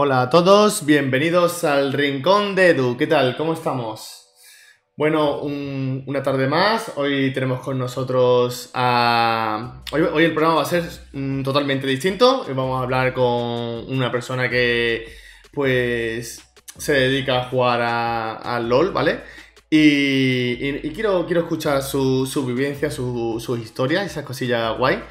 Hola 0.00 0.22
a 0.22 0.30
todos, 0.30 0.86
bienvenidos 0.86 1.64
al 1.64 1.92
Rincón 1.92 2.54
de 2.54 2.68
Edu. 2.70 2.96
¿Qué 2.96 3.08
tal? 3.08 3.36
¿Cómo 3.36 3.52
estamos? 3.52 4.28
Bueno, 4.96 5.40
un- 5.40 6.04
una 6.06 6.22
tarde 6.22 6.46
más. 6.46 6.92
Hoy 6.94 7.32
tenemos 7.32 7.58
con 7.62 7.78
nosotros 7.80 8.70
a... 8.74 9.82
Hoy, 9.90 10.24
el 10.24 10.32
programa 10.34 10.54
va 10.54 10.62
a 10.62 10.66
ser 10.66 10.84
mm, 11.12 11.42
totalmente 11.42 11.88
distinto. 11.88 12.44
Vamos 12.46 12.78
a 12.78 12.84
hablar 12.84 13.12
con 13.12 13.24
una 13.26 14.08
persona 14.12 14.48
que 14.48 15.04
pues 15.52 16.42
se 16.76 16.92
dedica 16.92 17.40
a 17.40 17.48
jugar 17.48 17.80
a, 17.82 18.60
LOL, 18.60 18.92
¿vale? 18.92 19.22
Y, 19.68 20.64
y- 20.86 20.92
quiero, 20.94 21.26
quiero 21.26 21.40
escuchar 21.40 21.82
su, 21.82 22.24
su 22.24 22.46
vivencia, 22.46 22.88
su, 22.92 23.42
su 23.44 23.56
historia, 23.56 24.04
esas 24.04 24.24
cosillas 24.24 24.78
guay. 24.78 25.02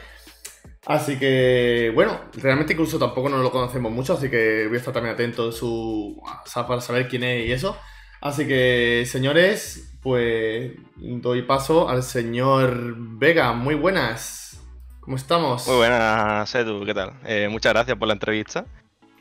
Así 0.90 1.20
que, 1.20 1.92
bueno, 1.94 2.18
realmente 2.36 2.72
incluso 2.72 2.98
tampoco 2.98 3.28
nos 3.28 3.42
lo 3.44 3.52
conocemos 3.52 3.92
mucho, 3.92 4.14
así 4.14 4.30
que 4.30 4.68
voy 4.68 4.76
a 4.76 4.80
estar 4.80 4.94
también 4.94 5.16
atento 5.16 5.48
en 5.48 5.52
su, 5.52 6.22
para 6.56 6.80
saber 6.80 7.10
quién 7.10 7.26
es 7.26 7.46
y 7.46 7.52
eso. 7.52 7.78
Así 8.22 8.48
que, 8.48 9.04
señores, 9.06 9.98
pues 10.02 10.72
doy 10.96 11.42
paso 11.42 11.90
al 11.90 12.04
señor 12.04 12.96
Vega. 12.98 13.52
Muy 13.52 13.76
buenas. 13.76 14.62
¿Cómo 15.02 15.18
estamos? 15.18 15.68
Muy 15.68 15.76
buenas, 15.76 16.56
Edu, 16.56 16.86
¿qué 16.86 16.94
tal? 16.94 17.12
Eh, 17.26 17.48
muchas 17.50 17.74
gracias 17.74 17.98
por 17.98 18.08
la 18.08 18.14
entrevista. 18.14 18.66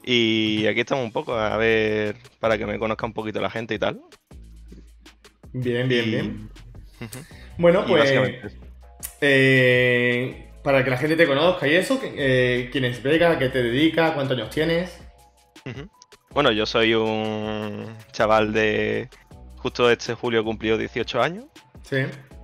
Y 0.04 0.68
aquí 0.68 0.80
estamos 0.80 1.04
un 1.04 1.10
poco, 1.12 1.34
a 1.34 1.56
ver, 1.56 2.16
para 2.38 2.56
que 2.56 2.64
me 2.64 2.78
conozca 2.78 3.06
un 3.06 3.12
poquito 3.12 3.40
la 3.40 3.50
gente 3.50 3.74
y 3.74 3.78
tal. 3.80 4.00
Bien, 5.52 5.88
bien, 5.88 6.04
Y- 6.04 6.10
bien. 6.10 6.50
Bueno, 7.58 7.84
Y 7.86 7.90
pues 7.90 8.56
eh, 9.20 10.45
para 10.66 10.82
que 10.82 10.90
la 10.90 10.96
gente 10.98 11.14
te 11.14 11.28
conozca 11.28 11.68
y 11.68 11.74
eso, 11.76 11.96
eh, 12.02 12.68
¿quién 12.72 12.84
es 12.86 13.00
Vega? 13.00 13.30
¿A 13.30 13.38
¿Qué 13.38 13.50
te 13.50 13.62
dedica? 13.62 14.12
¿Cuántos 14.14 14.36
años 14.36 14.50
tienes? 14.50 15.00
Bueno, 16.30 16.50
yo 16.50 16.66
soy 16.66 16.92
un 16.92 17.86
chaval 18.10 18.52
de... 18.52 19.08
Justo 19.58 19.88
este 19.88 20.14
julio 20.14 20.42
cumplió 20.42 20.76
18 20.76 21.22
años 21.22 21.44
Sí. 21.82 21.98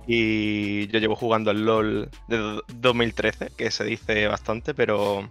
y 0.07 0.87
yo 0.87 0.99
llevo 0.99 1.17
jugando 1.17 1.51
al 1.51 1.65
LOL 1.65 2.09
desde 2.29 2.61
2013, 2.75 3.49
que 3.57 3.69
se 3.71 3.83
dice 3.83 4.25
bastante, 4.27 4.73
pero 4.73 5.29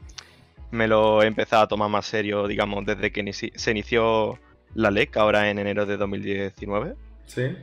me 0.70 0.86
lo 0.86 1.22
he 1.22 1.26
empezado 1.28 1.62
a 1.62 1.68
tomar 1.68 1.88
más 1.88 2.04
serio, 2.04 2.46
digamos, 2.46 2.84
desde 2.84 3.10
que 3.10 3.32
se 3.32 3.70
inició 3.70 4.38
la 4.74 4.90
LEC, 4.90 5.16
ahora 5.16 5.48
en 5.48 5.58
enero 5.58 5.86
de 5.86 5.96
2019. 5.96 6.94
Sí. 7.24 7.56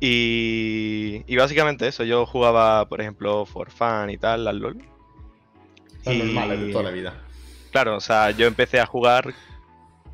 Y, 0.00 1.22
y 1.26 1.36
básicamente 1.36 1.86
eso, 1.86 2.04
yo 2.04 2.24
jugaba, 2.26 2.88
por 2.88 3.00
ejemplo, 3.00 3.44
for 3.44 3.70
fun 3.70 4.10
y 4.10 4.16
tal, 4.18 4.48
al 4.48 4.58
LOL. 4.58 4.78
Lo 6.06 6.12
Y- 6.12 6.18
normal 6.18 6.66
de 6.66 6.72
toda 6.72 6.84
la 6.84 6.90
vida. 6.90 7.14
Claro, 7.70 7.96
o 7.96 8.00
sea, 8.00 8.30
yo 8.32 8.46
empecé 8.46 8.80
a 8.80 8.86
jugar 8.86 9.32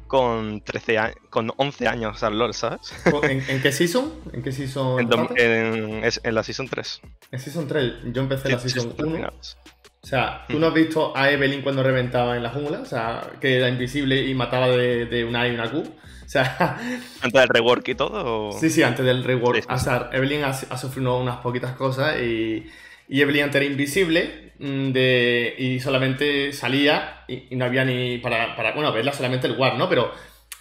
con 0.08 0.60
13 0.60 0.98
años, 0.98 1.16
con 1.30 1.52
11 1.56 1.88
años 1.88 2.22
al 2.22 2.38
LOL, 2.38 2.52
¿sabes? 2.54 2.92
¿En, 3.22 3.42
en 3.48 3.62
qué 3.62 3.72
season? 3.72 4.12
¿En 4.32 4.42
qué 4.42 4.52
season? 4.52 5.00
En, 5.00 5.38
en- 5.38 6.04
en 6.22 6.34
la 6.34 6.42
Season 6.42 6.68
3. 6.68 7.00
En 7.32 7.38
Season 7.40 7.66
3, 7.66 7.92
yo 8.12 8.22
empecé 8.22 8.48
la 8.50 8.58
Sí, 8.58 8.68
Season 8.68 8.90
Season 8.90 8.96
3 8.96 9.06
1. 9.08 9.16
finales. 9.16 9.56
O 10.06 10.08
sea, 10.08 10.46
¿tú 10.48 10.60
no 10.60 10.68
has 10.68 10.74
visto 10.74 11.16
a 11.16 11.32
Evelyn 11.32 11.62
cuando 11.62 11.82
reventaba 11.82 12.36
en 12.36 12.44
la 12.44 12.50
jungla? 12.50 12.78
O 12.78 12.84
sea, 12.86 13.28
que 13.40 13.56
era 13.56 13.68
invisible 13.68 14.22
y 14.24 14.34
mataba 14.34 14.68
de, 14.68 15.06
de 15.06 15.24
una 15.24 15.40
A 15.40 15.48
y 15.48 15.50
una 15.54 15.68
Q. 15.68 15.78
O 15.80 16.28
sea, 16.28 16.78
Antes 17.20 17.40
del 17.40 17.48
rework 17.48 17.88
y 17.88 17.94
todo. 17.96 18.50
o- 18.50 18.52
sí, 18.52 18.70
sí, 18.70 18.84
antes 18.84 19.04
del 19.04 19.24
rework. 19.24 19.56
Sí, 19.56 19.62
sí, 19.68 19.74
O 19.74 19.78
sí. 19.78 19.84
sea, 19.84 20.10
Evelyn 20.12 20.44
ha, 20.44 20.50
ha 20.50 20.78
sufrido 20.78 21.18
unas 21.18 21.38
poquitas 21.38 21.72
cosas 21.72 22.20
y, 22.20 22.66
y 23.08 23.20
Evelyn 23.20 23.44
antes 23.44 23.56
era 23.56 23.64
invisible 23.64 24.52
mm, 24.60 24.92
de, 24.92 25.54
y 25.58 25.80
solamente 25.80 26.52
salía 26.52 27.24
y, 27.26 27.48
y 27.50 27.56
no 27.56 27.64
había 27.64 27.84
ni 27.84 28.18
para, 28.18 28.54
para, 28.54 28.72
bueno, 28.74 28.92
verla 28.92 29.12
solamente 29.12 29.48
el 29.48 29.56
guard, 29.56 29.76
¿no? 29.76 29.88
Pero 29.88 30.12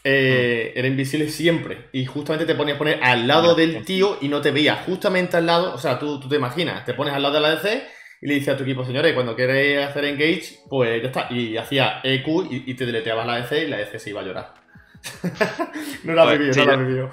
eh, 0.03 0.72
Mm. 0.75 0.79
era 0.79 0.88
invisible 0.88 1.29
siempre 1.29 1.89
y 1.94 2.06
justamente 2.06 2.45
te 2.47 2.56
ponías 2.56 2.75
a 2.75 2.79
poner 2.79 3.00
al 3.03 3.27
lado 3.27 3.53
del 3.56 3.85
tío 3.85 4.17
y 4.22 4.27
no 4.27 4.41
te 4.41 4.50
veía 4.51 4.75
justamente 4.77 5.38
al 5.38 5.45
lado, 5.45 5.73
o 5.73 5.77
sea, 5.77 6.00
tú, 6.00 6.19
tú 6.19 6.27
te 6.29 6.35
imaginas, 6.35 6.83
te 6.85 6.94
pones 6.95 7.13
al 7.13 7.22
lado 7.23 7.35
de 7.35 7.41
la 7.41 7.56
DC 7.56 7.83
y 8.25 8.30
le 8.30 8.36
dices 8.36 8.50
a 8.56 8.58
tu 8.58 8.63
equipo, 8.63 8.86
señores, 8.86 9.13
cuando 9.13 9.36
queréis 9.36 9.80
hacer 9.88 10.06
engage, 10.06 10.60
pues 10.69 11.01
ya 11.01 11.10
está. 11.10 11.27
Y 11.31 11.57
hacía 11.57 12.01
EQ 12.04 12.27
y, 12.51 12.72
y 12.72 12.75
te 12.75 12.86
deleteabas 12.86 13.27
la 13.27 13.38
DC 13.38 13.63
y 13.66 13.68
la 13.68 13.77
DC 13.77 14.00
se 14.00 14.10
iba 14.12 14.22
a 14.22 14.25
llorar. 14.25 14.54
no 16.04 16.13
la 16.13 16.25
Pues, 16.25 16.39
vivido, 16.39 16.54
sí, 16.54 16.60
no 16.60 16.66
la 16.66 16.75
vivido. 16.75 17.12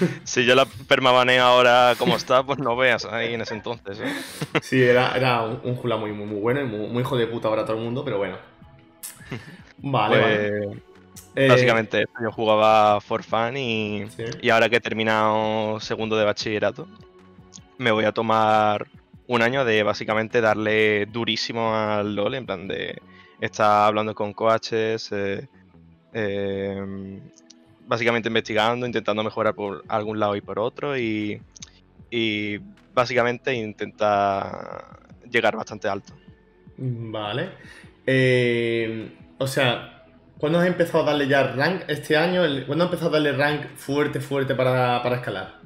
Si 0.24 0.44
yo 0.44 0.54
la 0.54 0.66
permabaneo 0.88 1.44
ahora 1.44 1.94
como 1.98 2.16
está, 2.16 2.44
pues 2.44 2.58
no 2.58 2.76
veas 2.76 3.04
ahí 3.06 3.34
en 3.34 3.40
ese 3.42 3.54
entonces. 3.54 4.00
¿eh? 4.00 4.12
Sí, 4.60 4.82
era, 4.82 5.14
era 5.16 5.42
un, 5.42 5.60
un 5.64 5.76
jula 5.76 5.96
muy, 5.96 6.12
muy, 6.12 6.26
muy 6.26 6.40
bueno 6.40 6.60
y 6.62 6.64
muy, 6.64 6.88
muy 6.88 7.02
hijo 7.02 7.16
de 7.16 7.26
puta 7.26 7.50
para 7.50 7.64
todo 7.64 7.76
el 7.76 7.82
mundo, 7.82 8.04
pero 8.04 8.18
bueno. 8.18 8.38
Vale, 9.78 10.18
vale. 10.18 10.38
Pues, 10.38 10.78
Eh, 11.34 11.48
básicamente 11.48 12.06
yo 12.22 12.30
jugaba 12.32 13.00
for 13.00 13.22
fun 13.24 13.56
y, 13.56 14.06
Sí. 14.08 14.24
y 14.40 14.50
ahora 14.50 14.68
que 14.68 14.76
he 14.76 14.80
terminado 14.80 15.80
segundo 15.80 16.16
de 16.16 16.24
bachillerato, 16.24 16.90
me 17.78 17.90
voy 17.92 18.04
a 18.06 18.12
tomar 18.12 18.88
un 19.32 19.40
año 19.40 19.64
de 19.64 19.82
básicamente 19.82 20.42
darle 20.42 21.06
durísimo 21.06 21.74
al 21.74 22.14
LOL, 22.14 22.34
en 22.34 22.44
plan 22.44 22.68
de 22.68 23.00
estar 23.40 23.86
hablando 23.86 24.14
con 24.14 24.34
coaches, 24.34 25.10
eh, 25.10 25.48
eh, 26.12 27.20
básicamente 27.86 28.28
investigando, 28.28 28.84
intentando 28.84 29.24
mejorar 29.24 29.54
por 29.54 29.84
algún 29.88 30.20
lado 30.20 30.36
y 30.36 30.42
por 30.42 30.58
otro 30.58 30.98
y, 30.98 31.40
y 32.10 32.58
básicamente 32.92 33.54
intentar 33.54 35.00
llegar 35.30 35.56
bastante 35.56 35.88
alto. 35.88 36.12
Vale. 36.76 37.52
Eh, 38.06 39.16
o 39.38 39.46
sea, 39.46 40.04
¿cuándo 40.36 40.58
has 40.58 40.66
empezado 40.66 41.04
a 41.04 41.06
darle 41.06 41.26
ya 41.26 41.54
rank 41.54 41.84
este 41.88 42.18
año? 42.18 42.42
¿Cuándo 42.66 42.84
has 42.84 42.90
empezado 42.90 43.16
a 43.16 43.20
darle 43.20 43.32
rank 43.32 43.76
fuerte, 43.76 44.20
fuerte 44.20 44.54
para, 44.54 45.02
para 45.02 45.16
escalar? 45.16 45.62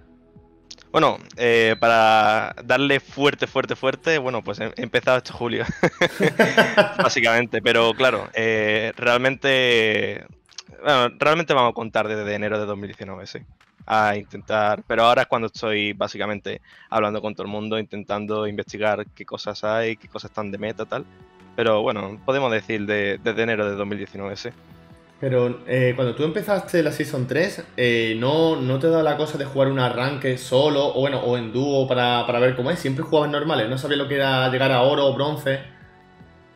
Bueno, 0.97 1.19
eh, 1.37 1.77
para 1.79 2.57
darle 2.65 3.01
fuerte, 3.01 3.47
fuerte, 3.47 3.77
fuerte, 3.77 4.17
bueno, 4.17 4.43
pues 4.43 4.59
he 4.61 4.73
empezado 4.79 5.19
este 5.19 5.31
julio, 5.31 5.67
básicamente. 6.97 7.61
Pero 7.61 7.93
claro, 7.93 8.31
eh, 8.33 8.95
realmente, 8.97 10.25
realmente 11.19 11.53
vamos 11.53 11.73
a 11.73 11.75
contar 11.75 12.09
desde 12.09 12.35
enero 12.35 12.59
de 12.59 12.65
2019, 12.65 13.27
sí. 13.27 13.41
A 13.85 14.17
intentar, 14.17 14.85
pero 14.87 15.05
ahora 15.05 15.21
es 15.21 15.29
cuando 15.29 15.49
estoy 15.49 15.93
básicamente 15.93 16.63
hablando 16.89 17.21
con 17.21 17.35
todo 17.35 17.43
el 17.45 17.53
mundo, 17.53 17.79
intentando 17.79 18.47
investigar 18.47 19.05
qué 19.15 19.27
cosas 19.27 19.65
hay, 19.65 19.99
qué 19.99 20.09
cosas 20.09 20.31
están 20.31 20.51
de 20.51 20.57
meta, 20.57 20.87
tal. 20.87 21.05
Pero 21.57 21.83
bueno, 21.83 22.19
podemos 22.25 22.51
decir 22.51 22.87
de- 22.87 23.21
desde 23.23 23.43
enero 23.43 23.69
de 23.69 23.77
2019, 23.77 24.35
sí. 24.35 24.49
Pero 25.19 25.61
eh, 25.67 25.95
cuando 25.97 26.15
tú 26.15 26.25
empezaste 26.25 26.83
la 26.83 26.93
Season 26.93 27.27
3, 27.27 27.65
eh, 27.77 28.17
¿no, 28.19 28.57
¿no 28.57 28.79
te 28.79 28.89
da 28.89 29.03
la 29.03 29.17
cosa 29.17 29.39
de 29.39 29.47
jugar 29.47 29.69
un 29.69 29.79
arranque 29.79 30.37
solo 30.37 30.95
o 30.95 31.01
bueno, 31.01 31.21
o 31.21 31.39
en 31.39 31.53
dúo 31.53 31.89
para, 31.89 32.27
para 32.27 32.39
ver 32.39 32.55
cómo 32.55 32.71
es? 32.71 32.79
Siempre 32.79 33.03
jugabas 33.03 33.31
normales, 33.31 33.69
no 33.69 33.79
sabías 33.79 33.99
lo 33.99 34.09
que 34.09 34.17
era 34.17 34.49
llegar 34.51 34.73
a 34.73 34.83
oro 34.83 35.07
o 35.07 35.15
bronce. 35.15 35.61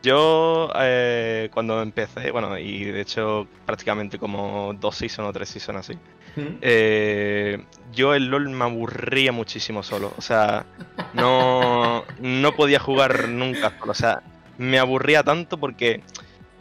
Yo 0.03 0.71
eh, 0.79 1.49
cuando 1.53 1.81
empecé, 1.81 2.31
bueno, 2.31 2.57
y 2.57 2.85
de 2.85 3.01
hecho 3.01 3.47
prácticamente 3.65 4.17
como 4.17 4.75
dos 4.79 4.95
seasons 4.95 5.29
o 5.29 5.33
tres 5.33 5.49
seasons 5.49 5.79
así, 5.79 5.93
¿Mm? 6.35 6.57
eh, 6.61 7.63
yo 7.93 8.15
el 8.15 8.25
LOL 8.27 8.49
me 8.49 8.63
aburría 8.63 9.31
muchísimo 9.31 9.83
solo. 9.83 10.13
O 10.17 10.21
sea, 10.21 10.65
no, 11.13 12.03
no 12.19 12.55
podía 12.55 12.79
jugar 12.79 13.29
nunca 13.29 13.77
solo. 13.79 13.91
O 13.91 13.95
sea, 13.95 14.23
me 14.57 14.79
aburría 14.79 15.23
tanto 15.23 15.59
porque, 15.59 16.01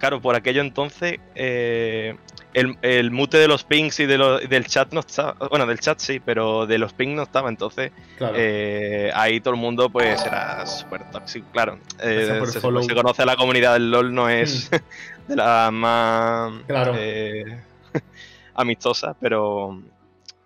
claro, 0.01 0.21
por 0.21 0.35
aquello 0.35 0.63
entonces, 0.63 1.19
eh, 1.37 2.17
el, 2.55 2.75
el 2.83 3.13
mute 3.13 3.39
de 3.39 3.47
los 3.47 3.63
pings 3.63 4.01
y 4.01 4.07
de 4.07 4.19
lo- 4.19 4.39
del 4.41 4.67
chat 4.67 4.93
no 4.93 5.01
estaba. 5.01 5.37
Bueno, 5.51 5.67
del 5.67 5.79
chat 5.79 6.01
sí, 6.01 6.19
pero 6.19 6.67
de 6.67 6.79
los 6.79 6.93
pings 6.95 7.15
no 7.15 7.23
estaba. 7.23 7.49
Entonces, 7.49 7.93
Claro. 8.17 8.35
eh, 8.37 9.13
ahí 9.15 9.41
todo 9.41 9.55
el 9.55 9.61
mundo 9.61 9.89
pues 9.91 10.25
era 10.27 10.67
súper 10.67 11.05
tóxico. 11.13 11.49
Claro, 11.53 11.79
eh, 12.01 12.41
se, 12.51 12.61
se 12.61 12.95
conoce 12.95 13.25
la 13.25 13.37
comunidad 13.37 13.75
del 13.75 13.91
LOL, 13.93 14.13
no 14.13 14.29
es 14.29 14.69
de 15.29 15.37
la 15.37 15.71
más 15.71 16.53
Claro. 16.67 16.95
eh, 16.97 17.45
amistosa, 18.55 19.15
pero 19.21 19.79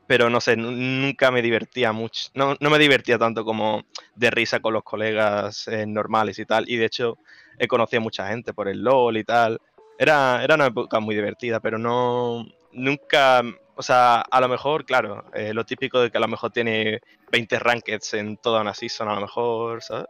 pero 0.07 0.29
no 0.29 0.41
sé, 0.41 0.57
nu- 0.57 0.71
nunca 0.73 1.31
me 1.31 1.41
divertía 1.41 1.93
mucho. 1.93 2.29
No, 2.35 2.57
no 2.61 2.71
me 2.71 2.79
divertía 2.79 3.19
tanto 3.19 3.45
como 3.45 3.85
de 4.15 4.31
risa 4.31 4.61
con 4.61 4.75
los 4.75 4.83
colegas 4.83 5.67
eh, 5.69 5.87
normales 5.87 6.39
y 6.39 6.45
tal. 6.45 6.69
Y 6.69 6.77
de 6.77 6.85
hecho, 6.87 7.19
he 7.59 7.69
conocido 7.69 8.01
a 8.01 8.03
mucha 8.05 8.29
gente 8.29 8.53
por 8.55 8.69
el 8.69 8.83
LOL 8.83 9.17
y 9.17 9.25
tal. 9.25 9.61
Era, 9.99 10.43
era 10.43 10.55
una 10.57 10.67
época 10.67 11.01
muy 11.01 11.15
divertida, 11.15 11.61
pero 11.61 11.79
no. 11.79 12.47
Nunca. 12.73 13.43
O 13.77 13.83
sea, 13.83 14.21
a 14.21 14.41
lo 14.41 14.49
mejor, 14.49 14.85
claro, 14.85 15.25
eh, 15.35 15.53
lo 15.53 15.65
típico 15.65 16.01
de 16.01 16.11
que 16.11 16.19
a 16.19 16.21
lo 16.21 16.29
mejor 16.29 16.51
tiene 16.53 17.01
20 17.33 17.59
rankeds 17.59 18.15
en 18.15 18.37
toda 18.37 18.61
una 18.61 18.73
season, 18.75 19.09
a 19.09 19.15
lo 19.17 19.21
mejor, 19.23 19.83
¿sabes? 19.83 20.07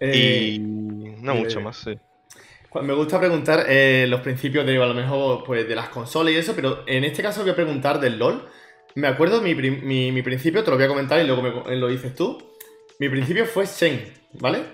Eh, 0.00 0.16
y 0.16 0.58
no 1.22 1.32
dime, 1.32 1.38
mucho 1.38 1.60
dime. 1.60 1.62
más, 1.62 1.76
sí. 1.78 1.98
Me 2.82 2.92
gusta 2.92 3.18
preguntar 3.18 3.64
eh, 3.68 4.04
los 4.06 4.20
principios 4.20 4.66
de 4.66 4.76
a 4.82 4.86
lo 4.86 4.92
mejor 4.92 5.44
pues, 5.44 5.66
de 5.66 5.74
las 5.74 5.88
consolas 5.88 6.34
y 6.34 6.36
eso, 6.36 6.54
pero 6.54 6.84
en 6.86 7.04
este 7.04 7.22
caso 7.22 7.40
voy 7.40 7.50
a 7.50 7.54
preguntar 7.54 7.98
del 8.00 8.18
LOL. 8.18 8.46
Me 8.96 9.08
acuerdo 9.08 9.40
mi, 9.40 9.54
mi, 9.54 10.12
mi 10.12 10.22
principio, 10.22 10.62
te 10.62 10.70
lo 10.70 10.76
voy 10.76 10.84
a 10.84 10.88
comentar 10.88 11.18
y 11.20 11.26
luego 11.26 11.42
me- 11.42 11.76
lo 11.76 11.88
dices 11.88 12.14
tú. 12.14 12.36
Mi 12.98 13.08
principio 13.08 13.46
fue 13.46 13.64
Shen, 13.64 14.12
¿vale? 14.34 14.64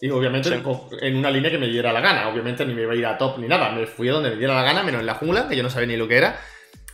Y 0.00 0.08
obviamente 0.10 0.48
Sí. 0.48 0.54
en 1.02 1.16
una 1.16 1.30
línea 1.30 1.50
que 1.50 1.58
me 1.58 1.66
diera 1.68 1.92
la 1.92 2.00
gana. 2.00 2.28
Obviamente 2.28 2.64
ni 2.64 2.74
me 2.74 2.82
iba 2.82 2.92
a 2.92 2.96
ir 2.96 3.06
a 3.06 3.18
top 3.18 3.38
ni 3.38 3.46
nada. 3.48 3.70
Me 3.72 3.86
fui 3.86 4.08
a 4.08 4.12
donde 4.12 4.30
me 4.30 4.36
diera 4.36 4.54
la 4.54 4.62
gana, 4.62 4.82
menos 4.82 5.00
en 5.00 5.06
la 5.06 5.14
jungla, 5.14 5.46
que 5.48 5.56
yo 5.56 5.62
no 5.62 5.70
sabía 5.70 5.88
ni 5.88 5.96
lo 5.96 6.08
que 6.08 6.16
era. 6.16 6.40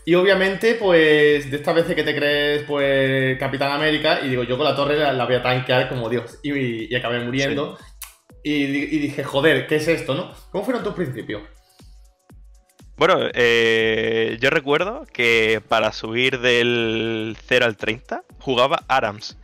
Y 0.04 0.14
obviamente, 0.14 0.74
pues, 0.74 1.50
de 1.50 1.56
estas 1.56 1.74
veces 1.74 1.94
que 1.96 2.04
te 2.04 2.14
crees, 2.14 2.62
pues, 2.62 3.38
Capitán 3.38 3.72
América, 3.72 4.20
y 4.22 4.28
digo, 4.28 4.42
yo 4.44 4.56
con 4.56 4.64
la 4.64 4.74
torre 4.76 4.96
la, 4.96 5.12
la 5.12 5.24
voy 5.24 5.34
a 5.36 5.42
tanquear 5.42 5.88
como 5.88 6.08
Dios. 6.08 6.38
Y, 6.42 6.92
y 6.92 6.96
acabé 6.96 7.20
muriendo. 7.20 7.76
Y, 8.42 8.66
di- 8.66 8.88
y 8.92 8.98
dije, 9.00 9.24
joder, 9.24 9.66
¿qué 9.66 9.76
es 9.76 9.88
esto, 9.88 10.14
no? 10.14 10.32
¿Cómo 10.52 10.64
fueron 10.64 10.84
tus 10.84 10.94
principios? 10.94 11.42
Bueno, 12.96 13.18
eh, 13.34 14.38
yo 14.40 14.48
recuerdo 14.48 15.04
que 15.12 15.62
para 15.68 15.92
subir 15.92 16.40
del 16.40 17.36
0 17.46 17.66
al 17.66 17.76
30 17.76 18.22
jugaba 18.38 18.84
Arams. 18.88 19.36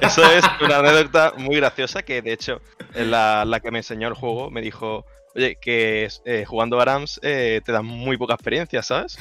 Eso 0.00 0.24
es 0.32 0.44
una 0.62 0.78
anécdota 0.78 1.34
muy 1.36 1.56
graciosa 1.56 2.02
que 2.02 2.22
de 2.22 2.32
hecho 2.32 2.62
la, 2.94 3.44
la 3.44 3.60
que 3.60 3.70
me 3.70 3.78
enseñó 3.78 4.08
el 4.08 4.14
juego 4.14 4.50
me 4.50 4.62
dijo, 4.62 5.04
oye, 5.34 5.56
que 5.56 6.08
eh, 6.24 6.44
jugando 6.46 6.80
Arams 6.80 7.20
eh, 7.22 7.60
te 7.62 7.72
dan 7.72 7.84
muy 7.84 8.16
poca 8.16 8.34
experiencia, 8.34 8.82
¿sabes? 8.82 9.18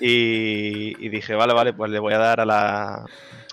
Y, 0.00 0.94
y 1.04 1.08
dije, 1.08 1.34
vale, 1.34 1.54
vale, 1.54 1.72
pues 1.72 1.90
le 1.90 1.98
voy 1.98 2.14
a 2.14 2.18
dar 2.18 2.40
a 2.40 2.46
la, 2.46 3.04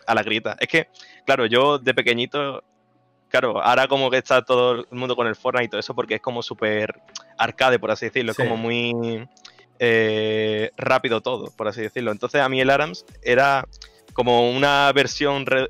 a 0.06 0.16
la 0.16 0.22
grita. 0.22 0.56
Es 0.60 0.68
que, 0.68 0.88
claro, 1.26 1.48
yo 1.48 1.80
de 1.80 1.96
pequeñito, 1.96 2.64
claro, 3.30 3.62
ahora 3.62 3.88
como 3.88 4.10
que 4.10 4.18
está 4.18 4.42
todo 4.44 4.74
el 4.74 4.86
mundo 4.92 5.16
con 5.16 5.28
el 5.28 5.36
Fortnite 5.36 5.66
y 5.66 5.70
todo 5.70 5.80
eso 5.80 5.94
porque 5.96 6.16
es 6.16 6.22
como 6.22 6.42
súper 6.42 7.02
arcade, 7.38 7.80
por 7.80 7.92
así 7.92 8.06
decirlo, 8.06 8.34
Sí. 8.34 8.42
es 8.42 8.48
como 8.48 8.58
muy 8.62 9.28
eh, 9.80 10.72
rápido 10.78 11.22
todo, 11.22 11.52
por 11.56 11.68
así 11.68 11.82
decirlo. 11.82 12.12
Entonces 12.12 12.42
a 12.42 12.50
mí 12.50 12.62
el 12.62 12.70
Arams 12.70 13.06
era 13.22 13.68
como 14.14 14.50
una 14.52 14.92
versión 14.94 15.46
re- 15.46 15.70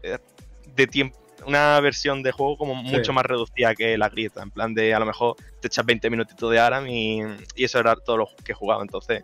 de 0.75 0.87
tiempo 0.87 1.17
una 1.47 1.79
versión 1.79 2.23
de 2.23 2.31
juego 2.31 2.57
como 2.57 2.73
Sí. 2.81 2.87
mucho 2.95 3.13
más 3.13 3.23
reducida 3.23 3.75
que 3.75 3.97
la 3.99 4.09
grieta, 4.09 4.41
en 4.41 4.49
plan 4.49 4.73
de 4.73 4.95
a 4.95 4.99
lo 4.99 5.05
mejor 5.05 5.35
te 5.61 5.67
echas 5.67 5.85
20 5.85 6.09
minutitos 6.09 6.49
de 6.49 6.57
Aram 6.59 6.87
y, 6.87 7.19
y 7.55 7.63
eso 7.65 7.77
era 7.79 7.95
todo 7.95 8.17
lo 8.17 8.29
que 8.43 8.53
jugaba. 8.55 8.81
Entonces, 8.81 9.23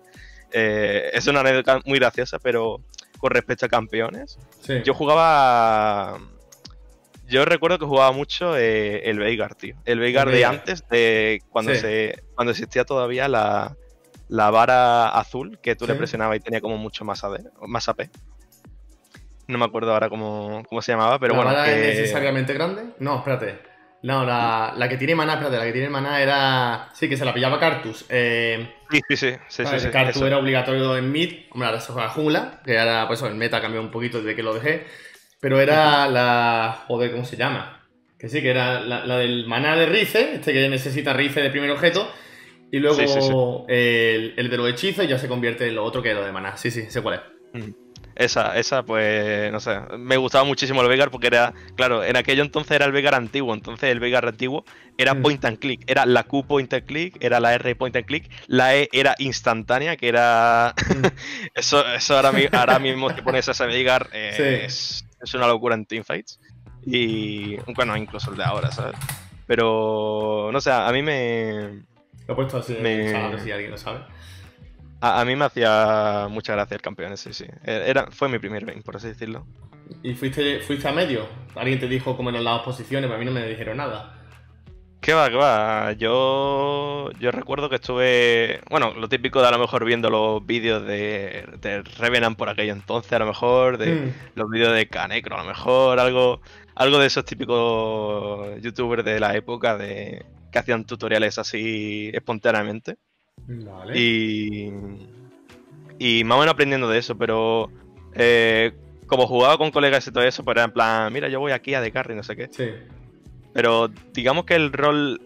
eh, 0.51 1.09
es 1.13 1.25
una 1.25 1.39
anécdota 1.39 1.79
muy 1.83 1.97
graciosa, 1.97 2.37
pero 2.37 2.79
con 3.17 3.31
respecto 3.31 3.65
a 3.65 3.69
campeones, 3.69 4.37
Sí. 4.59 4.81
yo 4.83 4.93
jugaba. 4.93 6.19
Yo 7.31 7.45
recuerdo 7.45 7.79
que 7.79 7.85
jugaba 7.85 8.11
mucho 8.11 8.57
eh, 8.57 9.09
el 9.09 9.17
Veigar, 9.17 9.55
tío. 9.55 9.75
El 9.85 9.99
Veigar 9.99 10.29
de 10.29 10.43
antes, 10.45 10.83
de 10.89 11.41
cuando 11.49 11.73
Sí. 11.73 11.79
se 11.79 12.23
cuando 12.35 12.51
existía 12.51 12.83
todavía 12.83 13.27
la, 13.29 13.75
la 14.27 14.51
vara 14.51 15.07
azul, 15.07 15.57
que 15.63 15.75
tú 15.77 15.87
le 15.87 15.95
presionabas 15.95 16.37
y 16.37 16.41
tenía 16.41 16.59
como 16.61 16.77
mucho 16.77 17.05
más, 17.05 17.23
AD, 17.23 17.39
más 17.67 17.87
AP. 17.87 18.09
No 19.47 19.57
me 19.57 19.65
acuerdo 19.65 19.93
ahora 19.93 20.09
cómo, 20.09 20.63
cómo 20.67 20.81
se 20.81 20.91
llamaba, 20.91 21.19
pero 21.19 21.33
¿La 21.33 21.41
bueno. 21.43 21.51
vara 21.57 21.65
que- 21.65 21.91
es 21.91 21.99
necesariamente 21.99 22.53
grande? 22.53 22.83
No, 22.99 23.17
espérate. 23.17 23.59
No, 24.03 24.25
la, 24.25 24.73
la 24.75 24.89
que 24.89 24.97
tiene 24.97 25.13
maná, 25.13 25.33
espérate, 25.33 25.57
la 25.57 25.63
que 25.65 25.73
tiene 25.73 25.89
maná 25.89 26.21
era. 26.21 26.89
Sí, 26.93 27.07
que 27.07 27.15
se 27.17 27.23
la 27.23 27.33
pillaba 27.33 27.59
Cartus. 27.59 28.05
Eh, 28.09 28.73
Sí, 28.89 28.99
sí, 29.09 29.15
sí. 29.15 29.31
sí, 29.31 29.37
sí, 29.47 29.63
vale, 29.63 29.79
sí, 29.79 29.89
Cartus 29.89 30.15
eso. 30.17 30.27
era 30.27 30.37
obligatorio 30.39 30.97
en 30.97 31.11
mid. 31.11 31.45
Hombre, 31.51 31.67
ahora 31.67 31.79
se 31.79 31.93
juega 31.93 32.09
jungla, 32.09 32.61
que 32.65 32.79
ahora, 32.79 33.07
pues 33.07 33.21
el 33.21 33.35
meta 33.35 33.61
cambió 33.61 33.79
un 33.79 33.91
poquito 33.91 34.17
desde 34.17 34.35
que 34.35 34.43
lo 34.43 34.53
dejé. 34.55 34.85
Pero 35.41 35.59
era 35.59 36.07
la. 36.07 36.83
Joder, 36.87 37.11
¿cómo 37.11 37.25
se 37.25 37.35
llama? 37.35 37.85
Que 38.17 38.29
sí, 38.29 38.41
que 38.41 38.51
era 38.51 38.79
la, 38.79 39.05
la 39.05 39.17
del 39.17 39.47
maná 39.47 39.75
de 39.75 39.87
Rice, 39.87 40.35
este 40.35 40.53
que 40.53 40.69
necesita 40.69 41.11
Rice 41.13 41.41
de 41.41 41.49
primer 41.49 41.71
objeto. 41.71 42.09
Y 42.71 42.79
luego 42.79 42.95
Sí, 42.95 43.07
sí, 43.07 43.19
sí. 43.21 43.33
El, 43.67 44.33
el 44.37 44.49
de 44.49 44.57
los 44.57 44.69
hechizos 44.69 45.07
ya 45.07 45.17
se 45.17 45.27
convierte 45.27 45.67
en 45.67 45.75
lo 45.75 45.83
otro 45.83 46.01
que 46.01 46.09
es 46.11 46.15
lo 46.15 46.23
de 46.23 46.31
maná. 46.31 46.55
Sí, 46.55 46.71
sí, 46.71 46.83
sé 46.89 47.01
cuál 47.01 47.15
es. 47.53 47.63
Esa, 48.15 48.57
esa, 48.57 48.83
pues, 48.83 49.51
no 49.51 49.59
sé, 49.59 49.79
me 49.97 50.17
gustaba 50.17 50.43
muchísimo 50.43 50.81
el 50.81 50.87
Vegar 50.89 51.09
porque 51.09 51.27
era, 51.27 51.53
claro, 51.75 52.03
en 52.03 52.15
aquello 52.17 52.43
entonces 52.43 52.71
era 52.73 52.85
el 52.85 52.91
Vegar 52.91 53.15
antiguo, 53.15 53.53
entonces 53.53 53.89
el 53.89 53.99
Vegar 53.99 54.27
antiguo 54.27 54.63
era 54.97 55.13
Mm. 55.15 55.21
point 55.21 55.45
and 55.45 55.57
click, 55.59 55.81
era 55.87 56.05
la 56.05 56.23
Q 56.23 56.45
point 56.45 56.71
and 56.73 56.85
click, 56.85 57.17
era 57.23 57.39
la 57.39 57.53
R 57.55 57.75
point 57.75 57.95
and 57.95 58.05
click, 58.05 58.29
la 58.47 58.75
E 58.75 58.89
era 58.91 59.15
instantánea, 59.17 59.95
que 59.97 60.09
era, 60.09 60.73
Mm. 60.89 61.05
eso, 61.55 61.85
eso 61.93 62.15
ahora, 62.15 62.31
ahora 62.51 62.79
mismo 62.79 63.13
te 63.15 63.23
pones 63.23 63.47
a 63.47 63.53
ese 63.53 63.65
Vegar, 63.65 64.09
eh, 64.13 64.63
es, 64.65 65.05
es 65.21 65.33
una 65.33 65.47
locura 65.47 65.75
en 65.75 65.85
teamfights, 65.85 66.39
y, 66.83 67.57
bueno, 67.73 67.95
incluso 67.95 68.31
el 68.31 68.37
de 68.37 68.43
ahora, 68.43 68.71
¿sabes? 68.71 68.95
Pero, 69.47 70.49
no 70.51 70.61
sé, 70.61 70.71
a 70.71 70.91
mí 70.91 71.01
me, 71.01 71.83
Lo 72.27 72.33
he 72.33 72.35
puesto 72.35 72.57
así, 72.57 72.73
Me- 72.81 73.29
ver 73.29 73.39
si 73.39 73.51
alguien 73.51 73.71
lo 73.71 73.77
sabe. 73.77 73.99
a, 75.01 75.21
a 75.21 75.25
mí 75.25 75.35
me 75.35 75.45
hacía 75.45 76.27
mucha 76.29 76.53
gracia 76.53 76.75
el 76.75 76.81
campeón, 76.81 77.17
sí, 77.17 77.33
sí, 77.33 77.45
era, 77.63 78.07
fue 78.11 78.29
mi 78.29 78.39
primer 78.39 78.65
main, 78.65 78.81
por 78.83 78.95
así 78.97 79.07
decirlo. 79.07 79.45
¿Y 80.03 80.13
fuiste, 80.13 80.59
fuiste 80.61 80.87
a 80.87 80.91
medio? 80.93 81.27
¿Alguien 81.55 81.79
te 81.79 81.87
dijo 81.87 82.15
cómo 82.15 82.29
eran 82.29 82.43
las 82.43 82.61
posiciones? 82.61 83.07
Pero 83.07 83.15
a 83.15 83.19
mí 83.19 83.25
no 83.25 83.31
me 83.31 83.45
dijeron 83.45 83.77
nada. 83.77 84.20
¿Qué 85.01 85.13
va, 85.13 85.29
qué 85.31 85.35
va? 85.35 85.93
Yo, 85.93 87.09
yo 87.19 87.31
recuerdo 87.31 87.69
que 87.69 87.77
estuve, 87.77 88.61
bueno, 88.69 88.93
lo 88.93 89.09
típico 89.09 89.41
de 89.41 89.47
a 89.47 89.51
lo 89.51 89.57
mejor 89.57 89.83
viendo 89.83 90.11
los 90.11 90.45
vídeos 90.45 90.85
de, 90.85 91.43
de 91.59 91.81
Revenant 91.97 92.37
por 92.37 92.49
aquello 92.49 92.73
entonces, 92.73 93.11
a 93.13 93.19
lo 93.19 93.25
mejor, 93.25 93.79
de 93.79 93.95
Mm. 93.95 94.13
los 94.35 94.49
vídeos 94.51 94.73
de 94.75 94.87
Canecro, 94.87 95.35
a 95.37 95.41
lo 95.41 95.47
mejor, 95.47 95.99
algo, 95.99 96.41
algo 96.75 96.99
de 96.99 97.07
esos 97.07 97.25
típicos 97.25 98.61
youtubers 98.61 99.03
de 99.03 99.19
la 99.19 99.35
época 99.35 99.75
de 99.75 100.23
que 100.51 100.59
hacían 100.59 100.85
tutoriales 100.85 101.39
así 101.39 102.11
espontáneamente. 102.13 102.97
Vale. 103.47 103.97
Y, 103.97 104.71
y 105.97 106.23
más 106.23 106.35
o 106.37 106.39
menos 106.41 106.53
aprendiendo 106.53 106.87
de 106.87 106.99
eso, 106.99 107.17
pero 107.17 107.71
eh, 108.13 108.71
como 109.07 109.25
jugaba 109.25 109.57
con 109.57 109.71
colegas 109.71 110.05
y 110.05 110.11
todo 110.11 110.23
eso, 110.23 110.43
pues 110.43 110.55
era 110.57 110.65
en 110.65 110.71
plan, 110.71 111.11
mira, 111.11 111.27
yo 111.27 111.39
voy 111.39 111.53
aquí 111.53 111.73
a 111.73 111.81
de 111.81 111.91
carry, 111.91 112.13
no 112.13 112.21
sé 112.21 112.35
qué. 112.35 112.49
Sí. 112.51 112.69
Pero 113.53 113.89
digamos 114.13 114.45
que 114.45 114.55
el 114.55 114.71
rol. 114.71 115.21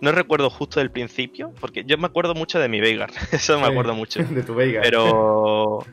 No 0.00 0.12
recuerdo 0.12 0.48
justo 0.48 0.78
del 0.78 0.92
principio, 0.92 1.52
porque 1.58 1.84
yo 1.84 1.98
me 1.98 2.06
acuerdo 2.06 2.34
mucho 2.34 2.60
de 2.60 2.68
mi 2.68 2.80
Veigar, 2.80 3.10
eso 3.32 3.58
me 3.58 3.66
acuerdo 3.66 3.94
mucho. 3.94 4.22
De 4.22 4.42
tu 4.42 4.54
Veiga. 4.54 4.80
Pero. 4.82 5.84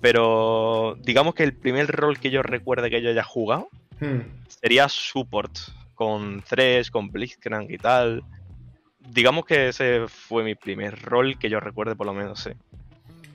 Pero. 0.00 0.96
Digamos 1.02 1.34
que 1.34 1.42
el 1.42 1.54
primer 1.54 1.88
rol 1.88 2.18
que 2.18 2.30
yo 2.30 2.42
recuerde 2.42 2.90
que 2.90 3.02
yo 3.02 3.10
haya 3.10 3.24
jugado 3.24 3.68
Hmm. 4.00 4.20
sería 4.48 4.88
support, 4.88 5.52
con 5.94 6.42
Thresh, 6.42 6.90
con 6.90 7.10
Blitzcrank 7.10 7.70
y 7.70 7.78
tal. 7.78 8.22
Digamos 8.98 9.44
que 9.44 9.68
ese 9.68 10.06
fue 10.08 10.42
mi 10.42 10.54
primer 10.54 11.00
rol 11.02 11.38
que 11.38 11.50
yo 11.50 11.60
recuerde, 11.60 11.94
por 11.94 12.06
lo 12.06 12.14
menos, 12.14 12.40
sí. 12.40 12.50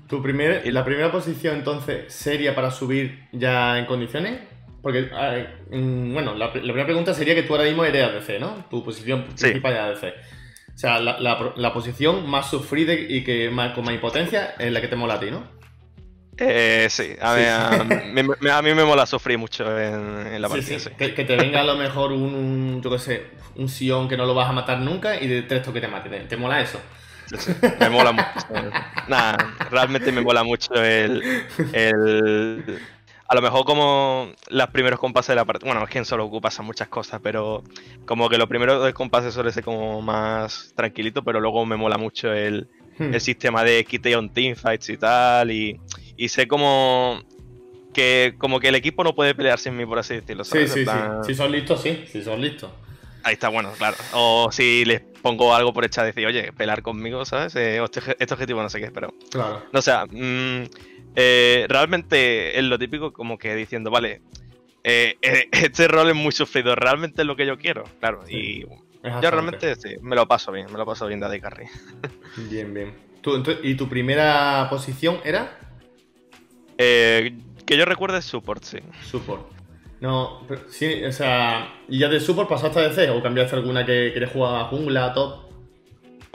¿Tu 0.08 0.22
primer, 0.22 0.72
la 0.72 0.86
primera 0.86 1.12
posición 1.12 1.56
entonces 1.58 2.14
seria 2.14 2.54
para 2.54 2.72
subir 2.72 3.28
ya 3.32 3.78
en 3.80 3.86
condiciones? 3.86 4.40
Porque, 4.86 5.10
bueno, 5.72 6.36
la, 6.36 6.46
la 6.46 6.52
primera 6.52 6.86
pregunta 6.86 7.12
sería 7.16 7.34
que 7.34 7.42
tú 7.42 7.54
ahora 7.56 7.66
mismo 7.66 7.84
eres 7.86 8.04
ADC, 8.04 8.40
¿no? 8.40 8.68
Tu 8.70 8.84
posición 8.86 9.26
Sí. 9.34 9.46
principal 9.46 9.74
es 9.74 9.80
ADC. 9.80 10.14
O 10.76 10.78
sea, 10.78 11.00
la, 11.00 11.20
la- 11.20 11.54
la 11.56 11.74
posición 11.74 12.30
más 12.30 12.52
sufrida 12.52 12.94
y 12.94 13.24
que 13.24 13.50
más, 13.50 13.74
con 13.74 13.84
más 13.84 13.96
impotencia 13.96 14.54
es 14.60 14.72
la 14.72 14.82
que 14.82 14.88
te 14.88 14.96
mola 14.96 15.16
a 15.16 15.20
ti, 15.20 15.32
¿no? 15.32 15.42
Eh, 16.38 16.86
sí, 16.92 17.16
a 17.20 17.34
mí, 17.34 17.42
Sí. 17.42 17.48
a, 17.50 17.84
me- 18.14 18.24
me- 18.40 18.52
a 18.52 18.62
mí 18.62 18.74
me 18.76 18.84
mola 18.86 19.08
sufrir 19.08 19.40
mucho 19.40 19.66
en, 19.76 20.28
en 20.28 20.40
la 20.40 20.50
Sí, 20.50 20.54
partida, 20.54 20.78
sí. 20.78 20.90
sí. 20.90 20.96
Que, 20.96 21.16
que 21.16 21.26
te 21.26 21.36
venga 21.36 21.62
a 21.62 21.64
lo 21.64 21.78
mejor 21.78 22.12
un, 22.12 22.22
un, 22.36 22.82
yo 22.84 22.92
qué 22.92 23.00
sé, 23.00 23.24
un 23.56 23.68
Sion 23.68 24.08
que 24.08 24.18
no 24.18 24.28
lo 24.28 24.36
vas 24.36 24.50
a 24.50 24.54
matar 24.54 24.78
nunca 24.82 25.20
y 25.20 25.26
de 25.28 25.42
tres 25.42 25.64
toques 25.64 25.82
te 25.82 25.88
mate. 25.88 26.10
¿Te, 26.10 26.20
te 26.26 26.38
mola 26.38 26.62
eso? 26.62 26.80
Sí, 27.26 27.38
sí, 27.40 27.54
Me 27.80 27.90
mola 27.90 28.12
mucho. 28.12 28.72
Nada, 29.08 29.36
realmente 29.72 30.12
me 30.12 30.22
mola 30.22 30.44
mucho 30.44 30.76
el, 30.76 31.24
el- 31.74 32.80
A 33.28 33.34
lo 33.36 33.42
mejor 33.42 33.66
como 33.66 34.30
los 34.50 34.68
primeros 34.70 35.00
compases 35.00 35.30
de 35.30 35.36
la 35.36 35.46
partida. 35.46 35.68
Bueno, 35.72 35.84
es 35.84 35.90
que 35.90 35.98
en 35.98 36.06
solo 36.06 36.30
pasan 36.42 36.66
muchas 36.66 36.88
cosas, 36.90 37.20
pero 37.24 37.64
como 38.06 38.30
que 38.30 38.38
los 38.38 38.48
primeros 38.48 38.80
dos 38.80 38.94
compases 38.94 39.34
suele 39.34 39.52
ser 39.52 39.64
como 39.64 40.02
más 40.02 40.72
tranquilito, 40.76 41.24
pero 41.24 41.40
luego 41.40 41.66
me 41.66 41.76
mola 41.76 41.98
mucho 41.98 42.32
el, 42.34 42.70
Hmm. 42.98 43.14
el 43.14 43.20
sistema 43.20 43.64
de 43.64 43.84
en 44.20 44.30
teamfights 44.32 44.90
y 44.90 44.98
tal. 44.98 45.52
Y, 45.52 45.80
y 46.16 46.30
sé 46.30 46.48
como 46.48 47.20
que 47.94 48.36
como 48.38 48.60
que 48.60 48.68
el 48.70 48.76
equipo 48.76 49.04
no 49.04 49.16
puede 49.16 49.34
pelear 49.36 49.58
sin 49.60 49.76
mí, 49.76 49.86
por 49.86 50.00
así 50.00 50.16
decirlo. 50.16 50.44
Sí, 50.44 50.52
¿sabes? 50.52 50.72
sí, 50.72 50.80
sí. 50.80 50.86
plan- 50.86 51.24
Si 51.26 51.36
son 51.36 51.52
listos, 51.52 51.82
sí. 51.82 52.04
Si 52.08 52.22
son 52.24 52.40
listos. 52.42 52.72
Ahí 53.24 53.34
está, 53.34 53.50
bueno, 53.50 53.72
claro. 53.78 53.98
O 54.14 54.50
si 54.52 54.86
les 54.86 55.02
pongo 55.24 55.56
algo 55.56 55.74
por 55.74 55.84
hecha, 55.84 56.04
decir, 56.04 56.28
oye, 56.28 56.54
pelar 56.54 56.84
conmigo, 56.84 57.26
¿sabes? 57.26 57.56
Eh, 57.56 57.82
o 57.82 57.86
este, 57.86 58.00
este 58.20 58.34
objetivo 58.34 58.62
no 58.62 58.70
sé 58.70 58.80
qué, 58.80 58.92
pero. 58.92 59.14
Claro. 59.32 59.64
No 59.74 59.82
sé, 59.82 59.92
mm, 60.12 60.66
eh, 61.16 61.66
realmente 61.70 62.58
es 62.58 62.64
lo 62.64 62.78
típico 62.78 63.14
como 63.14 63.38
que 63.38 63.56
diciendo, 63.56 63.92
vale, 63.92 64.22
eh, 64.84 65.18
eh, 65.22 65.50
este 65.52 65.88
rol 65.88 66.10
es 66.10 66.16
muy 66.16 66.32
sufrido, 66.32 66.76
realmente 66.76 67.24
es 67.24 67.28
lo 67.28 67.36
que 67.36 67.46
yo 67.46 67.58
quiero, 67.58 67.84
claro. 68.00 68.22
Sí. 68.26 68.36
Y 68.36 68.66
yo 69.22 69.32
realmente 69.32 69.76
sí, 69.76 69.96
me 70.02 70.16
lo 70.16 70.28
paso 70.28 70.52
bien, 70.52 70.68
me 70.72 70.78
lo 70.78 70.86
paso 70.86 71.08
bien 71.08 71.20
de 71.20 71.40
Carry. 71.40 71.66
Bien, 72.50 72.74
bien. 72.74 72.94
Tú, 73.22 73.44
¿Y 73.64 73.76
tu 73.76 73.88
primera 73.88 74.68
posición 74.70 75.20
era? 75.24 75.58
Eh, 76.78 77.36
que 77.66 77.78
yo 77.78 77.86
recuerde 77.86 78.22
support, 78.22 78.64
sí. 78.64 78.78
Support. 79.04 79.52
No, 80.02 80.44
pero 80.48 80.70
sí, 80.70 81.04
o 81.04 81.12
sea, 81.12 81.74
¿y 81.88 82.00
ya 82.00 82.10
de 82.10 82.20
support 82.20 82.50
pasaste 82.50 82.80
a 82.80 82.90
DC 82.90 83.10
o 83.10 83.24
cambiaste 83.24 83.56
alguna 83.56 83.86
que 83.86 84.12
quieres 84.12 84.32
jugar 84.32 84.62
a 84.62 84.66
jungla, 84.66 85.14
top? 85.14 85.45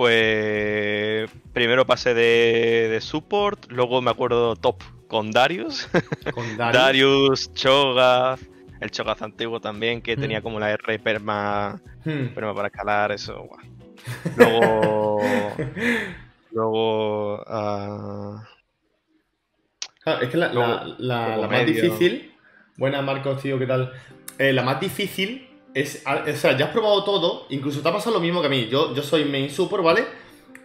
Pues 0.00 1.30
primero 1.52 1.86
pasé 1.86 2.14
de, 2.14 2.88
de 2.90 3.00
support, 3.02 3.70
luego 3.70 4.00
me 4.00 4.10
acuerdo 4.10 4.56
top 4.56 4.82
con 5.08 5.30
Darius. 5.30 5.90
Con 6.34 6.56
Darius. 6.56 6.82
Darius, 6.82 7.52
Cho'Gath, 7.52 8.40
el 8.80 8.90
Cho'Gath 8.90 9.20
antiguo 9.20 9.60
también, 9.60 10.00
que 10.00 10.16
tenía 10.16 10.40
Mm. 10.40 10.42
como 10.42 10.58
la 10.58 10.70
R 10.70 10.98
perma, 11.00 11.82
Hmm. 12.06 12.28
perma 12.34 12.54
para 12.54 12.68
escalar, 12.68 13.12
eso. 13.12 13.42
guau. 13.46 13.60
Luego. 14.38 15.20
luego. 16.52 17.44
ah, 17.46 18.42
Claro, 20.02 20.22
es 20.22 20.30
que 20.30 20.36
la, 20.38 20.46
la- 20.46 20.54
Luego- 20.54 20.94
la- 20.96 21.26
luego 21.26 21.42
la 21.42 21.48
más 21.48 21.60
medio. 21.66 21.82
difícil. 21.82 22.32
Buena, 22.78 23.02
Marcos, 23.02 23.42
tío, 23.42 23.58
¿qué 23.58 23.66
tal? 23.66 23.92
Eh, 24.38 24.54
la 24.54 24.62
más 24.62 24.80
difícil 24.80 25.46
es. 25.74 26.02
O 26.06 26.36
sea, 26.36 26.56
ya 26.56 26.66
has 26.66 26.72
probado 26.72 27.04
todo, 27.04 27.46
incluso 27.50 27.80
te 27.80 27.88
ha 27.88 27.92
pasado 27.92 28.16
lo 28.16 28.20
mismo 28.20 28.40
que 28.40 28.46
a 28.46 28.50
mí. 28.50 28.68
Yo, 28.68 28.94
yo 28.94 29.02
soy 29.02 29.24
main 29.24 29.50
support, 29.50 29.84
¿vale? 29.84 30.04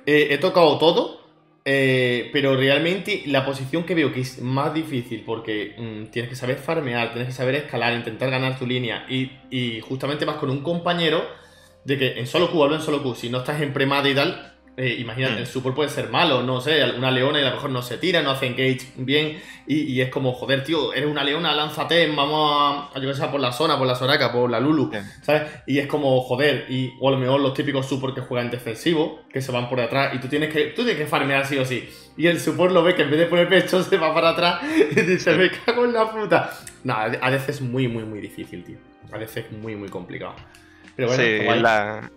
Eh, 0.05 0.27
he 0.31 0.37
tocado 0.37 0.77
todo, 0.77 1.21
eh, 1.63 2.29
pero 2.31 2.55
realmente 2.55 3.23
la 3.25 3.45
posición 3.45 3.83
que 3.83 3.95
veo 3.95 4.13
que 4.13 4.21
es 4.21 4.39
más 4.41 4.73
difícil 4.73 5.23
porque 5.25 5.75
mm, 5.77 6.11
tienes 6.11 6.29
que 6.29 6.35
saber 6.35 6.57
farmear, 6.57 7.11
tienes 7.11 7.29
que 7.29 7.33
saber 7.33 7.55
escalar, 7.55 7.93
intentar 7.93 8.29
ganar 8.29 8.59
tu 8.59 8.67
línea 8.67 9.05
y, 9.09 9.31
y 9.49 9.81
justamente 9.81 10.25
vas 10.25 10.37
con 10.37 10.51
un 10.51 10.61
compañero 10.61 11.23
de 11.83 11.97
que 11.97 12.19
en 12.19 12.27
solo 12.27 12.51
Q, 12.51 12.63
hablo 12.63 12.75
en 12.75 12.81
solo 12.81 13.01
Q, 13.01 13.15
si 13.15 13.29
no 13.29 13.39
estás 13.39 13.61
en 13.61 13.73
premada 13.73 14.09
y 14.09 14.15
tal, 14.15 14.54
eh, 14.77 14.95
imagínate, 14.99 15.35
Mm. 15.35 15.39
el 15.39 15.47
support 15.47 15.75
puede 15.75 15.89
ser 15.89 16.09
malo, 16.09 16.43
no 16.43 16.59
sé, 16.61 16.83
una 16.97 17.09
leona 17.11 17.39
y 17.39 17.43
a 17.43 17.49
lo 17.49 17.55
mejor 17.55 17.69
no 17.69 17.81
se 17.81 17.97
tira, 17.97 18.21
no 18.21 18.31
hace 18.31 18.47
engage 18.47 18.81
bien 18.97 19.41
y, 19.67 19.81
y 19.93 20.01
es 20.01 20.09
como, 20.09 20.33
joder, 20.33 20.63
tío, 20.63 20.93
eres 20.93 21.09
una 21.09 21.23
leona, 21.23 21.53
lánzate, 21.55 22.07
vamos 22.13 22.51
a, 22.93 22.97
a 22.97 23.01
yo 23.01 23.07
que 23.07 23.13
sé, 23.15 23.25
por 23.27 23.39
la 23.39 23.51
zona, 23.51 23.77
por 23.77 23.87
la 23.87 23.95
Soraka, 23.95 24.31
por 24.31 24.49
la 24.49 24.59
Lulu. 24.59 24.91
¿sabes? 25.21 25.43
Y 25.65 25.79
es 25.79 25.87
como, 25.87 26.19
joder, 26.21 26.65
y 26.69 26.93
o 26.99 27.07
a 27.07 27.11
lo 27.11 27.17
mejor 27.17 27.39
los 27.39 27.53
típicos 27.53 27.87
support 27.87 28.13
que 28.15 28.21
juegan 28.21 28.51
defensivo, 28.51 29.21
que 29.31 29.41
se 29.41 29.51
van 29.51 29.69
por 29.69 29.79
detrás 29.79 30.13
y 30.13 30.19
tú 30.19 30.27
tienes 30.27 30.51
que, 30.53 30.65
tú 30.67 30.83
tienes 30.83 30.97
que 30.97 31.05
farmear 31.07 31.45
sí 31.45 31.57
o 31.57 31.65
sí. 31.65 31.89
Y 32.17 32.27
el 32.27 32.39
support 32.39 32.73
lo 32.73 32.83
ve 32.83 32.95
que 32.95 33.01
en 33.03 33.11
vez 33.11 33.19
de 33.19 33.25
poner 33.27 33.47
pecho 33.49 33.81
se 33.89 33.97
va 33.97 34.13
para 34.13 34.29
atrás 34.29 34.61
y 34.91 35.01
dice, 35.01 35.35
me 35.35 35.49
cago 35.51 35.85
en 35.85 35.93
la 35.93 36.11
puta. 36.11 36.51
No, 36.83 36.93
a 36.95 37.29
veces 37.29 37.55
es 37.55 37.61
muy, 37.61 37.87
muy, 37.87 38.03
muy 38.03 38.19
difícil, 38.19 38.63
tío. 38.63 38.77
A 39.11 39.17
veces 39.17 39.45
es 39.45 39.51
muy, 39.51 39.75
muy 39.75 39.89
complicado. 39.89 40.35
Pero 40.95 41.07
bueno, 41.09 41.23
sí, 41.23 41.61
la, 41.61 42.09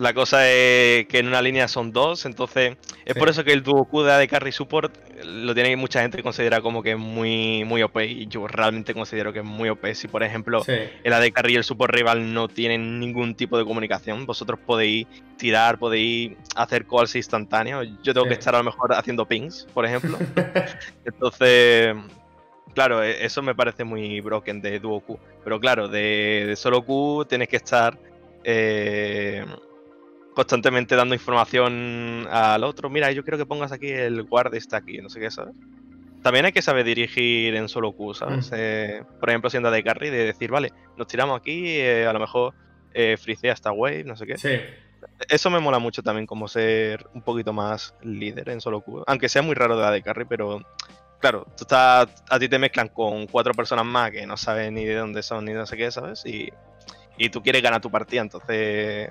la 0.00 0.14
cosa 0.14 0.48
es 0.50 1.06
que 1.06 1.18
en 1.18 1.28
una 1.28 1.42
línea 1.42 1.68
son 1.68 1.92
dos, 1.92 2.24
entonces 2.24 2.76
es 3.04 3.12
Sí. 3.14 3.18
por 3.18 3.28
eso 3.28 3.44
que 3.44 3.52
el 3.52 3.62
dúo 3.62 3.84
Q 3.84 4.02
de 4.02 4.12
AD 4.12 4.26
Carry 4.28 4.50
Support 4.50 4.96
lo 5.24 5.54
tiene 5.54 5.76
mucha 5.76 6.00
gente 6.00 6.16
que 6.16 6.22
considera 6.22 6.60
como 6.62 6.82
que 6.82 6.92
es 6.92 6.98
muy, 6.98 7.64
muy 7.64 7.82
OP 7.82 7.98
y 8.06 8.26
yo 8.26 8.46
realmente 8.48 8.94
considero 8.94 9.32
que 9.32 9.40
es 9.40 9.44
muy 9.44 9.68
OP. 9.68 9.94
Si 9.94 10.08
por 10.08 10.22
ejemplo 10.22 10.64
Sí, 10.64 10.72
el 11.04 11.12
AD 11.12 11.30
Carry 11.32 11.52
y 11.52 11.56
el 11.56 11.64
Support 11.64 11.94
Rival 11.94 12.32
no 12.32 12.48
tienen 12.48 12.98
ningún 12.98 13.34
tipo 13.34 13.58
de 13.58 13.64
comunicación, 13.64 14.24
vosotros 14.26 14.58
podéis 14.64 15.06
tirar, 15.36 15.78
podéis 15.78 16.32
hacer 16.56 16.86
calls 16.86 17.14
instantáneos. 17.14 17.86
Yo 18.02 18.14
tengo 18.14 18.24
Sí. 18.24 18.28
que 18.30 18.34
estar 18.38 18.54
a 18.54 18.58
lo 18.58 18.64
mejor 18.64 18.94
haciendo 18.94 19.26
pings, 19.26 19.66
por 19.74 19.84
ejemplo. 19.84 20.18
Entonces, 21.04 21.94
claro, 22.74 23.02
e- 23.02 23.24
eso 23.24 23.42
me 23.42 23.54
parece 23.54 23.84
muy 23.84 24.20
broken 24.20 24.60
de 24.62 24.78
Duo 24.80 25.00
Q. 25.00 25.18
Pero 25.44 25.60
claro, 25.60 25.88
de, 25.88 26.44
de 26.48 26.56
solo 26.56 26.82
Q 26.82 27.26
tienes 27.28 27.48
que 27.48 27.56
estar 27.56 27.98
eh, 28.44 29.44
constantemente 30.34 30.96
dando 30.96 31.14
información 31.14 32.26
al 32.30 32.64
otro. 32.64 32.90
Mira, 32.90 33.10
yo 33.12 33.22
quiero 33.22 33.38
que 33.38 33.46
pongas 33.46 33.72
aquí 33.72 33.88
el 33.88 34.22
guard 34.24 34.54
está 34.54 34.78
aquí, 34.78 34.98
no 34.98 35.08
sé 35.08 35.20
qué, 35.20 35.30
¿sabes? 35.30 35.54
También 36.22 36.44
hay 36.44 36.52
que 36.52 36.62
saber 36.62 36.84
dirigir 36.84 37.54
en 37.54 37.68
solo 37.68 37.92
Q, 37.92 38.14
¿sabes? 38.14 38.50
Mm. 38.50 38.54
Eh, 38.56 39.02
por 39.18 39.30
ejemplo, 39.30 39.48
siendo 39.50 39.70
de 39.70 39.82
carry, 39.82 40.10
de 40.10 40.26
decir, 40.26 40.50
vale, 40.50 40.72
nos 40.96 41.06
tiramos 41.06 41.38
aquí, 41.38 41.78
eh, 41.78 42.06
a 42.06 42.12
lo 42.12 42.20
mejor 42.20 42.54
eh, 42.92 43.16
frisea 43.18 43.52
esta 43.52 43.72
wave, 43.72 44.04
no 44.04 44.16
sé 44.16 44.26
qué. 44.26 44.36
sí. 44.36 44.60
Eso 45.30 45.48
me 45.48 45.60
mola 45.60 45.78
mucho 45.78 46.02
también, 46.02 46.26
como 46.26 46.46
ser 46.46 47.06
un 47.14 47.22
poquito 47.22 47.54
más 47.54 47.94
líder 48.02 48.50
en 48.50 48.60
solo 48.60 48.82
Q. 48.82 49.04
Aunque 49.06 49.30
sea 49.30 49.40
muy 49.40 49.54
raro 49.54 49.74
de 49.74 49.82
la 49.82 49.90
de 49.90 50.02
carry, 50.02 50.26
pero 50.26 50.60
claro, 51.20 51.46
tú 51.56 51.64
estás, 51.64 52.08
a 52.28 52.38
ti 52.38 52.48
te 52.48 52.58
mezclan 52.58 52.88
con 52.88 53.26
cuatro 53.26 53.54
personas 53.54 53.86
más 53.86 54.10
que 54.10 54.26
no 54.26 54.36
saben 54.36 54.74
ni 54.74 54.84
de 54.84 54.96
dónde 54.96 55.22
son 55.22 55.46
ni 55.46 55.52
no 55.52 55.64
sé 55.66 55.76
qué, 55.78 55.90
¿sabes? 55.90 56.24
Y, 56.26 56.50
y 57.16 57.30
tú 57.30 57.42
quieres 57.42 57.62
ganar 57.62 57.80
tu 57.80 57.90
partida, 57.90 58.20
entonces 58.20 59.10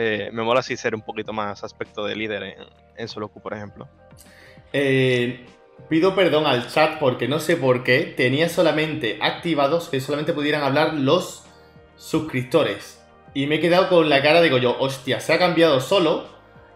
eh, 0.00 0.30
me 0.32 0.42
mola 0.44 0.60
así 0.60 0.76
ser 0.76 0.94
un 0.94 1.02
poquito 1.02 1.32
más 1.32 1.64
aspecto 1.64 2.04
de 2.06 2.14
líder 2.14 2.42
en, 2.44 2.54
en 2.96 3.08
solo 3.08 3.28
Q, 3.28 3.40
por 3.42 3.52
ejemplo. 3.52 3.88
Eh, 4.72 5.44
pido 5.88 6.14
perdón 6.14 6.46
al 6.46 6.68
chat 6.68 6.98
porque 7.00 7.26
no 7.26 7.40
sé 7.40 7.56
por 7.56 7.82
qué 7.82 8.02
tenía 8.16 8.48
solamente 8.48 9.18
activados 9.20 9.88
que 9.88 10.00
solamente 10.00 10.32
pudieran 10.32 10.62
hablar 10.62 10.94
los 10.94 11.44
suscriptores. 11.96 13.02
Y 13.34 13.46
me 13.46 13.56
he 13.56 13.60
quedado 13.60 13.88
con 13.88 14.08
la 14.08 14.22
cara, 14.22 14.40
digo 14.40 14.58
yo, 14.58 14.76
hostia, 14.78 15.20
se 15.20 15.32
ha 15.34 15.38
cambiado 15.38 15.80
solo. 15.80 16.28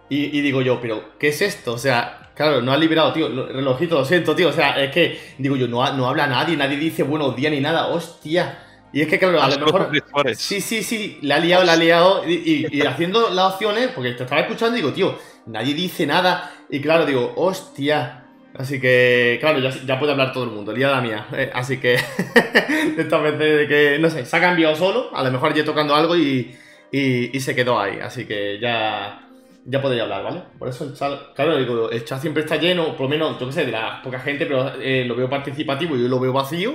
Y, 0.09 0.43
digo 0.43 0.61
yo, 0.61 0.79
pero, 0.79 1.17
¿qué 1.19 1.29
es 1.29 1.41
esto? 1.41 1.73
O 1.73 1.79
sea, 1.79 2.31
claro, 2.35 2.61
no 2.61 2.71
ha 2.73 2.77
liberado, 2.77 3.15
tío. 3.15 3.31
lo- 3.31 3.47
Relojito, 3.47 3.95
lo 3.95 4.05
siento, 4.05 4.35
tío. 4.37 4.51
O 4.51 4.53
sea, 4.53 4.83
es 4.85 4.91
que, 4.93 5.19
digo 5.39 5.57
yo, 5.57 5.69
no, 5.69 5.91
no 5.95 6.07
habla 6.07 6.27
nadie, 6.27 6.55
nadie 6.55 6.77
dice 6.77 7.03
buenos 7.03 7.35
días 7.35 7.51
ni 7.51 7.61
nada, 7.61 7.87
hostia. 7.87 8.62
Y 8.93 9.01
es 9.01 9.09
que, 9.09 9.19
claro, 9.19 9.41
a 9.43 9.49
lo 9.49 9.59
mejor. 9.59 9.97
Sí, 10.37 10.61
sí, 10.61 10.83
sí, 10.83 11.19
la 11.23 11.37
ha 11.37 11.39
liado, 11.41 11.65
la 11.65 11.73
ha 11.73 11.77
liado. 11.77 12.29
Y, 12.29 12.35
y- 12.35 12.79
y 12.79 12.81
haciendo 12.87 13.31
las 13.31 13.55
opciones, 13.55 13.89
porque 13.95 14.13
te 14.13 14.25
estaba 14.25 14.43
escuchando, 14.43 14.77
digo, 14.77 14.93
tío, 14.93 15.19
nadie 15.47 15.75
dice 15.75 16.07
nada. 16.07 16.53
Y 16.71 16.81
claro, 16.81 17.07
digo, 17.07 17.33
hostia. 17.37 18.19
Así 18.55 18.79
que, 18.81 19.39
claro, 19.41 19.61
ya, 19.61 19.71
ya 19.71 19.99
puede 19.99 20.13
hablar 20.13 20.33
todo 20.33 20.45
el 20.45 20.51
mundo, 20.51 20.73
liada 20.73 21.01
mía. 21.01 21.27
Eh, 21.33 21.51
así 21.55 21.79
que, 21.81 21.95
esta 22.99 23.19
vez 23.19 23.39
de 23.39 23.67
que, 23.69 23.99
no 23.99 24.11
sé, 24.11 24.25
se 24.27 24.37
ha 24.37 24.41
cambiado 24.41 24.77
solo. 24.77 25.11
A 25.15 25.23
lo 25.23 25.31
mejor 25.31 25.55
ya 25.55 25.65
tocando 25.65 25.95
algo 25.95 26.17
y, 26.17 26.55
y, 26.91 27.37
y 27.37 27.41
se 27.41 27.55
quedó 27.55 27.79
ahí. 27.81 27.99
Así 28.01 28.27
que 28.27 28.59
ya, 28.61 29.27
ya 29.65 29.81
podría 29.81 30.03
hablar, 30.03 30.23
¿vale? 30.25 30.43
Por 30.59 30.69
eso 30.69 30.85
el 30.85 30.95
chat, 30.95 31.33
claro, 31.35 31.57
digo, 31.59 31.91
el 31.91 32.05
chat 32.05 32.21
siempre 32.21 32.43
está 32.43 32.57
lleno, 32.57 32.93
por 32.93 33.03
lo 33.03 33.09
menos, 33.09 33.39
yo 33.41 33.47
qué 33.47 33.53
sé, 33.53 33.65
de 33.67 33.73
la 33.73 34.03
poca 34.03 34.19
gente, 34.21 34.45
pero 34.47 34.75
eh, 34.81 35.05
lo 35.07 35.17
veo 35.17 35.31
participativo 35.31 35.97
y 35.97 36.03
yo 36.03 36.09
lo 36.09 36.21
veo 36.21 36.33
vacío. 36.33 36.75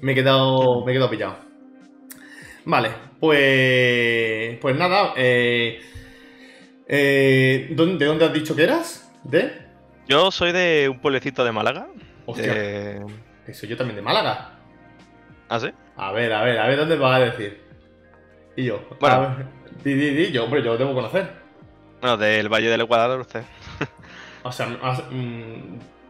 Me 0.00 0.12
he 0.12 0.14
quedado, 0.16 0.84
me 0.84 0.90
he 0.92 0.94
quedado 0.96 1.10
pillado. 1.10 1.51
Vale, 2.64 2.90
pues. 3.20 4.58
Pues 4.60 4.76
nada, 4.76 5.14
eh, 5.16 5.80
eh, 6.86 7.68
¿dónde- 7.70 7.98
¿de 7.98 8.06
dónde 8.06 8.24
has 8.26 8.32
dicho 8.32 8.54
que 8.54 8.62
eras? 8.64 9.12
¿De? 9.24 9.62
Yo 10.08 10.30
soy 10.30 10.52
de 10.52 10.88
un 10.88 10.98
pueblecito 11.00 11.44
de 11.44 11.52
Málaga. 11.52 11.86
Hostia, 12.26 12.52
Eh, 12.54 13.00
que 13.46 13.54
soy 13.54 13.68
yo 13.68 13.76
también 13.76 13.96
de 13.96 14.02
Málaga. 14.02 14.58
¿Ah, 15.48 15.58
sí? 15.60 15.70
A 15.96 16.12
ver, 16.12 16.32
a 16.32 16.42
ver, 16.44 16.58
a 16.58 16.66
ver, 16.68 16.78
¿dónde 16.78 16.96
vas 16.96 17.16
a 17.16 17.24
decir? 17.24 17.62
Y 18.56 18.64
yo. 18.64 18.82
Bueno. 19.00 19.16
a 19.16 19.34
ver, 19.34 19.46
di, 19.84 19.94
di, 19.94 20.10
di, 20.10 20.32
yo, 20.32 20.44
hombre, 20.44 20.62
yo 20.62 20.72
lo 20.72 20.78
debo 20.78 20.94
conocer. 20.94 21.30
Bueno, 22.00 22.16
del 22.16 22.48
Valle 22.48 22.68
del 22.70 22.84
Guadalhorce. 22.84 23.42
O 24.44 24.50
sea, 24.50 24.66
más, 24.66 25.00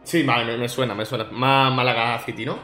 sí, 0.01 0.23
vale, 0.23 0.43
me, 0.45 0.57
me 0.57 0.67
suena, 0.67 0.95
me 0.95 1.05
suena. 1.05 1.25
Más 1.25 1.71
Málaga 1.71 2.17
City, 2.17 2.47
¿no? 2.47 2.57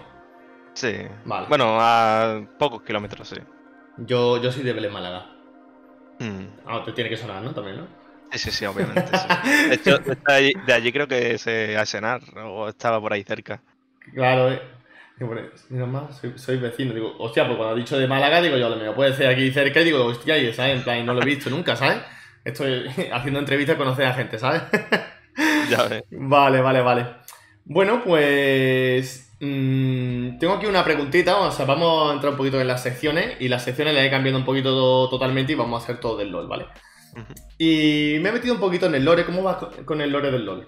Sí. 0.74 0.94
Vale. 1.26 1.46
Bueno, 1.48 1.78
a 1.80 2.42
pocos 2.58 2.82
kilómetros, 2.82 3.28
sí. 3.30 3.36
Yo, 4.06 4.42
yo 4.42 4.52
soy 4.52 4.64
de 4.64 4.74
Belén, 4.74 4.92
Málaga. 4.92 5.26
Mm. 6.22 6.48
Ah, 6.66 6.84
te 6.86 6.92
tiene 6.94 7.10
que 7.10 7.18
sonar, 7.18 7.42
¿no? 7.42 7.54
También, 7.54 7.78
¿no? 7.78 7.88
Sí, 8.32 8.38
sí, 8.40 8.52
sí, 8.52 8.66
obviamente. 8.66 9.12
sí. 9.18 9.28
De 9.68 9.76
hecho, 9.76 9.98
de 10.00 10.34
allí, 10.34 10.54
de 10.62 10.74
allí 10.74 10.92
creo 10.92 11.08
que 11.08 11.38
se 11.38 11.78
a 11.78 11.86
cenar 11.86 12.22
o 12.38 12.70
estaba 12.70 13.02
por 13.02 13.12
ahí 13.14 13.24
cerca. 13.24 13.62
Claro, 14.14 14.52
eh. 14.52 14.62
Mira 15.70 15.86
más, 15.86 16.18
soy, 16.18 16.38
soy 16.38 16.58
vecino. 16.58 16.94
Digo, 16.94 17.14
hostia, 17.20 17.46
pues 17.46 17.58
cuando 17.58 17.74
has 17.76 17.78
dicho 17.80 17.98
de 17.98 18.08
Málaga, 18.08 18.42
digo 18.42 18.56
yo, 18.58 18.70
lo 18.70 18.78
mejor 18.78 18.96
puede 18.96 19.14
ser 19.14 19.28
aquí 19.28 19.52
cerca 19.52 19.82
y 19.82 19.86
digo, 19.86 20.06
hostia, 20.06 20.38
y 20.38 20.54
¿sabes? 20.54 20.78
En 20.78 20.84
plan, 20.84 21.06
no 21.06 21.14
lo 21.14 21.22
he 21.22 21.26
visto 21.26 21.50
nunca, 21.50 21.76
¿sabes? 21.76 22.00
Estoy 22.46 22.88
haciendo 23.12 23.40
entrevistas 23.40 23.76
y 23.76 23.80
conocer 23.80 24.06
a 24.06 24.14
gente, 24.14 24.40
¿sabes? 24.40 24.62
Ya 25.70 25.88
ves. 25.88 26.04
Vale, 26.12 26.62
vale, 26.62 26.82
vale. 26.82 27.06
Bueno, 27.66 28.02
pues. 28.04 29.29
Mm, 29.40 30.38
tengo 30.40 30.54
aquí 30.54 30.66
una 30.66 30.84
preguntita. 30.84 31.38
O 31.40 31.52
sea, 31.52 31.66
vamos 31.66 32.10
a 32.10 32.14
entrar 32.14 32.32
un 32.32 32.38
poquito 32.38 32.60
en 32.60 32.68
las 32.68 32.84
secciones. 32.84 33.38
Y 33.40 33.48
las 33.48 33.64
secciones 33.64 33.94
las 33.94 34.04
he 34.04 34.10
cambiado 34.10 34.38
un 34.38 34.46
poquito 34.46 34.72
to- 34.76 35.10
totalmente 35.10 35.54
y 35.54 35.56
vamos 35.56 35.82
a 35.82 35.84
hacer 35.84 36.00
todo 36.00 36.18
del 36.18 36.30
LOL, 36.30 36.48
¿vale? 36.48 36.66
Y 37.58 38.18
me 38.22 38.30
he 38.30 38.32
metido 38.32 38.54
un 38.54 38.60
poquito 38.60 38.86
en 38.86 38.96
el 38.96 39.04
lore. 39.06 39.26
¿Cómo 39.26 39.42
vas 39.44 39.58
con- 39.58 39.84
con 39.86 40.02
el 40.02 40.12
lore 40.12 40.32
del 40.32 40.46
LOL? 40.46 40.68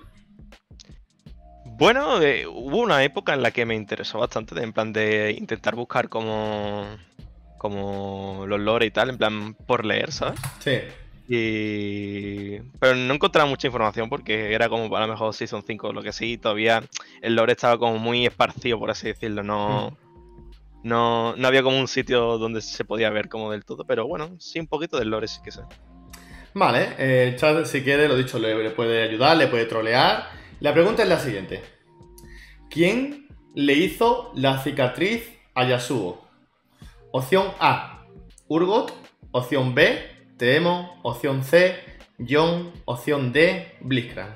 Bueno, 1.66 2.22
eh, 2.22 2.46
hubo 2.48 2.78
una 2.78 3.04
época 3.04 3.34
en 3.34 3.42
la 3.42 3.51
que 3.51 3.66
me 3.66 3.75
interesó 3.75 4.20
bastante, 4.20 4.54
de- 4.56 4.63
en 4.63 4.74
plan 4.74 4.94
de 4.94 5.36
intentar 5.38 5.75
buscar 5.75 6.10
como, 6.10 6.86
como 7.58 8.46
los 8.48 8.60
lore 8.60 8.86
y 8.86 8.92
tal, 8.92 9.10
en 9.10 9.18
plan 9.18 9.54
por 9.54 9.86
leer, 9.86 10.12
¿sabes? 10.12 10.40
Sí. 10.60 10.80
Y... 11.34 12.60
Pero 12.78 12.94
no 12.94 13.14
encontraba 13.14 13.50
mucha 13.50 13.68
información 13.68 14.10
porque 14.10 14.54
era 14.54 14.68
como 14.68 14.94
a 14.94 15.00
lo 15.00 15.08
mejor 15.08 15.34
Season 15.34 15.64
5 15.66 15.88
o 15.88 15.94
lo 15.94 16.04
que 16.04 16.12
sí, 16.12 16.38
todavía 16.38 16.84
el 17.22 17.36
lore 17.36 17.54
estaba 17.54 17.78
como 17.78 17.98
muy 18.00 18.26
esparcido, 18.26 18.78
por 18.78 18.92
así 18.92 19.08
decirlo, 19.08 19.42
no... 19.42 19.98
No, 20.84 21.36
no 21.38 21.48
había 21.48 21.62
como 21.62 21.80
un 21.80 21.88
sitio 21.88 22.40
donde 22.40 22.60
se 22.60 22.84
podía 22.84 23.12
ver 23.12 23.30
como 23.30 23.52
del 23.52 23.64
todo, 23.64 23.86
pero 23.86 24.08
bueno, 24.08 24.36
sí 24.40 24.60
un 24.60 24.66
poquito 24.66 24.98
del 24.98 25.10
lore 25.10 25.28
sí 25.28 25.40
que 25.44 25.52
sé. 25.52 25.62
Vale, 26.56 26.96
eh, 26.98 27.30
el 27.30 27.36
chat, 27.38 27.66
si 27.66 27.84
quiere, 27.84 28.08
lo 28.08 28.18
dicho, 28.18 28.40
le, 28.40 28.56
le 28.62 28.72
puede 28.72 29.04
ayudar, 29.04 29.38
le 29.38 29.48
puede 29.48 29.66
trolear. 29.66 30.28
La 30.60 30.74
pregunta 30.74 31.04
es 31.04 31.10
la 31.10 31.20
siguiente: 31.20 31.62
¿Quién 32.72 33.28
le 33.54 33.74
hizo 33.74 34.32
la 34.34 34.58
cicatriz 34.58 35.32
a 35.54 35.66
Yasuo? 35.66 36.28
Opción 37.12 37.46
A: 37.60 38.06
Urgot. 38.48 38.92
Opción 39.32 39.76
B: 39.76 40.21
Teemo. 40.42 41.00
Opción 41.04 41.44
C: 41.44 41.76
John. 42.28 42.72
Opción 42.86 43.32
D: 43.32 43.78
Blitzcrank. 43.82 44.32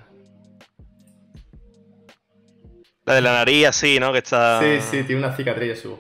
La 3.06 3.16
de 3.16 3.22
la 3.22 3.34
nariz 3.34 3.66
así, 3.66 4.00
¿no? 4.00 4.12
Que 4.12 4.20
está... 4.20 4.62
Sí, 4.62 4.82
sí, 4.82 5.04
tiene 5.04 5.26
una 5.26 5.36
cicatriz 5.36 5.78
Yasuo. 5.78 6.00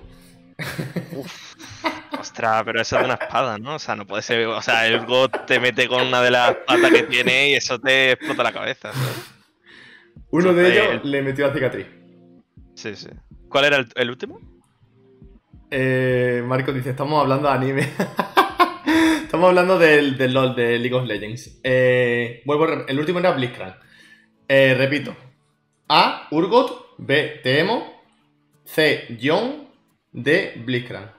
Ostras, 2.20 2.62
pero 2.66 2.82
eso 2.82 2.98
es 2.98 3.00
de 3.00 3.06
una 3.06 3.16
espada, 3.16 3.58
¿no? 3.58 3.76
O 3.76 3.80
sea, 3.80 3.96
no 3.96 4.06
puede 4.06 4.22
ser. 4.22 4.46
O 4.46 4.62
sea, 4.62 4.86
el 4.86 5.08
God 5.08 5.32
te 5.48 5.60
mete 5.60 5.88
con 5.88 6.06
una 6.06 6.22
de 6.22 6.30
las 6.30 6.56
patas 6.68 6.92
que 6.92 7.02
tiene 7.02 7.50
y 7.50 7.54
eso 7.56 7.80
te 7.80 8.12
explota 8.12 8.44
la 8.44 8.54
cabeza. 8.54 8.91
Uno 10.30 10.54
de 10.54 10.72
ellos 10.72 11.04
le 11.04 11.24
metió 11.24 11.48
la 11.48 11.54
cicatriz. 11.54 11.88
Sí, 12.76 12.96
sí. 12.96 13.10
¿Cuál 13.50 13.65
era 13.65 13.78
el, 13.78 13.88
el 13.96 14.10
último? 14.12 14.39
Eh, 15.72 16.44
Marco 16.46 16.72
dice, 16.74 16.91
estamos 16.91 17.20
hablando 17.20 17.48
de 17.48 17.54
anime. 17.56 17.89
estamos 19.36 19.50
hablando 19.50 19.78
del, 19.78 20.17
del 20.17 20.34
LOL, 20.34 20.56
de 20.56 20.80
League 20.80 20.95
of 20.95 21.06
Legends. 21.06 21.60
Eh, 21.62 22.41
vuelvo, 22.45 22.86
el 22.88 22.98
último 22.98 23.19
era 23.19 23.32
Blitzcrank. 23.32 23.76
Eh, 24.48 24.74
repito. 24.78 25.13
A, 25.89 26.30
Urgot. 26.32 26.95
B, 26.98 27.41
Teemo. 27.43 28.02
C, 28.63 29.17
John. 29.21 29.67
D, 30.13 30.54
Blitzcrank. 30.63 31.12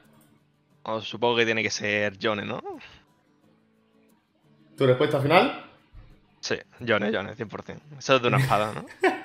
Oh, 0.85 1.02
supongo 1.02 1.37
que 1.37 1.44
tiene 1.44 1.62
que 1.62 1.68
ser 1.68 2.16
Yone, 2.16 2.46
¿no? 2.46 2.62
¿Tu 4.79 4.87
respuesta 4.87 5.20
final? 5.20 5.66
Sí, 6.40 6.55
Yone, 6.81 7.12
Yone, 7.12 7.37
100%. 7.37 7.81
Eso 7.98 8.16
es 8.16 8.22
de 8.22 8.29
una 8.29 8.38
espada, 8.38 8.72
¿no? 8.72 8.87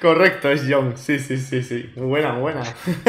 Correcto, 0.00 0.48
es 0.48 0.64
John. 0.66 0.96
Sí, 0.96 1.18
sí, 1.18 1.36
sí, 1.36 1.62
sí. 1.62 1.92
Buena, 1.94 2.38
buena. 2.38 2.62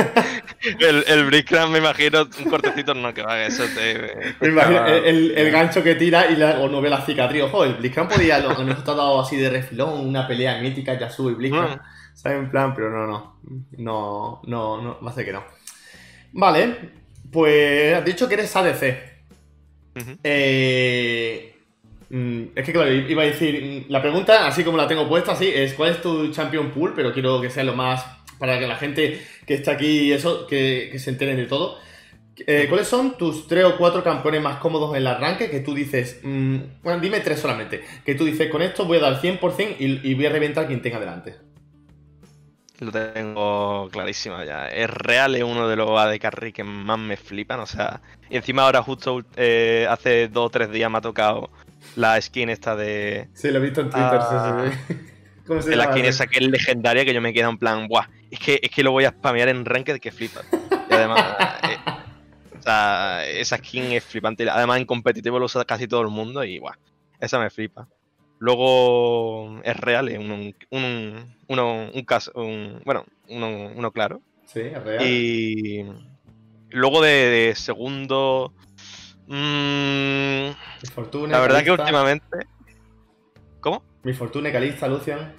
El, 0.62 1.04
el 1.08 1.70
me 1.70 1.78
imagino 1.80 2.28
un 2.38 2.46
cortecito, 2.50 2.94
no, 2.94 3.14
que 3.14 3.24
va, 3.24 3.36
que 3.36 3.46
eso 3.48 3.64
te... 3.76 4.36
Me 4.42 4.48
imagino 4.50 4.86
el, 4.86 5.06
el- 5.06 5.38
el 5.38 5.52
gancho 5.52 5.84
que 5.84 5.96
tira 5.96 6.30
y 6.30 6.36
la, 6.36 6.60
o 6.60 6.70
no 6.70 6.82
ve 6.82 6.90
la 6.90 7.02
cicatriz. 7.02 7.44
Ojo, 7.44 7.64
el 7.64 7.76
Blitzcrank 7.76 8.12
podía 8.14 8.40
lo, 8.40 8.54
nos 8.64 8.80
ha 8.80 8.84
dado 8.94 9.20
así 9.22 9.38
de 9.38 9.50
refilón, 9.50 10.06
una 10.08 10.28
pelea 10.28 10.62
mítica, 10.62 10.98
Yasuo 11.00 11.32
y 11.32 11.36
Blitzcrank. 11.36 11.78
Mm. 11.78 11.86
¿Sabes? 12.14 12.38
En 12.40 12.52
plan, 12.52 12.74
pero 12.76 12.90
no, 12.92 13.08
no. 13.08 13.40
No, 13.78 14.42
no, 14.46 14.82
no, 14.82 15.00
va 15.04 15.12
a 15.12 15.14
ser 15.14 15.26
que 15.26 15.34
no. 15.34 15.44
Vale, 16.34 16.78
pues 17.32 17.96
has 17.96 18.06
dicho 18.06 18.28
que 18.28 18.36
eres 18.36 18.56
ADC. 18.56 19.12
Ujú. 19.96 20.18
Eh, 20.24 21.56
mm, 22.10 22.42
es 22.56 22.66
que 22.66 22.72
claro, 22.74 22.92
iba 22.94 23.24
a 23.24 23.26
decir, 23.26 23.86
la 23.90 24.02
pregunta, 24.02 24.48
así 24.48 24.64
como 24.64 24.78
la 24.78 24.88
tengo 24.88 25.08
puesta, 25.08 25.34
así, 25.34 25.48
es 25.54 25.74
¿cuál 25.74 25.92
es 25.92 26.02
tu 26.02 26.32
champion 26.32 26.72
pool? 26.72 26.94
Pero 26.96 27.14
quiero 27.14 27.42
que 27.42 27.50
sea 27.50 27.64
lo 27.64 27.76
más, 27.76 28.06
para 28.42 28.58
que 28.58 28.66
la 28.66 28.76
gente 28.76 29.22
que 29.46 29.54
está 29.54 29.74
aquí 29.74 30.00
y 30.00 30.14
eso, 30.14 30.48
que, 30.48 30.90
que 30.92 30.98
se 30.98 31.12
enteren 31.12 31.38
de 31.38 31.46
todo. 31.46 31.78
Eh, 32.48 32.66
¿Cuáles 32.68 32.88
son 32.88 33.16
tus 33.16 33.48
tres 33.48 33.66
o 33.66 33.78
cuatro 33.78 34.04
campeones 34.04 34.42
más 34.42 34.58
cómodos 34.58 34.90
en 34.92 34.98
el 34.98 35.06
arranque 35.08 35.52
que 35.52 35.60
tú 35.60 35.76
dices, 35.76 36.20
mm, 36.24 36.58
bueno, 36.82 37.00
dime 37.00 37.20
tres 37.20 37.40
solamente, 37.40 37.84
que 38.04 38.16
tú 38.16 38.26
dices, 38.26 38.50
con 38.50 38.64
esto 38.64 38.86
voy 38.86 38.98
a 38.98 39.02
dar 39.02 39.22
100% 39.22 39.76
y, 39.78 40.10
y 40.10 40.16
voy 40.16 40.26
a 40.26 40.32
reventar 40.32 40.64
a 40.64 40.68
quien 40.68 40.82
tenga 40.82 41.00
delante? 41.00 41.36
Lo 42.80 42.92
tengo 42.92 43.90
clarísimo 43.92 44.44
ya. 44.44 44.68
Es 44.68 44.90
real, 44.90 45.36
es 45.36 45.44
uno 45.44 45.68
de 45.68 45.76
los 45.76 45.92
AD 46.00 46.18
Carry 46.20 46.52
que 46.52 46.64
más 46.64 46.98
me 46.98 47.16
flipan. 47.16 47.60
O 47.60 47.68
sea, 47.68 48.02
y 48.28 48.38
encima 48.38 48.64
ahora 48.64 48.82
justo 48.82 49.22
eh, 49.36 49.86
hace 49.88 50.28
dos 50.30 50.48
o 50.48 50.50
tres 50.50 50.72
días 50.72 50.90
me 50.90 50.98
ha 50.98 51.02
tocado 51.02 51.52
la 51.96 52.20
skin 52.20 52.50
esta 52.50 52.76
de... 52.76 53.30
Sí, 53.34 53.52
lo 53.52 53.60
he 53.60 53.62
visto 53.62 53.82
en 53.82 53.92
Twitter, 53.92 54.20
Ah. 54.20 54.66
sí, 54.88 54.94
sí. 54.94 54.96
¿Cómo 55.46 55.62
se 55.62 55.70
de 55.70 55.76
la 55.76 55.86
skin 55.92 56.06
esa 56.06 56.26
que 56.26 56.40
es 56.44 56.50
legendaria 56.50 57.06
que 57.06 57.14
yo 57.14 57.22
me 57.22 57.34
quedo 57.34 57.50
en 57.50 57.58
plan, 57.60 57.88
buah, 57.88 58.08
es 58.32 58.40
que, 58.40 58.60
es 58.64 58.72
que 58.72 58.84
lo 58.84 58.92
voy 58.92 59.06
a 59.06 59.12
spamear 59.12 59.50
en 59.50 59.66
Ranked 59.66 60.00
que 60.00 60.12
flipas. 60.12 60.46
Y 60.90 60.94
además, 60.96 61.36
eh, 61.68 61.78
o 62.58 62.62
sea, 62.62 63.26
esa 63.28 63.58
skin 63.58 63.92
es 63.92 64.04
flipante. 64.06 64.50
Además 64.50 64.80
en 64.80 64.86
competitivo 64.86 65.38
lo 65.40 65.46
usa 65.46 65.66
casi 65.66 65.88
todo 65.88 66.02
el 66.02 66.08
mundo 66.10 66.44
y 66.44 66.60
buah, 66.60 66.76
esa 67.20 67.40
me 67.40 67.50
flipa. 67.50 67.88
Luego 68.40 69.62
es 69.64 69.78
real, 69.78 70.10
es 70.10 70.18
un, 70.18 70.32
un, 70.32 70.56
un, 70.72 71.36
uno- 71.48 71.92
un 71.94 72.04
caso, 72.06 72.32
un- 72.36 72.82
bueno, 72.86 73.06
uno, 73.28 73.72
uno 73.76 73.92
claro. 73.92 74.22
Sí, 74.46 74.62
es 74.62 74.84
real. 74.84 75.06
Y 75.06 75.86
luego 76.72 77.02
de, 77.02 77.12
de 77.12 77.56
segundo, 77.56 78.54
mm, 79.28 79.32
Mi 80.48 80.90
Fortune, 80.94 81.32
la 81.32 81.40
verdad 81.40 81.64
que 81.64 81.72
últimamente... 81.72 82.26
¿Cómo? 83.60 83.84
Mi 84.04 84.14
Fortune, 84.14 84.52
Calista, 84.52 84.88
Lucian. 84.88 85.34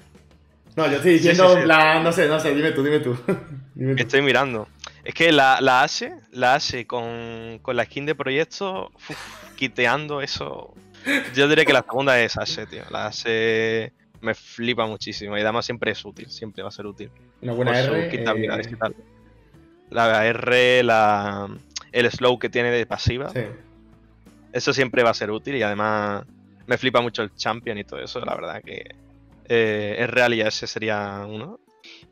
No, 0.76 0.86
yo 0.86 0.96
estoy 0.96 1.14
diciendo, 1.14 1.46
sí, 1.48 1.52
en 1.52 1.58
sí. 1.58 1.64
plan, 1.64 2.02
no 2.02 2.12
sé, 2.12 2.28
no 2.28 2.40
sé, 2.40 2.54
dime 2.54 2.72
tú, 2.72 2.82
dime 2.82 3.00
tú. 3.00 3.16
dime 3.74 3.94
tú. 3.94 4.02
Estoy 4.02 4.22
mirando. 4.22 4.68
Es 5.04 5.14
que 5.14 5.32
la, 5.32 5.60
la 5.60 5.82
Ashe, 5.82 6.12
la 6.30 6.54
Ashe 6.54 6.86
con, 6.86 7.58
con 7.60 7.76
la 7.76 7.84
skin 7.84 8.06
de 8.06 8.14
proyecto, 8.14 8.90
uf, 8.94 9.10
quiteando 9.56 10.22
eso. 10.22 10.74
Yo 11.34 11.48
diría 11.48 11.64
que 11.64 11.72
la 11.72 11.82
segunda 11.82 12.20
es 12.20 12.38
Ashe, 12.38 12.66
tío. 12.66 12.84
La 12.90 13.06
Ashe 13.06 13.92
me 14.20 14.34
flipa 14.34 14.86
muchísimo 14.86 15.36
y 15.36 15.40
además 15.40 15.66
siempre 15.66 15.90
es 15.90 16.04
útil, 16.04 16.30
siempre 16.30 16.62
va 16.62 16.68
a 16.68 16.72
ser 16.72 16.86
útil. 16.86 17.10
Una 17.42 17.52
buena 17.52 17.72
por 17.72 17.96
R. 17.96 18.08
quitabilidades 18.08 18.68
eh, 18.68 18.70
y 18.72 18.76
tal. 18.76 18.94
La 19.90 20.24
R, 20.26 20.82
la, 20.84 21.48
el 21.90 22.10
slow 22.10 22.38
que 22.38 22.48
tiene 22.48 22.70
de 22.70 22.86
pasiva, 22.86 23.30
eso 24.52 24.72
siempre 24.72 25.02
va 25.02 25.10
a 25.10 25.14
ser 25.14 25.30
útil 25.30 25.56
y 25.56 25.62
además 25.62 26.24
me 26.66 26.78
flipa 26.78 27.00
mucho 27.00 27.22
el 27.22 27.34
champion 27.34 27.76
y 27.78 27.84
todo 27.84 28.00
eso, 28.00 28.20
la 28.20 28.34
verdad 28.34 28.62
que 28.64 28.94
eh, 29.48 29.96
es 29.98 30.10
real 30.10 30.34
y 30.34 30.40
ese 30.40 30.66
sería 30.66 31.24
uno. 31.28 31.60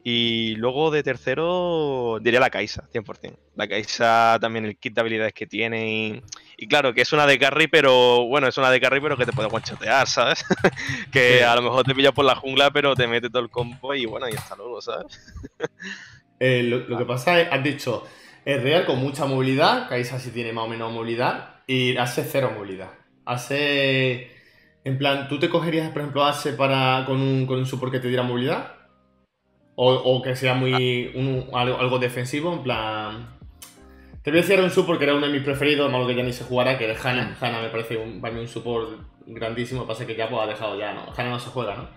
Y 0.03 0.55
luego 0.57 0.91
de 0.91 1.03
tercero 1.03 2.19
diría 2.23 2.41
la 2.41 2.49
Kaisa, 2.51 2.89
100%. 2.93 3.37
La 3.57 3.69
Kaisa 3.69 4.39
también 4.41 4.65
el 4.65 4.79
kit 4.79 4.95
de 4.95 5.01
habilidades 5.03 5.35
que 5.35 5.47
tiene 5.47 5.93
y, 5.93 6.23
y 6.57 6.67
claro 6.69 6.95
que 6.95 7.03
es 7.03 7.13
una 7.13 7.27
de 7.27 7.39
carry, 7.39 7.69
pero 7.69 8.27
bueno, 8.27 8.49
es 8.49 8.57
una 8.57 8.71
de 8.71 8.81
carry 8.81 9.01
pero 9.01 9.17
que 9.19 9.27
te 9.27 9.33
puede 9.33 9.49
guanchotear, 9.49 10.07
¿sabes? 10.09 10.45
que 11.13 11.39
Sí. 11.39 11.45
a 11.47 11.55
lo 11.55 11.63
mejor 11.63 11.85
te 11.85 11.95
pilla 11.95 12.13
por 12.13 12.25
la 12.25 12.35
jungla 12.35 12.71
pero 12.71 12.97
te 12.97 13.07
mete 13.07 13.29
todo 13.29 13.43
el 13.43 13.51
combo 13.51 13.95
y 13.95 14.07
bueno, 14.07 14.29
y 14.29 14.33
hasta 14.35 14.57
luego, 14.57 14.81
¿sabes? 14.81 15.19
Eh, 16.43 16.63
lo, 16.63 16.79
lo 16.89 16.97
que 16.97 17.05
pasa 17.05 17.39
es, 17.39 17.49
has 17.53 17.63
dicho, 17.63 18.07
es 18.47 18.63
real 18.63 18.87
con 18.87 18.99
mucha 18.99 19.27
movilidad, 19.27 19.89
Kaisa 19.91 20.19
sí 20.19 20.31
tiene 20.31 20.53
más 20.55 20.65
o 20.65 20.69
menos 20.69 20.91
movilidad, 20.91 21.57
y 21.67 21.97
hace 21.99 22.25
cero 22.25 22.53
movilidad. 22.57 22.91
Hace. 23.27 24.31
En 24.85 24.97
plan, 24.99 25.29
¿tú 25.29 25.39
te 25.39 25.51
cogerías, 25.51 25.91
por 25.91 26.01
ejemplo, 26.03 26.25
Ace 26.25 26.53
para, 26.55 27.05
con, 27.07 27.21
un, 27.21 27.47
con 27.47 27.59
un 27.59 27.67
support 27.67 27.93
que 27.93 28.01
te 28.01 28.09
diera 28.09 28.23
movilidad? 28.23 28.75
O, 29.77 29.93
o 29.93 30.23
que 30.23 30.37
sea 30.37 30.55
muy. 30.55 31.11
un- 31.15 31.47
algo, 31.55 31.79
algo 31.79 31.99
defensivo, 31.99 32.53
en 32.53 32.63
plan. 32.63 33.39
Te 34.23 34.31
voy 34.31 34.41
a 34.41 34.43
decir 34.43 34.61
un 34.61 34.71
support 34.71 34.99
que 34.99 35.05
era 35.05 35.15
uno 35.15 35.27
de 35.27 35.33
mis 35.33 35.43
preferidos, 35.43 35.91
malo 35.91 36.07
que 36.07 36.15
ya 36.15 36.23
ni 36.23 36.33
se 36.33 36.45
jugará, 36.45 36.77
que 36.77 36.91
es 36.91 37.05
Hana. 37.05 37.37
Hana 37.41 37.63
me 37.63 37.69
parece 37.71 37.97
un, 37.97 38.21
para 38.21 38.35
mí 38.35 38.41
un 38.41 38.49
support 38.49 39.01
grandísimo, 39.27 39.87
pasa 39.87 40.07
que 40.07 40.17
ya 40.17 40.29
pues, 40.29 40.43
ha 40.43 40.47
dejado 40.47 40.79
ya, 40.79 40.93
¿no? 40.93 41.07
Hana 41.17 41.31
no 41.31 41.39
se 41.39 41.51
juega, 41.51 41.75
¿no? 41.77 41.89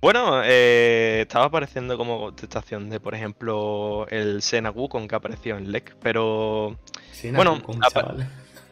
Bueno, 0.00 0.42
eh, 0.44 1.20
estaba 1.22 1.46
apareciendo 1.46 1.96
como 1.96 2.20
contestación 2.20 2.90
de, 2.90 3.00
por 3.00 3.14
ejemplo, 3.14 4.06
el 4.10 4.42
Sena 4.42 4.70
Wukong 4.70 5.08
que 5.08 5.14
apareció 5.14 5.56
en 5.56 5.72
LEC, 5.72 5.96
pero 6.02 6.76
Sí, 7.10 7.30
Bueno, 7.30 7.62
con. 7.62 7.80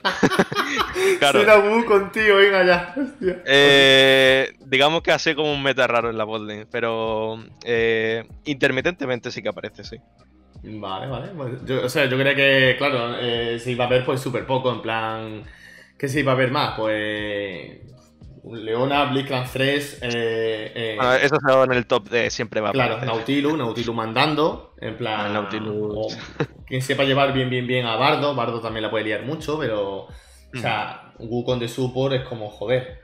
claro, 1.18 1.40
Será 1.40 1.58
Wu 1.58 1.84
contigo, 1.84 2.36
venga 2.36 2.64
ya. 2.64 2.94
Hostia. 2.96 3.42
eh, 3.44 4.52
digamos 4.66 5.02
que 5.02 5.12
hace 5.12 5.34
como 5.34 5.52
un 5.52 5.62
meta 5.62 5.86
raro 5.86 6.10
en 6.10 6.18
la 6.18 6.24
botlane, 6.24 6.66
pero 6.66 7.42
eh, 7.64 8.24
intermitentemente 8.44 9.30
sí 9.30 9.42
que 9.42 9.48
aparece, 9.48 9.84
sí. 9.84 9.96
Vale, 10.64 11.06
vale. 11.08 11.32
Yo- 11.66 11.84
o 11.84 11.88
sea, 11.88 12.06
yo 12.06 12.16
creo 12.18 12.34
que, 12.36 12.76
claro, 12.78 13.16
eh, 13.18 13.58
si 13.58 13.74
va 13.74 13.84
a 13.84 13.86
haber 13.88 14.04
pues 14.04 14.20
súper 14.20 14.46
poco, 14.46 14.72
en 14.72 14.82
plan... 14.82 15.42
¿Qué 15.98 16.08
si 16.08 16.22
va 16.22 16.32
a 16.32 16.34
haber 16.34 16.50
más? 16.50 16.74
Pues... 16.76 17.80
Leona, 18.44 19.04
Blitzcrank 19.04 19.48
3, 19.52 19.98
eh, 20.02 20.72
eh, 20.74 20.94
Bueno, 20.96 21.14
eso 21.14 21.36
se 21.46 21.62
en 21.62 21.72
el 21.72 21.86
top 21.86 22.08
de 22.08 22.28
siempre 22.30 22.60
va 22.60 22.70
a 22.70 22.72
claro, 22.72 22.94
aparecer. 22.94 23.14
Nautilus, 23.16 23.56
Nautilus 23.56 23.94
mandando, 23.94 24.74
en 24.80 24.96
plan... 24.96 25.26
Ah, 25.26 25.28
Nautilus. 25.28 25.74
o 25.78 26.08
quien 26.72 26.80
sepa 26.82 27.04
llevar 27.04 27.34
bien, 27.34 27.50
bien, 27.50 27.66
bien 27.66 27.84
a 27.84 27.96
Bardo, 27.96 28.34
Bardo 28.34 28.60
también 28.62 28.82
la 28.82 28.90
puede 28.90 29.04
liar 29.04 29.22
mucho, 29.24 29.58
pero... 29.58 30.06
O 30.54 30.58
sea, 30.58 31.12
Wukong 31.18 31.58
de 31.60 31.68
support 31.68 32.14
es 32.14 32.22
como, 32.22 32.48
joder, 32.48 33.00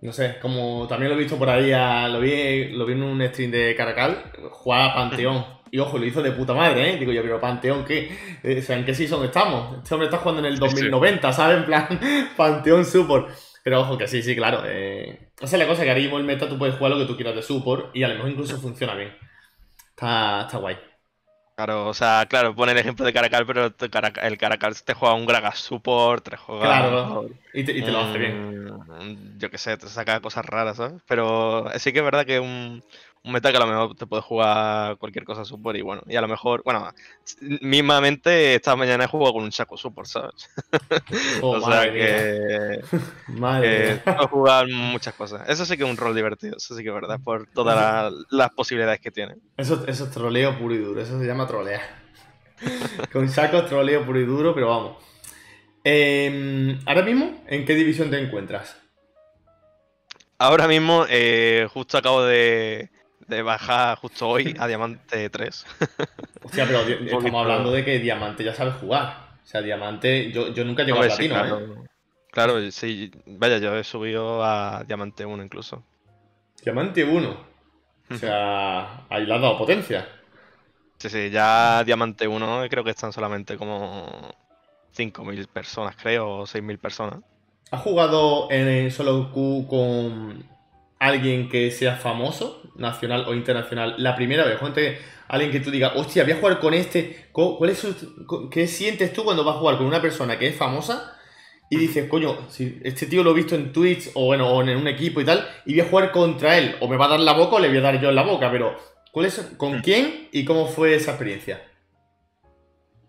no 0.00 0.12
sé, 0.12 0.38
como 0.40 0.86
también 0.88 1.10
lo 1.10 1.16
he 1.16 1.20
visto 1.20 1.36
por 1.38 1.48
ahí, 1.48 1.70
a- 1.72 2.08
lo, 2.08 2.18
vi, 2.20 2.70
lo 2.70 2.84
vi 2.84 2.94
en 2.94 3.02
un 3.04 3.22
stream 3.28 3.52
de 3.52 3.74
Caracal, 3.76 4.24
jugaba 4.50 4.94
Panteón. 4.94 5.44
Y 5.70 5.78
ojo, 5.78 5.98
lo 5.98 6.04
hizo 6.04 6.20
de 6.22 6.32
puta 6.32 6.52
madre, 6.54 6.90
¿eh? 6.94 6.96
Digo 6.98 7.12
yo, 7.12 7.22
pero 7.22 7.40
Panteón, 7.40 7.84
¿qué? 7.84 8.10
Eh, 8.42 8.58
O 8.58 8.62
sea, 8.62 8.76
¿en 8.76 8.84
qué 8.84 8.94
season 8.94 9.24
estamos? 9.24 9.78
Este 9.78 9.94
hombre 9.94 10.06
está 10.06 10.18
jugando 10.18 10.40
en 10.40 10.46
el 10.46 10.54
Sí, 10.54 10.60
2090, 10.60 11.32
¿sabes? 11.32 11.58
En 11.58 11.64
plan, 11.64 12.00
Panteón 12.36 12.84
Support. 12.84 13.30
Pero 13.64 13.80
ojo, 13.80 13.96
que 13.96 14.06
sí, 14.08 14.22
sí, 14.22 14.34
claro. 14.36 14.62
Eh... 14.66 15.30
Esa 15.40 15.56
es 15.56 15.60
la 15.60 15.66
cosa, 15.68 15.82
que 15.84 15.88
ahora 15.90 16.02
mismo 16.02 16.18
el 16.18 16.24
meta 16.24 16.48
tú 16.48 16.58
puedes 16.58 16.74
jugar 16.74 16.92
lo 16.92 16.98
que 16.98 17.06
tú 17.06 17.14
quieras 17.16 17.34
de 17.36 17.42
Support 17.42 17.94
y 17.96 18.02
a 18.02 18.08
lo 18.08 18.14
mejor 18.16 18.30
incluso 18.30 18.58
funciona 18.58 18.94
bien. 18.94 19.12
Está, 19.90 20.42
está 20.42 20.58
guay. 20.58 20.76
Claro, 21.64 21.86
o 21.86 21.94
sea, 21.94 22.26
claro, 22.28 22.56
pone 22.56 22.72
el 22.72 22.78
ejemplo 22.78 23.06
de 23.06 23.12
Caracal, 23.12 23.46
pero 23.46 23.66
el 23.66 24.38
Caracal 24.38 24.82
te 24.82 24.94
juega 24.94 25.14
un 25.14 25.26
Gragas 25.26 25.60
Support, 25.60 26.30
te 26.30 26.36
juega... 26.36 26.64
Claro, 26.64 27.28
y 27.54 27.62
te, 27.62 27.70
y 27.70 27.82
te 27.82 27.92
lo 27.92 28.00
hace 28.00 28.18
bien. 28.18 28.64
Mm, 28.66 29.38
Yo 29.38 29.48
qué 29.48 29.58
sé, 29.58 29.76
te 29.76 29.86
saca 29.86 30.18
cosas 30.18 30.44
raras, 30.44 30.78
¿sabes? 30.78 31.00
Pero 31.06 31.66
sí 31.78 31.92
que 31.92 32.00
es 32.00 32.04
verdad 32.04 32.26
que 32.26 32.40
un, 32.40 32.82
un 33.24 33.32
meta 33.32 33.50
que 33.50 33.56
a 33.56 33.60
lo 33.60 33.66
mejor 33.66 33.94
te 33.94 34.06
puede 34.06 34.22
jugar 34.22 34.96
cualquier 34.98 35.24
cosa 35.24 35.44
support 35.44 35.76
y 35.76 35.82
bueno, 35.82 36.02
y 36.08 36.16
a 36.16 36.20
lo 36.20 36.28
mejor, 36.28 36.62
bueno, 36.64 36.90
mismamente 37.60 38.56
esta 38.56 38.74
mañana 38.74 39.04
he 39.04 39.08
jugado 39.08 39.34
con 39.34 39.44
un 39.44 39.50
Chaco 39.50 39.76
support, 39.76 40.08
¿sabes? 40.08 40.50
Oh, 41.40 41.52
o 41.56 41.60
sea 41.60 41.92
que, 41.92 42.80
Madre 43.28 44.00
que 44.04 44.10
puedo 44.12 44.28
jugar 44.28 44.66
muchas 44.68 45.14
cosas. 45.14 45.48
Eso 45.48 45.64
sí 45.64 45.76
que 45.76 45.84
es 45.84 45.90
un 45.90 45.96
rol 45.96 46.14
divertido, 46.16 46.56
eso 46.56 46.74
sí 46.76 46.82
que 46.82 46.88
es 46.88 46.94
verdad, 46.94 47.20
por 47.22 47.46
todas 47.52 47.76
la- 47.76 48.10
las 48.30 48.50
posibilidades 48.50 49.00
que 49.00 49.10
tiene. 49.12 49.36
Eso, 49.56 49.84
eso 49.86 50.04
es 50.04 50.10
troleo 50.10 50.58
puro 50.58 50.74
y 50.74 50.78
duro, 50.78 51.00
eso 51.00 51.18
se 51.20 51.26
llama 51.26 51.46
trolear. 51.46 51.80
Con 53.12 53.28
sacos, 53.28 53.66
troleo 53.66 54.04
puro 54.04 54.18
y 54.20 54.24
duro, 54.24 54.54
pero 54.54 54.68
vamos. 54.68 54.96
Em, 55.84 56.78
ahora 56.86 57.02
mismo, 57.02 57.42
¿en 57.46 57.64
qué 57.64 57.74
división 57.74 58.10
te 58.10 58.18
encuentras? 58.20 58.76
Ahora 60.38 60.66
mismo, 60.66 61.06
eh, 61.08 61.68
justo 61.72 61.98
acabo 61.98 62.22
de, 62.24 62.90
de 63.32 63.42
bajar 63.42 63.98
justo 63.98 64.28
hoy 64.28 64.54
a 64.58 64.66
Diamante 64.66 65.28
3. 65.30 65.66
Hostia, 66.44 66.66
pero 66.66 66.80
estamos 66.80 67.34
hablando 67.34 67.70
de 67.70 67.84
que 67.84 67.98
Diamante 67.98 68.44
ya 68.44 68.54
sabe 68.54 68.72
jugar. 68.72 69.32
O 69.42 69.46
sea, 69.46 69.62
Diamante, 69.62 70.30
yo, 70.30 70.52
yo 70.52 70.64
nunca 70.64 70.84
llego 70.84 70.98
a 70.98 71.00
Hombre, 71.00 71.16
sí, 71.16 71.28
platino, 71.28 71.44
¿eh? 71.44 71.48
claro. 71.48 71.84
Claro, 72.30 72.70
sí, 72.70 73.10
vaya, 73.26 73.58
yo 73.58 73.76
he 73.76 73.84
subido 73.84 74.42
a 74.42 74.84
Diamante 74.84 75.26
1 75.26 75.42
incluso. 75.42 75.82
Diamante 76.62 77.04
1. 77.04 77.46
O 78.10 78.14
sea, 78.16 79.04
ahí 79.08 79.26
le 79.26 79.34
has 79.34 79.40
dado 79.40 79.58
potencia. 79.58 80.08
Sí, 80.98 81.10
sí, 81.10 81.30
ya 81.30 81.82
Diamante 81.84 82.26
1 82.28 82.66
creo 82.70 82.84
que 82.84 82.90
están 82.90 83.12
solamente 83.12 83.56
como 83.56 84.34
5.000 84.96 85.46
personas, 85.48 85.96
creo, 85.96 86.38
o 86.38 86.46
6.000 86.46 86.78
personas. 86.78 87.20
¿Has 87.70 87.80
jugado 87.80 88.50
en 88.50 88.68
el 88.68 88.92
solo 88.92 89.30
Q 89.32 89.66
con 89.68 90.51
alguien 91.06 91.48
que 91.48 91.70
sea 91.70 91.96
famoso, 91.96 92.62
nacional 92.76 93.24
o 93.28 93.34
internacional, 93.34 93.94
la 93.98 94.14
primera 94.16 94.44
vez? 94.44 94.58
Alguien 95.28 95.50
que 95.50 95.60
tú 95.60 95.70
digas, 95.70 95.92
hostia, 95.96 96.24
voy 96.24 96.32
a 96.32 96.36
jugar 96.36 96.60
con 96.60 96.74
este. 96.74 97.28
¿Cuál 97.32 97.70
es 97.70 97.78
su- 97.78 98.48
¿Qué 98.50 98.66
sientes 98.66 99.12
tú 99.12 99.24
cuando 99.24 99.44
vas 99.44 99.56
a 99.56 99.58
jugar 99.58 99.78
con 99.78 99.86
una 99.86 100.00
persona 100.02 100.38
que 100.38 100.48
es 100.48 100.56
famosa? 100.56 101.16
Y 101.70 101.76
dices, 101.78 102.08
coño, 102.08 102.50
si 102.50 102.78
este 102.84 103.06
tío 103.06 103.22
lo 103.24 103.30
he 103.30 103.34
visto 103.34 103.54
en 103.54 103.72
Twitch 103.72 104.10
o 104.14 104.26
bueno, 104.26 104.48
o 104.48 104.62
en 104.62 104.76
un 104.76 104.88
equipo 104.88 105.20
y 105.20 105.24
tal, 105.24 105.48
y 105.64 105.72
voy 105.72 105.80
a 105.80 105.88
jugar 105.88 106.12
contra 106.12 106.58
él, 106.58 106.76
o 106.80 106.88
me 106.88 106.98
va 106.98 107.06
a 107.06 107.08
dar 107.08 107.20
la 107.20 107.32
boca 107.32 107.56
o 107.56 107.60
le 107.60 107.68
voy 107.68 107.78
a 107.78 107.80
dar 107.80 108.00
yo 108.00 108.10
en 108.10 108.14
la 108.14 108.22
boca, 108.24 108.50
pero 108.50 108.76
¿cuál 109.10 109.26
es, 109.26 109.40
¿con 109.56 109.80
quién 109.80 110.28
y 110.32 110.44
cómo 110.44 110.66
fue 110.66 110.94
esa 110.94 111.12
experiencia? 111.12 111.62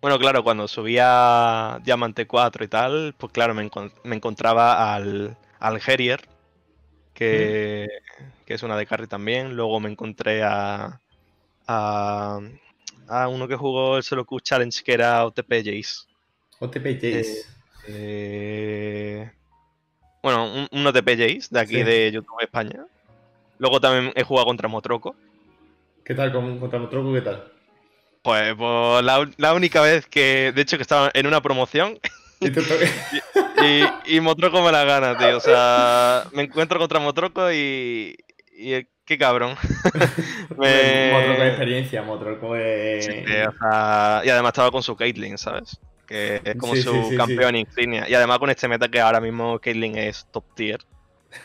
Bueno, 0.02 0.18
claro, 0.20 0.44
cuando 0.44 0.68
subía 0.68 1.80
Diamante 1.84 2.26
4 2.28 2.64
y 2.64 2.68
tal, 2.68 3.14
pues 3.18 3.32
claro, 3.34 3.54
me, 3.54 3.70
encon- 3.70 3.92
me 4.04 4.16
encontraba 4.16 4.94
al, 4.96 5.38
al 5.60 5.80
que, 7.14 7.88
que 8.46 8.54
es 8.54 8.64
una 8.64 8.78
de 8.78 8.86
carry 8.86 9.08
también. 9.08 9.56
Luego 9.56 9.80
me 9.80 9.90
encontré 9.90 10.44
a, 10.44 11.00
a, 11.68 12.40
a 13.08 13.28
uno 13.28 13.48
que 13.48 13.56
jugó 13.56 13.98
el 13.98 14.04
Solo 14.04 14.26
Q 14.26 14.40
Challenge, 14.40 14.84
que 14.84 14.94
era 14.94 15.26
OTP 15.26 15.52
Jace. 15.64 16.08
OTP 16.60 16.86
Jace. 17.02 17.46
Eh, 17.88 19.30
bueno, 20.22 20.46
un, 20.46 20.68
un 20.72 20.88
OTP 20.88 21.10
Jace 21.10 21.48
de 21.50 21.60
aquí 21.60 21.76
Sí. 21.76 21.84
de 21.84 22.12
YouTube 22.12 22.42
España. 22.42 22.86
Luego 23.60 23.80
también 23.80 24.12
he 24.16 24.24
jugado 24.24 24.48
contra 24.48 24.68
Motroco. 24.68 25.16
¿Qué 26.04 26.16
tal 26.16 26.32
con, 26.32 26.60
contra 26.60 26.80
Motroco? 26.80 27.14
¿Qué 27.14 27.22
tal? 27.22 27.52
Pues, 28.22 28.56
pues, 28.56 29.04
la, 29.04 29.30
la 29.38 29.54
única 29.54 29.82
vez 29.82 30.06
que, 30.08 30.52
de 30.56 30.62
hecho, 30.62 30.78
que 30.78 30.84
estaba 30.84 31.12
en 31.14 31.28
una 31.28 31.42
promoción 31.42 32.00
Y 32.40 32.52
te 32.52 32.62
y, 33.66 34.16
y 34.16 34.20
Motroco 34.20 34.62
me 34.62 34.72
la 34.72 34.84
gana, 34.84 35.18
tío. 35.18 35.38
O 35.38 35.40
sea, 35.40 36.26
me 36.34 36.44
encuentro 36.44 36.80
contra 36.80 37.00
Motroco 37.00 37.52
y. 37.52 38.16
y 38.58 38.74
eh, 38.74 38.88
qué 39.06 39.18
cabrón. 39.18 39.56
Me- 40.58 41.12
Motroco 41.12 41.42
es 41.44 41.50
experiencia, 41.50 42.02
Motroco 42.04 42.56
es... 42.56 43.06
Sí, 43.06 43.12
sí, 43.26 43.34
o 43.48 43.54
sea, 43.60 44.22
y 44.24 44.30
además 44.30 44.50
estaba 44.52 44.72
con 44.72 44.84
su 44.84 44.96
Caitlyn, 44.96 45.38
¿sabes? 45.38 45.78
Que 46.08 46.42
es 46.44 46.56
como 46.56 46.76
Sí, 46.76 46.82
su 46.84 46.94
sí, 46.94 47.10
sí, 47.12 47.18
campeón 47.18 47.56
insignia. 47.56 48.08
Y 48.08 48.14
además 48.14 48.40
con 48.40 48.50
este 48.50 48.68
meta 48.68 48.88
que 48.90 49.02
ahora 49.02 49.20
mismo 49.20 49.60
Caitlyn 49.60 49.98
es 49.98 50.26
top 50.32 50.46
tier, 50.56 50.80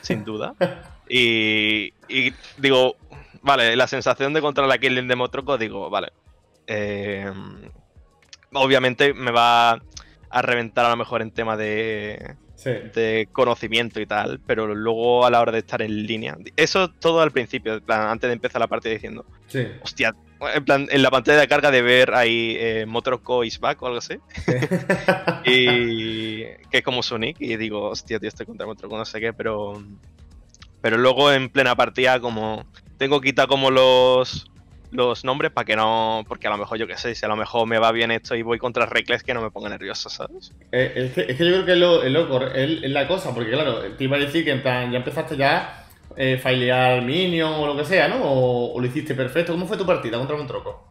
sin 0.03 0.25
duda. 0.25 0.55
Y, 1.11 1.95
y 2.07 2.35
digo, 2.59 2.97
vale, 3.41 3.75
la 3.77 3.87
sensación 3.87 4.35
de 4.35 4.43
contra 4.43 4.67
la 4.67 4.77
Caitlyn 4.77 5.09
de 5.09 5.17
Motroco, 5.17 5.57
digo, 5.57 5.89
vale. 5.89 6.13
eh, 6.67 7.33
obviamente 8.53 9.15
me 9.15 9.31
va 9.31 9.81
a 10.31 10.43
reventar 10.43 10.85
a 10.87 10.91
lo 10.91 10.97
mejor 10.97 11.23
en 11.23 11.31
tema 11.31 11.57
de, 11.57 12.37
Sí. 12.55 12.71
de 12.71 13.29
conocimiento 13.33 14.01
y 14.01 14.07
tal, 14.07 14.41
pero 14.47 14.75
luego 14.75 15.25
a 15.25 15.31
la 15.31 15.41
hora 15.41 15.53
de 15.53 15.59
estar 15.61 15.81
en 15.81 16.07
línea, 16.07 16.37
eso 16.57 16.89
todo 16.91 17.21
al 17.21 17.31
principio, 17.31 17.75
en 17.75 17.81
plan, 17.83 18.09
antes 18.09 18.29
de 18.29 18.35
empezar 18.35 18.61
la 18.61 18.67
partida 18.67 18.93
diciendo, 18.95 19.25
Sí. 19.47 19.65
hostia, 19.81 20.15
en 20.55 20.65
plan, 20.65 20.87
en 20.91 21.03
la 21.03 21.11
pantalla 21.11 21.39
de 21.41 21.47
carga 21.49 21.71
de 21.71 21.83
ver 21.83 22.15
ahí 22.15 22.57
eh, 22.59 22.85
Motroco 22.87 23.45
is 23.45 23.59
back 23.61 23.81
o 23.83 23.87
algo 23.87 23.99
así, 23.99 24.17
y 25.45 26.43
que 26.71 26.79
es 26.79 26.83
como 26.83 27.03
su 27.03 27.19
nick, 27.19 27.37
y 27.41 27.57
digo, 27.57 27.89
hostia, 27.91 28.19
tío, 28.19 28.29
estoy 28.29 28.47
contra 28.47 28.67
Motroco, 28.67 28.97
no 28.97 29.05
sé 29.05 29.21
qué, 29.21 29.33
pero 29.33 29.83
pero 30.81 30.97
luego 30.97 31.33
en 31.33 31.49
plena 31.49 31.75
partida 31.75 32.21
como 32.21 32.65
tengo 32.99 33.21
que 33.21 33.31
quitar 33.31 33.49
como 33.49 33.71
los 33.71 34.49
los 34.91 35.25
nombres 35.25 35.53
para 35.53 35.65
que 35.65 35.77
no, 35.77 36.25
porque 36.29 36.47
a 36.47 36.51
lo 36.51 36.59
mejor 36.59 36.79
yo 36.79 36.87
qué 36.87 36.97
sé, 36.97 37.15
si 37.15 37.25
a 37.25 37.29
lo 37.29 37.37
mejor 37.37 37.67
me 37.67 37.79
va 37.79 37.93
bien 37.93 38.11
esto 38.11 38.35
y 38.35 38.43
voy 38.43 38.59
contra 38.59 38.87
Reckless 38.87 39.23
que 39.23 39.35
no 39.35 39.43
me 39.43 39.51
ponga 39.51 39.69
nervioso, 39.69 40.09
¿sabes? 40.09 40.53
Eh, 40.73 40.93
es, 40.97 41.13
que, 41.13 41.21
es 41.33 41.37
que 41.37 41.45
yo 41.47 41.53
creo 41.53 41.65
que 41.67 41.73
es 41.73 41.79
lo, 41.79 42.03
es 42.03 42.11
lo 42.13 42.47
es- 42.55 42.83
es 42.83 42.91
la 42.91 43.07
cosa, 43.07 43.35
porque 43.35 43.51
claro, 43.51 43.81
te 43.97 44.05
iba 44.05 44.17
a 44.17 44.21
decir 44.21 44.45
que 44.45 44.53
en 44.53 44.63
plan, 44.63 44.91
ya 44.91 44.99
empezaste 44.99 45.37
ya 45.37 45.85
eh, 46.17 46.39
failear 46.43 47.03
Minion 47.03 47.53
o 47.55 47.67
lo 47.67 47.77
que 47.77 47.85
sea, 47.85 48.09
¿no? 48.09 48.17
O, 48.23 48.75
o 48.75 48.81
lo 48.81 48.87
hiciste 48.87 49.15
perfecto. 49.15 49.53
¿Cómo 49.53 49.67
fue 49.67 49.77
tu 49.77 49.87
partida 49.87 50.19
contra 50.19 50.37
Montroco? 50.37 50.89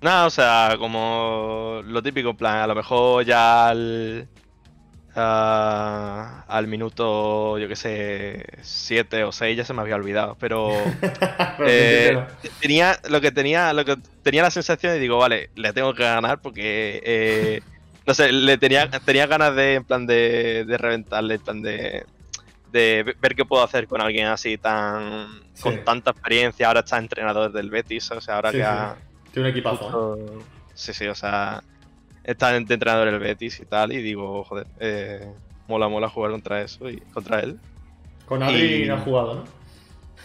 Nada, 0.00 0.26
o 0.26 0.30
sea, 0.30 0.76
como 0.78 1.80
lo 1.84 2.02
típico, 2.02 2.30
en 2.30 2.36
plan, 2.36 2.56
a 2.58 2.66
lo 2.66 2.74
mejor 2.74 3.24
ya 3.24 3.68
al, 3.70 4.28
a- 5.16 6.44
al 6.48 6.66
minuto, 6.66 7.58
yo 7.58 7.68
qué 7.68 7.76
sé, 7.76 8.44
7 8.62 9.24
o 9.24 9.32
6 9.32 9.56
ya 9.56 9.64
se 9.64 9.72
me 9.74 9.82
había 9.82 9.96
olvidado, 9.96 10.36
pero 10.38 10.70
eh, 11.66 12.16
tenía 12.60 12.98
lo 13.08 13.20
que 13.20 13.30
tenía, 13.32 13.72
lo 13.72 13.84
que 13.84 13.96
tenía 14.22 14.42
la 14.42 14.50
sensación 14.50 14.92
de 14.92 14.98
digo, 14.98 15.18
vale, 15.18 15.50
le 15.54 15.72
tengo 15.72 15.94
que 15.94 16.02
ganar 16.02 16.38
porque 16.40 17.00
eh, 17.04 17.60
no 18.06 18.14
sé, 18.14 18.30
le 18.32 18.58
tenía, 18.58 18.88
tenía 19.04 19.26
ganas 19.26 19.54
de, 19.56 19.74
en 19.74 19.84
plan 19.84 20.06
de, 20.06 20.64
de 20.64 20.78
reventarle, 20.78 21.34
en 21.34 21.40
plan 21.40 21.62
de, 21.62 22.04
de 22.72 23.14
ver 23.20 23.34
qué 23.34 23.44
puedo 23.44 23.62
hacer 23.64 23.88
con 23.88 24.00
alguien 24.00 24.26
así 24.26 24.58
tan 24.58 25.44
Sí. 25.56 25.62
con 25.62 25.82
tanta 25.84 26.10
experiencia, 26.10 26.68
ahora 26.68 26.80
está 26.80 26.98
entrenador 26.98 27.50
del 27.50 27.70
Betis, 27.70 28.10
o 28.10 28.20
sea, 28.20 28.34
ahora 28.36 28.50
Sí, 28.50 28.58
que 28.58 28.62
sí. 28.62 28.68
ha 28.68 28.96
Tiene 29.32 29.48
un 29.48 29.52
equipazo. 29.54 29.76
Justo- 29.84 30.44
Sí, 30.74 30.92
sí, 30.92 31.06
o 31.06 31.14
sea, 31.14 31.62
está 32.26 32.50
de 32.52 32.58
entrenador 32.58 33.08
el 33.08 33.18
Betis 33.18 33.60
y 33.60 33.64
tal, 33.66 33.92
y 33.92 34.02
digo, 34.02 34.44
joder, 34.44 34.66
eh, 34.80 35.32
mola, 35.68 35.88
mola 35.88 36.08
jugar 36.08 36.32
contra 36.32 36.60
eso 36.60 36.88
y 36.90 36.98
contra 37.00 37.40
él. 37.40 37.58
Con 38.26 38.42
Adri 38.42 38.82
y- 38.84 38.88
no 38.88 38.94
has 38.96 39.02
jugado, 39.04 39.34
¿no? 39.34 39.44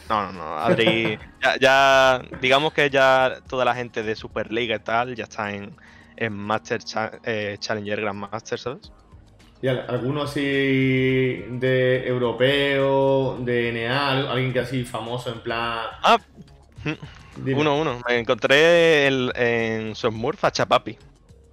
No, 0.10 0.26
no, 0.26 0.32
no, 0.34 0.58
Adri, 0.58 1.18
ya, 1.42 1.58
ya- 1.60 2.22
digamos 2.42 2.74
que 2.74 2.90
ya 2.90 3.38
toda 3.48 3.64
la 3.64 3.74
gente 3.76 4.04
de 4.04 4.16
Superliga 4.16 4.76
y 4.76 4.80
tal 4.80 5.16
ya 5.16 5.24
está 5.24 5.54
en, 5.54 5.76
en 6.18 6.34
Master 6.34 6.84
Cha- 6.84 7.20
eh, 7.24 7.56
Challenger 7.60 8.02
Grandmaster, 8.02 8.60
¿sabes? 8.60 8.92
Y 9.62 9.68
al- 9.68 9.86
alguno 9.88 10.24
así 10.24 10.42
de 10.42 12.08
europeo, 12.08 13.38
de 13.40 13.70
NA, 13.70 14.10
alguien 14.32 14.52
que 14.52 14.60
así 14.60 14.84
famoso 14.84 15.32
en 15.32 15.40
plan. 15.42 15.86
Ah, 16.04 16.18
Dime. 17.38 17.62
uno, 17.62 17.80
uno, 17.80 18.02
me 18.10 18.18
encontré 18.20 19.08
en, 19.08 19.32
en 19.36 19.96
Smurf 19.96 20.44
a 20.44 20.52
Chapapi. 20.52 20.98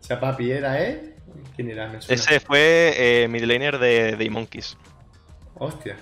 Chapapi 0.09 0.51
era, 0.51 0.83
¿eh? 0.83 1.15
¿Quién 1.55 1.71
era? 1.71 1.93
Ese 2.09 2.41
fue 2.41 2.95
eh, 2.97 3.29
midlaner 3.29 3.79
de, 3.79 4.17
de 4.17 4.31
Monkeys. 4.31 4.77
Hostia. 5.55 5.97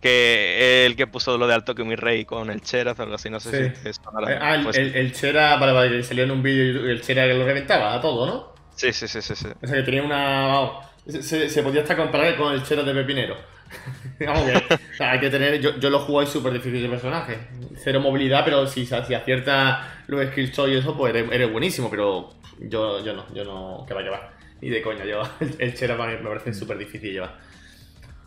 Que 0.00 0.84
el 0.86 0.96
que 0.96 1.06
puso 1.06 1.38
lo 1.38 1.46
de 1.46 1.54
alto 1.54 1.74
que 1.76 1.84
mi 1.84 1.94
rey 1.94 2.24
con 2.24 2.50
el 2.50 2.60
Cheraz 2.60 2.98
o 2.98 3.02
algo 3.04 3.14
así, 3.14 3.30
no 3.30 3.38
sé 3.38 3.72
Sí. 3.74 3.80
si 3.84 3.92
sonará. 4.02 4.32
Eh, 4.34 4.38
ah, 4.40 4.54
el, 4.56 4.64
Pues- 4.64 4.76
el, 4.76 4.94
el 4.96 5.12
Chera, 5.12 5.56
vale, 5.56 5.72
vale, 5.72 5.96
que 5.96 6.02
salió 6.02 6.24
en 6.24 6.32
un 6.32 6.42
vídeo 6.42 6.86
y 6.88 6.90
el 6.90 7.00
Chera 7.00 7.24
que 7.26 7.34
lo 7.34 7.44
reventaba 7.44 7.94
a 7.94 8.00
todo, 8.00 8.26
¿no? 8.26 8.52
Sí, 8.74 8.92
sí, 8.92 9.06
sí, 9.06 9.22
sí, 9.22 9.34
sí. 9.36 9.46
O 9.62 9.66
sea, 9.66 9.76
que 9.76 9.82
tenía 9.84 10.02
una. 10.02 10.70
se, 11.06 11.22
se- 11.22 11.48
se 11.48 11.62
podía 11.62 11.82
hasta 11.82 11.96
comparar 11.96 12.36
con 12.36 12.52
el 12.52 12.62
Chera 12.64 12.82
de 12.82 12.92
Pepinero. 12.92 13.36
Vamos, 14.26 14.42
que, 14.50 14.74
o 14.74 14.78
sea, 14.96 15.12
hay 15.12 15.20
que 15.20 15.30
tener. 15.30 15.60
Yo, 15.60 15.78
yo 15.78 15.88
lo 15.88 16.00
jugué 16.00 16.26
súper 16.26 16.52
difícil 16.52 16.82
de 16.82 16.88
personaje. 16.88 17.38
Cero 17.82 18.00
movilidad, 18.00 18.44
pero 18.44 18.66
si, 18.66 18.84
si 18.84 18.94
aciertas 19.14 19.86
los 20.08 20.26
skills 20.26 20.58
y 20.68 20.74
eso, 20.76 20.96
pues 20.96 21.14
eres, 21.14 21.30
eres 21.32 21.50
buenísimo. 21.52 21.88
Pero 21.88 22.30
yo, 22.68 23.04
yo 23.04 23.12
no, 23.14 23.32
yo 23.34 23.44
no. 23.44 23.84
Que 23.86 23.94
va, 23.94 24.02
que 24.02 24.10
va. 24.10 24.32
Ni 24.60 24.70
de 24.70 24.82
coña, 24.82 25.04
yo. 25.04 25.22
El, 25.40 25.54
el 25.58 25.74
Chera 25.74 25.96
me 25.96 26.16
parece 26.16 26.54
súper 26.54 26.78
difícil 26.78 27.12
llevar. 27.12 27.38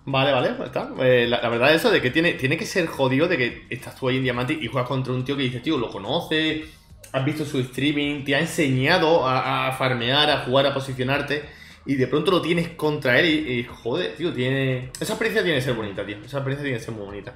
Vale, 0.05 0.31
vale, 0.31 0.49
pues 0.53 0.67
está. 0.67 0.91
Eh, 0.99 1.25
la, 1.27 1.41
la 1.41 1.49
verdad 1.49 1.73
es 1.73 1.81
eso, 1.81 1.91
de 1.91 2.01
que 2.01 2.11
tiene, 2.11 2.33
tiene 2.33 2.57
que 2.57 2.65
ser 2.65 2.85
jodido 2.85 3.27
de 3.27 3.37
que 3.37 3.65
estás 3.69 3.95
tú 3.95 4.07
ahí 4.07 4.17
en 4.17 4.23
Diamante 4.23 4.53
y 4.53 4.67
juegas 4.67 4.87
contra 4.87 5.13
un 5.13 5.25
tío 5.25 5.35
que 5.35 5.43
dices, 5.43 5.63
tío, 5.63 5.77
lo 5.77 5.89
conoces, 5.89 6.65
has 7.11 7.25
visto 7.25 7.43
su 7.43 7.59
streaming, 7.59 8.23
te 8.23 8.35
ha 8.35 8.39
enseñado 8.39 9.27
a, 9.27 9.67
a 9.67 9.71
farmear, 9.71 10.29
a 10.29 10.41
jugar, 10.41 10.67
a 10.67 10.73
posicionarte, 10.73 11.43
y 11.87 11.95
de 11.95 12.07
pronto 12.07 12.29
lo 12.29 12.41
tienes 12.41 12.69
contra 12.69 13.19
él 13.19 13.25
y, 13.25 13.59
y, 13.59 13.63
joder, 13.63 14.15
tío, 14.15 14.33
tiene... 14.33 14.91
Esa 14.99 15.13
experiencia 15.13 15.43
tiene 15.43 15.57
que 15.57 15.63
ser 15.63 15.73
bonita, 15.73 16.05
tío. 16.05 16.17
Esa 16.17 16.37
experiencia 16.37 16.63
tiene 16.63 16.77
que 16.77 16.83
ser 16.83 16.93
muy 16.93 17.05
bonita. 17.05 17.35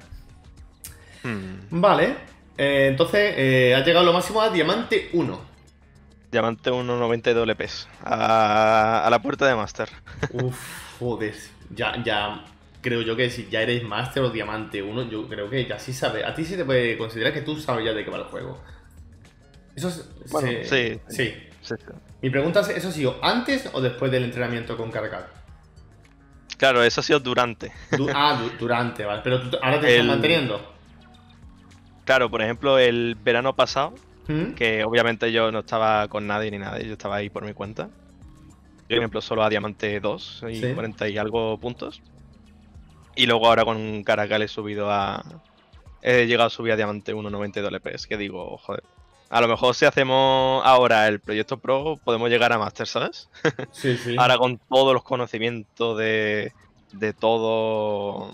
Hmm. 1.24 1.82
Vale, 1.82 2.16
eh, 2.58 2.88
entonces 2.90 3.34
eh, 3.38 3.74
has 3.76 3.86
llegado 3.86 4.06
lo 4.06 4.14
máximo 4.14 4.42
a 4.42 4.50
Diamante 4.50 5.10
1. 5.14 5.49
Diamante 6.32 6.72
1.90 6.72 7.34
LPs. 7.46 7.88
A, 8.04 9.06
a 9.06 9.10
la 9.10 9.20
puerta 9.22 9.48
de 9.48 9.56
Master. 9.56 9.90
Uf, 10.34 10.98
joder, 11.00 11.36
ya, 11.72 12.02
ya... 12.04 12.46
Creo 12.82 13.02
yo 13.02 13.14
que 13.18 13.30
si 13.30 13.50
ya 13.50 13.62
eres 13.62 13.84
Master 13.84 14.24
o 14.24 14.30
Diamante 14.30 14.82
1, 14.82 15.10
yo 15.10 15.28
creo 15.28 15.50
que 15.50 15.66
ya 15.66 15.78
sí 15.78 15.92
sabes. 15.92 16.24
A 16.24 16.34
ti 16.34 16.46
sí 16.46 16.56
te 16.56 16.64
puede 16.64 16.98
considerar 16.98 17.34
que 17.34 17.42
tú 17.42 17.60
sabes 17.60 17.84
ya 17.84 17.92
de 17.92 18.06
qué 18.06 18.10
va 18.10 18.20
el 18.20 18.24
juego. 18.24 18.58
Eso 19.76 19.90
es. 19.90 20.10
Bueno, 20.32 20.48
se- 20.64 20.64
sí. 20.64 21.02
Sí. 21.10 21.34
Sí, 21.62 21.76
sí. 21.78 21.94
Mi 22.22 22.30
pregunta 22.30 22.62
es, 22.62 22.70
¿eso 22.70 22.88
ha 22.88 22.92
sido 22.94 23.20
antes 23.22 23.70
o 23.74 23.82
después 23.82 24.10
del 24.14 24.24
entrenamiento 24.24 24.78
con 24.78 24.92
Caracal? 24.92 25.26
Claro, 26.58 26.82
eso 26.82 27.02
ha 27.02 27.04
sido 27.04 27.20
durante. 27.20 27.70
Du- 27.98 28.08
ah, 28.16 28.40
du- 28.42 28.58
durante, 28.58 29.04
vale. 29.04 29.20
Pero 29.26 29.42
tú 29.50 29.58
ahora 29.62 29.82
te 29.82 29.88
estás 29.88 30.00
El- 30.02 30.08
manteniendo. 30.08 30.74
Claro, 32.06 32.30
por 32.32 32.42
ejemplo, 32.42 32.80
el 32.80 33.16
verano 33.22 33.56
pasado, 33.58 33.94
¿Mm? 34.30 34.54
que 34.54 34.84
obviamente 34.84 35.32
yo 35.32 35.52
no 35.52 35.60
estaba 35.60 36.08
con 36.08 36.28
nadie 36.28 36.52
ni 36.52 36.60
nada, 36.60 36.80
yo 36.80 36.94
estaba 36.94 37.16
ahí 37.18 37.30
por 37.30 37.44
mi 37.46 37.54
cuenta. 37.54 37.90
Yo, 38.88 38.96
por 38.96 38.98
ejemplo, 38.98 39.22
solo 39.22 39.44
a 39.44 39.50
Diamante 39.50 40.00
2 40.00 40.46
y 40.52 40.56
Sí. 40.62 40.74
40 40.74 41.10
y 41.10 41.18
algo 41.18 41.58
puntos. 41.60 42.02
Y 43.16 43.26
luego 43.26 43.48
ahora 43.48 43.66
con 43.66 44.04
Caracal 44.04 44.42
he 44.44 44.48
subido 44.48 44.90
a. 44.92 45.24
He 46.02 46.26
llegado 46.28 46.48
a 46.48 46.50
subir 46.50 46.72
a 46.72 46.76
Diamante 46.78 47.14
1 47.14 47.30
92 47.30 47.72
LPs, 47.72 48.08
que 48.08 48.18
digo, 48.18 48.58
joder. 48.58 48.84
A 49.30 49.42
lo 49.42 49.48
mejor 49.48 49.76
si 49.76 49.86
hacemos 49.86 50.64
ahora 50.66 51.08
el 51.08 51.20
proyecto 51.20 51.58
Pro, 51.60 51.98
podemos 52.04 52.30
llegar 52.30 52.52
a 52.54 52.58
Master, 52.58 52.88
¿sabes? 52.88 53.30
Sí, 53.72 53.98
sí. 53.98 54.16
Ahora 54.18 54.38
con 54.38 54.58
todos 54.58 54.94
los 54.94 55.04
conocimientos 55.04 55.98
de, 55.98 56.54
de 56.94 57.14
todo 57.14 58.32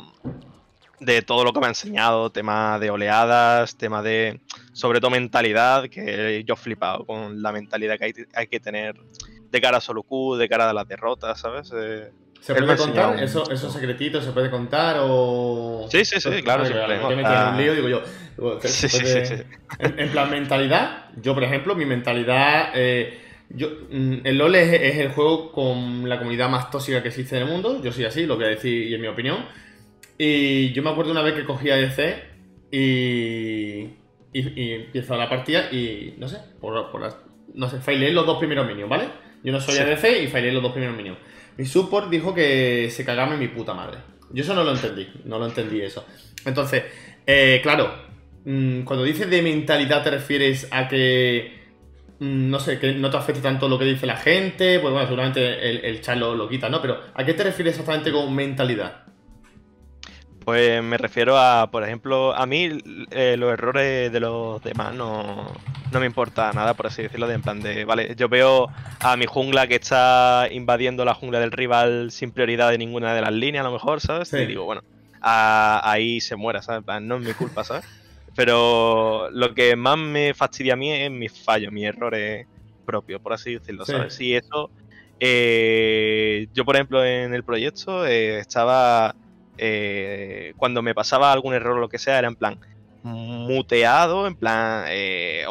de 1.00 1.22
todo 1.22 1.44
lo 1.44 1.52
que 1.54 1.60
me 1.60 1.66
ha 1.66 1.70
enseñado, 1.70 2.30
tema 2.32 2.80
de 2.80 2.90
oleadas, 2.90 3.78
tema 3.78 4.02
de 4.02 4.40
sobre 4.74 5.00
todo 5.00 5.12
mentalidad, 5.12 5.90
que 5.90 6.44
yo 6.46 6.54
he 6.54 6.58
flipado 6.58 7.06
con 7.06 7.42
la 7.42 7.52
mentalidad 7.52 7.98
que 7.98 8.06
hay, 8.06 8.14
hay 8.34 8.48
que 8.48 8.60
tener 8.60 8.96
de 9.52 9.62
cara 9.62 9.78
a 9.78 9.82
solo 9.82 10.04
Q, 10.04 10.36
de 10.38 10.48
cara 10.50 10.70
a 10.70 10.74
las 10.74 10.88
derrotas, 10.88 11.40
¿sabes? 11.40 11.72
Eh, 11.76 12.12
¿Se 12.42 12.54
puede 12.54 12.78
contar? 12.78 13.22
¿Eso, 13.24 13.50
¿Esos 13.50 13.74
secretitos 13.74 14.24
se 14.24 14.32
puede 14.32 14.50
contar 14.52 14.98
o...? 15.00 15.88
Sí, 15.90 16.06
sí, 16.06 16.20
sí, 16.20 16.30
claro, 16.44 16.66
sin 16.66 16.76
problema. 16.76 17.10
Yo 17.10 17.16
me 17.16 17.22
en 17.22 17.28
Ah. 17.28 17.50
un 17.54 17.58
lío, 17.58 17.74
digo 17.74 17.90
yo. 17.90 18.02
digo, 18.38 18.62
¿se- 18.62 18.68
Sí, 18.68 18.90
sí, 18.90 19.26
sí. 19.26 19.34
En, 19.80 20.00
en 20.00 20.10
plan 20.10 20.30
mentalidad, 20.30 21.06
yo 21.22 21.34
por 21.34 21.44
ejemplo, 21.44 21.76
mi 21.76 21.86
mentalidad... 21.86 22.70
eh, 22.76 23.22
yo, 23.50 23.70
mm, 23.92 24.18
el 24.26 24.38
LoL 24.38 24.56
es, 24.56 24.74
es 24.82 24.98
el 24.98 25.10
juego 25.10 25.52
con 25.52 26.08
la 26.10 26.18
comunidad 26.18 26.50
más 26.50 26.70
tóxica 26.72 27.02
que 27.02 27.10
existe 27.10 27.38
en 27.38 27.44
el 27.44 27.50
mundo. 27.50 27.82
Yo 27.84 27.92
soy 27.92 28.06
así, 28.06 28.26
lo 28.26 28.36
voy 28.36 28.46
a 28.46 28.50
decir 28.50 28.88
y 28.90 28.94
en 28.96 29.02
mi 29.02 29.08
opinión. 29.08 29.46
Y 30.18 30.72
yo 30.74 30.82
me 30.84 30.90
acuerdo 30.92 31.12
una 31.12 31.22
vez 31.22 31.34
que 31.34 31.46
cogí 31.46 31.70
a 31.70 31.76
DC 31.76 32.24
y, 32.72 33.90
y, 34.34 34.62
y 34.62 34.72
empiezo 34.74 35.16
la 35.18 35.30
partida 35.30 35.70
y 35.72 36.16
no 36.18 36.28
sé, 36.28 36.38
por, 36.60 36.92
por 36.92 37.02
las- 37.02 37.18
no 37.54 37.70
sé, 37.70 37.80
faileé 37.80 38.12
los 38.12 38.26
dos 38.26 38.38
primeros 38.38 38.68
minions, 38.68 38.90
¿vale? 38.90 39.06
Yo 39.44 39.52
no 39.52 39.62
soy 39.62 39.76
Sí. 39.76 39.82
ADC 39.82 40.24
y 40.24 40.28
faileé 40.28 40.52
los 40.52 40.64
dos 40.64 40.72
primeros 40.72 40.96
minions. 40.96 41.18
Mi 41.58 41.66
support 41.66 42.10
dijo 42.10 42.34
que 42.34 42.90
se 42.90 43.06
cagaba 43.06 43.34
en 43.34 43.40
mi 43.40 43.48
puta 43.48 43.74
madre. 43.74 44.00
Yo 44.32 44.44
eso 44.44 44.54
no 44.56 44.64
lo 44.64 44.72
entendí, 44.72 45.08
no 45.26 45.38
lo 45.40 45.46
entendí 45.46 45.82
eso. 45.82 46.06
Entonces, 46.46 46.84
eh, 47.28 47.60
claro, 47.64 47.94
mm, 48.44 48.82
cuando 48.82 49.06
dices 49.06 49.30
de 49.30 49.42
mentalidad 49.42 50.04
te 50.04 50.12
refieres 50.12 50.68
a 50.72 50.88
que, 50.90 51.60
mm, 52.20 52.50
no 52.50 52.60
sé, 52.60 52.80
que 52.80 52.94
no 52.94 53.10
te 53.10 53.18
afecte 53.18 53.42
tanto 53.42 53.70
lo 53.70 53.78
que 53.80 53.86
dice 53.86 54.06
la 54.06 54.18
gente, 54.18 54.80
pues 54.80 54.92
bueno, 54.92 55.08
seguramente 55.08 55.70
el, 55.70 55.86
el 55.86 56.02
chat 56.02 56.18
lo, 56.18 56.36
lo 56.36 56.50
quita, 56.50 56.70
¿no? 56.70 56.82
Pero 56.82 57.00
¿a 57.14 57.24
qué 57.24 57.34
te 57.34 57.44
refieres 57.44 57.74
exactamente 57.76 58.12
con 58.12 58.34
mentalidad? 58.36 59.05
Pues 60.46 60.84
me 60.84 60.98
refiero 60.98 61.38
a, 61.40 61.70
por 61.72 61.84
ejemplo, 61.84 62.36
a 62.36 62.46
mí 62.46 62.70
eh, 63.10 63.36
los 63.36 63.52
errores 63.52 64.12
de 64.12 64.20
los 64.20 64.62
demás 64.62 64.94
no, 64.94 65.52
no 65.92 66.00
me 66.00 66.06
importa 66.06 66.54
nada, 66.54 66.76
por 66.76 66.86
así 66.86 67.02
decirlo, 67.02 67.28
de 67.28 67.34
en 67.34 67.42
plan 67.42 67.62
de, 67.62 67.84
vale, 67.84 68.14
yo 68.16 68.30
veo 68.30 68.68
a 69.02 69.18
mi 69.18 69.26
jungla 69.26 69.68
que 69.68 69.76
está 69.76 70.48
invadiendo 70.52 71.04
la 71.04 71.16
jungla 71.16 71.40
del 71.40 71.52
rival 71.52 72.12
sin 72.12 72.32
prioridad 72.32 72.70
de 72.70 72.78
ninguna 72.78 73.16
de 73.16 73.22
las 73.22 73.34
líneas, 73.34 73.66
a 73.66 73.70
lo 73.70 73.74
mejor, 73.74 74.02
¿sabes? 74.02 74.30
Sí. 74.30 74.38
Y 74.38 74.46
digo, 74.46 74.66
bueno, 74.66 74.82
a- 75.20 75.82
ahí 75.84 76.22
se 76.22 76.36
muera, 76.36 76.62
¿sabes? 76.62 76.84
No 77.02 77.16
es 77.16 77.22
mi 77.24 77.34
culpa, 77.34 77.64
¿sabes? 77.64 77.84
Pero 78.36 79.30
lo 79.32 79.56
que 79.56 79.76
más 79.76 79.98
me 79.98 80.36
fastidia 80.36 80.74
a 80.74 80.78
mí 80.78 80.92
es 80.92 81.10
mis 81.10 81.44
fallos, 81.44 81.72
mis 81.72 81.86
errores 81.86 82.46
propios, 82.86 83.20
por 83.20 83.34
así 83.34 83.54
decirlo, 83.54 83.84
Sí. 83.86 83.94
¿sabes? 83.94 84.22
Y 84.22 84.36
eso, 84.36 84.70
eh, 85.20 86.48
yo 86.54 86.66
por 86.66 86.76
ejemplo 86.76 87.04
en 87.04 87.34
el 87.34 87.44
proyecto 87.44 88.06
eh, 88.06 88.38
estaba 88.40 89.16
eh, 89.58 90.54
cuando 90.58 90.82
me 90.82 90.94
pasaba 90.96 91.32
algún 91.32 91.54
error 91.54 91.78
o 91.78 91.82
lo 91.82 91.90
que 91.90 92.00
sea, 92.00 92.20
era 92.20 92.28
en 92.28 92.36
plan 92.36 92.60
muteado, 93.04 94.28
en 94.28 94.36
plan 94.36 94.86
eh, 94.88 95.46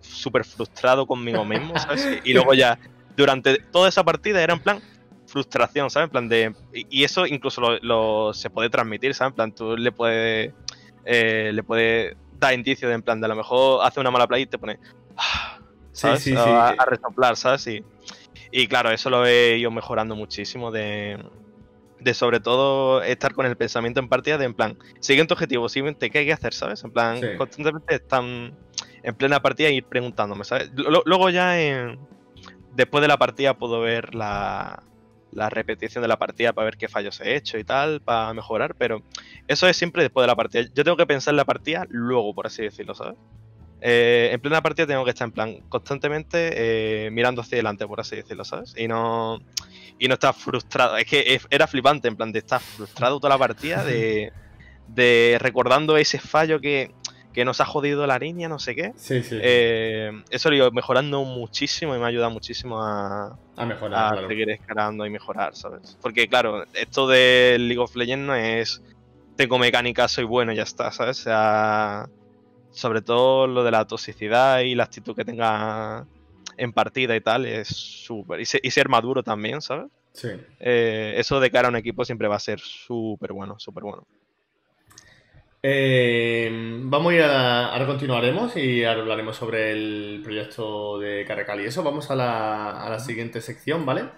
súper 0.00 0.44
frustrado 0.44 1.06
conmigo 1.06 1.44
mismo, 1.44 1.78
¿sabes? 1.78 2.06
Y 2.24 2.32
luego 2.34 2.54
ya, 2.54 2.78
durante 3.16 3.58
toda 3.72 3.88
esa 3.88 4.04
partida 4.04 4.42
era 4.42 4.52
en 4.54 4.60
plan 4.60 4.80
frustración, 5.26 5.90
¿sabes? 5.90 6.06
En 6.06 6.10
plan 6.10 6.28
de... 6.28 6.54
Y 6.72 7.04
eso 7.04 7.26
incluso 7.26 7.60
lo, 7.60 7.78
lo- 7.80 8.32
se 8.34 8.50
puede 8.50 8.70
transmitir, 8.70 9.14
¿sabes? 9.14 9.32
En 9.32 9.36
plan, 9.36 9.52
tú 9.52 9.76
le 9.76 9.92
puedes... 9.92 10.52
eh, 11.04 11.50
le 11.52 11.62
puedes 11.62 12.16
dar 12.32 12.54
indicios 12.54 12.88
de 12.88 12.94
en 12.94 13.02
plan 13.02 13.20
de 13.20 13.26
a 13.26 13.28
lo 13.28 13.36
mejor 13.36 13.84
hace 13.84 14.00
una 14.00 14.10
mala 14.10 14.26
play 14.26 14.42
y 14.42 14.46
te 14.46 14.58
pone... 14.58 14.78
"Ah", 15.16 15.58
¿sabes? 15.92 16.22
sí, 16.22 16.30
sí. 16.30 16.36
A, 16.38 16.68
a 16.68 16.84
resoplar, 16.86 17.36
¿sabes? 17.36 17.66
Y, 17.66 17.82
y 18.50 18.66
claro, 18.68 18.90
eso 18.90 19.10
lo 19.10 19.26
he 19.26 19.58
ido 19.58 19.70
mejorando 19.70 20.14
muchísimo 20.14 20.70
de, 20.70 21.18
de 22.00 22.14
sobre 22.14 22.40
todo 22.40 23.02
estar 23.02 23.34
con 23.34 23.46
el 23.46 23.56
pensamiento 23.56 24.00
en 24.00 24.08
partida 24.08 24.38
de 24.38 24.44
en 24.44 24.54
plan, 24.54 24.78
siguiente 25.00 25.34
objetivo, 25.34 25.68
siguiente, 25.68 26.10
¿qué 26.10 26.18
hay 26.18 26.26
que 26.26 26.32
hacer, 26.32 26.54
sabes? 26.54 26.84
En 26.84 26.92
plan, 26.92 27.20
Sí. 27.20 27.26
constantemente 27.36 27.96
están 27.96 28.56
en 29.02 29.14
plena 29.14 29.40
partida 29.40 29.70
y 29.70 29.76
ir 29.76 29.84
preguntándome, 29.84 30.44
¿sabes? 30.44 30.70
Luego 30.74 31.30
ya 31.30 31.60
en, 31.60 31.98
después 32.74 33.02
de 33.02 33.08
la 33.08 33.16
partida 33.16 33.54
puedo 33.54 33.80
ver 33.80 34.14
la, 34.14 34.82
la 35.32 35.50
repetición 35.50 36.02
de 36.02 36.08
la 36.08 36.18
partida 36.18 36.52
para 36.52 36.66
ver 36.66 36.76
qué 36.76 36.88
fallos 36.88 37.20
he 37.20 37.36
hecho 37.36 37.58
y 37.58 37.64
tal, 37.64 38.00
para 38.00 38.32
mejorar, 38.34 38.74
pero 38.76 39.02
eso 39.46 39.66
es 39.66 39.76
siempre 39.76 40.02
después 40.02 40.22
de 40.22 40.28
la 40.28 40.36
partida. 40.36 40.62
Yo 40.74 40.84
tengo 40.84 40.96
que 40.96 41.06
pensar 41.06 41.32
en 41.32 41.36
la 41.36 41.44
partida 41.44 41.84
luego, 41.88 42.34
por 42.34 42.46
así 42.46 42.62
decirlo, 42.62 42.94
¿sabes? 42.94 43.18
Eh, 43.80 44.30
en 44.32 44.40
plena 44.40 44.60
partida 44.60 44.86
tengo 44.86 45.04
que 45.04 45.10
estar 45.10 45.26
en 45.26 45.32
plan 45.32 45.60
constantemente 45.68 47.06
eh, 47.06 47.10
mirando 47.10 47.42
hacia 47.42 47.56
adelante, 47.56 47.86
por 47.86 48.00
así 48.00 48.16
decirlo, 48.16 48.44
¿sabes? 48.44 48.74
Y 48.76 48.88
no, 48.88 49.40
y 49.98 50.08
no 50.08 50.14
estar 50.14 50.34
frustrado. 50.34 50.96
Es 50.96 51.06
que 51.06 51.40
era 51.50 51.66
flipante, 51.66 52.08
en 52.08 52.16
plan 52.16 52.32
de 52.32 52.40
estar 52.40 52.60
frustrado 52.60 53.18
toda 53.18 53.34
la 53.34 53.38
partida, 53.38 53.84
de, 53.84 54.32
de 54.88 55.38
recordando 55.40 55.96
ese 55.96 56.18
fallo 56.18 56.60
que, 56.60 56.92
que 57.32 57.44
nos 57.44 57.60
ha 57.60 57.64
jodido 57.64 58.06
la 58.06 58.18
línea, 58.18 58.48
no 58.48 58.58
sé 58.58 58.74
qué. 58.74 58.92
Sí, 58.96 59.22
sí. 59.22 59.38
Eh, 59.40 60.10
eso 60.30 60.50
lo 60.50 60.56
ido 60.56 60.70
mejorando 60.72 61.22
muchísimo 61.24 61.94
y 61.94 61.98
me 61.98 62.04
ha 62.04 62.08
ayudado 62.08 62.30
muchísimo 62.30 62.82
a, 62.82 63.38
a 63.56 63.66
mejorar, 63.66 64.06
a 64.06 64.10
claro. 64.12 64.28
seguir 64.28 64.50
escalando 64.50 65.06
y 65.06 65.10
mejorar, 65.10 65.54
¿sabes? 65.54 65.96
Porque 66.02 66.28
claro, 66.28 66.64
esto 66.74 67.06
del 67.06 67.68
League 67.68 67.80
of 67.80 67.94
Legends 67.94 68.26
no 68.26 68.34
es 68.34 68.82
tengo 69.38 69.56
mecánica, 69.56 70.08
soy 70.08 70.24
bueno 70.24 70.52
y 70.52 70.56
ya 70.56 70.64
está, 70.64 70.90
¿sabes? 70.90 71.20
O 71.20 71.22
sea, 71.22 72.08
sobre 72.70 73.02
todo 73.02 73.46
lo 73.46 73.64
de 73.64 73.70
la 73.70 73.86
toxicidad 73.86 74.60
y 74.60 74.74
la 74.74 74.84
actitud 74.84 75.16
que 75.16 75.24
tenga 75.24 76.06
en 76.56 76.72
partida 76.72 77.16
y 77.16 77.20
tal 77.20 77.46
es 77.46 77.68
súper. 77.68 78.40
Y, 78.40 78.46
se- 78.46 78.60
y 78.62 78.70
ser 78.70 78.88
maduro 78.88 79.22
también, 79.22 79.60
¿sabes? 79.62 79.90
Sí. 80.12 80.28
Eh, 80.60 81.14
eso 81.18 81.40
de 81.40 81.50
cara 81.50 81.68
a 81.68 81.70
un 81.70 81.76
equipo 81.76 82.04
siempre 82.04 82.28
va 82.28 82.36
a 82.36 82.40
ser 82.40 82.60
súper 82.60 83.32
bueno, 83.32 83.58
súper 83.58 83.84
bueno. 83.84 84.06
Eh, 85.62 86.50
vamos 86.84 87.12
a 87.12 87.16
ir 87.16 87.22
a. 87.22 87.66
Ahora 87.72 87.86
continuaremos 87.86 88.56
y 88.56 88.84
ahora 88.84 89.00
hablaremos 89.00 89.36
sobre 89.36 89.72
el 89.72 90.20
proyecto 90.22 90.98
de 90.98 91.24
Caracal 91.26 91.60
y 91.60 91.64
eso. 91.66 91.82
Vamos 91.82 92.10
a 92.10 92.16
la, 92.16 92.70
a 92.84 92.88
la 92.90 93.00
siguiente 93.00 93.40
sección, 93.40 93.84
¿vale? 93.84 94.10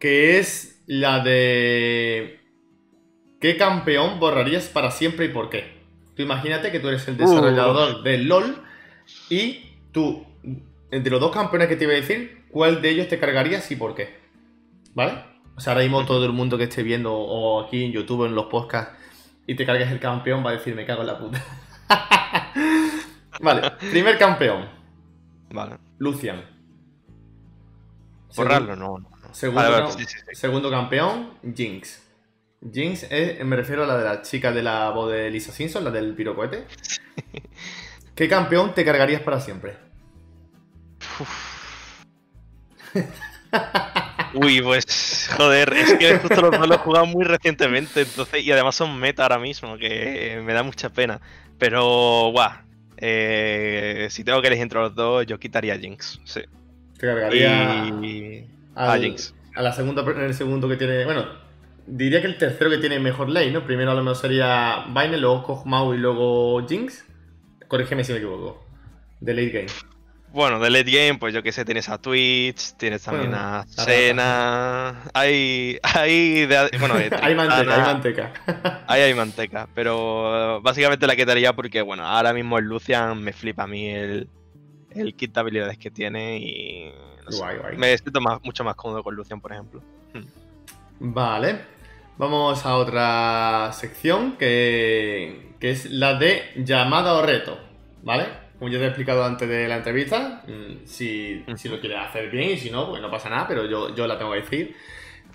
Que 0.00 0.38
es 0.38 0.82
la 0.86 1.20
de. 1.20 2.40
¿Qué 3.40 3.58
campeón 3.58 4.20
borrarías 4.20 4.68
para 4.68 4.90
siempre 4.90 5.26
y 5.26 5.30
por 5.30 5.50
qué? 5.50 5.81
Tú 6.14 6.22
imagínate 6.22 6.70
que 6.70 6.80
tú 6.80 6.88
eres 6.88 7.06
el 7.08 7.16
desarrollador 7.16 8.02
del 8.02 8.28
LOL 8.28 8.62
y 9.30 9.76
tú, 9.92 10.26
de 10.90 11.10
los 11.10 11.20
dos 11.20 11.32
campeones 11.32 11.68
que 11.68 11.76
te 11.76 11.84
iba 11.84 11.92
a 11.92 11.96
decir, 11.96 12.44
¿cuál 12.50 12.82
de 12.82 12.90
ellos 12.90 13.08
te 13.08 13.18
cargarías 13.18 13.70
y 13.70 13.76
por 13.76 13.94
qué? 13.94 14.20
¿Vale? 14.94 15.24
O 15.56 15.60
sea, 15.60 15.72
ahora 15.72 15.84
mismo 15.84 16.04
todo 16.04 16.24
el 16.24 16.32
mundo 16.32 16.58
que 16.58 16.64
esté 16.64 16.82
viendo 16.82 17.14
o 17.14 17.64
aquí 17.64 17.84
en 17.84 17.92
YouTube 17.92 18.20
o 18.20 18.26
en 18.26 18.34
los 18.34 18.46
podcasts 18.46 18.94
y 19.46 19.54
te 19.54 19.66
cargues 19.66 19.90
el 19.90 20.00
campeón 20.00 20.44
va 20.44 20.50
a 20.50 20.54
decir 20.54 20.74
me 20.74 20.86
cago 20.86 21.00
en 21.02 21.06
la 21.06 21.18
puta. 21.18 21.42
vale, 23.40 23.70
primer 23.90 24.18
campeón, 24.18 24.68
Vale. 25.50 25.76
Lucian. 25.98 26.42
Borrarlo, 28.34 28.76
no. 28.76 28.98
no. 28.98 29.34
Segundo, 29.34 29.90
sí, 29.90 30.04
sí, 30.04 30.18
sí. 30.18 30.34
segundo 30.34 30.70
campeón, 30.70 31.34
Jinx. 31.54 32.01
Jinx 32.70 33.04
es, 33.10 33.44
me 33.44 33.56
refiero 33.56 33.84
a 33.84 33.86
la 33.86 33.98
de 33.98 34.04
la 34.04 34.22
chica 34.22 34.52
de 34.52 34.62
la 34.62 34.90
voz 34.90 35.10
de 35.12 35.30
Lisa 35.30 35.52
Simpson, 35.52 35.84
la 35.84 35.90
del 35.90 36.14
pirocohete. 36.14 36.66
¿Qué 38.14 38.28
campeón 38.28 38.74
te 38.74 38.84
cargarías 38.84 39.22
para 39.22 39.40
siempre? 39.40 39.76
Uy, 44.32 44.62
pues 44.62 45.28
joder, 45.36 45.72
es 45.74 45.94
que 45.94 46.16
justo 46.16 46.40
los 46.40 46.54
dos 46.56 46.66
los 46.66 46.78
he 46.78 46.80
jugado 46.80 47.06
muy 47.06 47.24
recientemente, 47.24 48.00
entonces, 48.02 48.42
y 48.42 48.50
además 48.52 48.74
son 48.74 48.98
meta 48.98 49.24
ahora 49.24 49.38
mismo, 49.38 49.76
que 49.76 50.40
me 50.44 50.54
da 50.54 50.62
mucha 50.62 50.90
pena. 50.90 51.20
Pero, 51.58 52.30
guau, 52.32 52.50
eh, 52.96 54.06
si 54.10 54.24
tengo 54.24 54.40
que 54.40 54.48
elegir 54.48 54.62
entre 54.62 54.80
los 54.80 54.94
dos, 54.94 55.26
yo 55.26 55.38
quitaría 55.38 55.74
a 55.74 55.78
Jinx, 55.78 56.20
sí. 56.24 56.40
Te 56.98 57.06
cargaría 57.06 57.84
Y 58.00 58.46
a 58.74 58.98
Jinx. 58.98 59.34
a 59.54 59.62
la 59.62 59.72
segunda, 59.72 60.02
el 60.02 60.34
segundo 60.34 60.68
que 60.68 60.76
tiene. 60.76 61.04
Bueno, 61.04 61.26
diría 61.86 62.20
que 62.20 62.26
el 62.28 62.38
tercero 62.38 62.70
que 62.70 62.78
tiene 62.78 62.98
mejor 62.98 63.28
ley, 63.28 63.50
¿no? 63.50 63.64
Primero 63.64 63.90
a 63.90 63.94
lo 63.94 64.02
mejor 64.02 64.16
sería 64.16 64.84
Vayne, 64.88 65.16
luego 65.18 65.42
Kog'Maw 65.44 65.94
y 65.94 65.98
luego 65.98 66.66
Jinx. 66.66 67.04
Corrígeme 67.68 68.04
si 68.04 68.12
me 68.12 68.18
equivoco. 68.18 68.64
De 69.20 69.34
late 69.34 69.50
game. 69.50 69.66
bueno, 70.32 70.58
de 70.58 70.68
late 70.70 70.90
game, 70.90 71.18
pues 71.18 71.32
yo 71.32 71.42
que 71.42 71.52
sé, 71.52 71.64
tienes 71.64 71.88
a 71.88 71.98
Twitch, 71.98 72.74
tienes 72.76 73.02
también 73.02 73.30
Bueno, 73.30 73.44
a 73.44 73.64
la 73.76 73.84
Sena. 73.84 75.02
Hay. 75.14 75.78
Hay. 75.82 76.46
de- 76.46 76.70
bueno, 76.80 76.94
de 76.96 77.10
hay 77.22 77.34
manteca, 77.34 77.74
hay 77.74 77.82
manteca. 77.94 78.32
Ahí 78.88 79.00
hay 79.02 79.14
manteca, 79.14 79.68
pero 79.74 80.60
básicamente 80.62 81.06
la 81.06 81.16
quitaría 81.16 81.52
porque, 81.54 81.82
bueno, 81.82 82.04
ahora 82.04 82.32
mismo 82.32 82.58
el 82.58 82.64
Lucian 82.64 83.22
me 83.22 83.32
flipa 83.32 83.62
a 83.62 83.66
mí 83.66 83.88
el, 83.88 84.28
el 84.90 85.14
kit 85.14 85.32
de 85.34 85.40
habilidades 85.40 85.78
que 85.78 85.90
tiene 85.90 86.38
y. 86.38 86.92
no 87.24 87.30
sé, 87.32 87.38
Guay, 87.38 87.58
guay. 87.58 87.76
me 87.76 87.96
siento 87.96 88.20
más, 88.20 88.40
mucho 88.42 88.64
más 88.64 88.74
cómodo 88.74 89.02
con 89.02 89.14
Lucian, 89.14 89.40
por 89.40 89.52
ejemplo. 89.52 89.82
Vale. 91.04 91.58
Vamos 92.16 92.64
a 92.64 92.76
otra 92.76 93.72
sección 93.72 94.36
que, 94.36 95.54
que 95.58 95.70
es 95.72 95.90
la 95.90 96.14
de 96.14 96.52
llamada 96.56 97.14
o 97.14 97.22
reto. 97.22 97.58
¿Vale? 98.02 98.26
Como 98.56 98.70
ya 98.70 98.78
te 98.78 98.84
he 98.84 98.88
explicado 98.88 99.24
antes 99.24 99.48
de 99.48 99.66
la 99.66 99.78
entrevista, 99.78 100.44
mm, 100.46 100.86
si, 100.86 101.44
si 101.56 101.68
lo 101.68 101.80
quieres 101.80 101.98
hacer 101.98 102.30
bien 102.30 102.50
y 102.50 102.56
si 102.56 102.70
no, 102.70 102.88
pues 102.88 103.02
no 103.02 103.10
pasa 103.10 103.28
nada, 103.28 103.48
pero 103.48 103.66
yo, 103.66 103.92
yo 103.96 104.06
la 104.06 104.16
tengo 104.16 104.30
que 104.30 104.42
decir. 104.42 104.76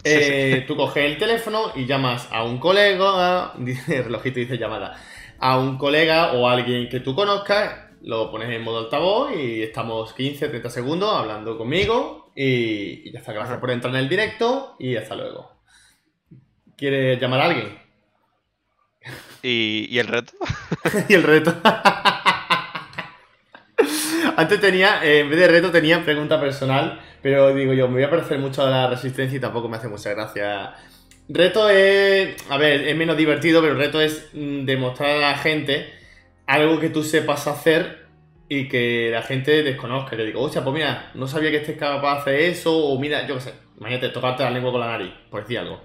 Eh, 0.05 0.63
tú 0.65 0.77
coges 0.77 1.03
el 1.03 1.17
teléfono 1.17 1.73
y 1.75 1.85
llamas 1.85 2.29
a 2.31 2.45
un 2.45 2.59
colega, 2.59 3.51
dice, 3.57 3.97
el 3.97 4.05
relojito 4.05 4.39
dice 4.39 4.57
llamada, 4.57 4.97
a 5.39 5.59
un 5.59 5.77
colega 5.77 6.31
o 6.31 6.47
a 6.47 6.53
alguien 6.53 6.87
que 6.87 7.01
tú 7.01 7.13
conozcas, 7.13 7.87
lo 8.01 8.31
pones 8.31 8.49
en 8.49 8.61
modo 8.61 8.79
altavoz 8.79 9.35
y 9.35 9.63
estamos 9.63 10.13
15, 10.13 10.47
30 10.47 10.69
segundos 10.69 11.13
hablando 11.13 11.57
conmigo 11.57 12.31
y, 12.33 13.09
y 13.09 13.11
ya 13.11 13.19
está. 13.19 13.33
Gracias 13.33 13.59
por 13.59 13.71
entrar 13.71 13.93
en 13.93 13.99
el 13.99 14.07
directo 14.07 14.77
y 14.79 14.95
hasta 14.95 15.15
luego. 15.15 15.56
¿Quieres 16.77 17.19
llamar 17.19 17.41
a 17.41 17.45
alguien? 17.45 17.75
¿Y, 19.41 19.87
y 19.89 19.97
el 19.97 20.07
reto? 20.07 20.33
y 21.09 21.13
el 21.15 21.23
reto. 21.23 21.55
Antes 24.35 24.61
tenía, 24.61 25.03
eh, 25.03 25.21
en 25.21 25.29
vez 25.31 25.39
de 25.39 25.47
reto, 25.47 25.71
tenía 25.71 26.05
pregunta 26.05 26.39
personal, 26.39 27.01
pero 27.23 27.55
digo 27.55 27.73
yo, 27.73 27.87
me 27.87 27.95
voy 27.95 28.03
a 28.03 28.11
parecer 28.11 28.37
mucho 28.37 28.61
a 28.61 28.69
la 28.69 28.87
resistencia 28.87 29.37
y 29.37 29.39
tampoco 29.39 29.67
me 29.67 29.77
hace 29.77 29.87
mucha 29.87 30.11
gracia. 30.11 30.75
Reto 31.27 31.67
es, 31.67 32.35
a 32.47 32.57
ver, 32.57 32.87
es 32.87 32.95
menos 32.95 33.17
divertido, 33.17 33.59
pero 33.61 33.73
reto 33.73 33.99
es 33.99 34.29
mm, 34.33 34.65
demostrar 34.65 35.17
a 35.17 35.31
la 35.31 35.37
gente 35.39 35.91
algo 36.45 36.79
que 36.79 36.89
tú 36.89 37.03
sepas 37.03 37.47
hacer 37.47 38.05
y 38.49 38.67
que 38.67 39.09
la 39.11 39.23
gente 39.23 39.63
desconozca. 39.63 40.15
Que 40.15 40.25
digo, 40.25 40.41
hostia, 40.41 40.63
pues 40.63 40.75
mira, 40.75 41.09
no 41.15 41.27
sabía 41.27 41.49
que 41.49 41.57
estés 41.57 41.77
capaz 41.77 42.13
de 42.13 42.19
hacer 42.19 42.39
eso, 42.51 42.77
o 42.77 42.99
mira, 42.99 43.25
yo 43.25 43.33
qué 43.35 43.41
sé, 43.41 43.53
imagínate, 43.79 44.09
tocarte 44.09 44.43
la 44.43 44.51
lengua 44.51 44.71
con 44.71 44.81
la 44.81 44.87
nariz, 44.91 45.11
por 45.31 45.41
decir 45.41 45.57
algo. 45.57 45.81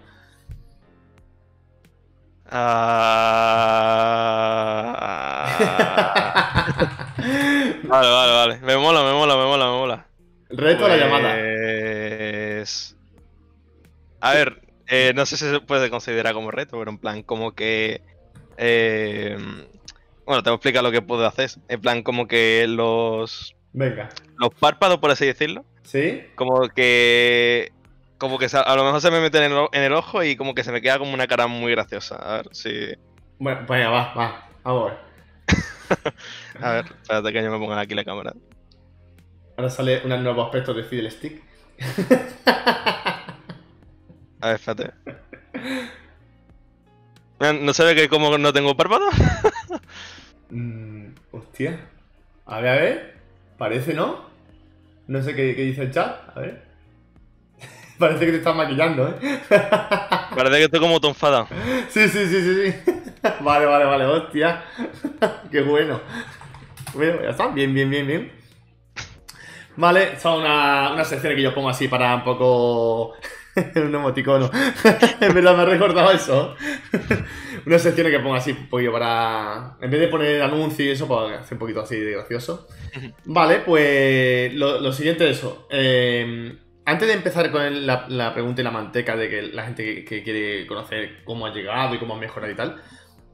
Ah. 2.55 3.49
vale, 7.85 8.11
vale, 8.11 8.33
vale. 8.33 8.59
Me 8.61 8.77
mola, 8.77 9.03
me 9.03 9.13
mola, 9.13 9.37
me 9.37 9.45
mola, 9.45 9.65
me 9.67 9.73
mola. 9.73 10.07
Reto 10.51 10.85
a 10.85 10.89
la 10.89 10.97
llamada. 10.99 11.35
Pues... 11.35 12.97
A 14.21 14.35
ver, 14.35 14.61
eh, 14.87 15.13
no 15.15 15.25
sé 15.25 15.37
si 15.37 15.49
se 15.49 15.61
puede 15.61 15.89
considerar 15.89 16.35
como 16.35 16.51
reto, 16.51 16.79
pero 16.79 16.91
en 16.91 16.99
plan, 16.99 17.23
como 17.23 17.53
que. 17.55 18.03
eh, 18.59 19.37
bueno, 20.27 20.43
te 20.43 20.51
voy 20.51 20.55
a 20.55 20.57
explicar 20.57 20.85
lo 20.85 20.93
que 20.93 21.03
puedo 21.03 21.27
hacer. 21.27 21.51
En 21.69 21.81
plan, 21.81 22.03
como 22.03 22.29
que 22.29 22.67
los. 22.69 23.57
Venga. 23.73 24.11
Los 24.37 24.51
párpados, 24.55 24.99
por 24.99 25.11
así 25.11 25.25
decirlo. 25.27 25.65
¿Sí? 25.83 26.23
Como 26.35 26.69
que. 26.69 27.73
Como 28.23 28.39
que 28.39 28.47
a 28.55 28.77
lo 28.77 28.85
mejor 28.85 29.01
se 29.01 29.11
me 29.11 29.21
meten 29.21 29.43
en 29.43 29.51
el, 29.51 29.59
o- 29.59 29.69
en 29.73 29.83
el 29.83 29.93
ojo 29.95 30.23
y 30.23 30.37
como 30.37 30.55
que 30.55 30.63
se 30.63 30.71
me 30.71 30.81
queda 30.81 30.97
como 30.97 31.13
una 31.13 31.27
cara 31.27 31.49
muy 31.49 31.73
graciosa. 31.73 32.15
A 32.15 32.37
ver 32.37 32.49
si. 32.53 32.71
Bueno, 33.41 33.65
pues 33.67 33.81
venga, 33.81 33.91
va, 33.91 34.15
va, 34.15 34.49
vamos 34.63 34.83
a 34.83 34.95
ver. 34.95 36.15
A 36.63 36.71
ver, 36.71 36.85
espérate 37.03 37.33
que 37.33 37.43
yo 37.43 37.51
me 37.51 37.59
ponga 37.59 37.81
aquí 37.81 37.97
la 37.97 38.05
cámara. 38.05 38.33
Ahora 39.57 39.71
sale 39.71 40.03
un 40.05 40.23
nuevo 40.23 40.41
aspecto 40.45 40.73
de 40.73 40.85
Fiddle 40.85 41.11
Stick. 41.11 41.43
A 44.41 44.47
ver, 44.47 44.55
espérate. 44.55 44.93
¿No 47.41 47.75
se 47.75 47.83
ve 47.85 47.97
que 47.97 48.09
como 48.09 48.39
no 48.39 48.53
tengo 48.53 48.77
párpado? 48.77 49.07
Mm, 50.51 51.15
hostia. 51.33 51.89
A 52.47 52.61
ver, 52.61 52.69
a 52.71 52.75
ver. 52.77 53.17
Parece, 53.59 53.95
¿no? 53.95 54.27
No 55.09 55.23
sé 55.23 55.35
qué, 55.35 55.57
qué 55.57 55.63
dice 55.63 55.83
el 55.83 55.91
chat. 55.91 56.37
A 56.37 56.41
ver. 56.41 56.72
Parece 58.03 58.27
que 58.27 58.33
te 58.33 58.39
estás 58.39 58.57
maquillando, 58.57 59.07
¿eh? 59.07 59.41
Parece 59.49 60.57
que 60.57 60.65
estoy 60.65 60.81
como 60.81 61.01
tonfada. 61.01 61.47
sí, 61.89 62.09
sí, 62.09 62.27
sí, 62.27 62.43
sí, 62.43 62.73
sí. 62.73 62.93
vale, 63.45 63.65
vale, 63.65 63.85
vale. 63.85 64.05
Hostia. 64.07 64.65
qué 65.53 65.61
bueno. 65.63 66.01
Bueno, 66.95 67.23
ya 67.23 67.31
está. 67.31 67.47
Bien, 67.47 67.73
bien, 67.73 67.89
bien, 67.89 68.05
bien. 68.05 68.33
Vale, 69.77 70.19
son 70.19 70.41
una, 70.41 70.93
una 70.93 71.05
sección 71.05 71.37
que 71.37 71.43
yo 71.43 71.55
pongo 71.55 71.69
así 71.69 71.87
para 71.87 72.17
un 72.17 72.25
poco... 72.25 73.15
un 73.77 73.95
emoticono. 73.95 74.51
en 75.21 75.35
verdad 75.35 75.55
me 75.55 75.63
ha 75.63 75.67
recordado 75.67 76.11
eso. 76.11 76.57
una 77.65 77.79
sección 77.79 78.11
que 78.11 78.19
pongo 78.19 78.35
así 78.35 78.51
un 78.51 78.69
poquillo 78.69 78.91
para... 78.91 79.77
En 79.81 79.93
vez 79.93 80.01
de 80.01 80.09
poner 80.09 80.43
anuncio 80.43 80.85
y 80.85 80.91
eso, 80.91 81.07
pues 81.07 81.39
hacer 81.39 81.55
un 81.55 81.61
poquito 81.61 81.83
así 81.83 82.01
de 82.01 82.11
gracioso. 82.11 82.67
Vale, 83.27 83.61
pues 83.61 84.53
lo, 84.55 84.81
lo 84.81 84.93
siguiente 84.93 85.31
es 85.31 85.39
eso. 85.39 85.69
Eh, 85.71 86.57
antes 86.85 87.09
de 87.09 87.15
empezar 87.15 87.51
con 87.51 87.87
la, 87.87 88.33
pregunta 88.33 88.61
y 88.61 88.65
la 88.65 88.71
manteca 88.71 89.17
de 89.17 89.29
que 89.29 89.43
la 89.43 89.65
gente 89.65 90.05
que, 90.05 90.23
quiere 90.23 90.67
conocer 90.67 91.25
cómo 91.25 91.47
ha 91.47 91.53
llegado 91.53 91.95
y 91.95 91.99
cómo 91.99 92.15
ha 92.15 92.19
mejorado 92.19 92.53
y 92.53 92.57
tal, 92.57 92.83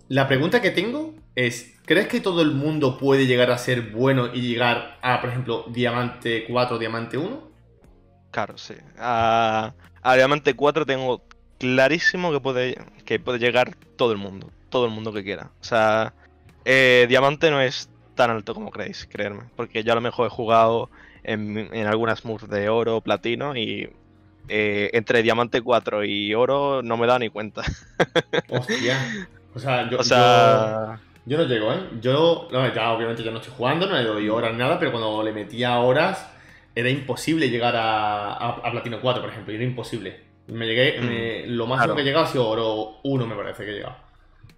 la 0.09 0.27
pregunta 0.27 0.63
que 0.63 0.71
tengo 0.71 1.15
es, 1.35 1.79
¿crees 1.85 2.09
que 2.09 2.21
todo 2.21 2.43
el 2.43 2.53
mundo 2.53 2.99
puede 2.99 3.27
llegar 3.27 3.51
a 3.51 3.59
ser 3.59 3.91
bueno 3.91 4.29
y 4.33 4.41
llegar 4.41 4.99
a, 5.03 5.21
por 5.21 5.31
ejemplo, 5.31 5.65
Diamante 5.69 6.45
4, 6.49 6.79
Diamante 6.79 7.19
1? 7.19 7.49
Claro, 8.31 8.59
sí. 8.59 8.75
A, 8.99 9.75
a 10.03 10.15
Diamante 10.15 10.55
4 10.55 10.87
tengo 10.87 11.23
clarísimo 11.59 12.33
que 12.33 12.41
puede, 12.41 12.79
que 13.05 13.19
puede 13.19 13.39
llegar 13.39 13.77
todo 13.97 14.13
el 14.13 14.19
mundo. 14.19 14.51
Todo 14.71 14.87
el 14.87 14.93
mundo 14.93 15.13
que 15.13 15.25
quiera. 15.25 15.51
O 15.61 15.65
sea, 15.65 16.15
eh, 16.65 17.07
Diamante 17.09 17.51
no 17.51 17.61
es 17.61 17.91
tan 18.15 18.31
alto 18.31 18.55
como 18.55 18.71
creéis, 18.71 19.07
creerme. 19.11 19.45
Porque 19.57 19.83
yo 19.83 19.93
a 19.93 19.95
lo 19.95 20.01
mejor 20.01 20.27
he 20.27 20.31
jugado 20.31 20.91
en, 21.25 21.57
en 21.75 21.87
algunas 21.87 22.25
moves 22.25 22.49
de 22.51 22.69
oro, 22.69 23.01
platino 23.01 23.57
y 23.57 23.91
eh, 24.49 24.91
entre 24.95 25.23
Diamante 25.23 25.63
4 25.63 26.05
y 26.05 26.35
oro 26.35 26.83
no 26.83 26.97
me 26.97 27.07
da 27.07 27.19
ni 27.19 27.29
cuenta. 27.31 27.63
Hostia. 28.47 29.15
O 29.55 29.59
sea, 29.59 29.89
yo, 29.91 29.99
O 29.99 30.05
sea, 30.05 30.15
yo, 30.15 30.79
yo 31.25 31.39
no 31.39 31.45
llego, 31.45 31.73
¿eh? 31.73 31.89
Yo, 32.01 32.49
no, 32.51 32.73
ya 32.75 32.93
obviamente 32.93 33.23
ya 33.23 33.31
no 33.31 33.39
estoy 33.39 33.53
jugando, 33.57 33.87
no 33.87 33.97
le 33.97 34.05
doy 34.05 34.29
horas 34.29 34.53
ni 34.53 34.59
nada, 34.59 34.79
pero 34.79 34.91
cuando 34.93 35.23
le 35.23 35.33
metía 35.33 35.79
horas 35.79 36.31
era 36.75 36.89
imposible 36.91 37.51
llegar 37.51 37.75
a, 37.77 38.33
a, 38.35 38.49
a 38.69 38.71
Platino 38.71 39.01
4, 39.01 39.23
por 39.23 39.31
ejemplo, 39.33 39.53
era 39.55 39.65
imposible. 39.65 40.21
Me 40.47 40.67
llegué, 40.67 41.01
Mm, 41.01 41.47
lo 41.49 41.67
máximo 41.67 41.95
claro. 41.95 41.95
que 41.95 42.03
he 42.03 42.05
llegado 42.05 42.25
ha 42.25 42.29
sido 42.29 42.49
oro 42.49 43.01
1, 43.03 43.27
me 43.27 43.35
parece 43.35 43.65
que 43.65 43.71
he 43.73 43.75
llegado. 43.75 43.97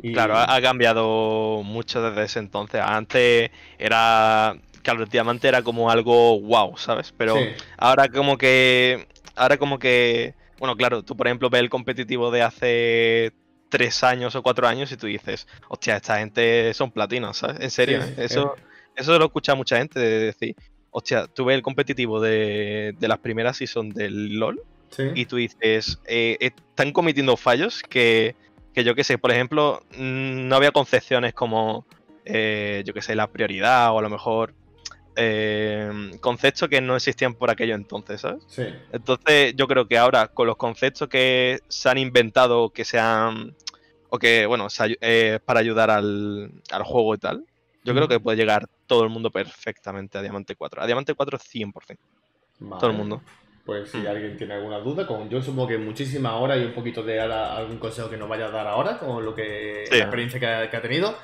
Y- 0.03 0.13
Claro, 0.13 0.37
ha 0.39 0.61
cambiado 0.61 1.63
mucho 1.65 2.03
desde 2.03 2.25
ese 2.25 2.39
entonces. 2.41 2.81
Antes 2.85 3.51
era. 3.79 4.57
Claro, 4.83 5.03
el 5.03 5.09
diamante 5.09 5.49
era 5.49 5.62
como 5.62 5.91
algo 5.91 6.41
wow, 6.41 6.76
¿sabes? 6.76 7.12
Pero 7.16 7.37
Sí. 7.37 7.53
ahora 7.76 8.09
como 8.09 8.39
que. 8.39 9.07
Ahora 9.37 9.57
como 9.57 9.78
que. 9.78 10.35
Bueno, 10.59 10.76
claro, 10.76 11.03
tú 11.03 11.16
por 11.16 11.26
ejemplo 11.26 11.49
ves 11.51 11.61
el 11.61 11.70
competitivo 11.70 12.31
de 12.31 12.43
hace 12.43 13.33
tres 13.70 14.03
años 14.05 14.35
o 14.35 14.43
cuatro 14.43 14.66
años 14.66 14.91
y 14.93 14.97
tú 14.97 15.07
dices, 15.07 15.47
hostia, 15.68 15.97
esta 15.97 16.18
gente 16.18 16.74
son 16.74 16.91
platinos, 16.91 17.39
¿sabes? 17.39 17.61
En 17.61 17.70
serio, 17.70 18.03
Sí, 18.03 18.09
sí, 18.16 18.22
eso, 18.22 18.57
eso 18.97 19.18
lo 19.18 19.26
escucha 19.26 19.55
mucha 19.55 19.78
gente 19.78 20.01
de 20.01 20.18
decir, 20.26 20.57
hostia, 20.91 21.26
tú 21.28 21.45
ves 21.45 21.55
el 21.55 21.62
competitivo 21.62 22.20
de, 22.20 22.95
de 22.99 23.09
las 23.09 23.18
primeras 23.18 23.57
season 23.57 23.91
del 23.91 24.35
LOL 24.39 24.61
y 25.14 25.26
tú 25.26 25.37
dices, 25.37 26.01
eh, 26.07 26.37
están 26.41 26.91
cometiendo 26.93 27.37
fallos 27.37 27.83
que, 27.89 28.35
que 28.74 28.83
yo 28.83 28.95
qué 28.97 29.05
sé, 29.05 29.18
por 29.18 29.31
ejemplo, 29.31 29.81
mm, 29.97 30.49
no 30.49 30.57
había 30.57 30.72
concepciones 30.72 31.33
como, 31.33 31.87
eh, 32.24 32.83
yo 32.85 32.93
qué 32.93 33.03
sé, 33.03 33.14
la 33.14 33.28
prioridad 33.28 33.93
o 33.93 34.01
a 34.01 34.03
lo 34.03 34.11
mejor 34.11 34.53
eh, 35.17 35.91
conceptos 36.21 36.69
que 36.69 36.81
no 36.81 36.97
existían 36.97 37.35
por 37.35 37.51
aquello 37.51 37.75
entonces, 37.75 38.21
¿sabes? 38.21 38.43
Sí. 38.49 38.65
Entonces 38.93 39.55
yo 39.57 39.67
creo 39.67 39.87
que 39.87 39.99
ahora 39.99 40.29
con 40.29 40.47
los 40.47 40.57
conceptos 40.57 41.09
que 41.09 41.61
se 41.69 41.89
han 41.89 41.99
inventado, 41.99 42.71
que 42.71 42.85
sean, 42.85 43.55
o 44.09 44.19
que, 44.19 44.47
bueno, 44.47 44.69
se 44.71 44.97
eh, 45.01 45.39
para 45.45 45.61
ayudar 45.61 45.91
al, 45.91 46.51
al 46.71 46.83
juego 46.83 47.15
y 47.15 47.19
tal, 47.19 47.45
yo 47.85 47.95
creo 47.95 48.09
que 48.09 48.21
puede 48.21 48.37
llegar 48.37 48.67
todo 48.87 49.05
el 49.05 49.09
mundo 49.11 49.31
perfectamente 49.31 50.19
a 50.19 50.23
Diamante 50.23 50.55
4. 50.55 50.83
A 50.83 50.87
Diamante 50.87 51.15
4 51.15 51.39
100%. 51.39 51.99
Todo 52.79 52.91
el 52.91 52.97
mundo. 52.97 53.23
Pues 53.65 53.91
si 53.91 53.99
Mm. 53.99 54.07
alguien 54.07 54.37
tiene 54.37 54.55
alguna 54.55 54.79
duda, 54.79 55.07
con 55.07 55.29
yo 55.31 55.41
supongo 55.43 55.69
que 55.69 55.79
muchísimas 55.79 56.33
horas 56.35 56.59
y 56.59 56.65
un 56.65 56.75
poquito 56.75 57.03
de 57.03 57.21
ahora 57.21 57.57
algún 57.57 57.79
consejo 57.79 58.11
que 58.11 58.17
nos 58.17 58.29
vaya 58.29 58.47
a 58.47 58.51
dar 58.51 58.67
ahora, 58.67 58.99
con 58.99 59.25
lo 59.25 59.35
que 59.35 59.85
Sí. 59.87 59.97
la 59.97 60.05
experiencia 60.05 60.41
que 60.41 60.47
ha, 60.47 60.71
que 60.71 60.77
ha 60.77 60.83
tenido, 60.83 61.15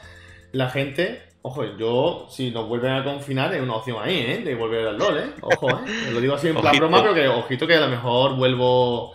la 0.56 0.70
gente, 0.70 1.22
ojo, 1.42 1.64
yo 1.76 2.26
si 2.30 2.50
nos 2.50 2.66
vuelven 2.66 2.92
a 2.92 3.04
confinar 3.04 3.54
es 3.54 3.60
una 3.60 3.74
opción 3.74 3.98
ahí, 4.02 4.18
¿eh? 4.18 4.38
De 4.38 4.54
volver 4.54 4.88
al 4.88 4.98
LOL, 4.98 5.18
¿eh? 5.18 5.30
Ojo, 5.42 5.68
¿eh? 5.70 6.10
Lo 6.12 6.20
digo 6.20 6.34
así 6.34 6.48
en 6.48 6.56
plan 6.56 6.76
broma, 6.76 7.02
pero 7.02 7.14
que 7.14 7.28
ojito 7.28 7.66
que 7.66 7.74
a 7.74 7.80
lo 7.80 7.88
mejor 7.88 8.36
vuelvo 8.36 9.12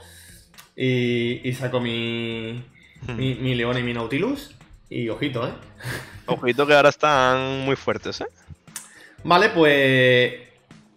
y, 0.75 1.47
y 1.47 1.53
saco 1.53 1.79
mi, 1.79 2.63
mi, 3.07 3.35
mi 3.35 3.55
León 3.55 3.77
y 3.79 3.83
mi 3.83 3.93
Nautilus. 3.93 4.55
Y 4.89 5.09
ojito, 5.09 5.47
¿eh? 5.47 5.53
Ojito 6.27 6.67
que 6.67 6.73
ahora 6.73 6.89
están 6.89 7.61
muy 7.61 7.75
fuertes, 7.75 8.21
¿eh? 8.21 8.27
Vale, 9.23 9.49
pues 9.49 10.33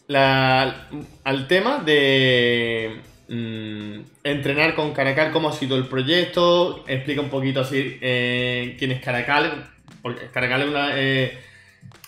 al 0.08 1.46
tema 1.48 1.78
de 1.78 3.00
mm, 3.28 4.00
entrenar 4.24 4.74
con 4.74 4.92
Caracal, 4.92 5.32
cómo 5.32 5.48
ha 5.48 5.52
sido 5.52 5.76
el 5.76 5.86
proyecto, 5.86 6.84
explica 6.86 7.22
un 7.22 7.30
poquito 7.30 7.60
así 7.60 7.98
eh, 8.02 8.76
quién 8.78 8.92
es 8.92 9.00
Caracal, 9.00 9.73
porque 10.04 10.28
Caracal 10.30 10.70
eh, 10.96 11.40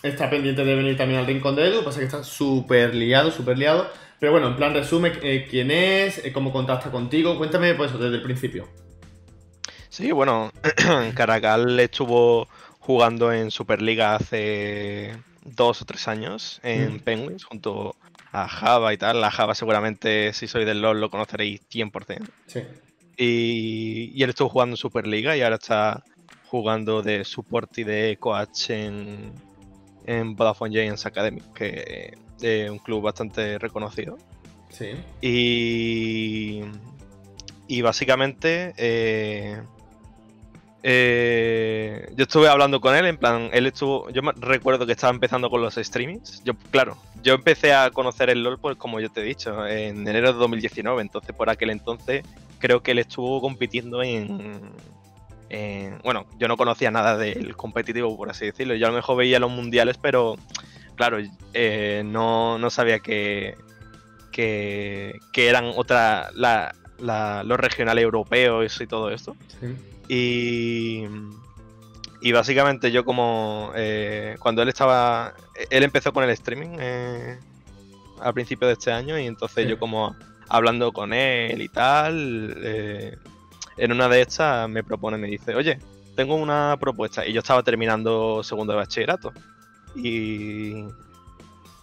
está 0.03 0.29
pendiente 0.29 0.63
de 0.63 0.75
venir 0.75 0.95
también 0.95 1.19
al 1.19 1.25
Rincón 1.25 1.55
de 1.55 1.65
Edu, 1.65 1.83
pasa 1.83 1.97
que 1.97 2.05
está 2.05 2.23
súper 2.23 2.93
liado, 2.93 3.31
súper 3.31 3.57
liado. 3.57 3.89
Pero 4.19 4.33
bueno, 4.33 4.49
en 4.49 4.55
plan 4.55 4.75
resume 4.75 5.13
eh, 5.23 5.47
quién 5.49 5.71
es, 5.71 6.21
cómo 6.31 6.51
contacta 6.51 6.91
contigo, 6.91 7.39
cuéntame 7.39 7.73
pues 7.73 7.91
desde 7.91 8.17
el 8.17 8.21
principio. 8.21 8.67
Sí, 9.89 10.11
bueno, 10.11 10.51
Caracal 11.15 11.79
estuvo 11.79 12.47
jugando 12.77 13.33
en 13.33 13.49
Superliga 13.49 14.13
hace 14.13 15.17
dos 15.43 15.81
o 15.81 15.85
tres 15.85 16.07
años 16.07 16.59
en 16.61 16.97
mm. 16.97 16.99
Penguins 16.99 17.45
junto 17.45 17.95
a 18.31 18.47
Java 18.47 18.93
y 18.93 18.97
tal. 18.97 19.21
La 19.21 19.31
Java 19.31 19.55
seguramente 19.55 20.33
si 20.33 20.47
sois 20.47 20.67
del 20.67 20.83
LoL 20.83 21.01
lo 21.01 21.09
conoceréis 21.09 21.61
100%. 21.67 22.29
Sí. 22.45 22.61
Y, 23.17 24.21
él 24.21 24.29
estuvo 24.29 24.49
jugando 24.49 24.73
en 24.73 24.77
Superliga 24.77 25.35
y 25.35 25.41
ahora 25.41 25.55
está 25.55 26.03
jugando 26.49 27.01
de 27.01 27.23
support 27.23 27.77
y 27.77 27.83
de 27.83 28.17
coach 28.19 28.69
en, 28.69 29.31
en 30.05 30.35
Vodafone 30.35 30.71
Giants 30.71 31.05
Academy, 31.05 31.41
que 31.53 32.17
es 32.41 32.69
un 32.69 32.79
club 32.79 33.03
bastante 33.03 33.57
reconocido. 33.59 34.17
Sí. 34.69 34.91
Y, 35.21 36.61
y 37.67 37.81
básicamente 37.81 38.73
eh, 38.77 39.61
eh, 40.83 42.13
yo 42.15 42.23
estuve 42.23 42.47
hablando 42.47 42.79
con 42.79 42.95
él, 42.95 43.05
en 43.05 43.17
plan, 43.17 43.49
él 43.51 43.65
estuvo, 43.65 44.09
yo 44.11 44.21
recuerdo 44.37 44.85
que 44.85 44.93
estaba 44.93 45.13
empezando 45.13 45.49
con 45.49 45.61
los 45.61 45.75
streamings. 45.75 46.41
Yo, 46.45 46.53
claro, 46.71 46.97
yo 47.23 47.33
empecé 47.33 47.73
a 47.73 47.89
conocer 47.91 48.29
el 48.29 48.43
LOL, 48.43 48.59
pues 48.59 48.77
como 48.77 48.99
yo 48.99 49.09
te 49.09 49.21
he 49.21 49.23
dicho, 49.23 49.67
en 49.67 50.07
enero 50.07 50.31
de 50.31 50.39
2019, 50.39 51.01
entonces 51.01 51.35
por 51.35 51.49
aquel 51.49 51.71
entonces 51.71 52.23
creo 52.59 52.81
que 52.81 52.91
él 52.91 52.99
estuvo 52.99 53.41
compitiendo 53.41 54.01
en, 54.01 54.61
bueno, 56.03 56.25
yo 56.37 56.47
no 56.47 56.57
conocía 56.57 56.91
nada 56.91 57.17
del 57.17 57.55
competitivo, 57.55 58.15
por 58.17 58.29
así 58.29 58.45
decirlo. 58.45 58.75
Yo 58.75 58.87
a 58.87 58.89
lo 58.89 58.95
mejor 58.95 59.17
veía 59.17 59.39
los 59.39 59.51
mundiales, 59.51 59.97
pero 59.97 60.35
claro, 60.95 61.17
eh, 61.53 62.03
no, 62.05 62.69
sabía 62.69 62.99
que, 62.99 63.55
que, 64.31 65.19
eran 65.35 65.71
otra, 65.75 66.31
los 66.33 67.59
regionales 67.59 68.03
europeos 68.03 68.79
y 68.81 68.87
todo 68.87 69.09
esto. 69.11 69.35
Sí. 69.59 69.75
Y, 70.09 71.05
y 72.21 72.31
básicamente 72.31 72.91
yo 72.91 73.05
como 73.05 73.71
eh, 73.75 74.35
cuando 74.39 74.61
él 74.61 74.69
estaba, 74.69 75.33
él 75.69 75.83
empezó 75.83 76.11
con 76.11 76.23
el 76.23 76.31
streaming 76.31 76.77
eh, 76.79 77.37
al 78.19 78.33
principio 78.33 78.67
de 78.67 78.73
este 78.73 78.91
año 78.91 79.19
y 79.19 79.27
entonces 79.27 79.67
yo 79.67 79.77
como 79.77 80.15
hablando 80.49 80.91
con 80.91 81.13
él 81.13 81.61
y 81.61 81.69
tal, 81.69 82.55
eh, 82.57 83.17
en 83.77 83.91
una 83.91 84.09
de 84.09 84.21
estas 84.21 84.69
me 84.69 84.83
propone, 84.83 85.17
me 85.17 85.27
dice, 85.27 85.55
oye, 85.55 85.79
tengo 86.15 86.35
una 86.35 86.77
propuesta 86.79 87.25
y 87.25 87.33
yo 87.33 87.39
estaba 87.39 87.63
terminando 87.63 88.43
segundo 88.43 88.73
de 88.73 88.77
bachillerato. 88.77 89.31
Y, 89.95 90.85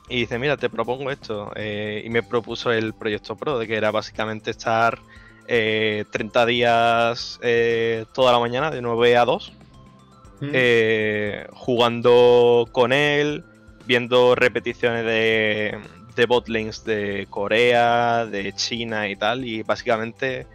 y 0.09 0.20
dice, 0.20 0.38
mira, 0.38 0.57
te 0.57 0.68
propongo 0.68 1.11
esto 1.11 1.53
y 1.57 2.09
me 2.11 2.22
propuso 2.22 2.72
el 2.72 2.95
proyecto 2.95 3.36
Pro, 3.36 3.59
de 3.59 3.66
que 3.66 3.76
era 3.76 3.90
básicamente 3.90 4.51
estar 4.51 4.99
30 5.47 5.47
eh, 5.49 6.47
días 6.47 7.38
eh, 7.42 8.05
toda 8.12 8.32
la 8.32 8.38
mañana, 8.38 8.70
de 8.70 8.80
9 8.82 9.16
a 9.16 9.24
2, 9.24 9.53
mm. 10.40 10.51
eh, 10.53 11.47
jugando 11.53 12.68
con 12.72 12.92
él, 12.92 13.45
viendo 13.86 14.34
repeticiones 14.34 15.05
de, 15.05 15.78
de 16.16 16.26
botlings 16.26 16.84
de 16.84 17.26
Corea, 17.30 18.26
de 18.26 18.53
China 18.55 19.09
y 19.09 19.16
tal, 19.16 19.45
y 19.45 19.62
básicamente 19.62 20.47